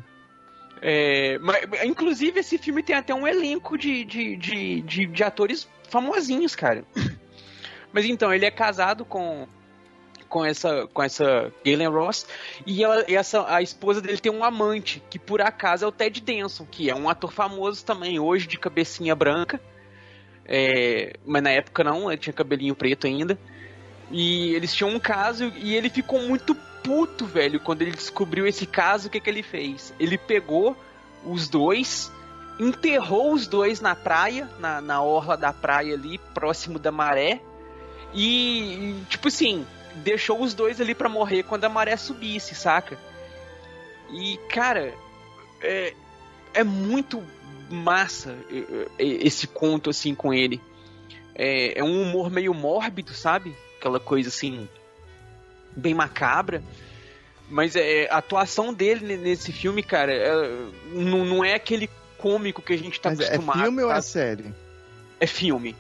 É, 0.83 1.39
mas, 1.39 1.85
inclusive, 1.85 2.41
esse 2.41 2.59
filme 2.59 2.83
tem 2.83 2.97
até 2.97 3.15
um 3.15 3.27
elenco 3.27 3.79
de, 3.79 4.05
de, 4.05 4.37
de, 4.37 4.83
de, 4.83 5.07
de 5.07 5.25
atores 5.25 5.67
famosinhos, 5.89 6.55
cara. 6.55 6.85
Mas 7.95 8.05
então, 8.05 8.31
ele 8.31 8.45
é 8.45 8.51
casado 8.51 9.07
com 9.07 9.49
com 10.29 10.45
essa 10.45 10.87
com 10.93 11.03
essa 11.03 11.53
Galen 11.65 11.89
Ross. 11.89 12.27
E 12.67 12.83
ela, 12.85 13.05
essa 13.09 13.45
a 13.53 13.63
esposa 13.63 14.01
dele 14.01 14.19
tem 14.19 14.33
um 14.33 14.45
amante 14.45 15.03
que 15.11 15.19
por 15.19 15.41
acaso 15.41 15.85
é 15.85 15.89
o 15.89 15.93
Ted 15.93 16.21
Danson 16.21 16.67
que 16.71 16.91
é 16.91 16.95
um 16.95 17.09
ator 17.09 17.33
famoso 17.33 17.85
também 17.85 18.19
hoje 18.19 18.47
de 18.47 18.59
cabecinha 18.59 19.15
branca. 19.15 19.61
É, 20.47 21.15
mas 21.27 21.43
na 21.43 21.51
época 21.51 21.85
não 21.85 22.11
ele 22.11 22.21
tinha 22.21 22.33
cabelinho 22.33 22.75
preto 22.75 23.07
ainda. 23.07 23.39
E 24.11 24.55
eles 24.55 24.75
tinham 24.75 24.91
um 24.91 24.99
caso 24.99 25.53
e 25.57 25.75
ele 25.75 25.91
ficou 25.91 26.21
muito 26.23 26.55
puto 26.83 27.27
velho 27.27 27.61
quando 27.61 27.83
ele 27.83 27.91
descobriu 27.91 28.47
esse 28.47 28.67
caso 28.67 29.09
o 29.09 29.11
que 29.11 29.21
que 29.21 29.29
ele 29.29 29.43
fez? 29.43 29.93
Ele 29.99 30.17
pegou 30.17 30.77
os 31.25 31.49
dois 31.49 32.11
enterrou 32.59 33.33
os 33.33 33.47
dois 33.47 33.81
na 33.81 33.95
praia, 33.95 34.49
na, 34.59 34.81
na 34.81 35.03
orla 35.03 35.37
da 35.37 35.53
praia 35.53 35.95
ali, 35.95 36.19
próximo 36.35 36.79
da 36.79 36.91
maré. 36.91 37.41
E, 38.15 38.97
tipo 39.09 39.29
assim, 39.29 39.67
deixou 39.99 40.43
os 40.43 40.55
dois 40.55 40.81
ali 40.81 40.95
para 40.95 41.09
morrer 41.09 41.43
quando 41.43 41.65
a 41.65 41.69
maré 41.69 41.97
subisse, 41.97 42.55
saca? 42.55 42.99
E, 44.11 44.39
cara, 44.49 44.95
é, 45.61 45.95
é 46.55 46.65
muito 46.65 47.23
massa 47.71 48.37
é, 48.51 48.87
é, 48.99 49.07
esse 49.07 49.47
conto, 49.47 49.91
assim, 49.91 50.15
com 50.15 50.33
ele. 50.33 50.61
É, 51.35 51.79
é 51.79 51.85
um 51.85 52.03
humor 52.03 52.31
meio 52.31 52.55
mórbido, 52.55 53.13
sabe? 53.13 53.55
Aquela 53.79 54.01
coisa, 54.01 54.29
assim, 54.29 54.69
bem 55.77 55.95
macabra. 55.95 56.63
Mas 57.51 57.77
é, 57.77 58.09
a 58.11 58.19
atuação 58.19 58.75
dele 58.75 59.17
nesse 59.17 59.53
filme, 59.53 59.83
cara, 59.83 60.13
é, 60.13 60.33
não, 60.93 61.25
não 61.25 61.45
é 61.45 61.55
aquele 61.55 61.89
cômico 62.19 62.61
que 62.61 62.73
a 62.73 62.79
gente 62.79 63.01
tá 63.01 63.11
Mas 63.11 63.21
acostumado. 63.21 63.61
é 63.61 63.63
filme 63.63 63.83
ou 63.83 63.91
é 63.91 63.95
sabe? 63.95 64.07
série? 64.07 64.55
É 65.21 65.27
filme. 65.27 65.77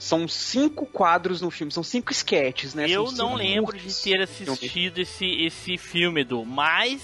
São 0.00 0.26
cinco 0.26 0.86
quadros 0.86 1.42
no 1.42 1.50
filme, 1.50 1.70
são 1.70 1.82
cinco 1.82 2.10
sketches, 2.10 2.74
né? 2.74 2.88
Eu 2.88 3.12
não 3.12 3.34
lembro 3.34 3.76
de 3.76 3.94
ter 3.94 4.22
assistido 4.22 4.98
esse, 4.98 5.26
esse 5.44 5.76
filme, 5.76 6.22
Edu, 6.22 6.42
mas 6.42 7.02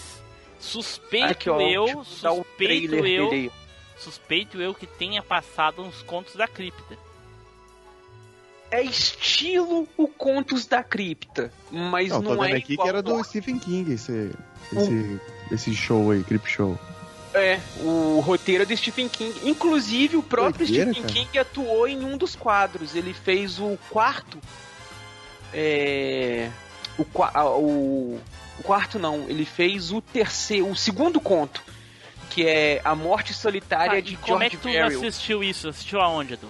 suspeito 0.58 1.26
Aqui, 1.26 1.50
ó, 1.50 1.60
eu, 1.60 1.84
o 1.98 2.04
suspeito 2.04 2.94
eu, 3.06 3.52
suspeito 3.98 4.62
eu 4.62 4.72
que 4.72 4.86
tenha 4.86 5.22
passado 5.22 5.82
uns 5.82 6.00
contos 6.00 6.36
da 6.36 6.48
cripta. 6.48 6.96
É 8.70 8.82
estilo 8.82 9.86
o 9.96 10.08
Contos 10.08 10.66
da 10.66 10.82
Cripta, 10.82 11.52
mas 11.70 12.08
Não, 12.08 12.22
não, 12.22 12.34
tô 12.34 12.42
vendo 12.42 12.54
é 12.54 12.58
aqui 12.58 12.72
igual 12.72 12.86
que 12.86 12.88
era 12.88 13.02
do 13.02 13.22
Stephen 13.22 13.58
King 13.58 13.92
esse, 13.92 14.32
esse, 14.72 15.20
esse 15.52 15.74
show 15.74 16.10
aí, 16.10 16.24
Creep 16.24 16.46
Show. 16.46 16.78
É, 17.36 17.60
o 17.80 18.20
roteiro 18.20 18.62
é 18.62 18.66
do 18.66 18.76
Stephen 18.76 19.08
King. 19.08 19.48
Inclusive, 19.48 20.16
o 20.16 20.22
próprio 20.22 20.66
Doideira, 20.66 20.92
Stephen 20.92 21.02
cara. 21.02 21.26
King 21.26 21.38
atuou 21.38 21.86
em 21.86 22.02
um 22.02 22.16
dos 22.16 22.34
quadros. 22.34 22.94
Ele 22.94 23.12
fez 23.12 23.58
o 23.58 23.78
quarto. 23.90 24.38
É. 25.52 26.48
O, 26.98 27.02
o, 27.02 28.20
o 28.58 28.62
quarto 28.62 28.98
não, 28.98 29.26
ele 29.28 29.44
fez 29.44 29.92
o 29.92 30.00
terceiro, 30.00 30.70
o 30.70 30.76
segundo 30.76 31.20
conto, 31.20 31.62
que 32.30 32.46
é 32.46 32.80
A 32.84 32.94
Morte 32.94 33.34
Solitária 33.34 33.98
Ah, 33.98 34.00
de 34.00 34.14
e 34.14 34.16
como 34.16 34.42
é 34.42 34.48
George 34.48 34.56
que 34.56 34.62
tu 34.62 35.06
assistiu 35.06 35.44
isso? 35.44 35.68
Assistiu 35.68 36.00
aonde, 36.00 36.34
Edu? 36.34 36.48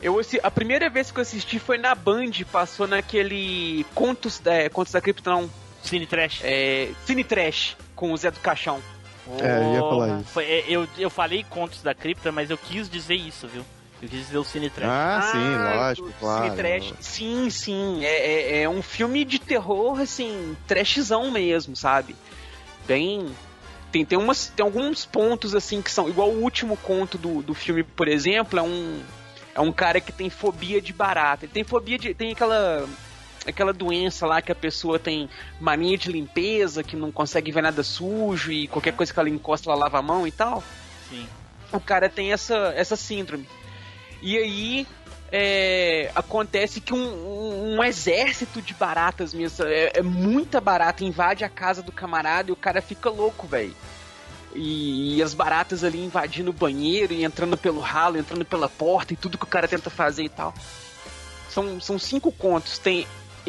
Eu, 0.00 0.20
a 0.42 0.50
primeira 0.50 0.88
vez 0.88 1.10
que 1.10 1.18
eu 1.18 1.22
assisti 1.22 1.58
foi 1.58 1.78
na 1.78 1.94
Band, 1.94 2.30
passou 2.52 2.86
naquele 2.86 3.84
Contos, 3.94 4.40
é, 4.44 4.68
Contos 4.68 4.92
da 4.92 5.00
Cripta, 5.00 5.30
não, 5.30 5.50
Cine 5.82 6.06
Trash? 6.06 6.40
é, 6.44 6.90
Cine 7.04 7.24
Trash, 7.24 7.76
com 7.96 8.12
o 8.12 8.16
Zé 8.16 8.30
do 8.30 8.38
Caixão. 8.38 8.80
É, 9.40 9.58
eu 9.62 9.72
ia 9.74 9.80
falar 9.80 10.20
isso. 10.20 10.30
foi- 10.30 10.44
é, 10.44 10.64
eu, 10.68 10.88
eu 10.98 11.10
falei 11.10 11.44
contos 11.48 11.82
da 11.82 11.94
cripta, 11.94 12.32
mas 12.32 12.50
eu 12.50 12.56
quis 12.58 12.88
dizer 12.88 13.14
isso, 13.14 13.46
viu? 13.46 13.64
Eu 14.00 14.08
quis 14.08 14.20
dizer 14.26 14.38
o 14.38 14.44
Cine 14.44 14.70
Trash. 14.70 14.88
Ah, 14.90 15.20
sim, 15.32 15.54
Ah, 15.56 15.74
lógico, 15.74 16.06
do 16.08 16.14
claro. 16.14 16.44
Cine 16.44 16.56
Trash. 16.56 16.94
Sim, 17.00 17.50
sim. 17.50 18.04
É, 18.04 18.58
é, 18.58 18.62
é 18.62 18.68
um 18.68 18.80
filme 18.80 19.24
de 19.24 19.38
terror, 19.38 20.00
assim, 20.00 20.56
trashzão 20.66 21.30
mesmo, 21.30 21.74
sabe? 21.76 22.14
Bem. 22.86 23.26
Tem, 23.90 24.04
tem, 24.04 24.18
umas, 24.18 24.48
tem 24.54 24.64
alguns 24.64 25.04
pontos, 25.06 25.54
assim, 25.54 25.80
que 25.82 25.90
são. 25.90 26.08
Igual 26.08 26.30
o 26.30 26.42
último 26.42 26.76
conto 26.76 27.16
do, 27.18 27.42
do 27.42 27.54
filme, 27.54 27.82
por 27.82 28.06
exemplo, 28.06 28.58
é 28.58 28.62
um. 28.62 29.00
É 29.54 29.60
um 29.60 29.72
cara 29.72 30.00
que 30.00 30.12
tem 30.12 30.30
fobia 30.30 30.80
de 30.80 30.92
barata. 30.92 31.44
Ele 31.46 31.52
tem 31.52 31.64
fobia 31.64 31.98
de. 31.98 32.14
Tem 32.14 32.30
aquela. 32.32 32.86
Aquela 33.48 33.72
doença 33.72 34.26
lá 34.26 34.40
que 34.42 34.52
a 34.52 34.54
pessoa 34.54 34.98
tem 34.98 35.28
mania 35.60 35.96
de 35.98 36.10
limpeza, 36.12 36.82
que 36.82 36.94
não 36.96 37.10
consegue 37.10 37.50
ver 37.50 37.62
nada 37.62 37.82
sujo 37.82 38.52
e 38.52 38.68
qualquer 38.68 38.92
coisa 38.92 39.12
que 39.12 39.18
ela 39.18 39.28
encosta, 39.28 39.70
ela 39.70 39.78
lava 39.78 39.98
a 39.98 40.02
mão 40.02 40.26
e 40.26 40.30
tal 40.30 40.62
Sim. 41.08 41.26
o 41.72 41.80
cara 41.80 42.08
tem 42.08 42.32
essa, 42.32 42.72
essa 42.76 42.96
síndrome. 42.96 43.48
E 44.20 44.36
aí 44.36 44.86
é, 45.30 46.10
acontece 46.14 46.80
que 46.80 46.92
um, 46.92 46.98
um- 46.98 47.76
um 47.78 47.84
exército 47.84 48.60
de 48.62 48.74
baratas 48.74 49.32
mesmo, 49.34 49.64
é, 49.66 49.92
é 49.94 50.02
muita 50.02 50.60
barata, 50.60 51.04
invade 51.04 51.44
a 51.44 51.48
casa 51.48 51.82
do 51.82 51.92
camarada 51.92 52.50
e 52.50 52.52
o 52.52 52.56
cara 52.56 52.80
fica 52.82 53.08
louco, 53.10 53.46
velho. 53.46 53.74
E, 54.54 55.16
e 55.18 55.22
as 55.22 55.34
baratas 55.34 55.84
ali 55.84 56.02
invadindo 56.02 56.50
o 56.50 56.54
banheiro 56.54 57.12
e 57.12 57.22
entrando 57.22 57.56
pelo 57.56 57.80
ralo, 57.80 58.16
entrando 58.18 58.44
pela 58.44 58.68
porta 58.68 59.12
e 59.12 59.16
tudo 59.16 59.36
que 59.38 59.44
o 59.44 59.48
cara 59.48 59.68
tenta 59.68 59.90
fazer 59.90 60.24
e 60.24 60.28
tal. 60.30 60.54
São, 61.50 61.80
são 61.80 61.98
cinco 61.98 62.32
contos. 62.32 62.78
Tem 62.78 63.06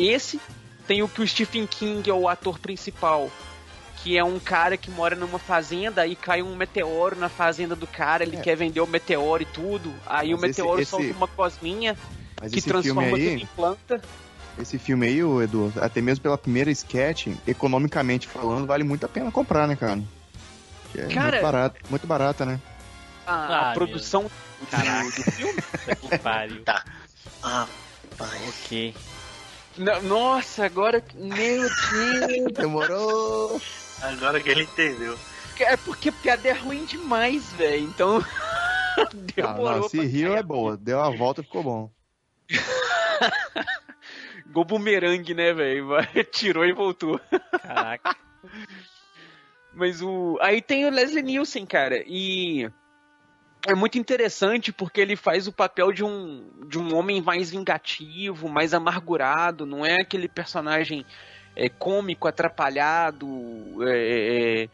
esse, 0.08 0.39
tem 0.88 1.02
o 1.04 1.08
que 1.10 1.22
o 1.22 1.28
Stephen 1.28 1.68
King 1.68 2.10
é 2.10 2.14
o 2.14 2.28
ator 2.28 2.58
principal, 2.60 3.30
que 4.02 4.18
é 4.18 4.24
um 4.24 4.39
cara 4.39 4.78
que 4.78 4.89
mora 4.89 5.16
numa 5.16 5.38
fazenda, 5.39 6.02
aí 6.02 6.16
cai 6.16 6.41
um 6.41 6.56
meteoro 6.56 7.16
na 7.18 7.28
fazenda 7.30 7.76
do 7.76 7.86
cara, 7.86 8.24
ele 8.24 8.38
É. 8.38 8.41
quer 8.41 8.56
vender 8.56 8.80
o 8.80 8.88
meteoro 8.88 9.43
e 9.43 9.45
tudo, 9.45 9.93
aí 10.06 10.30
Mas 10.32 10.38
o 10.38 10.41
meteoro 10.41 10.82
esse- 10.82 10.89
solta 10.91 11.06
esse- 11.06 11.14
uma 11.16 11.28
cosminha 11.28 11.97
Mas 12.41 12.52
que 12.54 12.62
transforma 12.62 13.04
tudo 13.04 13.16
aí, 13.16 13.41
em 13.41 13.45
planta. 13.47 14.02
esse 14.58 14.80
filme 14.80 15.06
aí, 15.06 15.20
Edu, 15.20 15.74
até 15.82 16.02
mesmo 16.02 16.24
pela 16.24 16.38
primeira 16.38 16.72
sketch, 16.72 17.28
economicamente 17.45 18.28
falando, 18.28 18.66
vale 18.66 18.84
muito 18.86 19.06
a 19.06 19.10
pena 19.10 19.32
comprar, 19.32 19.68
né, 19.68 19.76
cara? 19.76 20.02
Que 20.93 21.02
é 21.02 21.08
Cara- 21.08 21.32
muito 21.32 21.41
barato, 21.43 21.76
muito 21.89 22.08
barata, 22.08 22.45
né? 22.45 22.60
A, 23.28 23.34
Ah, 23.34 23.72
a 23.72 23.74
produção 23.74 24.24
do, 24.24 24.66
Caraca. 24.72 25.04
do 25.06 25.32
filme. 25.32 25.62
Que 26.02 26.18
pariu. 26.18 26.64
Ah, 27.43 27.68
pai. 28.18 28.39
ok. 28.47 28.95
Não, 29.80 30.01
Nossa, 30.01 30.65
agora. 30.65 31.01
Meu 31.15 31.61
Deus! 31.61 32.51
Demorou! 32.53 33.61
Agora 34.01 34.41
que 34.41 34.49
ele 34.49 34.63
entendeu. 34.63 35.17
É 35.57 35.77
porque 35.77 36.09
a 36.09 36.11
piada 36.11 36.49
é 36.49 36.51
ruim 36.51 36.84
demais, 36.84 37.53
velho. 37.53 37.84
Então. 37.84 38.23
Demorou. 39.36 39.82
não, 39.82 39.89
se 39.89 39.97
pra 39.97 40.05
riu 40.05 40.36
é 40.36 40.43
boa. 40.43 40.75
Deu 40.75 40.99
a 41.01 41.09
volta 41.09 41.41
ficou 41.41 41.63
bom. 41.63 41.91
Igual 44.45 44.65
bumerangue, 44.65 45.34
né, 45.34 45.53
velho? 45.53 45.88
Tirou 46.30 46.65
e 46.65 46.73
voltou. 46.73 47.19
Caraca. 47.61 48.17
Mas 49.73 50.01
o. 50.01 50.38
Aí 50.41 50.61
tem 50.61 50.86
o 50.86 50.89
Leslie 50.89 51.23
Nielsen, 51.23 51.65
cara, 51.65 52.03
e. 52.05 52.69
É 53.68 53.76
muito 53.76 53.97
interessante 53.97 54.72
porque 54.72 55.01
ele 55.01 55.16
faz 55.16 55.47
o 55.47 55.51
papel 55.51 55.91
de 55.91 56.03
um, 56.03 56.45
de 56.68 56.80
um 56.80 56.95
homem 56.95 57.22
mais 57.22 57.51
vingativo, 57.51 58.47
mais 58.47 58.74
amargurado, 58.74 59.66
não 59.66 59.86
é 59.86 59.95
aquele 59.95 60.30
personagem 60.30 61.05
é, 61.55 61.68
cômico, 61.68 62.28
atrapalhado, 62.28 63.28
é, 63.82 64.64
é, 64.64 64.70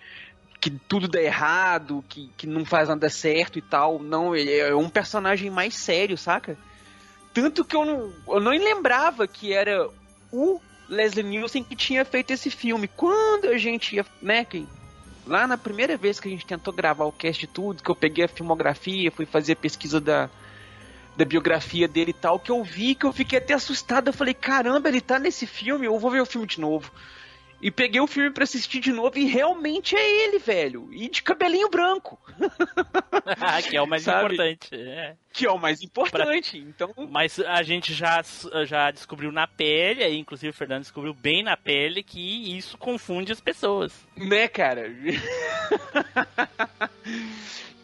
que 0.62 0.70
tudo 0.70 1.08
dá 1.08 1.22
errado, 1.22 2.06
que, 2.08 2.30
que 2.38 2.46
não 2.46 2.64
faz 2.64 2.90
nada 2.90 3.10
certo 3.10 3.58
e 3.58 3.62
tal. 3.62 4.00
Não, 4.00 4.36
ele 4.36 4.56
é 4.56 4.76
um 4.76 4.90
personagem 4.90 5.50
mais 5.50 5.76
sério, 5.76 6.18
saca? 6.18 6.56
Tanto 7.34 7.66
que 7.66 7.76
eu 7.76 7.86
não, 7.86 8.14
eu 8.28 8.40
não 8.40 8.52
lembrava 8.52 9.28
que 9.28 9.52
era 9.52 9.90
o 10.32 10.62
Leslie 10.88 11.24
Nielsen 11.24 11.64
que 11.64 11.76
tinha 11.76 12.06
feito 12.06 12.32
esse 12.32 12.52
filme. 12.52 12.88
Quando 12.88 13.48
a 13.48 13.58
gente 13.58 13.96
ia, 13.96 14.06
né, 14.22 14.46
que 14.46 14.68
lá 15.26 15.48
na 15.48 15.58
primeira 15.58 15.98
vez 15.98 16.20
que 16.20 16.28
a 16.28 16.32
gente 16.32 16.46
tentou 16.46 16.74
gravar 16.74 17.06
o 17.06 17.12
cast 17.12 17.46
tudo, 17.48 17.82
que 17.82 17.90
eu 17.90 17.96
peguei 17.96 18.26
a 18.26 18.28
filmografia, 18.28 19.12
fui 19.12 19.26
fazer 19.26 19.54
a 19.54 19.56
pesquisa 19.56 20.00
da, 20.00 20.30
da 21.16 21.26
biografia 21.26 21.88
dele 21.88 22.12
e 22.12 22.14
tal, 22.14 22.40
que 22.40 22.52
eu 22.52 22.64
vi 22.64 22.96
que 22.96 23.06
eu 23.06 23.14
fiquei 23.14 23.40
até 23.40 23.54
assustado. 23.54 24.08
Eu 24.08 24.14
falei, 24.14 24.34
caramba, 24.34 24.90
ele 24.90 25.02
tá 25.02 25.18
nesse 25.18 25.48
filme, 25.48 25.86
eu 25.88 25.98
vou 25.98 26.12
ver 26.12 26.22
o 26.22 26.26
filme 26.26 26.48
de 26.48 26.60
novo. 26.60 26.92
E 27.62 27.72
peguei 27.72 28.00
o 28.02 28.06
filme 28.08 28.30
pra 28.30 28.44
assistir 28.44 28.80
de 28.80 28.92
novo 28.92 29.18
e 29.18 29.26
realmente 29.26 29.96
é 29.96 30.26
ele, 30.26 30.38
velho. 30.40 30.90
E 30.92 31.10
de 31.10 31.24
cabelinho 31.24 31.70
branco, 31.70 32.20
que 33.70 33.76
é 33.78 33.82
o 33.82 33.88
mais 33.88 34.04
Sabe? 34.04 34.36
importante. 34.36 34.70
é. 34.76 35.16
que 35.34 35.46
é 35.46 35.52
o 35.52 35.58
mais 35.58 35.82
importante. 35.82 36.58
Então, 36.60 36.94
Mas 37.10 37.40
a 37.40 37.64
gente 37.64 37.94
já, 37.94 38.22
já 38.66 38.92
descobriu 38.92 39.32
na 39.32 39.48
pele, 39.48 40.04
aí 40.04 40.18
inclusive 40.18 40.50
o 40.52 40.54
Fernando 40.54 40.82
descobriu 40.82 41.14
bem 41.14 41.44
na 41.44 41.58
pele, 41.58 42.04
que 42.04 42.56
isso 42.56 42.78
confunde 42.78 43.32
as 43.32 43.42
pessoas. 43.42 43.94
né, 44.16 44.48
cara? 44.48 44.84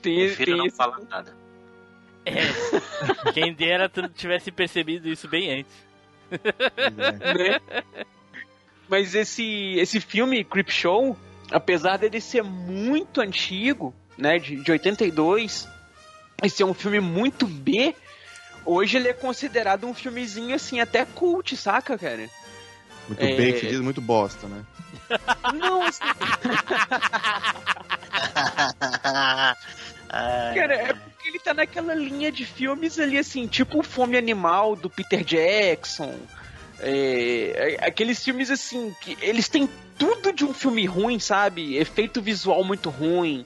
tem, 0.02 0.28
Prefiro 0.28 0.46
tem 0.46 0.58
não 0.58 0.66
esse 0.68 0.78
falar 0.78 1.00
nada. 1.10 1.36
É. 2.26 3.32
Quem 3.34 3.52
dera 3.54 3.90
tu 3.90 4.08
tivesse 4.10 4.52
percebido 4.52 5.10
isso 5.10 5.28
bem 5.28 5.60
antes. 5.60 5.74
É. 6.32 6.38
né? 7.50 7.60
Mas 8.92 9.16
esse, 9.16 9.76
esse 9.78 10.02
filme, 10.02 10.44
Creep 10.44 10.70
Show, 10.70 11.18
apesar 11.50 11.96
dele 11.96 12.20
ser 12.20 12.44
muito 12.44 13.22
antigo, 13.22 13.96
né, 14.18 14.38
de, 14.38 14.58
de 14.58 14.70
82, 14.70 15.66
e 16.44 16.50
ser 16.50 16.66
um 16.66 16.74
filme 16.74 17.00
muito 17.00 17.48
B, 17.48 17.96
hoje 18.66 18.98
ele 18.98 19.08
é 19.08 19.14
considerado 19.14 19.88
um 19.88 19.94
filmezinho, 19.94 20.54
assim, 20.54 20.82
até 20.82 21.06
cult, 21.06 21.56
saca, 21.56 21.98
cara? 21.98 22.30
Muito 23.08 23.24
É. 23.24 23.34
bem, 23.34 23.54
que 23.54 23.66
diz, 23.66 23.80
muito 23.80 24.02
bosta, 24.02 24.46
né? 24.50 24.62
Não, 25.54 25.84
assim, 25.84 26.04
cara, 30.54 30.76
é 30.76 30.94
porque 30.94 31.30
ele 31.30 31.40
tá 31.40 31.54
naquela 31.54 31.96
linha 31.96 32.30
de 32.30 32.46
filmes 32.46 33.00
ali, 33.00 33.18
assim, 33.18 33.48
tipo 33.48 33.80
o 33.80 33.84
Fome 33.84 34.18
Animal, 34.18 34.76
do 34.76 34.90
Peter 34.90 35.24
Jackson, 35.24 36.20
é, 36.82 37.78
é, 37.80 37.86
aqueles 37.88 38.24
filmes, 38.24 38.50
assim, 38.50 38.96
que 39.02 39.18
eles 39.22 39.48
têm 39.48 39.70
tudo 39.98 40.34
de 40.34 40.44
um 40.44 40.54
filme 40.54 40.86
ruim, 40.86 41.20
sabe? 41.20 41.76
Efeito 41.78 42.22
visual 42.22 42.64
muito 42.64 42.90
ruim, 42.90 43.46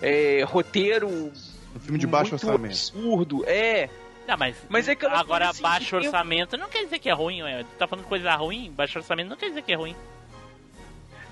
é, 0.00 0.42
roteiro. 0.44 1.08
Um 1.08 1.80
filme 1.80 1.98
de 1.98 2.06
baixo 2.06 2.32
muito 2.32 2.44
orçamento. 2.46 2.72
absurdo. 2.72 3.44
É. 3.46 3.88
Não, 4.26 4.36
mas, 4.36 4.56
Mas 4.68 4.88
é 4.88 4.96
agora 5.10 5.48
assim, 5.50 5.62
baixo 5.62 5.88
que 5.88 5.94
eu- 5.94 5.98
orçamento 6.00 6.56
não 6.56 6.68
quer 6.68 6.84
dizer 6.84 6.98
que 6.98 7.08
é 7.08 7.12
ruim, 7.12 7.42
ué. 7.42 7.62
Tu 7.64 7.76
tá 7.78 7.86
falando 7.86 8.04
coisa 8.06 8.34
ruim, 8.36 8.70
baixo 8.70 8.98
orçamento 8.98 9.28
não 9.28 9.36
quer 9.36 9.48
dizer 9.48 9.62
que 9.62 9.72
é 9.72 9.76
ruim. 9.76 9.96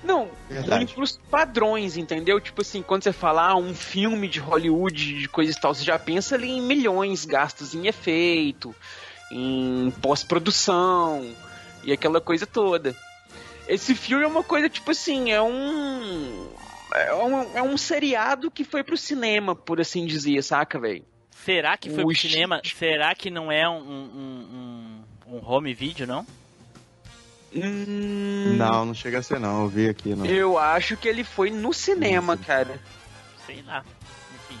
Não, 0.03 0.29
Verdade. 0.49 0.83
ruim 0.85 0.87
pros 0.95 1.19
padrões, 1.29 1.95
entendeu? 1.95 2.39
Tipo 2.41 2.61
assim, 2.61 2.81
quando 2.81 3.03
você 3.03 3.13
fala 3.13 3.49
ah, 3.49 3.55
um 3.55 3.73
filme 3.75 4.27
de 4.27 4.39
Hollywood, 4.39 5.19
de 5.19 5.27
coisa 5.29 5.51
e 5.51 5.55
tal, 5.61 5.75
você 5.75 5.83
já 5.83 5.97
pensa 5.99 6.33
ali 6.35 6.49
em 6.49 6.61
milhões 6.61 7.23
gastos 7.23 7.75
em 7.75 7.85
efeito, 7.87 8.75
em 9.31 9.91
pós-produção 10.01 11.33
e 11.83 11.91
aquela 11.91 12.19
coisa 12.21 12.45
toda. 12.45 12.95
Esse 13.67 13.95
filme 13.95 14.23
é 14.23 14.27
uma 14.27 14.43
coisa, 14.43 14.69
tipo 14.69 14.91
assim, 14.91 15.31
é 15.31 15.41
um. 15.41 16.47
É 16.93 17.13
um, 17.13 17.57
é 17.57 17.61
um 17.61 17.77
seriado 17.77 18.51
que 18.51 18.65
foi 18.65 18.83
pro 18.83 18.97
cinema, 18.97 19.55
por 19.55 19.79
assim 19.79 20.05
dizer, 20.05 20.43
saca, 20.43 20.77
velho? 20.77 21.05
Será 21.45 21.77
que 21.77 21.89
foi 21.89 22.03
O 22.03 22.07
pro 22.07 22.15
cinema? 22.17 22.61
Será 22.63 23.15
que 23.15 23.31
não 23.31 23.49
é 23.49 23.67
um, 23.67 23.79
um, 23.79 25.03
um, 25.27 25.35
um 25.37 25.49
home 25.49 25.73
video, 25.73 26.05
não? 26.05 26.25
Hum, 27.53 28.55
Não, 28.57 28.85
não 28.85 28.93
chega 28.93 29.19
a 29.19 29.23
ser 29.23 29.39
não, 29.39 29.63
eu 29.63 29.67
vi 29.67 29.89
aqui. 29.89 30.15
Não. 30.15 30.25
Eu 30.25 30.57
acho 30.57 30.95
que 30.95 31.07
ele 31.07 31.23
foi 31.23 31.49
no 31.49 31.73
cinema, 31.73 32.37
cara. 32.37 32.79
Sei 33.45 33.61
lá. 33.65 33.83
Enfim. 34.35 34.59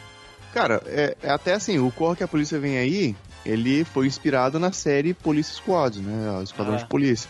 Cara, 0.53 0.81
é, 0.85 1.15
é 1.21 1.29
até 1.29 1.53
assim, 1.53 1.79
o 1.79 1.91
Corra 1.91 2.15
que 2.15 2.23
a 2.23 2.27
Polícia 2.27 2.59
Vem 2.59 2.77
Aí, 2.77 3.15
ele 3.45 3.83
foi 3.83 4.07
inspirado 4.07 4.59
na 4.59 4.71
série 4.71 5.13
Police 5.13 5.53
Squad, 5.55 5.99
né? 5.99 6.31
O 6.39 6.43
Esquadrão 6.43 6.75
Ah. 6.75 6.77
de 6.77 6.85
Polícia. 6.85 7.29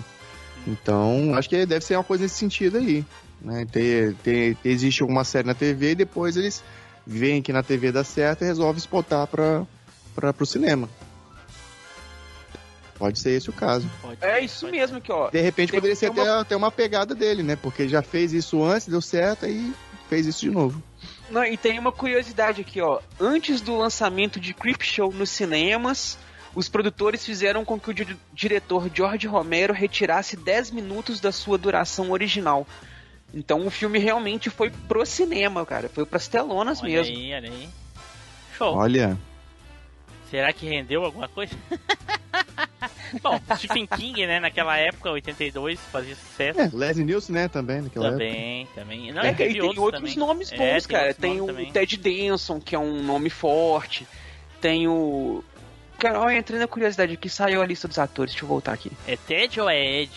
Então, 0.67 1.33
acho 1.35 1.49
que 1.49 1.65
deve 1.65 1.83
ser 1.83 1.95
uma 1.95 2.03
coisa 2.03 2.23
nesse 2.23 2.35
sentido 2.35 2.77
aí. 2.77 3.03
Né? 3.41 3.65
Tem, 3.71 4.13
tem- 4.23 4.57
existe 4.63 5.01
alguma 5.01 5.23
série 5.23 5.47
na 5.47 5.55
TV 5.55 5.91
e 5.91 5.95
depois 5.95 6.37
eles 6.37 6.63
veem 7.07 7.41
que 7.41 7.51
na 7.51 7.63
TV 7.63 7.91
dá 7.91 8.03
certo 8.03 8.43
e 8.43 8.45
resolvem 8.45 8.77
exportar 8.77 9.25
para 9.27 10.33
pro 10.33 10.45
cinema. 10.45 10.87
Pode 12.99 13.17
ser 13.19 13.31
esse 13.31 13.49
o 13.49 13.53
caso. 13.53 13.89
Pode 13.99 14.17
É 14.21 14.39
isso 14.43 14.65
pode 14.67 14.77
mesmo 14.77 14.97
aqui, 14.97 15.11
ó. 15.11 15.29
De 15.31 15.41
repente 15.41 15.71
poderia 15.71 15.95
ser 15.95 16.11
até, 16.11 16.29
até 16.29 16.55
uma 16.55 16.69
pegada 16.69 17.15
dele, 17.15 17.41
né? 17.41 17.55
Porque 17.55 17.81
ele 17.81 17.89
já 17.89 18.03
fez 18.03 18.31
isso 18.31 18.63
antes, 18.63 18.87
deu 18.87 19.01
certo 19.01 19.47
e 19.47 19.73
fez 20.07 20.27
isso 20.27 20.41
de 20.41 20.51
novo. 20.51 20.81
Não, 21.29 21.43
e 21.43 21.55
tem 21.57 21.79
uma 21.79 21.91
curiosidade 21.91 22.61
aqui, 22.61 22.81
ó. 22.81 22.99
Antes 23.19 23.61
do 23.61 23.75
lançamento 23.77 24.39
de 24.39 24.53
Creepshow 24.53 25.11
nos 25.13 25.29
cinemas, 25.29 26.17
os 26.53 26.67
produtores 26.67 27.25
fizeram 27.25 27.63
com 27.63 27.79
que 27.79 27.89
o 27.89 27.93
di- 27.93 28.17
diretor 28.33 28.89
George 28.93 29.27
Romero 29.27 29.73
retirasse 29.73 30.35
10 30.35 30.71
minutos 30.71 31.19
da 31.21 31.31
sua 31.31 31.57
duração 31.57 32.11
original. 32.11 32.67
Então 33.33 33.65
o 33.65 33.69
filme 33.71 33.97
realmente 33.97 34.49
foi 34.49 34.69
pro 34.69 35.05
cinema, 35.05 35.65
cara. 35.65 35.87
Foi 35.87 36.05
pras 36.05 36.27
telonas 36.27 36.81
Olha 36.81 36.91
mesmo. 36.91 37.15
aí, 37.15 37.33
olha 37.33 37.49
aí. 37.49 37.69
Show. 38.57 38.75
Olha, 38.75 39.17
Será 40.31 40.51
que 40.53 40.65
rendeu 40.65 41.03
alguma 41.05 41.27
coisa? 41.27 41.53
Bom, 43.21 43.39
Stephen 43.57 43.85
King, 43.85 44.25
né, 44.25 44.39
naquela 44.39 44.77
época, 44.77 45.11
82, 45.11 45.79
fazia 45.91 46.15
sucesso. 46.15 46.59
é, 46.59 46.69
Leslie 46.73 47.05
Nielsen, 47.05 47.35
né, 47.35 47.47
também, 47.49 47.81
naquela 47.81 48.07
época. 48.07 48.23
também, 48.23 48.67
também. 48.73 49.11
Não, 49.11 49.21
É, 49.21 49.33
teve 49.33 49.59
tem 49.59 49.61
outros, 49.61 49.91
também. 49.91 50.15
nomes 50.15 50.51
É, 50.51 50.57
bons, 50.57 50.85
tem 50.85 50.97
cara. 50.97 51.13
Tem 51.13 51.29
nomes 51.37 51.43
o 51.43 51.47
também. 51.47 51.71
Ted 51.73 51.97
Denson, 51.97 52.59
que 52.61 52.73
é 52.73 52.79
um 52.79 53.03
nome 53.03 53.29
forte. 53.29 54.07
Tem 54.61 54.87
o. 54.87 55.43
Cara, 55.99 56.19
olha, 56.21 56.37
entrei 56.37 56.57
na 56.59 56.67
curiosidade 56.67 57.13
aqui, 57.13 57.29
saiu 57.29 57.61
a 57.61 57.65
lista 57.65 57.87
dos 57.87 57.99
atores. 57.99 58.31
Deixa 58.31 58.45
eu 58.45 58.49
voltar 58.49 58.71
aqui. 58.73 58.91
É 59.05 59.17
Ted 59.17 59.59
ou 59.59 59.69
é 59.69 60.01
Ed? 60.01 60.11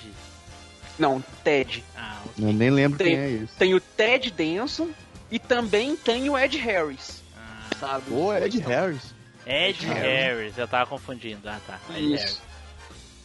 Não, 0.98 1.22
Ted. 1.42 1.82
Ah, 1.96 2.22
ok. 2.24 2.44
Eu 2.48 2.52
nem 2.52 2.70
lembro 2.70 2.96
Tem- 2.98 3.08
quem 3.08 3.18
é 3.18 3.28
isso. 3.30 3.54
Tem 3.58 3.74
o 3.74 3.80
Ted 3.80 4.30
Denson 4.30 4.88
e 5.30 5.38
também 5.40 5.96
tem 5.96 6.30
o 6.30 6.38
Ed 6.38 6.56
Harris. 6.56 7.22
Ah, 7.36 7.76
Sabe? 7.80 8.04
Pô, 8.08 8.32
é 8.32 8.46
Ed 8.46 8.58
Harris. 8.60 9.12
Ed 9.46 9.86
Harris. 9.86 10.56
Eu 10.58 10.66
tava 10.68 10.86
confundindo. 10.86 11.48
Ah, 11.48 11.60
tá. 11.66 11.78
Ed 11.90 12.00
Harris. 12.08 12.22
Isso. 12.24 12.42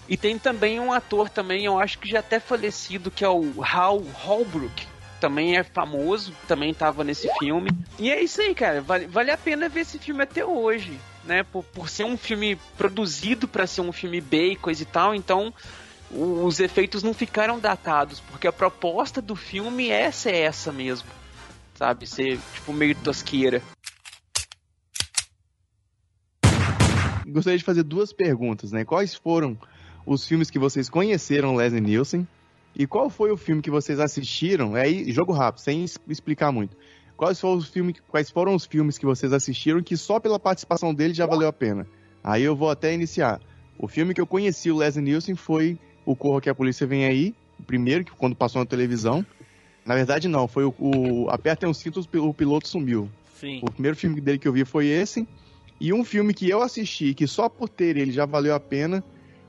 E 0.07 0.17
tem 0.17 0.39
também 0.39 0.79
um 0.79 0.91
ator 0.91 1.29
também, 1.29 1.65
eu 1.65 1.77
acho 1.79 1.99
que 1.99 2.09
já 2.09 2.19
até 2.19 2.39
falecido, 2.39 3.11
que 3.11 3.23
é 3.23 3.29
o 3.29 3.53
Hal 3.63 3.99
Holbrook. 3.99 4.87
Também 5.19 5.55
é 5.57 5.63
famoso, 5.63 6.33
também 6.47 6.73
tava 6.73 7.03
nesse 7.03 7.29
filme. 7.37 7.71
E 7.99 8.09
é 8.09 8.19
isso 8.23 8.41
aí, 8.41 8.55
cara. 8.55 8.81
Vale, 8.81 9.05
vale 9.05 9.29
a 9.29 9.37
pena 9.37 9.69
ver 9.69 9.81
esse 9.81 9.99
filme 9.99 10.23
até 10.23 10.43
hoje, 10.43 10.97
né? 11.25 11.43
Por, 11.43 11.63
por 11.63 11.89
ser 11.89 12.05
um 12.05 12.17
filme 12.17 12.55
produzido 12.77 13.47
pra 13.47 13.67
ser 13.67 13.81
um 13.81 13.91
filme 13.91 14.19
B 14.19 14.53
e 14.53 14.55
coisa 14.55 14.81
e 14.81 14.85
tal, 14.85 15.13
então 15.13 15.53
o- 16.09 16.43
os 16.45 16.59
efeitos 16.59 17.03
não 17.03 17.13
ficaram 17.13 17.59
datados, 17.59 18.19
porque 18.31 18.47
a 18.47 18.51
proposta 18.53 19.21
do 19.21 19.35
filme 19.35 19.89
é 19.89 20.09
ser 20.09 20.33
essa 20.35 20.71
mesmo. 20.71 21.07
Sabe? 21.75 22.07
Ser, 22.07 22.39
tipo, 22.55 22.73
meio 22.73 22.95
tosqueira. 22.95 23.61
Gostaria 27.29 27.57
de 27.57 27.63
fazer 27.63 27.83
duas 27.83 28.11
perguntas, 28.11 28.71
né? 28.71 28.83
Quais 28.83 29.15
foram 29.15 29.57
os 30.05 30.27
filmes 30.27 30.49
que 30.49 30.59
vocês 30.59 30.89
conheceram 30.89 31.55
Leslie 31.55 31.81
Nielsen? 31.81 32.27
E 32.75 32.85
qual 32.85 33.09
foi 33.09 33.31
o 33.31 33.37
filme 33.37 33.61
que 33.61 33.71
vocês 33.71 33.99
assistiram? 33.99 34.75
É 34.75 34.81
aí, 34.81 35.11
jogo 35.11 35.31
rápido, 35.33 35.61
sem 35.61 35.85
explicar 36.07 36.51
muito. 36.51 36.75
Quais 37.17 37.39
foram, 37.39 37.57
os 37.57 37.67
filmes, 37.67 37.95
quais 38.07 38.29
foram 38.29 38.55
os 38.55 38.65
filmes 38.65 38.97
que 38.97 39.05
vocês 39.05 39.33
assistiram 39.33 39.83
que 39.83 39.97
só 39.97 40.19
pela 40.19 40.39
participação 40.39 40.93
dele 40.93 41.13
já 41.13 41.25
valeu 41.25 41.47
a 41.47 41.53
pena? 41.53 41.85
Aí 42.23 42.43
eu 42.43 42.55
vou 42.55 42.69
até 42.69 42.93
iniciar. 42.93 43.41
O 43.77 43.87
filme 43.87 44.13
que 44.13 44.21
eu 44.21 44.27
conheci 44.27 44.71
o 44.71 44.77
Leslie 44.77 45.03
Nielsen 45.03 45.35
foi 45.35 45.77
O 46.05 46.15
Corro 46.15 46.39
que 46.39 46.49
a 46.49 46.55
Polícia 46.55 46.87
Vem 46.87 47.05
Aí, 47.05 47.35
o 47.59 47.63
primeiro, 47.63 48.05
que 48.05 48.11
quando 48.11 48.35
passou 48.35 48.61
na 48.61 48.65
televisão. 48.65 49.25
Na 49.85 49.95
verdade, 49.95 50.27
não, 50.27 50.47
foi 50.47 50.63
o, 50.63 50.73
o 50.79 51.29
Apertem 51.29 51.69
os 51.69 51.77
Cintos, 51.77 52.07
o 52.13 52.33
Piloto 52.33 52.67
Sumiu. 52.67 53.09
Sim. 53.39 53.59
O 53.63 53.71
primeiro 53.71 53.97
filme 53.97 54.21
dele 54.21 54.37
que 54.37 54.47
eu 54.47 54.53
vi 54.53 54.63
foi 54.63 54.87
esse. 54.87 55.27
E 55.79 55.93
um 55.93 56.03
filme 56.03 56.33
que 56.33 56.49
eu 56.49 56.61
assisti, 56.61 57.13
que 57.13 57.25
só 57.27 57.47
por 57.47 57.69
ter 57.69 57.95
ele 57.97 58.11
já 58.11 58.25
valeu 58.25 58.53
a 58.53 58.59
pena, 58.59 59.03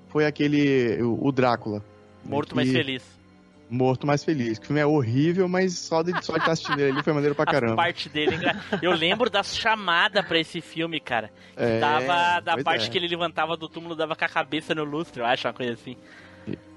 foi 0.09 0.25
aquele. 0.27 1.03
O, 1.03 1.27
o 1.29 1.33
Drácula. 1.33 1.85
Morto 2.25 2.51
Que- 2.51 2.55
mais 2.57 2.71
feliz. 2.71 3.21
Morto 3.69 4.05
mais 4.05 4.25
feliz. 4.25 4.59
Que 4.59 4.65
o 4.65 4.67
filme 4.67 4.81
é 4.81 4.87
horrível, 4.87 5.49
mas 5.49 5.79
só 5.79 6.03
de 6.03 6.11
só 6.25 6.33
de 6.33 6.41
estar 6.41 6.53
assistindo 6.53 6.81
ele 6.81 7.03
foi 7.05 7.13
maneiro 7.13 7.37
pra 7.37 7.47
caramba. 7.47 7.77
partes 7.77 8.11
dele. 8.13 8.35
engra- 8.35 8.57
Eu 8.83 8.91
lembro 8.93 9.31
das 9.31 9.57
chamadas 9.57 10.25
pra 10.27 10.39
esse 10.41 10.61
filme, 10.61 10.99
cara. 10.99 11.31
É, 11.57 11.79
Dava 11.79 12.41
da 12.41 12.59
parte 12.65 12.87
é. 12.87 12.91
que 12.91 12.99
ele 12.99 13.07
levantava 13.07 13.57
do 13.57 13.69
túmulo, 13.69 13.95
dava 13.95 14.17
com 14.17 14.25
a 14.25 14.29
cabeça 14.29 14.75
no 14.75 14.83
lustre, 14.83 15.21
eu 15.21 15.27
acho, 15.27 15.47
uma 15.47 15.55
coisa 15.55 15.73
assim. 15.75 15.97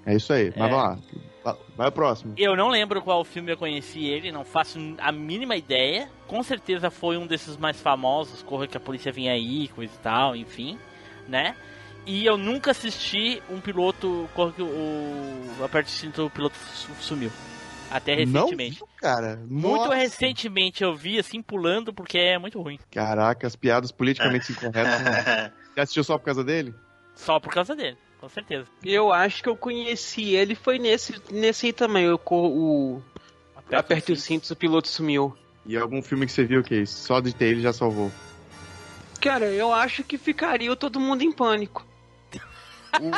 É 0.06 0.16
isso 0.16 0.32
aí. 0.34 0.54
Mas 0.56 0.68
É. 0.68 0.70
vamos 0.70 0.78
lá. 0.78 1.00
Vai- 1.76 1.88
o 1.90 1.92
próximo. 1.92 2.34
Eu 2.38 2.56
não 2.56 2.70
lembro 2.70 3.02
qual 3.02 3.24
filme 3.26 3.52
eu 3.52 3.58
conheci 3.58 4.06
ele, 4.06 4.32
não 4.32 4.46
faço 4.46 4.80
a 5.00 5.12
mínima 5.12 5.56
ideia. 5.58 6.10
Com 6.28 6.42
certeza 6.42 6.90
foi 6.90 7.18
um 7.18 7.28
desses 7.28 7.58
mais 7.58 7.82
famosos, 7.82 8.42
Corra 8.42 8.66
que 8.68 8.78
a 8.78 8.80
Polícia 8.80 9.12
Vinha 9.12 9.34
Aí, 9.34 9.68
coisa 9.70 9.94
e 9.94 9.98
tal, 10.00 10.36
enfim, 10.36 10.80
né? 11.28 11.56
E 12.06 12.26
eu 12.26 12.38
nunca 12.38 12.72
assisti 12.72 13.42
um 13.50 13.60
piloto, 13.60 14.30
Corra 14.34 14.52
que 14.54 14.62
o... 14.62 15.64
Aperte 15.64 15.88
o 15.90 15.92
cinto, 15.92 16.26
o 16.26 16.30
piloto 16.30 16.56
su- 16.58 16.94
sumiu. 17.02 17.32
Até 17.92 18.16
recentemente. 18.16 18.80
Não, 18.80 18.88
cara. 18.98 19.40
Muito 19.48 19.78
Nossa. 19.84 19.96
recentemente 19.96 20.84
eu 20.84 20.96
vi, 20.96 21.20
assim, 21.20 21.42
pulando, 21.42 21.94
porque 21.94 22.18
é 22.18 22.40
muito 22.40 22.60
ruim. 22.62 22.80
Caraca, 22.90 23.46
as 23.46 23.56
piadas 23.56 23.92
politicamente 23.92 24.52
incorretas. 24.52 25.02
né? 25.02 25.52
Você 25.76 25.80
assistiu 25.82 26.04
só 26.04 26.18
por 26.18 26.26
causa 26.26 26.44
dele? 26.44 26.74
Só 27.16 27.40
por 27.40 27.54
causa 27.54 27.76
dele, 27.76 27.98
com 28.24 28.30
certeza. 28.30 28.66
Eu 28.86 29.12
acho 29.12 29.44
que 29.44 29.50
eu 29.50 29.58
conheci 29.58 30.34
ele, 30.34 30.56
foi 30.56 30.80
nesse, 30.80 31.14
nesse 31.30 31.66
aí 31.66 31.74
também. 31.74 32.10
O, 32.10 32.18
co- 32.18 32.48
o 32.48 33.02
Aperte 33.70 34.14
os 34.14 34.24
cintos, 34.24 34.50
o 34.50 34.56
piloto 34.56 34.88
sumiu. 34.88 35.36
E 35.66 35.76
algum 35.76 36.02
filme 36.02 36.26
que 36.26 36.32
você 36.32 36.46
viu 36.46 36.64
que 36.64 36.86
só 36.86 37.20
de 37.20 37.36
ter 37.36 37.48
ele 37.48 37.60
já 37.62 37.74
Cara, 39.20 39.48
eu 39.48 39.74
acho 39.74 40.06
que 40.06 40.18
ficaria 40.18 40.72
o 40.72 40.76
Todo 40.76 41.02
Mundo 41.02 41.22
em 41.22 41.34
Pânico. 41.34 41.86
O 42.98 43.10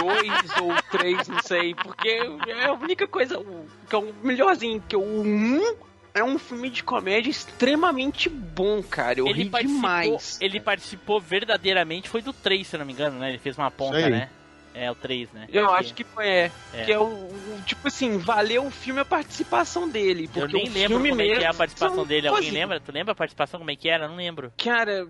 2 0.00 0.58
ou 0.60 0.72
o 0.74 0.82
3, 0.92 1.26
não 1.26 1.42
sei, 1.42 1.74
porque 1.74 2.08
é 2.46 2.66
a 2.66 2.72
única 2.72 3.08
coisa 3.08 3.36
o- 3.36 3.66
que 3.88 3.96
é 3.96 3.98
o 3.98 4.14
melhorzinho, 4.22 4.80
que 4.88 4.94
o 4.94 5.22
1 5.22 5.74
é 6.14 6.22
um 6.24 6.38
filme 6.38 6.70
de 6.70 6.82
comédia 6.82 7.30
extremamente 7.30 8.28
bom, 8.28 8.82
cara. 8.82 9.18
Eu 9.20 9.26
ele 9.26 9.44
ri 9.44 9.48
participou, 9.50 9.76
demais. 9.82 10.38
ele 10.40 10.60
participou 10.60 11.20
verdadeiramente, 11.20 12.08
foi 12.08 12.22
do 12.22 12.32
3, 12.32 12.66
se 12.66 12.76
eu 12.76 12.78
não 12.78 12.86
me 12.86 12.92
engano, 12.92 13.18
né? 13.18 13.28
Ele 13.30 13.38
fez 13.38 13.56
uma 13.56 13.70
ponta, 13.70 14.08
né? 14.08 14.28
É, 14.72 14.88
o 14.88 14.94
3, 14.94 15.32
né? 15.32 15.48
Eu 15.52 15.68
acho 15.74 15.92
que 15.92 16.04
foi, 16.04 16.28
é. 16.28 16.52
É. 16.72 16.84
Que 16.84 16.92
é 16.92 16.98
o, 16.98 17.02
o- 17.02 17.62
Tipo 17.66 17.88
assim, 17.88 18.18
valeu 18.18 18.64
o 18.66 18.70
filme 18.70 19.00
a 19.00 19.04
participação 19.04 19.88
dele. 19.88 20.28
Porque 20.28 20.40
Eu 20.40 20.46
nem 20.46 20.68
o 20.68 20.72
lembro 20.72 20.88
filme 20.90 21.08
como 21.10 21.20
é 21.22 21.24
que 21.24 21.30
é 21.32 21.34
a 21.34 21.40
mesmo 21.40 21.54
participação 21.58 22.06
dele. 22.06 22.28
Alguém 22.28 22.50
lembra? 22.52 22.78
Tu 22.80 22.92
lembra 22.92 23.12
a 23.12 23.14
participação 23.16 23.58
como 23.58 23.70
é 23.72 23.74
que 23.76 23.88
era? 23.88 24.04
Eu 24.04 24.10
não 24.10 24.16
lembro. 24.16 24.52
Cara, 24.56 25.04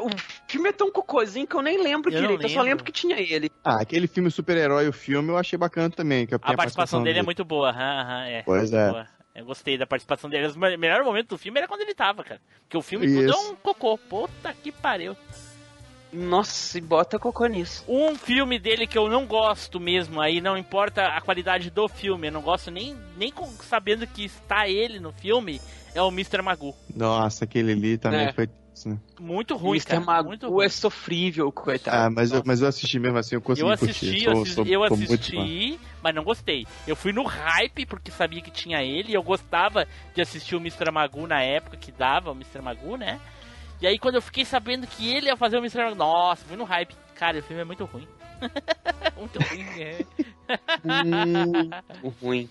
o 0.00 0.08
filme 0.48 0.70
é 0.70 0.72
tão 0.72 0.90
cocôzinho 0.90 1.46
que 1.46 1.54
eu 1.54 1.62
nem 1.62 1.80
lembro 1.80 2.12
Eu 2.12 2.20
direito. 2.20 2.42
Eu 2.42 2.48
só 2.48 2.54
lembro. 2.62 2.68
lembro 2.70 2.84
que 2.84 2.90
tinha 2.92 3.16
ele. 3.20 3.48
Ah, 3.62 3.80
aquele 3.80 4.08
filme 4.08 4.28
super-herói, 4.28 4.88
o 4.88 4.92
filme, 4.92 5.28
eu 5.30 5.38
achei 5.38 5.56
bacana 5.56 5.88
também. 5.88 6.26
Que 6.26 6.34
A 6.34 6.38
participação 6.40 7.00
dele 7.00 7.20
é 7.20 7.22
muito 7.22 7.44
boa. 7.44 7.70
aham, 7.70 8.24
é. 8.26 8.42
Pois 8.42 8.72
muito 8.72 8.76
é. 8.76 8.90
boa. 8.90 9.06
Eu 9.40 9.46
gostei 9.46 9.78
da 9.78 9.86
participação 9.86 10.28
dele. 10.28 10.48
O 10.48 10.58
melhor 10.78 11.02
momento 11.02 11.30
do 11.30 11.38
filme 11.38 11.58
era 11.58 11.66
quando 11.66 11.80
ele 11.80 11.94
tava, 11.94 12.22
cara. 12.22 12.40
Porque 12.62 12.76
o 12.76 12.82
filme 12.82 13.06
tudo 13.06 13.32
é 13.32 13.36
um 13.36 13.56
cocô. 13.56 13.96
Puta 13.96 14.52
que 14.52 14.70
pariu. 14.70 15.16
Nossa, 16.12 16.76
e 16.76 16.80
bota 16.80 17.18
cocô 17.18 17.46
nisso. 17.46 17.82
Um 17.88 18.14
filme 18.16 18.58
dele 18.58 18.86
que 18.86 18.98
eu 18.98 19.08
não 19.08 19.24
gosto 19.24 19.80
mesmo, 19.80 20.20
aí 20.20 20.40
não 20.40 20.58
importa 20.58 21.06
a 21.06 21.20
qualidade 21.20 21.70
do 21.70 21.88
filme, 21.88 22.26
eu 22.28 22.32
não 22.32 22.42
gosto 22.42 22.70
nem, 22.70 22.96
nem 23.16 23.32
sabendo 23.62 24.06
que 24.06 24.24
está 24.24 24.68
ele 24.68 24.98
no 24.98 25.12
filme, 25.12 25.60
é 25.94 26.02
o 26.02 26.08
Mr. 26.08 26.42
Magoo. 26.42 26.74
Nossa, 26.94 27.44
aquele 27.44 27.72
ali 27.72 27.96
também 27.96 28.26
É. 28.26 28.32
foi. 28.32 28.48
Né? 28.86 28.98
Muito 29.18 29.56
ruim, 29.56 29.76
Mr. 29.78 29.86
cara. 29.88 30.00
Magoo 30.00 30.28
muito 30.28 30.48
ruim. 30.48 30.64
é 30.64 30.68
sofrível, 30.68 31.50
coitado. 31.52 31.96
Ah, 31.96 32.10
mas 32.10 32.32
eu, 32.32 32.42
mas 32.46 32.62
eu 32.62 32.68
assisti 32.68 32.98
mesmo 32.98 33.18
assim, 33.18 33.34
eu 33.34 33.40
consegui 33.42 33.68
Eu 33.68 33.72
assisti, 33.72 34.06
curtir. 34.06 34.24
eu 34.24 34.32
Sou- 34.32 34.42
assisti, 34.42 34.54
sou- 34.54 34.66
eu 34.66 34.88
sou 34.88 34.96
assisti, 34.96 35.80
mas 36.02 36.14
não 36.14 36.24
gostei. 36.24 36.66
Eu 36.86 36.96
fui 36.96 37.12
no 37.12 37.22
hype 37.24 37.84
porque 37.86 38.10
sabia 38.10 38.40
que 38.40 38.50
tinha 38.50 38.82
ele, 38.82 39.12
e 39.12 39.14
eu 39.14 39.22
gostava 39.22 39.86
de 40.14 40.20
assistir 40.22 40.56
o 40.56 40.60
Mr. 40.60 40.90
Magoo 40.90 41.26
na 41.26 41.42
época 41.42 41.76
que 41.76 41.92
dava 41.92 42.30
o 42.30 42.34
Mr. 42.34 42.60
Magoo, 42.62 42.96
né? 42.96 43.20
E 43.80 43.86
aí 43.86 43.98
quando 43.98 44.16
eu 44.16 44.22
fiquei 44.22 44.44
sabendo 44.44 44.86
que 44.86 45.08
ele 45.12 45.26
ia 45.26 45.36
fazer 45.36 45.56
o 45.56 45.60
Mr. 45.60 45.78
Magoo, 45.84 45.94
nossa, 45.96 46.44
fui 46.44 46.56
no 46.56 46.64
hype. 46.64 46.94
Cara, 47.14 47.38
o 47.38 47.42
filme 47.42 47.62
é 47.62 47.64
muito 47.64 47.84
ruim. 47.84 48.06
muito 49.18 49.38
ruim. 49.38 49.66
é. 49.82 49.98
Muito 52.02 52.16
ruim. 52.22 52.48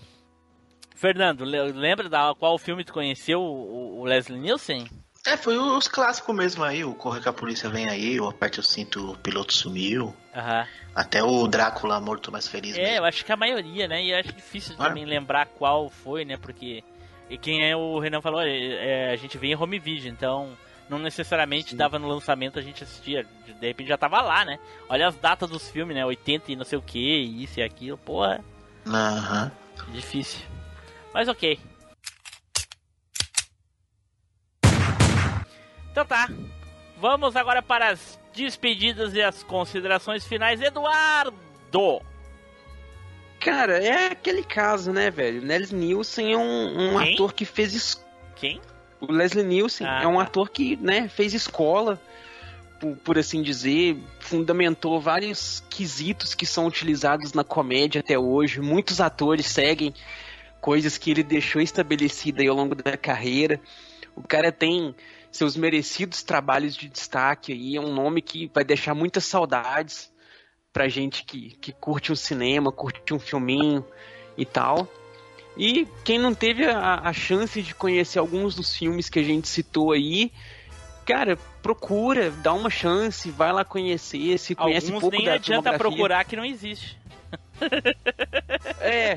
Fernando, 0.96 1.44
le- 1.46 1.72
lembra 1.72 2.10
da 2.10 2.34
qual 2.38 2.58
filme 2.58 2.84
tu 2.84 2.92
conheceu 2.94 3.40
o, 3.40 4.02
o 4.02 4.04
Leslie 4.06 4.40
Nielsen? 4.40 4.86
É, 5.26 5.36
foi 5.36 5.58
os 5.58 5.88
clássicos 5.88 6.34
mesmo 6.36 6.64
aí, 6.64 6.84
o 6.84 6.94
Corre 6.94 7.20
que 7.20 7.28
a 7.30 7.34
Polícia 7.34 7.70
Vem 7.70 7.90
Aí, 7.90 8.20
o 8.20 8.30
Aperte 8.30 8.60
o 8.60 8.64
Cinto, 8.64 9.12
o 9.12 9.18
Piloto 9.18 9.54
Sumiu, 9.54 10.16
Aham. 10.34 10.66
até 10.96 11.22
o 11.22 11.46
Drácula 11.48 12.00
Morto 12.00 12.32
Mais 12.32 12.48
Feliz 12.48 12.78
É, 12.78 12.82
mesmo. 12.82 12.98
eu 12.98 13.06
acho 13.06 13.26
que 13.26 13.32
a 13.32 13.36
maioria, 13.38 13.88
né? 13.88 14.02
E 14.02 14.12
eu 14.12 14.18
acho 14.20 14.32
difícil 14.32 14.76
Ah. 14.80 14.88
também 14.88 15.06
lembrar 15.06 15.46
qual 15.48 15.90
foi, 15.90 16.24
né? 16.24 16.38
Porque 16.38 16.84
e 17.30 17.38
quem 17.38 17.70
é 17.70 17.76
o 17.76 18.00
Renan 18.00 18.22
falou, 18.22 18.42
é, 18.42 18.50
é, 18.50 19.12
a 19.12 19.16
gente 19.18 19.38
vem 19.38 19.52
em 19.52 19.56
home 19.56 19.78
video, 19.78 20.10
então 20.10 20.58
não 20.90 20.98
necessariamente 20.98 21.76
dava 21.76 22.00
no 22.00 22.08
lançamento 22.08 22.58
a 22.58 22.62
gente 22.62 22.84
assistia. 22.84 23.26
De 23.60 23.68
repente 23.68 23.90
já 23.90 23.98
tava 23.98 24.22
lá, 24.22 24.46
né? 24.46 24.58
Olha 24.88 25.08
as 25.10 25.16
datas 25.16 25.50
dos 25.50 25.70
filmes, 25.70 25.96
né? 25.96 26.04
80 26.06 26.52
e 26.52 26.56
não 26.56 26.64
sei 26.66 26.80
o 26.80 26.82
que, 26.82 26.98
isso 27.20 27.60
e 27.60 27.64
aquilo, 27.64 27.98
porra, 27.98 28.40
Aham. 28.88 29.52
difícil. 29.90 30.46
Mas 31.14 31.28
ok. 31.28 31.60
Então 36.02 36.06
tá. 36.06 36.30
Vamos 36.98 37.36
agora 37.36 37.62
para 37.62 37.90
as 37.90 38.18
despedidas 38.34 39.14
e 39.14 39.22
as 39.22 39.44
considerações 39.44 40.26
finais. 40.26 40.62
Eduardo! 40.62 42.02
Cara, 43.40 43.84
é 43.84 44.08
aquele 44.08 44.42
caso, 44.44 44.94
né, 44.94 45.12
velho? 45.12 45.42
Leslie 45.46 45.78
Nielsen 45.80 46.32
é 46.34 46.38
um, 46.38 46.94
um 46.94 47.00
ator 47.00 47.34
que 47.34 47.44
fez. 47.44 47.74
es- 47.74 48.06
Quem? 48.36 48.62
O 49.02 49.12
Leslie 49.12 49.44
Nielsen 49.44 49.86
Ah, 49.88 50.04
é 50.04 50.08
um 50.08 50.16
tá. 50.16 50.22
ator 50.24 50.50
que, 50.50 50.78
né, 50.78 51.10
fez 51.10 51.34
escola, 51.34 52.02
por, 52.80 52.96
por 52.98 53.18
assim 53.18 53.42
dizer, 53.42 53.98
fundamentou 54.22 55.02
vários 55.02 55.62
quesitos 55.70 56.34
que 56.34 56.46
são 56.46 56.66
utilizados 56.66 57.34
na 57.34 57.44
comédia 57.44 58.00
até 58.00 58.18
hoje. 58.18 58.62
Muitos 58.62 59.02
atores 59.02 59.48
seguem 59.48 59.94
coisas 60.62 60.98
que 60.98 61.12
ele 61.12 61.24
deixou 61.24 61.62
estabelecida 61.62 62.42
aí 62.42 62.48
ao 62.48 62.56
longo 62.56 62.74
da 62.76 62.96
carreira. 62.96 63.60
O 64.16 64.22
cara 64.26 64.50
tem 64.52 64.94
seus 65.32 65.56
merecidos 65.56 66.24
trabalhos 66.24 66.76
de 66.76 66.90
destaque 66.90 67.54
aí, 67.54 67.76
é 67.76 67.82
um 67.82 67.94
nome 67.94 68.22
que 68.22 68.50
vai 68.54 68.64
deixar 68.64 68.94
muitas 68.94 69.26
saudades 69.26 70.12
pra 70.74 70.88
gente 70.88 71.24
que, 71.24 71.52
que 71.62 71.72
curte 71.72 72.12
o 72.12 72.16
cinema, 72.16 72.72
curte 72.72 73.14
um 73.14 73.20
filminho 73.20 73.86
e 74.38 74.46
tal. 74.46 74.88
E 75.58 75.88
quem 76.04 76.18
não 76.18 76.34
teve 76.34 76.66
a, 76.66 77.02
a 77.04 77.14
chance 77.14 77.62
de 77.62 77.74
conhecer 77.76 78.20
alguns 78.20 78.56
dos 78.56 78.76
filmes 78.76 79.10
que 79.10 79.20
a 79.20 79.24
gente 79.24 79.48
citou 79.48 79.92
aí, 79.92 80.32
cara, 81.06 81.38
procura, 81.62 82.30
dá 82.30 82.54
uma 82.54 82.70
chance, 82.70 83.32
vai 83.32 83.52
lá 83.52 83.66
conhecer, 83.66 84.38
se 84.38 84.54
conhece 84.56 84.88
Alguns 84.88 85.02
pouco 85.02 85.18
nem 85.18 85.26
da 85.26 85.34
adianta 85.34 85.78
procurar 85.78 86.24
que 86.24 86.36
não 86.36 86.46
existe. 86.46 86.99
É, 88.82 89.16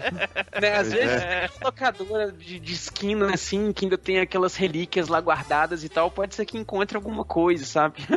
né, 0.60 0.72
às 0.74 0.88
Pois 0.88 0.92
vezes 0.92 1.22
é. 1.22 1.50
uma 1.58 1.66
locadora 1.66 2.32
de, 2.32 2.58
de 2.58 2.72
esquina, 2.72 3.32
assim, 3.32 3.72
que 3.72 3.84
ainda 3.84 3.96
tem 3.96 4.18
aquelas 4.18 4.56
relíquias 4.56 5.08
lá 5.08 5.20
guardadas 5.20 5.84
e 5.84 5.88
tal, 5.88 6.10
pode 6.10 6.34
ser 6.34 6.44
que 6.44 6.58
encontre 6.58 6.96
alguma 6.96 7.24
coisa, 7.24 7.64
sabe? 7.64 8.02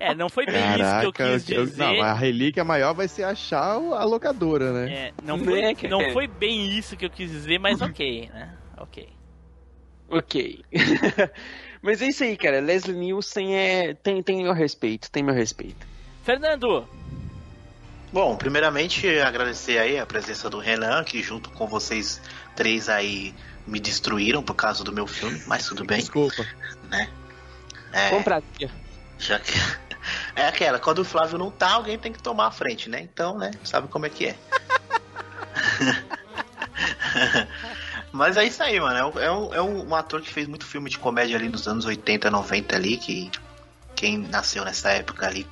É, 0.00 0.14
não 0.14 0.28
foi 0.28 0.46
bem 0.46 0.54
isso 0.54 1.00
que 1.00 1.06
eu 1.06 1.12
Caraca, 1.12 1.32
quis 1.38 1.50
eu- 1.50 1.64
dizer. 1.66 1.82
não, 1.82 2.02
a 2.02 2.12
relíquia 2.12 2.64
maior 2.64 2.94
vai 2.94 3.08
ser 3.08 3.24
achar 3.24 3.78
o- 3.78 3.94
a 3.94 4.04
locadora, 4.04 4.72
né? 4.72 4.92
É, 4.92 5.12
não, 5.22 5.36
Né, 5.36 5.44
foi, 5.44 5.74
cara? 5.74 5.88
não 5.88 6.12
foi 6.12 6.26
bem 6.28 6.78
isso 6.78 6.96
que 6.96 7.04
eu 7.04 7.10
quis 7.10 7.30
dizer, 7.30 7.58
mas 7.58 7.80
ok, 7.82 8.30
né? 8.32 8.54
Ok. 8.78 9.08
Ok. 10.08 10.64
Mas 11.82 12.00
é 12.02 12.06
isso 12.08 12.24
aí, 12.24 12.36
cara. 12.36 12.60
Leslie 12.60 12.96
Nielsen 12.96 13.54
é... 13.56 13.94
tem, 13.94 14.22
tem 14.22 14.42
meu 14.42 14.52
respeito, 14.52 15.10
tem 15.10 15.22
meu 15.22 15.34
respeito. 15.34 15.86
Fernando, 16.24 16.88
Bom, 18.12 18.36
primeiramente 18.36 19.06
agradecer 19.20 19.78
aí 19.78 19.98
a 19.98 20.06
presença 20.06 20.48
do 20.48 20.58
Renan, 20.58 21.04
que 21.04 21.22
junto 21.22 21.50
com 21.50 21.66
vocês 21.66 22.20
três 22.56 22.88
aí 22.88 23.34
me 23.66 23.78
destruíram 23.78 24.42
por 24.42 24.54
causa 24.54 24.82
do 24.82 24.92
meu 24.92 25.06
filme, 25.06 25.42
mas 25.46 25.66
tudo 25.66 25.84
bem, 25.84 25.98
Desculpa. 25.98 26.46
né? 26.88 27.10
É, 27.92 28.22
prazer. 28.22 28.70
já 29.18 29.38
que 29.38 29.52
é 30.34 30.46
aquela, 30.46 30.78
quando 30.78 31.00
o 31.00 31.04
Flávio 31.04 31.38
não 31.38 31.50
tá, 31.50 31.72
alguém 31.72 31.98
tem 31.98 32.12
que 32.12 32.22
tomar 32.22 32.46
a 32.46 32.50
frente, 32.50 32.88
né? 32.88 33.00
Então, 33.00 33.36
né, 33.36 33.50
sabe 33.62 33.88
como 33.88 34.06
é 34.06 34.10
que 34.10 34.26
é. 34.26 34.36
Mas 38.10 38.36
é 38.38 38.44
isso 38.44 38.62
aí, 38.62 38.80
mano. 38.80 38.96
É 38.98 39.04
um, 39.04 39.18
é 39.20 39.30
um, 39.30 39.54
é 39.54 39.62
um 39.62 39.94
ator 39.94 40.22
que 40.22 40.32
fez 40.32 40.48
muito 40.48 40.64
filme 40.64 40.88
de 40.88 40.98
comédia 40.98 41.36
ali 41.36 41.48
nos 41.48 41.68
anos 41.68 41.84
80, 41.84 42.30
90 42.30 42.74
ali, 42.74 42.96
que 42.96 43.30
quem 43.94 44.16
nasceu 44.16 44.64
nessa 44.64 44.90
época 44.90 45.26
ali 45.26 45.46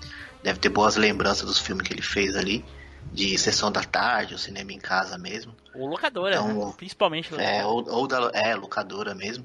deve 0.47 0.61
ter 0.61 0.69
boas 0.69 0.95
lembranças 0.95 1.45
dos 1.45 1.59
filmes 1.59 1.85
que 1.85 1.93
ele 1.93 2.03
fez 2.03 2.37
ali, 2.37 2.65
de 3.13 3.37
sessão 3.37 3.73
da 3.73 3.83
tarde, 3.83 4.33
o 4.33 4.39
cinema 4.39 4.73
em 4.73 4.79
casa 4.79 5.19
mesmo. 5.19 5.53
ou 5.75 5.89
locadora, 5.89 6.37
Então, 6.37 6.69
né? 6.69 6.75
principalmente. 6.77 7.35
É, 7.35 7.67
ou, 7.67 7.85
ou 7.91 8.07
da 8.07 8.31
é, 8.33 8.55
locadora 8.55 9.13
mesmo. 9.13 9.45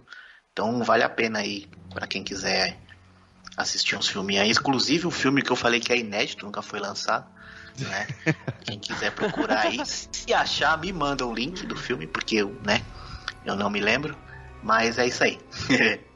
Então 0.54 0.84
vale 0.84 1.02
a 1.02 1.10
pena 1.10 1.40
aí 1.40 1.68
pra 1.92 2.06
quem 2.06 2.24
quiser 2.24 2.78
assistir 3.58 3.96
uns 3.96 4.08
filminhos 4.08 4.44
aí. 4.44 4.52
Inclusive 4.52 5.08
o 5.08 5.12
filme 5.12 5.42
que 5.42 5.52
eu 5.52 5.56
falei 5.56 5.80
que 5.80 5.92
é 5.92 5.98
inédito, 5.98 6.46
nunca 6.46 6.62
foi 6.62 6.80
lançado. 6.80 7.28
Né? 7.80 8.08
quem 8.64 8.78
quiser 8.78 9.12
procurar 9.12 9.62
aí, 9.62 9.84
se 9.84 10.32
achar, 10.32 10.78
me 10.78 10.94
manda 10.94 11.26
o 11.26 11.34
link 11.34 11.66
do 11.66 11.76
filme, 11.76 12.06
porque 12.06 12.36
eu, 12.36 12.56
né, 12.64 12.86
eu 13.44 13.56
não 13.56 13.72
me 13.72 13.80
lembro. 13.80 14.16
Mas 14.62 15.00
é 15.00 15.08
isso 15.08 15.24
aí. 15.24 15.40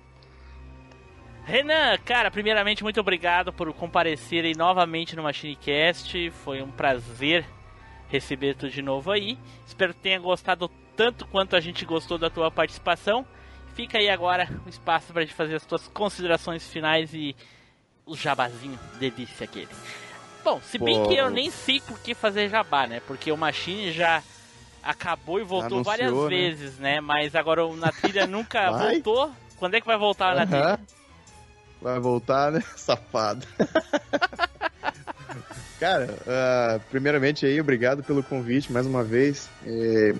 Renan, 1.46 1.98
cara, 2.04 2.32
primeiramente, 2.32 2.84
muito 2.84 3.00
obrigado 3.00 3.54
por 3.54 3.72
comparecer 3.74 4.44
aí 4.46 4.56
novamente 4.56 5.16
no 5.16 5.22
MachineCast. 5.24 6.32
Foi 6.44 6.62
um 6.62 6.72
prazer 6.72 7.46
receber 8.10 8.56
tu 8.56 8.68
de 8.68 8.82
novo 8.82 9.12
aí. 9.12 9.38
Espero 9.68 9.94
que 9.94 10.00
tenha 10.00 10.20
gostado 10.20 10.70
tanto 10.96 11.28
quanto 11.28 11.56
a 11.56 11.60
gente 11.60 11.86
gostou 11.86 12.18
da 12.18 12.32
tua 12.32 12.50
participação. 12.50 13.26
Fica 13.76 14.00
aí 14.00 14.10
agora 14.10 14.50
o 14.66 14.70
espaço 14.70 15.14
para 15.14 15.22
gente 15.22 15.36
fazer 15.36 15.56
as 15.56 15.66
tuas 15.66 15.88
considerações 15.88 16.68
finais 16.68 17.14
e 17.14 17.36
o 18.06 18.16
jabazinho 18.16 18.80
delícia 19.00 19.44
aquele. 19.44 19.70
Bom, 20.44 20.60
se 20.62 20.80
bem 20.80 21.04
Pô. 21.04 21.10
que 21.10 21.16
eu 21.16 21.30
nem 21.30 21.52
sei 21.52 21.80
por 21.80 22.00
que 22.00 22.16
fazer 22.16 22.50
jabá, 22.50 22.88
né? 22.88 23.02
Porque 23.06 23.32
o 23.32 23.38
Machine 23.38 23.92
já 23.92 24.24
acabou 24.82 25.40
e 25.40 25.44
voltou 25.44 25.78
Anunciou, 25.80 25.84
várias 25.84 26.14
né? 26.14 26.28
vezes, 26.28 26.80
né? 26.80 27.02
Mas 27.02 27.36
agora 27.36 27.66
o 27.66 27.76
Na 27.76 27.92
Trilha 27.92 28.26
nunca 28.26 28.70
Vai. 28.72 28.94
voltou. 28.94 29.32
Quando 29.58 29.76
é 29.76 29.82
que 29.82 29.88
vai 29.88 29.98
voltar 29.98 30.36
na 30.36 30.46
trilha? 30.46 30.80
Vai 31.86 32.00
voltar, 32.00 32.52
né? 32.52 32.64
Safado. 32.76 33.46
Cara, 35.80 36.10
ah, 36.26 36.80
primeiramente 36.90 37.46
aí, 37.46 37.62
obrigado 37.62 38.02
pelo 38.02 38.24
convite 38.24 38.74
mais 38.74 38.88
uma 38.88 39.04
vez. 39.04 39.48
É, 39.64 40.16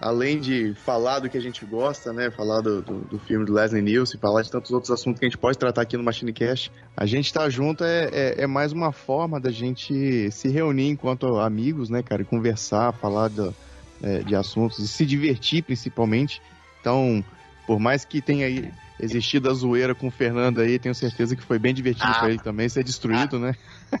além 0.00 0.40
de 0.40 0.74
falar 0.84 1.20
do 1.20 1.30
que 1.30 1.38
a 1.38 1.40
gente 1.40 1.64
gosta, 1.64 2.12
né? 2.12 2.28
Falar 2.32 2.60
do, 2.60 2.82
do, 2.82 2.98
do 3.02 3.18
filme 3.20 3.44
do 3.46 3.52
Leslie 3.52 3.80
Nielsen, 3.80 4.18
falar 4.18 4.42
de 4.42 4.50
tantos 4.50 4.72
outros 4.72 4.90
assuntos 4.90 5.20
que 5.20 5.26
a 5.26 5.28
gente 5.28 5.38
pode 5.38 5.56
tratar 5.58 5.82
aqui 5.82 5.96
no 5.96 6.02
Machine 6.02 6.32
Cast, 6.32 6.72
a 6.96 7.06
gente 7.06 7.26
estar 7.26 7.48
junto 7.50 7.84
é, 7.84 8.08
é, 8.12 8.34
é 8.42 8.46
mais 8.48 8.72
uma 8.72 8.90
forma 8.90 9.38
da 9.38 9.52
gente 9.52 10.28
se 10.32 10.48
reunir 10.48 10.88
enquanto 10.88 11.38
amigos, 11.38 11.88
né, 11.88 12.02
cara? 12.02 12.24
Conversar, 12.24 12.92
falar 12.94 13.28
do- 13.28 13.54
é, 14.02 14.24
de 14.24 14.34
assuntos 14.34 14.80
e 14.80 14.88
se 14.88 15.06
divertir 15.06 15.62
principalmente. 15.62 16.42
Então, 16.80 17.24
por 17.64 17.78
mais 17.78 18.04
que 18.04 18.20
tenha 18.20 18.46
aí 18.46 18.72
existido 19.02 19.50
a 19.50 19.54
zoeira 19.54 19.94
com 19.94 20.08
o 20.08 20.10
Fernando 20.10 20.60
aí, 20.60 20.78
tenho 20.78 20.94
certeza 20.94 21.34
que 21.36 21.42
foi 21.42 21.58
bem 21.58 21.72
divertido 21.74 22.08
Ah. 22.10 22.18
pra 22.20 22.28
ele 22.30 22.38
também 22.38 22.68
ser 22.68 22.84
destruído, 22.84 23.38
né? 23.38 23.54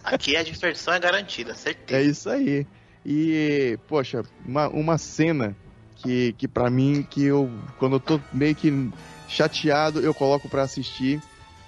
Aqui 0.04 0.36
a 0.36 0.42
diversão 0.42 0.94
é 0.94 1.00
garantida, 1.00 1.52
É 1.52 1.54
certeza. 1.54 2.00
isso 2.02 2.30
aí. 2.30 2.66
E, 3.04 3.78
poxa, 3.88 4.22
uma, 4.46 4.68
uma 4.68 4.98
cena 4.98 5.56
que, 5.96 6.32
que 6.38 6.46
para 6.46 6.68
mim, 6.70 7.06
que 7.08 7.24
eu, 7.24 7.50
quando 7.78 7.96
eu 7.96 8.00
tô 8.00 8.20
meio 8.32 8.54
que 8.54 8.90
chateado, 9.28 10.00
eu 10.00 10.12
coloco 10.14 10.48
pra 10.48 10.62
assistir. 10.62 11.20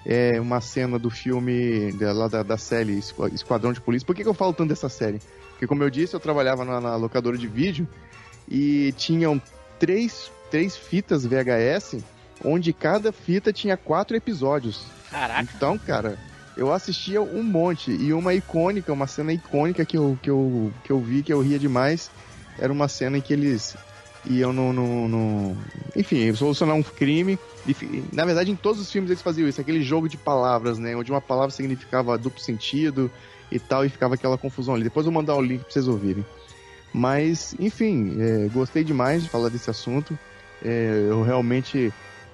É 0.04 0.40
uma 0.40 0.60
cena 0.60 0.98
do 0.98 1.08
filme 1.10 1.92
da, 1.92 2.12
lá 2.12 2.26
da, 2.26 2.42
da 2.42 2.58
série 2.58 2.98
Esqua- 2.98 3.28
Esquadrão 3.32 3.72
de 3.72 3.80
Polícia. 3.80 4.04
Por 4.04 4.16
que, 4.16 4.24
que 4.24 4.28
eu 4.28 4.34
falo 4.34 4.52
tanto 4.52 4.70
dessa 4.70 4.88
série? 4.88 5.20
Porque, 5.50 5.64
como 5.66 5.82
eu 5.84 5.88
disse, 5.90 6.12
eu 6.14 6.18
trabalhava 6.18 6.64
na, 6.64 6.80
na 6.80 6.96
locadora 6.96 7.38
de 7.38 7.46
vídeo 7.46 7.86
e 8.50 8.92
tinham 8.96 9.40
três, 9.78 10.28
três 10.50 10.76
fitas 10.76 11.24
VHS, 11.24 11.98
onde 12.44 12.72
cada 12.72 13.12
fita 13.12 13.52
tinha 13.52 13.76
quatro 13.76 14.16
episódios. 14.16 14.84
Caraca. 15.10 15.48
Então, 15.54 15.78
cara, 15.78 16.18
eu 16.56 16.72
assistia 16.72 17.20
um 17.20 17.42
monte. 17.42 17.90
E 17.90 18.12
uma 18.12 18.34
icônica, 18.34 18.92
uma 18.92 19.06
cena 19.06 19.32
icônica 19.32 19.84
que 19.84 19.96
eu, 19.96 20.18
que 20.22 20.30
eu, 20.30 20.72
que 20.84 20.92
eu 20.92 21.00
vi, 21.00 21.22
que 21.22 21.32
eu 21.32 21.40
ria 21.40 21.58
demais, 21.58 22.10
era 22.58 22.72
uma 22.72 22.88
cena 22.88 23.18
em 23.18 23.20
que 23.20 23.32
eles 23.32 23.76
iam 24.24 24.52
no. 24.52 24.72
no, 24.72 25.08
no 25.08 25.56
enfim, 25.96 26.32
solucionar 26.34 26.76
um 26.76 26.82
crime. 26.82 27.38
Na 28.12 28.24
verdade, 28.24 28.50
em 28.50 28.56
todos 28.56 28.80
os 28.80 28.90
filmes 28.90 29.10
eles 29.10 29.22
faziam 29.22 29.48
isso, 29.48 29.60
aquele 29.60 29.82
jogo 29.82 30.08
de 30.08 30.16
palavras, 30.16 30.78
né? 30.78 30.96
Onde 30.96 31.10
uma 31.10 31.20
palavra 31.20 31.50
significava 31.50 32.18
duplo 32.18 32.40
sentido 32.40 33.10
e 33.50 33.58
tal, 33.58 33.84
e 33.84 33.88
ficava 33.88 34.14
aquela 34.14 34.38
confusão 34.38 34.74
ali. 34.74 34.84
Depois 34.84 35.06
eu 35.06 35.12
vou 35.12 35.20
mandar 35.20 35.36
o 35.36 35.42
link 35.42 35.62
pra 35.62 35.70
vocês 35.70 35.88
ouvirem. 35.88 36.24
Mas, 36.92 37.54
enfim, 37.58 38.16
é, 38.20 38.48
gostei 38.48 38.84
demais 38.84 39.22
de 39.22 39.28
falar 39.28 39.48
desse 39.48 39.70
assunto. 39.70 40.18
É, 40.64 41.06
eu 41.08 41.22
realmente 41.22 41.92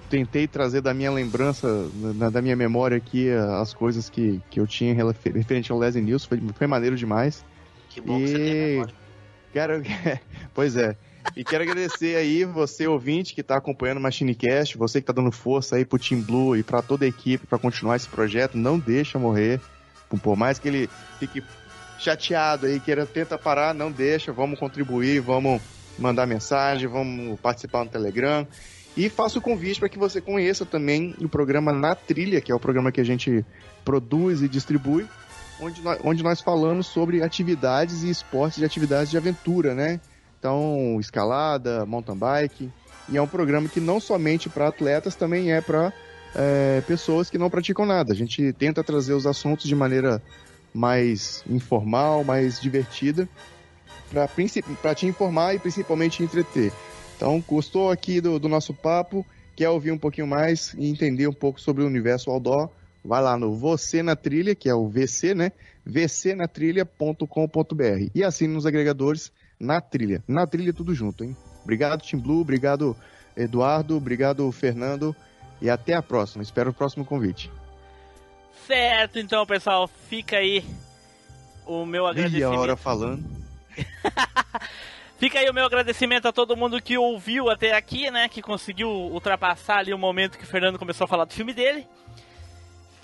tentei 0.09 0.47
trazer 0.47 0.81
da 0.81 0.95
minha 0.95 1.11
lembrança, 1.11 1.89
da, 2.17 2.31
da 2.31 2.43
minha 2.43 2.57
memória 2.57 2.97
aqui, 2.97 3.31
as 3.31 3.75
coisas 3.75 4.09
que, 4.09 4.41
que 4.51 4.61
eu 4.61 4.67
tinha 4.67 4.95
referente 4.95 5.71
ao 5.71 5.79
Leslie 5.79 6.05
News. 6.05 6.25
Foi, 6.25 6.41
foi 6.55 6.67
maneiro 6.67 6.97
demais. 6.97 7.45
Que 7.89 8.01
bom 8.01 8.19
e... 8.19 8.25
que 8.25 8.29
você 8.29 8.39
tem 8.39 8.55
memória. 8.55 8.95
Quero... 9.53 9.83
pois 10.55 10.77
é. 10.77 10.97
E 11.37 11.45
quero 11.45 11.63
agradecer 11.63 12.17
aí 12.17 12.45
você, 12.45 12.87
ouvinte, 12.87 13.35
que 13.35 13.41
está 13.41 13.57
acompanhando 13.57 13.99
o 13.99 14.01
MachineCast, 14.01 14.79
você 14.79 15.01
que 15.01 15.03
está 15.03 15.13
dando 15.13 15.31
força 15.31 15.77
aí 15.77 15.85
pro 15.85 15.99
Team 15.99 16.23
Blue 16.23 16.57
e 16.57 16.63
para 16.63 16.81
toda 16.81 17.05
a 17.05 17.09
equipe 17.09 17.47
para 17.47 17.59
continuar 17.59 17.97
esse 17.97 18.09
projeto. 18.09 18.57
Não 18.57 18.79
deixa 18.79 19.19
morrer. 19.19 19.61
Por 20.23 20.37
mais 20.37 20.59
que 20.59 20.69
ele 20.69 20.91
fique 21.19 21.43
chateado 21.99 22.67
aí, 22.67 22.81
queira 22.81 23.05
tenta 23.05 23.37
parar, 23.37 23.75
não 23.75 23.91
deixa. 23.91 24.33
Vamos 24.33 24.59
contribuir, 24.59 25.21
vamos 25.21 25.61
mandar 25.99 26.27
mensagem, 26.27 26.89
vamos 26.89 27.39
participar 27.41 27.85
no 27.85 27.91
Telegram. 27.91 28.47
E 28.97 29.09
faço 29.09 29.39
o 29.39 29.43
convite 29.43 29.79
para 29.79 29.89
que 29.89 29.99
você 29.99 30.21
conheça 30.21 30.67
também 30.67 31.15
o 31.21 31.29
programa 31.29 31.73
Na 31.73 31.95
Trilha, 31.95 32.41
que 32.41 32.51
é 32.51 32.55
o 32.55 32.61
programa 32.61 32.91
que 32.91 33.01
a 33.01 33.05
gente 33.05 33.45
produz 33.85 34.43
e 34.43 34.49
distribui, 34.49 35.07
onde 35.61 35.81
nós, 35.83 35.99
onde 36.05 36.23
nós 36.23 36.41
falamos 36.41 36.87
sobre 36.87 37.23
atividades 37.23 38.03
e 38.03 38.11
esportes 38.11 38.59
de 38.59 38.65
atividades 38.65 39.11
de 39.11 39.17
aventura, 39.17 39.75
né? 39.75 40.01
Então, 40.39 40.99
escalada, 41.01 41.87
mountain 41.87 42.17
bike. 42.17 42.71
E 43.09 43.17
é 43.17 43.23
um 43.23 43.27
programa 43.27 43.69
que 43.69 43.81
não 43.81 43.99
somente 43.99 44.49
para 44.49 44.69
atletas, 44.69 45.15
também 45.15 45.53
é 45.53 45.61
para 45.61 45.93
é, 46.35 46.83
pessoas 46.87 47.31
que 47.31 47.39
não 47.39 47.49
praticam 47.49 47.87
nada. 47.87 48.13
A 48.13 48.17
gente 48.17 48.53
tenta 48.53 48.85
trazer 48.85 49.15
os 49.15 49.27
assuntos 49.27 49.67
de 49.67 49.75
maneira 49.75 50.23
mais 50.75 51.43
informal, 51.49 52.23
mais 52.23 52.61
divertida, 52.61 53.29
para 54.83 54.95
te 54.95 55.07
informar 55.07 55.55
e 55.55 55.59
principalmente 55.59 56.23
entreter. 56.23 56.73
Então, 57.19 57.45
gostou 57.49 57.91
aqui 57.91 58.21
do, 58.21 58.39
do 58.39 58.49
nosso 58.49 58.73
papo, 58.73 59.27
quer 59.57 59.69
ouvir 59.71 59.91
um 59.91 59.99
pouquinho 59.99 60.29
mais 60.29 60.73
e 60.75 60.89
entender 60.89 61.27
um 61.27 61.33
pouco 61.33 61.61
sobre 61.61 61.83
o 61.83 61.87
universo 61.89 62.31
outdoor, 62.31 62.71
vai 63.05 63.21
lá 63.21 63.37
no 63.37 63.57
Você 63.57 64.05
na 64.05 64.15
Trilha, 64.15 64.55
que 64.55 64.69
é 64.69 64.75
o 64.75 64.89
VC, 64.89 65.35
né? 65.35 65.51
vcnatrilha.com.br 65.85 68.11
e 68.15 68.23
assine 68.23 68.55
nos 68.55 68.67
agregadores 68.67 69.33
na 69.59 69.81
trilha. 69.81 70.23
Na 70.29 70.47
trilha 70.47 70.73
tudo 70.73 70.95
junto, 70.95 71.25
hein? 71.25 71.37
Obrigado, 71.65 72.03
Tim 72.03 72.19
Blue, 72.19 72.41
obrigado, 72.41 72.97
Eduardo, 73.37 73.97
obrigado, 73.97 74.53
Fernando, 74.53 75.17
e 75.61 75.69
até 75.69 75.95
a 75.95 76.03
próxima. 76.03 76.45
Espero 76.45 76.71
o 76.71 76.75
próximo 76.75 77.05
convite. 77.05 77.51
Certo, 78.65 79.19
então, 79.19 79.45
pessoal, 79.45 79.91
fica 80.09 80.37
aí 80.37 80.65
o 81.67 81.85
meu 81.85 82.07
agradecimento. 82.07 82.51
Meia 82.51 82.61
hora 82.61 82.77
falando. 82.77 83.25
Fica 85.19 85.41
aí 85.41 85.51
o 85.51 85.55
meu 85.55 85.65
agradecimento 85.67 86.29
a 86.29 86.33
todo 86.33 86.57
mundo 86.57 86.81
que 86.81 86.97
ouviu 86.97 87.51
até 87.51 87.75
aqui, 87.75 88.09
né? 88.09 88.29
Que 88.29 88.41
conseguiu 88.41 88.89
ultrapassar 88.89 89.79
ali 89.79 89.93
o 89.93 89.99
momento 89.99 90.39
que 90.39 90.45
o 90.45 90.47
Fernando 90.47 90.79
começou 90.79 91.07
a 91.07 91.09
falar 91.09 91.25
do 91.25 91.35
filme 91.35 91.53
dele. 91.53 91.87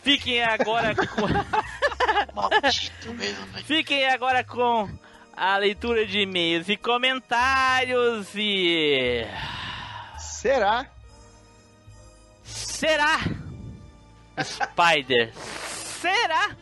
Fiquem 0.02 0.40
agora 0.42 0.94
com. 0.94 1.26
Maldito 2.32 3.12
mesmo, 3.14 3.46
velho. 3.46 3.64
Fiquem 3.64 4.06
agora 4.06 4.44
com 4.44 4.88
a 5.36 5.56
leitura 5.56 6.06
de 6.06 6.20
e-mails 6.20 6.68
e 6.68 6.76
comentários 6.76 8.28
e. 8.36 9.26
Será? 10.18 10.86
Será? 12.44 13.18
Spider, 14.40 15.32
será 15.34 16.56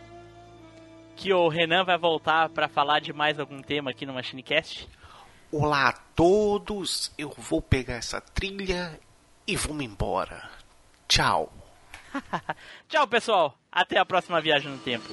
que 1.17 1.33
o 1.33 1.49
Renan 1.49 1.85
vai 1.85 1.99
voltar 1.99 2.49
para 2.49 2.69
falar 2.69 3.01
de 3.01 3.13
mais 3.13 3.39
algum 3.39 3.61
tema 3.61 3.91
aqui 3.91 4.07
no 4.07 4.15
MachineCast? 4.15 4.89
Olá 5.55 5.91
a 5.91 5.93
todos, 5.93 7.13
eu 7.19 7.29
vou 7.37 7.61
pegar 7.61 7.97
essa 7.97 8.23
trilha 8.23 8.99
e 9.47 9.55
vou-me 9.55 9.85
embora. 9.85 10.49
Tchau. 11.07 11.53
Tchau, 12.89 13.07
pessoal. 13.07 13.59
Até 13.71 13.99
a 13.99 14.05
próxima 14.07 14.41
viagem 14.41 14.73
no 14.73 14.79
tempo. 14.79 15.13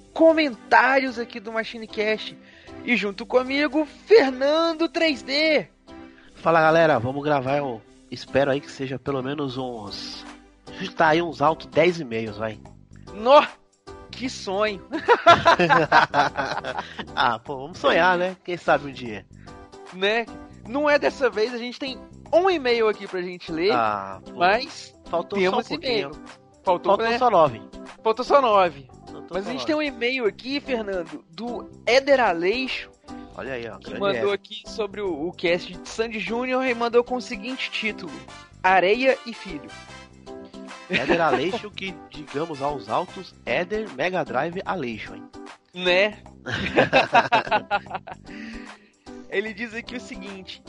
comentários 0.13 1.19
aqui 1.19 1.39
do 1.39 1.51
MachineCast. 1.51 2.37
E 2.83 2.95
junto 2.95 3.25
comigo, 3.25 3.85
Fernando 4.05 4.89
3D. 4.89 5.67
Fala 6.35 6.61
galera, 6.61 6.99
vamos 6.99 7.23
gravar. 7.23 7.57
Eu 7.57 7.81
espero 8.09 8.51
aí 8.51 8.59
que 8.59 8.71
seja 8.71 8.97
pelo 8.97 9.21
menos 9.21 9.57
uns. 9.57 10.25
Tá 10.95 11.09
aí 11.09 11.21
uns 11.21 11.41
altos 11.41 11.67
10 11.67 11.99
e-mails, 11.99 12.37
vai. 12.37 12.59
Nó! 13.13 13.45
Que 14.09 14.29
sonho! 14.29 14.85
ah, 17.15 17.39
pô, 17.39 17.57
vamos 17.57 17.77
sonhar, 17.77 18.17
né? 18.17 18.35
Quem 18.43 18.57
sabe 18.57 18.89
um 18.89 18.93
dia. 18.93 19.25
né? 19.93 20.25
Não 20.67 20.89
é 20.89 20.97
dessa 20.99 21.29
vez, 21.29 21.53
a 21.53 21.57
gente 21.57 21.79
tem 21.79 21.99
um 22.31 22.49
e-mail 22.49 22.87
aqui 22.87 23.07
pra 23.07 23.21
gente 23.21 23.51
ler, 23.51 23.71
Ah, 23.73 24.19
pô, 24.23 24.39
mas 24.39 24.93
faltou 25.05 25.39
temos 25.39 25.65
só 25.67 25.73
um 25.73 25.77
e-mail. 25.77 26.11
Faltou, 26.63 26.91
Faltou 26.95 27.09
né? 27.09 27.17
só 27.17 27.29
9. 27.29 27.61
Faltou 28.03 28.25
só 28.25 28.41
nove. 28.41 28.89
Mas 29.31 29.47
a 29.47 29.51
gente 29.51 29.65
tem 29.65 29.75
um 29.75 29.81
e-mail 29.81 30.25
aqui, 30.25 30.59
Fernando, 30.59 31.23
do 31.29 31.69
Éder 31.85 32.19
Aleixo, 32.19 32.89
Olha 33.35 33.53
aí, 33.53 33.67
ó. 33.67 33.77
que 33.77 33.97
mandou 33.97 34.29
F. 34.29 34.33
aqui 34.33 34.63
sobre 34.67 35.01
o, 35.01 35.27
o 35.27 35.31
cast 35.31 35.73
de 35.73 35.87
Sandy 35.87 36.19
Júnior 36.19 36.65
e 36.65 36.75
mandou 36.75 37.03
com 37.03 37.15
o 37.15 37.21
seguinte 37.21 37.71
título: 37.71 38.11
Areia 38.61 39.17
e 39.25 39.33
Filho. 39.33 39.69
Éder 40.89 41.19
Aleixo, 41.21 41.71
que 41.71 41.95
digamos 42.09 42.61
aos 42.61 42.89
altos, 42.89 43.33
Éder 43.45 43.89
Mega 43.93 44.25
Drive 44.25 44.61
Aleixo, 44.65 45.15
hein? 45.15 45.23
Né? 45.73 46.17
Ele 49.29 49.53
diz 49.53 49.73
aqui 49.73 49.95
o 49.95 50.01
seguinte: 50.01 50.61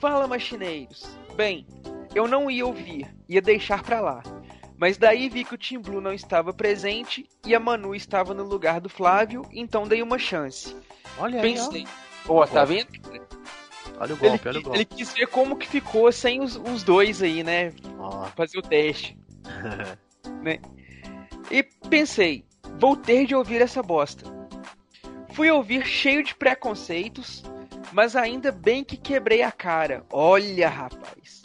Fala, 0.00 0.26
machineiros. 0.26 1.06
Bem, 1.36 1.66
eu 2.14 2.26
não 2.26 2.50
ia 2.50 2.66
ouvir, 2.66 3.06
ia 3.28 3.42
deixar 3.42 3.82
pra 3.82 4.00
lá. 4.00 4.22
Mas 4.78 4.96
daí 4.96 5.28
vi 5.28 5.44
que 5.44 5.54
o 5.54 5.58
Tim 5.58 5.78
Blue 5.80 6.00
não 6.00 6.12
estava 6.12 6.52
presente 6.52 7.28
e 7.44 7.54
a 7.54 7.58
Manu 7.60 7.94
estava 7.94 8.32
no 8.32 8.44
lugar 8.44 8.80
do 8.80 8.88
Flávio, 8.88 9.42
então 9.52 9.88
dei 9.88 10.00
uma 10.02 10.18
chance. 10.18 10.74
Olha 11.18 11.42
aí, 11.42 11.52
Pensei. 11.54 11.86
Ó, 12.28 12.46
tá 12.46 12.64
vendo? 12.64 12.86
Olha 13.98 14.14
o 14.14 14.18
Ele, 14.18 14.28
golpe, 14.28 14.48
olha 14.48 14.58
o 14.60 14.62
golpe. 14.62 14.78
ele 14.78 14.84
quis 14.84 15.12
ver 15.12 15.26
como 15.26 15.56
que 15.56 15.66
ficou 15.66 16.12
sem 16.12 16.40
os, 16.40 16.54
os 16.54 16.84
dois 16.84 17.20
aí, 17.22 17.42
né? 17.42 17.72
Ó. 17.98 18.26
Fazer 18.36 18.58
o 18.58 18.62
teste. 18.62 19.18
E 21.50 21.62
pensei, 21.88 22.44
vou 22.78 22.94
ter 22.96 23.26
de 23.26 23.34
ouvir 23.34 23.60
essa 23.62 23.82
bosta. 23.82 24.24
Fui 25.32 25.50
ouvir 25.50 25.84
cheio 25.86 26.22
de 26.22 26.34
preconceitos, 26.34 27.42
mas 27.92 28.14
ainda 28.14 28.52
bem 28.52 28.84
que 28.84 28.96
quebrei 28.96 29.42
a 29.42 29.50
cara. 29.50 30.04
Olha, 30.10 30.68
rapaz. 30.68 31.42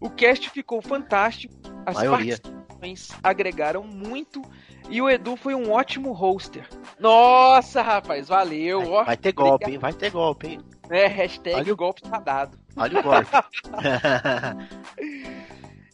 O 0.00 0.08
cast 0.08 0.48
ficou 0.50 0.80
fantástico, 0.80 1.54
as 1.88 1.94
Maioria. 1.96 2.38
participações 2.38 3.08
agregaram 3.22 3.82
muito 3.82 4.42
e 4.88 5.00
o 5.02 5.08
Edu 5.10 5.36
foi 5.36 5.54
um 5.54 5.70
ótimo 5.72 6.12
hoster. 6.12 6.68
Nossa, 6.98 7.82
rapaz, 7.82 8.28
valeu. 8.28 8.80
ó. 8.92 8.96
Vai, 8.98 9.04
vai 9.06 9.16
ter 9.16 9.32
golpe, 9.32 9.70
hein? 9.70 9.78
Vai 9.78 9.92
ter 9.92 10.10
golpe, 10.10 10.46
hein? 10.48 10.60
É, 10.90 11.06
hashtag 11.06 11.56
Olha 11.56 11.72
o- 11.72 11.76
golpe 11.76 12.02
tá 12.02 12.18
dado. 12.18 12.58
Olha 12.76 13.00
o 13.00 13.02
golpe. 13.02 13.28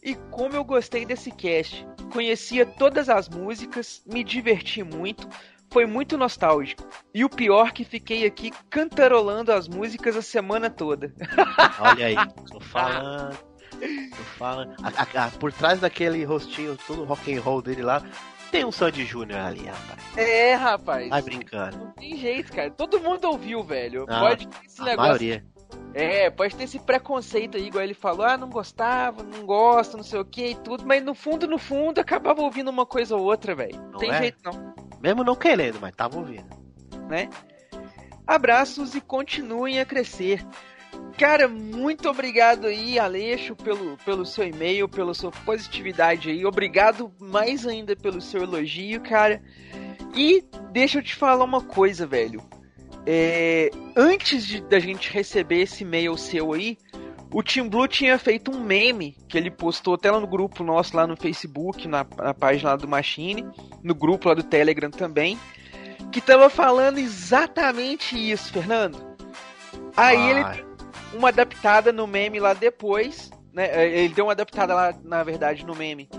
E 0.03 0.13
como 0.29 0.55
eu 0.55 0.63
gostei 0.63 1.03
desse 1.03 1.31
cast. 1.31 1.83
Conhecia 2.13 2.63
todas 2.65 3.09
as 3.09 3.27
músicas, 3.27 4.03
me 4.05 4.23
diverti 4.23 4.83
muito. 4.83 5.27
foi 5.71 5.85
muito 5.87 6.15
nostálgico. 6.15 6.87
E 7.13 7.25
o 7.25 7.29
pior 7.29 7.71
que 7.73 7.83
fiquei 7.83 8.23
aqui 8.25 8.51
cantarolando 8.69 9.51
as 9.51 9.67
músicas 9.67 10.15
a 10.15 10.21
semana 10.21 10.69
toda. 10.69 11.11
Olha 11.79 12.05
aí, 12.05 12.15
tô 12.51 12.59
falando. 12.59 13.35
Falando. 14.37 14.75
A- 14.83 15.25
a- 15.25 15.31
por 15.31 15.51
trás 15.53 15.79
daquele 15.79 16.23
rostinho 16.23 16.77
todo 16.87 17.03
rock 17.03 17.33
and 17.35 17.41
roll 17.41 17.61
dele 17.61 17.81
lá, 17.81 18.01
tem 18.51 18.63
um 18.65 18.71
Sandy 18.71 19.05
Júnior 19.05 19.39
ali, 19.39 19.65
rapaz. 19.65 20.17
É, 20.17 20.53
rapaz. 20.55 21.09
Vai 21.09 21.21
brincando. 21.21 21.77
Não 21.77 21.91
tem 21.91 22.15
jeito, 22.17 22.51
cara. 22.53 22.69
Todo 22.71 22.99
mundo 22.99 23.25
ouviu, 23.25 23.63
velho. 23.63 24.05
Ah, 24.07 24.19
pode 24.19 24.47
ter 24.47 24.65
esse 24.65 24.81
A 24.81 24.85
negócio. 24.85 25.01
maioria. 25.09 25.45
É, 25.93 26.29
pode 26.29 26.55
ter 26.55 26.65
esse 26.65 26.77
preconceito 26.79 27.55
aí, 27.57 27.67
igual 27.67 27.83
ele 27.83 27.93
falou, 27.93 28.25
ah, 28.25 28.37
não 28.37 28.49
gostava, 28.49 29.23
não 29.23 29.45
gosta, 29.45 29.95
não 29.97 30.03
sei 30.03 30.19
o 30.19 30.25
que 30.25 30.47
e 30.51 30.55
tudo, 30.55 30.85
mas 30.85 31.03
no 31.03 31.15
fundo, 31.15 31.47
no 31.47 31.57
fundo, 31.57 31.99
acabava 31.99 32.41
ouvindo 32.41 32.69
uma 32.69 32.85
coisa 32.85 33.15
ou 33.15 33.23
outra, 33.23 33.55
velho. 33.55 33.77
Não 33.77 33.91
Não 33.91 33.99
tem 33.99 34.11
é? 34.11 34.17
jeito 34.19 34.37
não, 34.43 34.75
Mesmo 35.01 35.23
não 35.23 35.35
querendo, 35.35 35.79
mas 35.81 35.95
tava 35.95 36.17
ouvindo. 36.17 36.47
né? 37.09 37.29
Abraços 38.27 38.95
e 38.95 39.01
continuem 39.01 39.79
a 39.79 39.85
crescer. 39.85 40.45
Cara, 41.17 41.47
muito 41.47 42.09
obrigado 42.09 42.67
aí, 42.67 42.99
Aleixo, 42.99 43.55
pelo, 43.55 43.97
pelo 44.03 44.25
seu 44.25 44.45
e-mail, 44.45 44.89
pela 44.89 45.13
sua 45.13 45.31
positividade 45.31 46.29
aí. 46.29 46.45
Obrigado 46.45 47.09
mais 47.19 47.65
ainda 47.65 47.95
pelo 47.95 48.19
seu 48.19 48.43
elogio, 48.43 48.99
cara. 49.01 49.41
E 50.13 50.43
deixa 50.71 50.99
eu 50.99 51.03
te 51.03 51.15
falar 51.15 51.45
uma 51.45 51.61
coisa, 51.61 52.05
velho. 52.05 52.43
É, 53.05 53.69
antes 53.95 54.45
de, 54.45 54.61
da 54.61 54.79
gente 54.79 55.11
receber 55.11 55.61
esse 55.61 55.83
e-mail 55.83 56.17
seu 56.17 56.51
aí, 56.51 56.77
o 57.31 57.41
Tim 57.41 57.69
Blue 57.69 57.87
tinha 57.87 58.17
feito 58.17 58.51
um 58.51 58.59
meme 58.59 59.15
que 59.27 59.37
ele 59.37 59.51
postou 59.51 59.93
até 59.93 60.11
lá 60.11 60.19
no 60.19 60.27
grupo 60.27 60.63
nosso, 60.63 60.95
lá 60.97 61.07
no 61.07 61.15
Facebook, 61.15 61.87
na, 61.87 62.05
na 62.17 62.33
página 62.33 62.71
lá 62.71 62.75
do 62.75 62.87
Machine, 62.87 63.45
no 63.83 63.95
grupo 63.95 64.27
lá 64.27 64.35
do 64.35 64.43
Telegram 64.43 64.89
também, 64.89 65.37
que 66.11 66.19
tava 66.19 66.49
falando 66.49 66.97
exatamente 66.97 68.15
isso, 68.15 68.51
Fernando. 68.51 68.97
Aí 69.95 70.17
Vai. 70.17 70.59
ele 70.59 70.65
uma 71.15 71.29
adaptada 71.29 71.91
no 71.91 72.05
meme 72.05 72.39
lá 72.39 72.53
depois, 72.53 73.29
né? 73.53 73.87
Ele 73.87 74.13
deu 74.13 74.25
uma 74.25 74.33
adaptada 74.33 74.73
lá, 74.73 74.93
na 75.03 75.23
verdade, 75.23 75.65
no 75.65 75.75
meme 75.75 76.09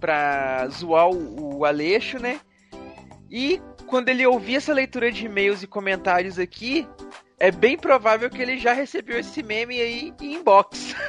pra 0.00 0.66
zoar 0.68 1.08
o, 1.08 1.58
o 1.58 1.64
Aleixo, 1.64 2.18
né? 2.18 2.40
E 3.30 3.60
quando 3.86 4.08
ele 4.08 4.26
ouvir 4.26 4.56
essa 4.56 4.72
leitura 4.72 5.10
de 5.10 5.26
e-mails 5.26 5.62
e 5.62 5.66
comentários 5.66 6.38
aqui, 6.38 6.86
é 7.38 7.50
bem 7.50 7.76
provável 7.76 8.30
que 8.30 8.40
ele 8.40 8.58
já 8.58 8.72
recebeu 8.72 9.18
esse 9.18 9.42
meme 9.42 9.80
aí 9.80 10.14
em 10.20 10.34
inbox. 10.34 10.94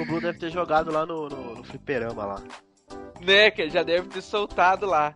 O 0.00 0.04
Blue 0.06 0.20
deve 0.20 0.38
ter 0.38 0.50
jogado 0.50 0.90
lá 0.90 1.04
no, 1.04 1.28
no, 1.28 1.56
no 1.56 1.64
fliperama 1.64 2.24
lá. 2.24 2.42
né, 3.20 3.50
que 3.50 3.62
ele 3.62 3.70
já 3.70 3.82
deve 3.82 4.08
ter 4.08 4.22
soltado 4.22 4.86
lá. 4.86 5.14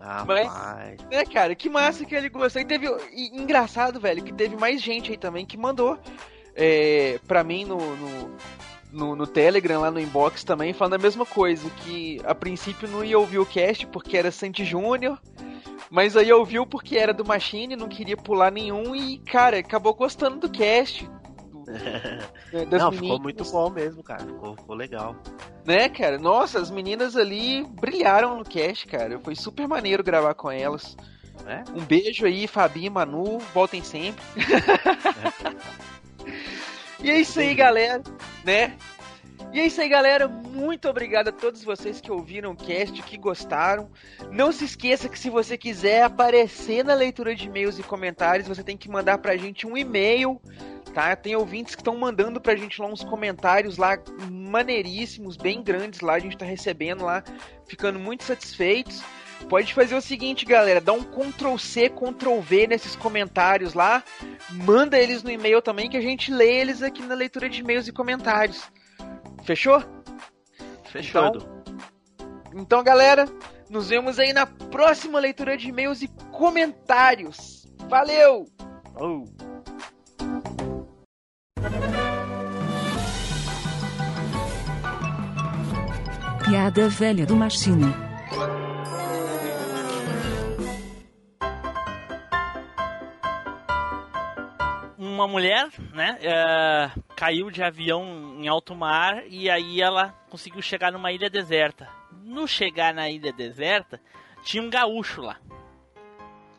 Ah, 0.00 0.24
Mas-. 0.26 0.96
Né, 1.10 1.24
cara, 1.26 1.54
que 1.54 1.68
massa 1.68 2.04
que 2.04 2.14
ele 2.14 2.28
gostou. 2.28 2.62
E 2.62 2.64
teve. 2.64 2.86
e 3.12 3.36
engraçado, 3.36 4.00
velho, 4.00 4.24
que 4.24 4.32
teve 4.32 4.56
mais 4.56 4.80
gente 4.80 5.10
aí 5.10 5.18
também 5.18 5.44
que 5.44 5.58
mandou 5.58 5.98
é, 6.54 7.20
pra 7.28 7.44
mim 7.44 7.64
no, 7.64 7.76
no, 7.96 8.36
no, 8.90 9.16
no 9.16 9.26
Telegram, 9.26 9.80
lá 9.80 9.90
no 9.90 10.00
inbox 10.00 10.42
também, 10.42 10.72
falando 10.72 10.94
a 10.94 10.98
mesma 10.98 11.26
coisa. 11.26 11.68
Que 11.84 12.20
a 12.24 12.34
princípio 12.34 12.88
não 12.88 13.04
ia 13.04 13.18
ouvir 13.18 13.38
o 13.38 13.46
cast 13.46 13.86
porque 13.88 14.16
era 14.16 14.30
Santi 14.30 14.64
Júnior. 14.64 15.20
Mas 15.90 16.16
aí 16.16 16.32
ouviu 16.32 16.64
porque 16.64 16.96
era 16.96 17.12
do 17.12 17.24
Machine, 17.24 17.74
não 17.74 17.88
queria 17.88 18.16
pular 18.16 18.52
nenhum 18.52 18.94
e, 18.94 19.18
cara, 19.18 19.58
acabou 19.58 19.92
gostando 19.92 20.38
do 20.38 20.48
cast. 20.48 21.08
Né, 21.70 22.18
das 22.66 22.82
Não, 22.82 22.92
ficou 22.92 23.08
meninas, 23.08 23.20
muito 23.20 23.44
bom 23.44 23.70
mesmo, 23.70 24.02
cara. 24.02 24.24
Ficou, 24.24 24.56
ficou 24.56 24.76
legal. 24.76 25.16
Né, 25.64 25.88
cara? 25.88 26.18
Nossa, 26.18 26.58
as 26.58 26.70
meninas 26.70 27.16
ali 27.16 27.64
brilharam 27.64 28.36
no 28.36 28.44
cast, 28.44 28.86
cara. 28.86 29.18
Foi 29.18 29.34
super 29.34 29.66
maneiro 29.68 30.02
gravar 30.02 30.34
com 30.34 30.50
elas. 30.50 30.96
É? 31.46 31.62
Um 31.74 31.84
beijo 31.84 32.26
aí, 32.26 32.46
Fabi 32.46 32.86
e 32.86 32.90
Manu. 32.90 33.38
Voltem 33.54 33.82
sempre. 33.82 34.22
e 37.02 37.10
é 37.10 37.18
isso 37.18 37.40
aí, 37.40 37.54
galera. 37.54 38.02
Né? 38.44 38.76
E 39.52 39.58
é 39.58 39.66
isso 39.66 39.80
aí, 39.80 39.88
galera. 39.88 40.28
Muito 40.28 40.88
obrigado 40.88 41.28
a 41.28 41.32
todos 41.32 41.64
vocês 41.64 42.00
que 42.00 42.10
ouviram 42.10 42.52
o 42.52 42.56
cast, 42.56 43.02
que 43.02 43.16
gostaram. 43.16 43.90
Não 44.30 44.52
se 44.52 44.64
esqueça 44.64 45.08
que 45.08 45.18
se 45.18 45.28
você 45.28 45.56
quiser 45.58 46.02
aparecer 46.02 46.84
na 46.84 46.94
leitura 46.94 47.34
de 47.34 47.46
e-mails 47.46 47.78
e 47.78 47.82
comentários, 47.82 48.46
você 48.46 48.62
tem 48.62 48.76
que 48.76 48.88
mandar 48.88 49.18
pra 49.18 49.36
gente 49.36 49.66
um 49.66 49.76
e-mail, 49.76 50.40
tá? 50.94 51.16
Tem 51.16 51.34
ouvintes 51.34 51.74
que 51.74 51.80
estão 51.80 51.96
mandando 51.96 52.40
pra 52.40 52.54
gente 52.54 52.80
lá 52.80 52.86
uns 52.86 53.02
comentários 53.02 53.76
lá 53.76 53.98
maneiríssimos, 54.30 55.36
bem 55.36 55.62
grandes 55.62 56.00
lá, 56.00 56.14
a 56.14 56.18
gente 56.18 56.36
tá 56.36 56.44
recebendo 56.44 57.04
lá, 57.04 57.22
ficando 57.66 57.98
muito 57.98 58.24
satisfeitos. 58.24 59.02
Pode 59.48 59.72
fazer 59.72 59.94
o 59.94 60.02
seguinte, 60.02 60.44
galera, 60.44 60.80
dá 60.80 60.92
um 60.92 61.02
Ctrl 61.02 61.56
C, 61.56 61.88
Ctrl 61.88 62.40
V 62.40 62.66
nesses 62.66 62.94
comentários 62.94 63.72
lá, 63.74 64.04
manda 64.50 64.98
eles 64.98 65.22
no 65.22 65.30
e-mail 65.30 65.62
também 65.62 65.88
que 65.88 65.96
a 65.96 66.00
gente 66.00 66.30
lê 66.30 66.60
eles 66.60 66.82
aqui 66.82 67.02
na 67.02 67.14
leitura 67.14 67.48
de 67.48 67.60
e-mails 67.60 67.88
e 67.88 67.92
comentários. 67.92 68.70
Fechou? 69.44 69.82
Fechou, 70.84 71.26
Então-. 71.26 71.60
Então, 72.54 72.82
galera, 72.82 73.26
nos 73.68 73.88
vemos 73.88 74.18
aí 74.18 74.32
na 74.32 74.46
próxima 74.46 75.18
leitura 75.20 75.56
de 75.56 75.68
e-mails 75.68 76.02
e 76.02 76.08
comentários. 76.32 77.66
Valeu! 77.88 78.44
Oh. 78.96 79.24
Piada 86.44 86.88
velha 86.88 87.24
do 87.24 87.36
Machine. 87.36 88.10
uma 95.20 95.28
mulher, 95.28 95.68
né, 95.92 96.18
é, 96.22 96.90
caiu 97.20 97.50
de 97.50 97.62
avião 97.62 98.02
em 98.38 98.48
alto 98.48 98.74
mar 98.74 99.22
e 99.26 99.50
aí 99.50 99.78
ela 99.82 100.08
conseguiu 100.30 100.62
chegar 100.62 100.90
numa 100.90 101.12
ilha 101.12 101.28
deserta. 101.28 101.86
No 102.24 102.48
chegar 102.48 102.94
na 102.94 103.10
ilha 103.10 103.30
deserta, 103.30 104.00
tinha 104.42 104.62
um 104.62 104.70
gaúcho 104.70 105.20
lá. 105.20 105.36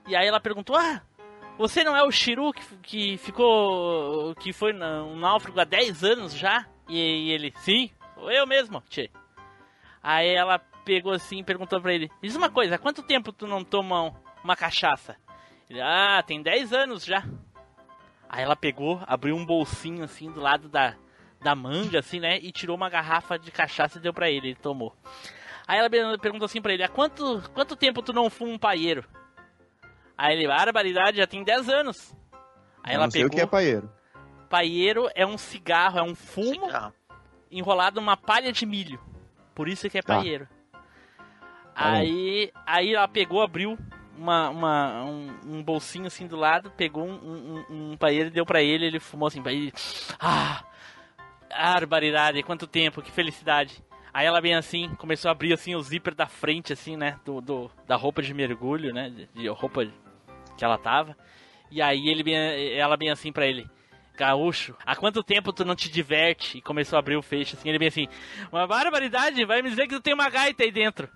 E 0.08 0.16
aí 0.16 0.28
ela 0.28 0.40
perguntou: 0.40 0.76
Ah, 0.76 1.02
você 1.58 1.84
não 1.84 1.98
é 1.98 2.04
o 2.04 2.12
Shiru 2.12 2.54
que, 2.54 2.62
que 2.84 3.18
ficou. 3.18 4.36
que 4.36 4.54
foi 4.54 4.72
um 4.72 5.16
náufrago 5.16 5.60
há 5.60 5.64
10 5.64 6.04
anos 6.04 6.36
já? 6.36 6.68
E, 6.88 7.32
ele: 7.32 7.52
Sim, 7.58 7.90
sou 8.14 8.30
eu 8.32 8.46
mesmo, 8.46 8.84
tchê. 8.88 9.10
Aí 10.04 10.30
ela 10.30 10.60
pegou 10.86 11.12
assim 11.12 11.40
e 11.40 11.44
perguntou 11.44 11.82
pra 11.82 11.92
ele: 11.92 12.12
Diz 12.22 12.36
uma 12.36 12.52
coisa, 12.52 12.76
há 12.76 12.78
quanto 12.78 13.02
tempo 13.02 13.34
tu 13.34 13.48
não 13.48 13.64
toma 13.64 14.04
um- 14.04 14.14
uma 14.44 14.56
cachaça? 14.56 15.18
Ele: 15.68 15.82
Ah, 15.82 16.24
tem 16.26 16.40
10 16.40 16.72
anos 16.72 17.04
já. 17.04 17.24
Aí 18.34 18.44
ela 18.44 18.56
pegou, 18.56 19.02
abriu 19.06 19.36
um 19.36 19.46
bolsinho 19.46 20.06
assim 20.06 20.32
do 20.32 20.40
lado 20.40 20.70
da, 20.70 20.96
da 21.42 21.54
manga, 21.54 22.00
assim, 22.00 22.18
né? 22.22 22.38
E 22.40 22.50
tirou 22.50 22.78
uma 22.78 22.90
garrafa 22.90 23.38
de 23.38 23.52
cachaça 23.52 23.98
e 23.98 24.02
deu 24.02 24.14
pra 24.14 24.30
ele, 24.30 24.48
ele 24.52 24.56
tomou. 24.56 24.96
Aí 25.68 25.78
ela 25.78 25.90
perguntou 26.18 26.46
assim 26.46 26.62
pra 26.62 26.72
ele: 26.74 26.82
há 26.84 26.88
quanto, 26.88 27.44
quanto 27.54 27.76
tempo 27.76 28.02
tu 28.02 28.14
não 28.14 28.30
fuma 28.30 28.54
um 28.54 28.58
paieiro? 28.58 29.04
Aí 30.18 30.34
ele, 30.38 30.48
barbaridade, 30.48 31.18
já 31.18 31.28
tem 31.28 31.44
10 31.44 31.68
anos. 31.68 32.16
Aí 32.82 32.94
Eu 32.94 32.96
ela 32.96 33.04
não 33.08 33.12
sei 33.12 33.24
pegou. 33.24 33.34
o 33.34 33.36
que 33.36 33.42
é 33.42 33.46
paieiro. 33.46 33.92
Paieiro 34.50 35.10
é 35.14 35.26
um 35.26 35.38
cigarro, 35.38 36.00
é 36.00 36.04
um 36.04 36.16
fumo 36.16 36.66
Cigarro. 36.66 36.94
enrolado 37.52 38.00
numa 38.00 38.16
palha 38.16 38.52
de 38.54 38.66
milho. 38.66 39.00
Por 39.54 39.68
isso 39.68 39.90
que 39.90 39.98
é 39.98 40.02
Tá. 40.02 40.16
paieiro. 40.18 40.48
Aí, 41.76 42.52
aí 42.66 42.94
ela 42.94 43.08
pegou, 43.08 43.42
abriu 43.42 43.78
uma, 44.22 44.50
uma- 44.50 45.04
um, 45.04 45.40
um 45.46 45.64
bolsinho 45.64 46.06
assim 46.06 46.28
do 46.28 46.36
lado, 46.36 46.70
pegou 46.72 47.06
um, 47.08 47.14
um, 47.70 47.92
um, 47.92 47.98
paieiro 47.98 48.28
e 48.30 48.32
deu 48.32 48.46
pra 48.46 48.62
ele, 48.62 48.86
ele 48.86 49.00
fumou 49.00 49.28
assim, 49.28 49.42
pra. 49.42 49.52
Ah! 50.20 50.64
Barbaridade, 51.50 52.44
quanto 52.44 52.66
tempo, 52.68 53.02
que 53.02 53.12
felicidade. 53.12 53.84
Aí 54.14 54.26
ela 54.26 54.42
bem 54.42 54.56
assim, 54.56 54.94
começou 54.96 55.30
a 55.30 55.32
abrir 55.32 55.54
assim 55.54 55.76
o 55.76 55.82
zíper 55.82 56.14
da 56.14 56.28
frente, 56.28 56.72
assim, 56.74 56.96
né? 56.96 57.20
Do, 57.26 57.42
do- 57.42 57.72
da 57.88 57.96
roupa 57.96 58.22
de 58.22 58.34
mergulho, 58.34 58.94
né? 58.94 59.10
De, 59.10 59.28
de 59.34 59.48
roupa 59.48 59.86
que 60.58 60.64
ela 60.64 60.78
tava. 60.78 61.16
E 61.70 61.82
aí 61.82 62.08
ele 62.10 62.24
bem, 62.24 62.36
ela 62.78 62.96
bem 62.98 63.10
assim 63.10 63.32
pra 63.32 63.46
ele. 63.46 63.68
Gaúcho, 64.18 64.76
há 64.86 64.96
quanto 64.96 65.24
tempo 65.24 65.52
tu 65.54 65.64
não 65.66 65.76
te 65.76 65.90
diverte? 65.90 66.58
E 66.58 66.62
começou 66.62 66.98
a 66.98 67.00
abrir 67.00 67.16
o 67.16 67.22
feixe 67.22 67.56
assim, 67.56 67.70
ele 67.70 67.80
bem 67.80 67.88
assim, 67.88 68.08
uma 68.52 68.68
barbaridade, 68.68 69.44
vai 69.46 69.62
me 69.62 69.70
dizer 69.70 69.88
que 69.88 69.96
tu 69.96 70.02
tem 70.02 70.14
uma 70.14 70.30
gaita 70.30 70.64
aí 70.64 70.72
dentro. 70.72 71.10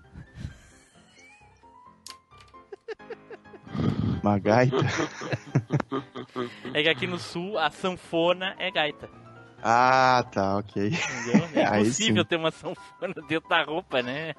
Uma 4.22 4.38
gaita. 4.38 4.76
É 6.74 6.82
que 6.82 6.88
aqui 6.88 7.06
no 7.06 7.18
sul 7.18 7.58
a 7.58 7.70
sanfona 7.70 8.54
é 8.58 8.70
gaita. 8.70 9.08
Ah, 9.62 10.24
tá, 10.32 10.58
ok. 10.58 10.86
Entendeu? 10.88 11.48
É 11.54 11.80
impossível 11.80 12.24
ter 12.24 12.36
uma 12.36 12.50
sanfona 12.50 13.14
dentro 13.28 13.48
da 13.48 13.62
roupa, 13.64 14.02
né? 14.02 14.34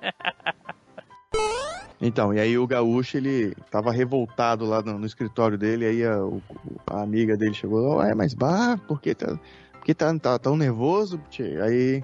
Então, 2.00 2.32
e 2.34 2.40
aí 2.40 2.58
o 2.58 2.68
gaúcho, 2.68 3.18
ele 3.18 3.56
tava 3.72 3.92
revoltado 3.92 4.66
lá 4.66 4.82
no, 4.84 5.00
no 5.00 5.06
escritório 5.06 5.58
dele, 5.58 5.86
aí 5.86 6.06
a, 6.06 6.20
o- 6.24 6.42
a 6.86 7.02
amiga 7.02 7.36
dele 7.36 7.56
chegou, 7.56 7.98
ué, 7.98 8.14
mas 8.14 8.36
bah, 8.36 8.78
por 8.88 9.02
que 9.02 9.16
tá, 9.16 9.36
por 9.72 9.82
que 9.84 9.96
tá, 9.96 10.18
tá 10.20 10.38
tão 10.38 10.56
nervoso? 10.56 11.20
tchê?" 11.32 11.60
Aí 11.60 12.04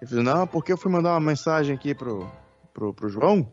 ele 0.00 0.08
falou, 0.08 0.24
não, 0.24 0.46
porque 0.46 0.72
eu 0.72 0.78
fui 0.78 0.90
mandar 0.90 1.10
uma 1.12 1.20
mensagem 1.20 1.74
aqui 1.76 1.94
pro, 1.94 2.26
pro, 2.72 2.94
pro 2.94 3.08
João, 3.10 3.46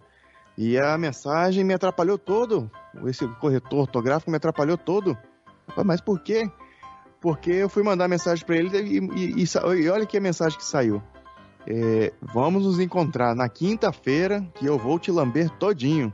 E 0.58 0.78
a 0.78 0.98
mensagem 0.98 1.64
me 1.64 1.74
atrapalhou 1.74 2.18
todo. 2.18 2.70
Esse 3.06 3.28
corretor 3.40 3.82
ortográfico 3.82 4.30
me 4.30 4.38
atrapalhou 4.38 4.78
todo. 4.78 5.18
Mas 5.86 6.02
por 6.02 6.20
quê? 6.22 6.50
Porque 7.22 7.52
eu 7.52 7.70
fui 7.70 7.84
mandar 7.84 8.08
mensagem 8.08 8.46
pra 8.46 8.58
ele 8.58 8.78
e, 8.80 8.98
e- 8.98 9.44
e 9.44 9.84
e 9.84 9.90
olha 9.90 10.06
que 10.06 10.18
a 10.18 10.22
mensagem 10.22 10.58
que 10.58 10.66
saiu. 10.66 11.02
É, 11.68 12.12
vamos 12.22 12.66
nos 12.66 12.80
encontrar 12.80 13.36
na 13.36 13.48
quinta-feira 13.48 14.44
que 14.56 14.66
eu 14.66 14.78
vou 14.78 14.98
te 15.00 15.12
lamber 15.12 15.50
todinho. 15.52 16.12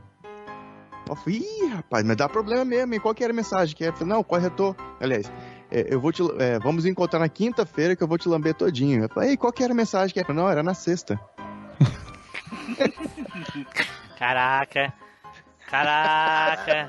Eu 1.08 1.16
falei, 1.16 1.38
Ih, 1.40 1.66
rapaz, 1.68 2.04
mas 2.04 2.16
dá 2.18 2.28
problema 2.28 2.64
mesmo, 2.66 2.92
hein? 2.92 3.00
Qual 3.00 3.14
que 3.14 3.24
era 3.24 3.32
a 3.32 3.36
mensagem? 3.36 3.74
Que 3.74 3.86
é, 3.86 3.92
não, 4.04 4.22
corretor. 4.22 4.76
Aliás, 5.00 5.32
é, 5.70 5.86
eu 5.92 5.98
vou 5.98 6.12
te, 6.12 6.22
é, 6.38 6.58
vamos 6.58 6.84
encontrar 6.84 7.18
na 7.18 7.30
quinta-feira 7.30 7.96
que 7.96 8.02
eu 8.02 8.08
vou 8.08 8.18
te 8.18 8.28
lamber 8.28 8.52
todinho. 8.54 9.04
Eu 9.04 9.08
falei, 9.08 9.30
"Ei, 9.30 9.36
qual 9.38 9.50
que 9.52 9.64
era 9.64 9.72
a 9.72 9.76
mensagem? 9.76 10.12
Que 10.12 10.20
é? 10.20 10.32
Não, 10.34 10.46
era 10.48 10.62
na 10.62 10.74
sexta. 10.74 11.18
Caraca. 14.18 14.92
Caraca. 15.70 16.88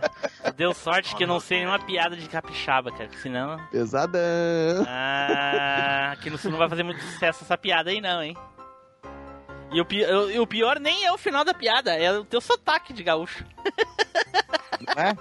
Deu 0.55 0.73
sorte 0.73 1.13
que 1.15 1.23
eu 1.23 1.27
não 1.27 1.39
sei 1.39 1.59
nenhuma 1.59 1.79
piada 1.79 2.15
de 2.15 2.27
capixaba, 2.29 2.91
cara. 2.91 3.07
que 3.09 3.19
Senão. 3.19 3.57
Pesadão. 3.71 4.85
Ah, 4.87 6.11
aqui 6.13 6.29
no 6.29 6.37
sul 6.37 6.51
não 6.51 6.57
vai 6.57 6.69
fazer 6.69 6.83
muito 6.83 7.01
sucesso 7.01 7.43
essa 7.43 7.57
piada 7.57 7.89
aí, 7.89 7.99
não, 7.99 8.23
hein? 8.23 8.35
E 9.71 9.79
o, 9.81 9.85
pi- 9.85 10.03
o- 10.05 10.31
e 10.31 10.39
o 10.39 10.47
pior 10.47 10.79
nem 10.79 11.05
é 11.05 11.11
o 11.11 11.17
final 11.17 11.43
da 11.43 11.53
piada, 11.53 11.93
é 11.93 12.11
o 12.11 12.23
teu 12.25 12.41
sotaque 12.41 12.91
de 12.93 13.03
gaúcho. 13.03 13.45
Não 14.95 15.03
é? 15.03 15.13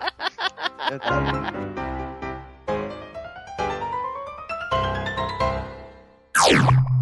Verdade. 0.88 1.58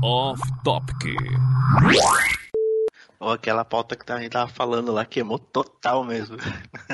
Off 0.03 0.41
Topic. 0.65 1.15
Ou 3.27 3.33
aquela 3.33 3.65
pauta 3.65 3.97
que 3.97 4.13
a 4.13 4.21
gente 4.21 4.31
tava 4.31 4.49
falando 4.49 4.93
lá 4.93 5.05
queimou 5.05 5.37
total 5.37 6.05
mesmo. 6.05 6.37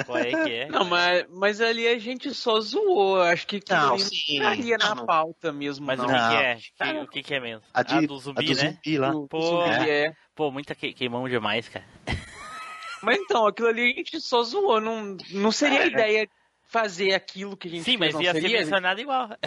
Qual 0.07 0.17
é 0.17 0.31
que 0.31 0.51
é? 0.51 0.69
Não, 0.71 0.83
mas, 0.83 1.27
mas 1.29 1.61
ali 1.61 1.87
a 1.87 1.99
gente 1.99 2.33
só 2.33 2.59
zoou. 2.59 3.21
Acho 3.21 3.47
que 3.47 3.61
Não, 3.69 3.91
ali 3.93 3.99
sim. 3.99 4.39
não 4.41 4.51
estaria 4.55 4.79
na 4.79 4.95
Não, 4.95 5.05
pauta 5.05 5.53
mesmo, 5.53 5.85
Mas 5.85 5.99
não. 5.99 6.07
o 6.07 6.09
que, 6.09 6.15
que 6.15 6.35
é? 6.35 6.57
Que- 6.95 6.99
o 7.01 7.07
que, 7.07 7.23
que 7.23 7.35
é 7.35 7.41
mesmo? 7.41 7.63
A 7.75 7.83
de- 7.83 8.07
do 8.07 8.15
a 8.15 8.19
zumbi, 8.19 8.47
do 8.47 8.55
né? 8.55 8.71
zumbi 8.71 8.97
lá. 8.99 9.11
Do- 9.11 9.21
do 9.21 9.29
Pô, 9.29 9.41
zumbi, 9.43 9.91
é. 9.91 10.13
Pô, 10.35 10.51
muita 10.51 10.75
que, 10.75 10.95
queimamos 10.95 11.31
demais, 11.31 11.69
cara. 11.69 11.85
Mas 13.03 13.19
então, 13.19 13.47
aquilo 13.47 13.69
ali 13.69 13.93
a 13.93 13.95
gente 13.95 14.19
só 14.19 14.43
zoou. 14.43 14.81
Não, 14.81 15.15
não 15.33 15.53
seria 15.53 15.83
a 15.83 15.87
ideia 15.87 16.27
fazer 16.67 17.13
aquilo 17.13 17.59
que 17.59 17.69
a 17.69 17.71
gente 17.73 17.85
Sim, 17.85 17.99
fez, 17.99 18.01
mas 18.01 18.15
não 18.15 18.23
ia 18.23 18.33
ser 18.33 18.41
seria? 18.41 18.59
mencionado 18.61 19.01
igual. 19.03 19.29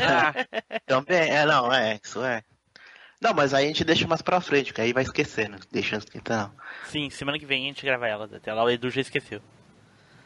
Ah, 0.00 0.32
Também, 0.86 1.30
é, 1.30 1.44
não, 1.44 1.72
é, 1.72 1.98
isso 2.04 2.22
é. 2.22 2.42
Não, 3.22 3.32
mas 3.32 3.54
aí 3.54 3.64
a 3.66 3.68
gente 3.68 3.84
deixa 3.84 4.06
mais 4.08 4.20
pra 4.20 4.40
frente, 4.40 4.74
que 4.74 4.80
aí 4.80 4.92
vai 4.92 5.04
esquecendo. 5.04 5.56
Deixa 5.70 5.96
esquentar, 5.96 6.48
não. 6.48 6.54
Sim, 6.88 7.08
semana 7.08 7.38
que 7.38 7.46
vem 7.46 7.64
a 7.64 7.68
gente 7.68 7.86
grava 7.86 8.08
ela. 8.08 8.24
Até 8.24 8.52
lá 8.52 8.64
o 8.64 8.70
Edu 8.70 8.90
já 8.90 9.00
esqueceu. 9.00 9.40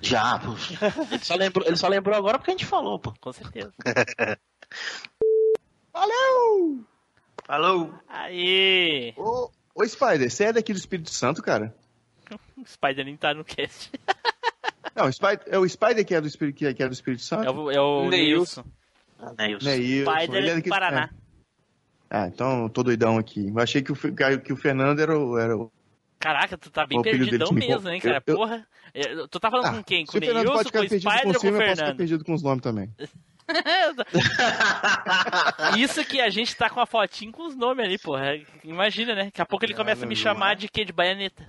Já, 0.00 0.38
pô. 0.38 0.52
Ele 1.12 1.22
só, 1.24 1.34
lembrou, 1.34 1.66
ele 1.66 1.76
só 1.76 1.88
lembrou 1.88 2.16
agora 2.16 2.38
porque 2.38 2.50
a 2.50 2.54
gente 2.54 2.64
falou, 2.64 2.98
pô. 2.98 3.12
Com 3.20 3.32
certeza. 3.32 3.72
Valeu! 5.92 6.84
Falou! 7.44 7.94
Aí! 8.08 9.12
Ô, 9.16 9.50
ô, 9.74 9.86
Spider, 9.86 10.30
você 10.30 10.44
é 10.44 10.52
daqui 10.54 10.72
do 10.72 10.78
Espírito 10.78 11.10
Santo, 11.10 11.42
cara? 11.42 11.74
O 12.56 12.66
Spider 12.66 13.04
nem 13.04 13.16
tá 13.16 13.34
no 13.34 13.44
cast. 13.44 13.92
Não, 14.94 15.06
o 15.06 15.12
Spider, 15.12 15.42
é 15.46 15.58
o 15.58 15.68
Spider 15.68 16.04
que 16.04 16.14
é 16.14 16.20
do 16.20 16.26
Espírito, 16.26 16.56
que 16.56 16.66
é, 16.66 16.74
que 16.74 16.82
é 16.82 16.88
do 16.88 16.94
Espírito 16.94 17.22
Santo? 17.22 17.44
É 17.46 17.50
o, 17.50 17.70
é 17.70 17.80
o 17.80 18.08
Neilson. 18.08 18.64
Neilson. 19.20 19.34
Neilson. 19.36 19.66
Neilson, 19.68 20.12
Spider 20.12 20.36
ele 20.36 20.50
é 20.50 20.60
do 20.60 20.68
Paraná. 20.68 21.10
é. 21.12 21.25
Ah, 22.10 22.26
então 22.28 22.64
eu 22.64 22.68
tô 22.68 22.82
doidão 22.82 23.18
aqui. 23.18 23.48
Eu 23.48 23.58
achei 23.58 23.82
que 23.82 23.92
o, 23.92 23.96
que 24.42 24.52
o 24.52 24.56
Fernando 24.56 25.00
era 25.00 25.18
o. 25.18 25.38
Era 25.38 25.56
o... 25.56 25.70
Caraca, 26.18 26.56
tu 26.56 26.70
tá 26.70 26.86
bem 26.86 26.98
O 26.98 27.00
apelido 27.00 27.24
dele 27.26 27.38
perdidão 27.38 27.68
mesmo, 27.68 27.88
hein, 27.90 28.00
cara? 28.00 28.22
eu- 28.26 28.32
eu- 28.32 28.36
Porra. 28.38 28.66
É, 28.94 29.26
Tu 29.26 29.40
tá 29.40 29.50
falando 29.50 29.66
Ah, 29.66 29.72
com 29.72 29.82
quem? 29.84 30.06
Com 30.06 30.16
o 30.16 30.20
Fernando 30.20 30.36
Neilson, 30.36 30.52
pode 30.54 30.64
com 30.64 30.68
ficar 30.70 30.78
o 30.78 30.88
perdido 30.88 31.10
Spider 31.10 31.22
com 31.22 31.28
o 31.28 31.28
ou 31.28 31.34
com 31.34 31.38
o 31.38 31.40
filme, 31.40 31.56
eu 31.56 31.60
posso 31.60 31.70
ficar 31.72 31.76
Fernando? 31.76 31.96
perdido 31.98 32.24
com 32.24 32.34
os 32.34 32.42
nomes 32.42 32.62
também. 32.62 32.90
Isso 35.76 36.04
que 36.04 36.20
a 36.20 36.30
gente 36.30 36.54
tá 36.56 36.68
com 36.70 36.80
a 36.80 36.86
fotinho 36.86 37.32
com 37.32 37.46
os 37.46 37.56
nomes 37.56 37.84
ali, 37.84 37.98
porra. 37.98 38.36
Imagina, 38.64 39.14
né? 39.14 39.24
Daqui 39.26 39.42
a 39.42 39.46
pouco 39.46 39.64
ele 39.64 39.74
começa 39.74 40.04
a 40.04 40.08
me 40.08 40.16
chamar 40.16 40.54
de 40.56 40.68
quê? 40.68 40.84
De 40.84 40.92
baianeta. 40.92 41.46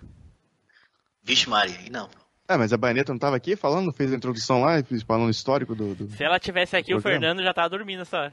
Vixe 1.23 1.49
Maria, 1.49 1.77
aí 1.77 1.89
não. 1.89 2.09
Ah, 2.47 2.57
mas 2.57 2.71
a 2.71 2.77
Baioneta 2.77 3.11
não 3.11 3.19
tava 3.19 3.35
aqui 3.35 3.57
falando, 3.57 3.91
fez 3.91 4.13
a 4.13 4.15
introdução 4.15 4.61
lá, 4.61 4.75
falando 5.05 5.27
o 5.27 5.31
histórico 5.31 5.75
do. 5.75 5.93
do... 5.95 6.09
Se 6.11 6.23
ela 6.23 6.39
tivesse 6.39 6.77
aqui, 6.77 6.93
o 6.93 7.01
Programa. 7.01 7.19
Fernando 7.25 7.43
já 7.43 7.53
tava 7.53 7.69
dormindo 7.69 8.03
essa 8.03 8.17
hora. 8.17 8.31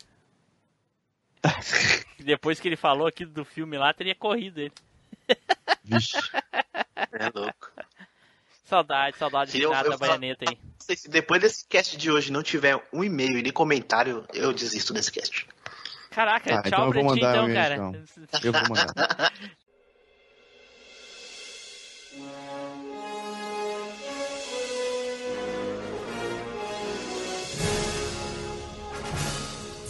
Depois 2.19 2.59
que 2.61 2.69
ele 2.69 2.77
falou 2.77 3.07
aqui 3.07 3.25
do 3.25 3.45
filme 3.45 3.77
lá, 3.77 3.93
teria 3.93 4.15
corrido 4.15 4.61
ele. 4.61 4.73
Vixe. 5.85 6.17
É 7.13 7.31
louco. 7.35 7.71
Saudade, 8.65 9.17
saudade 9.19 9.53
de 9.53 9.67
nada 9.67 9.91
da 9.91 9.97
baianeta 9.97 10.45
aí. 10.49 10.57
Não 10.57 10.71
sei 10.79 10.97
se 10.97 11.09
depois 11.09 11.41
desse 11.41 11.67
cast 11.67 11.97
de 11.97 12.11
hoje 12.11 12.33
não 12.33 12.43
tiver 12.43 12.83
um 12.93 13.05
e-mail 13.05 13.39
e 13.39 13.43
nem 13.43 13.53
comentário, 13.53 14.27
eu 14.33 14.53
desisto 14.53 14.93
desse 14.93 15.13
cast. 15.13 15.47
Caraca, 16.11 16.63
Tá, 16.63 16.71
tchau 16.71 16.89
então 16.89 16.91
pra 16.91 17.13
ti 17.15 17.19
então, 17.19 17.53
cara. 17.53 17.75
e-mail, 17.75 18.05
Eu 18.43 18.53
vou 18.53 18.63
mandar. 18.69 19.33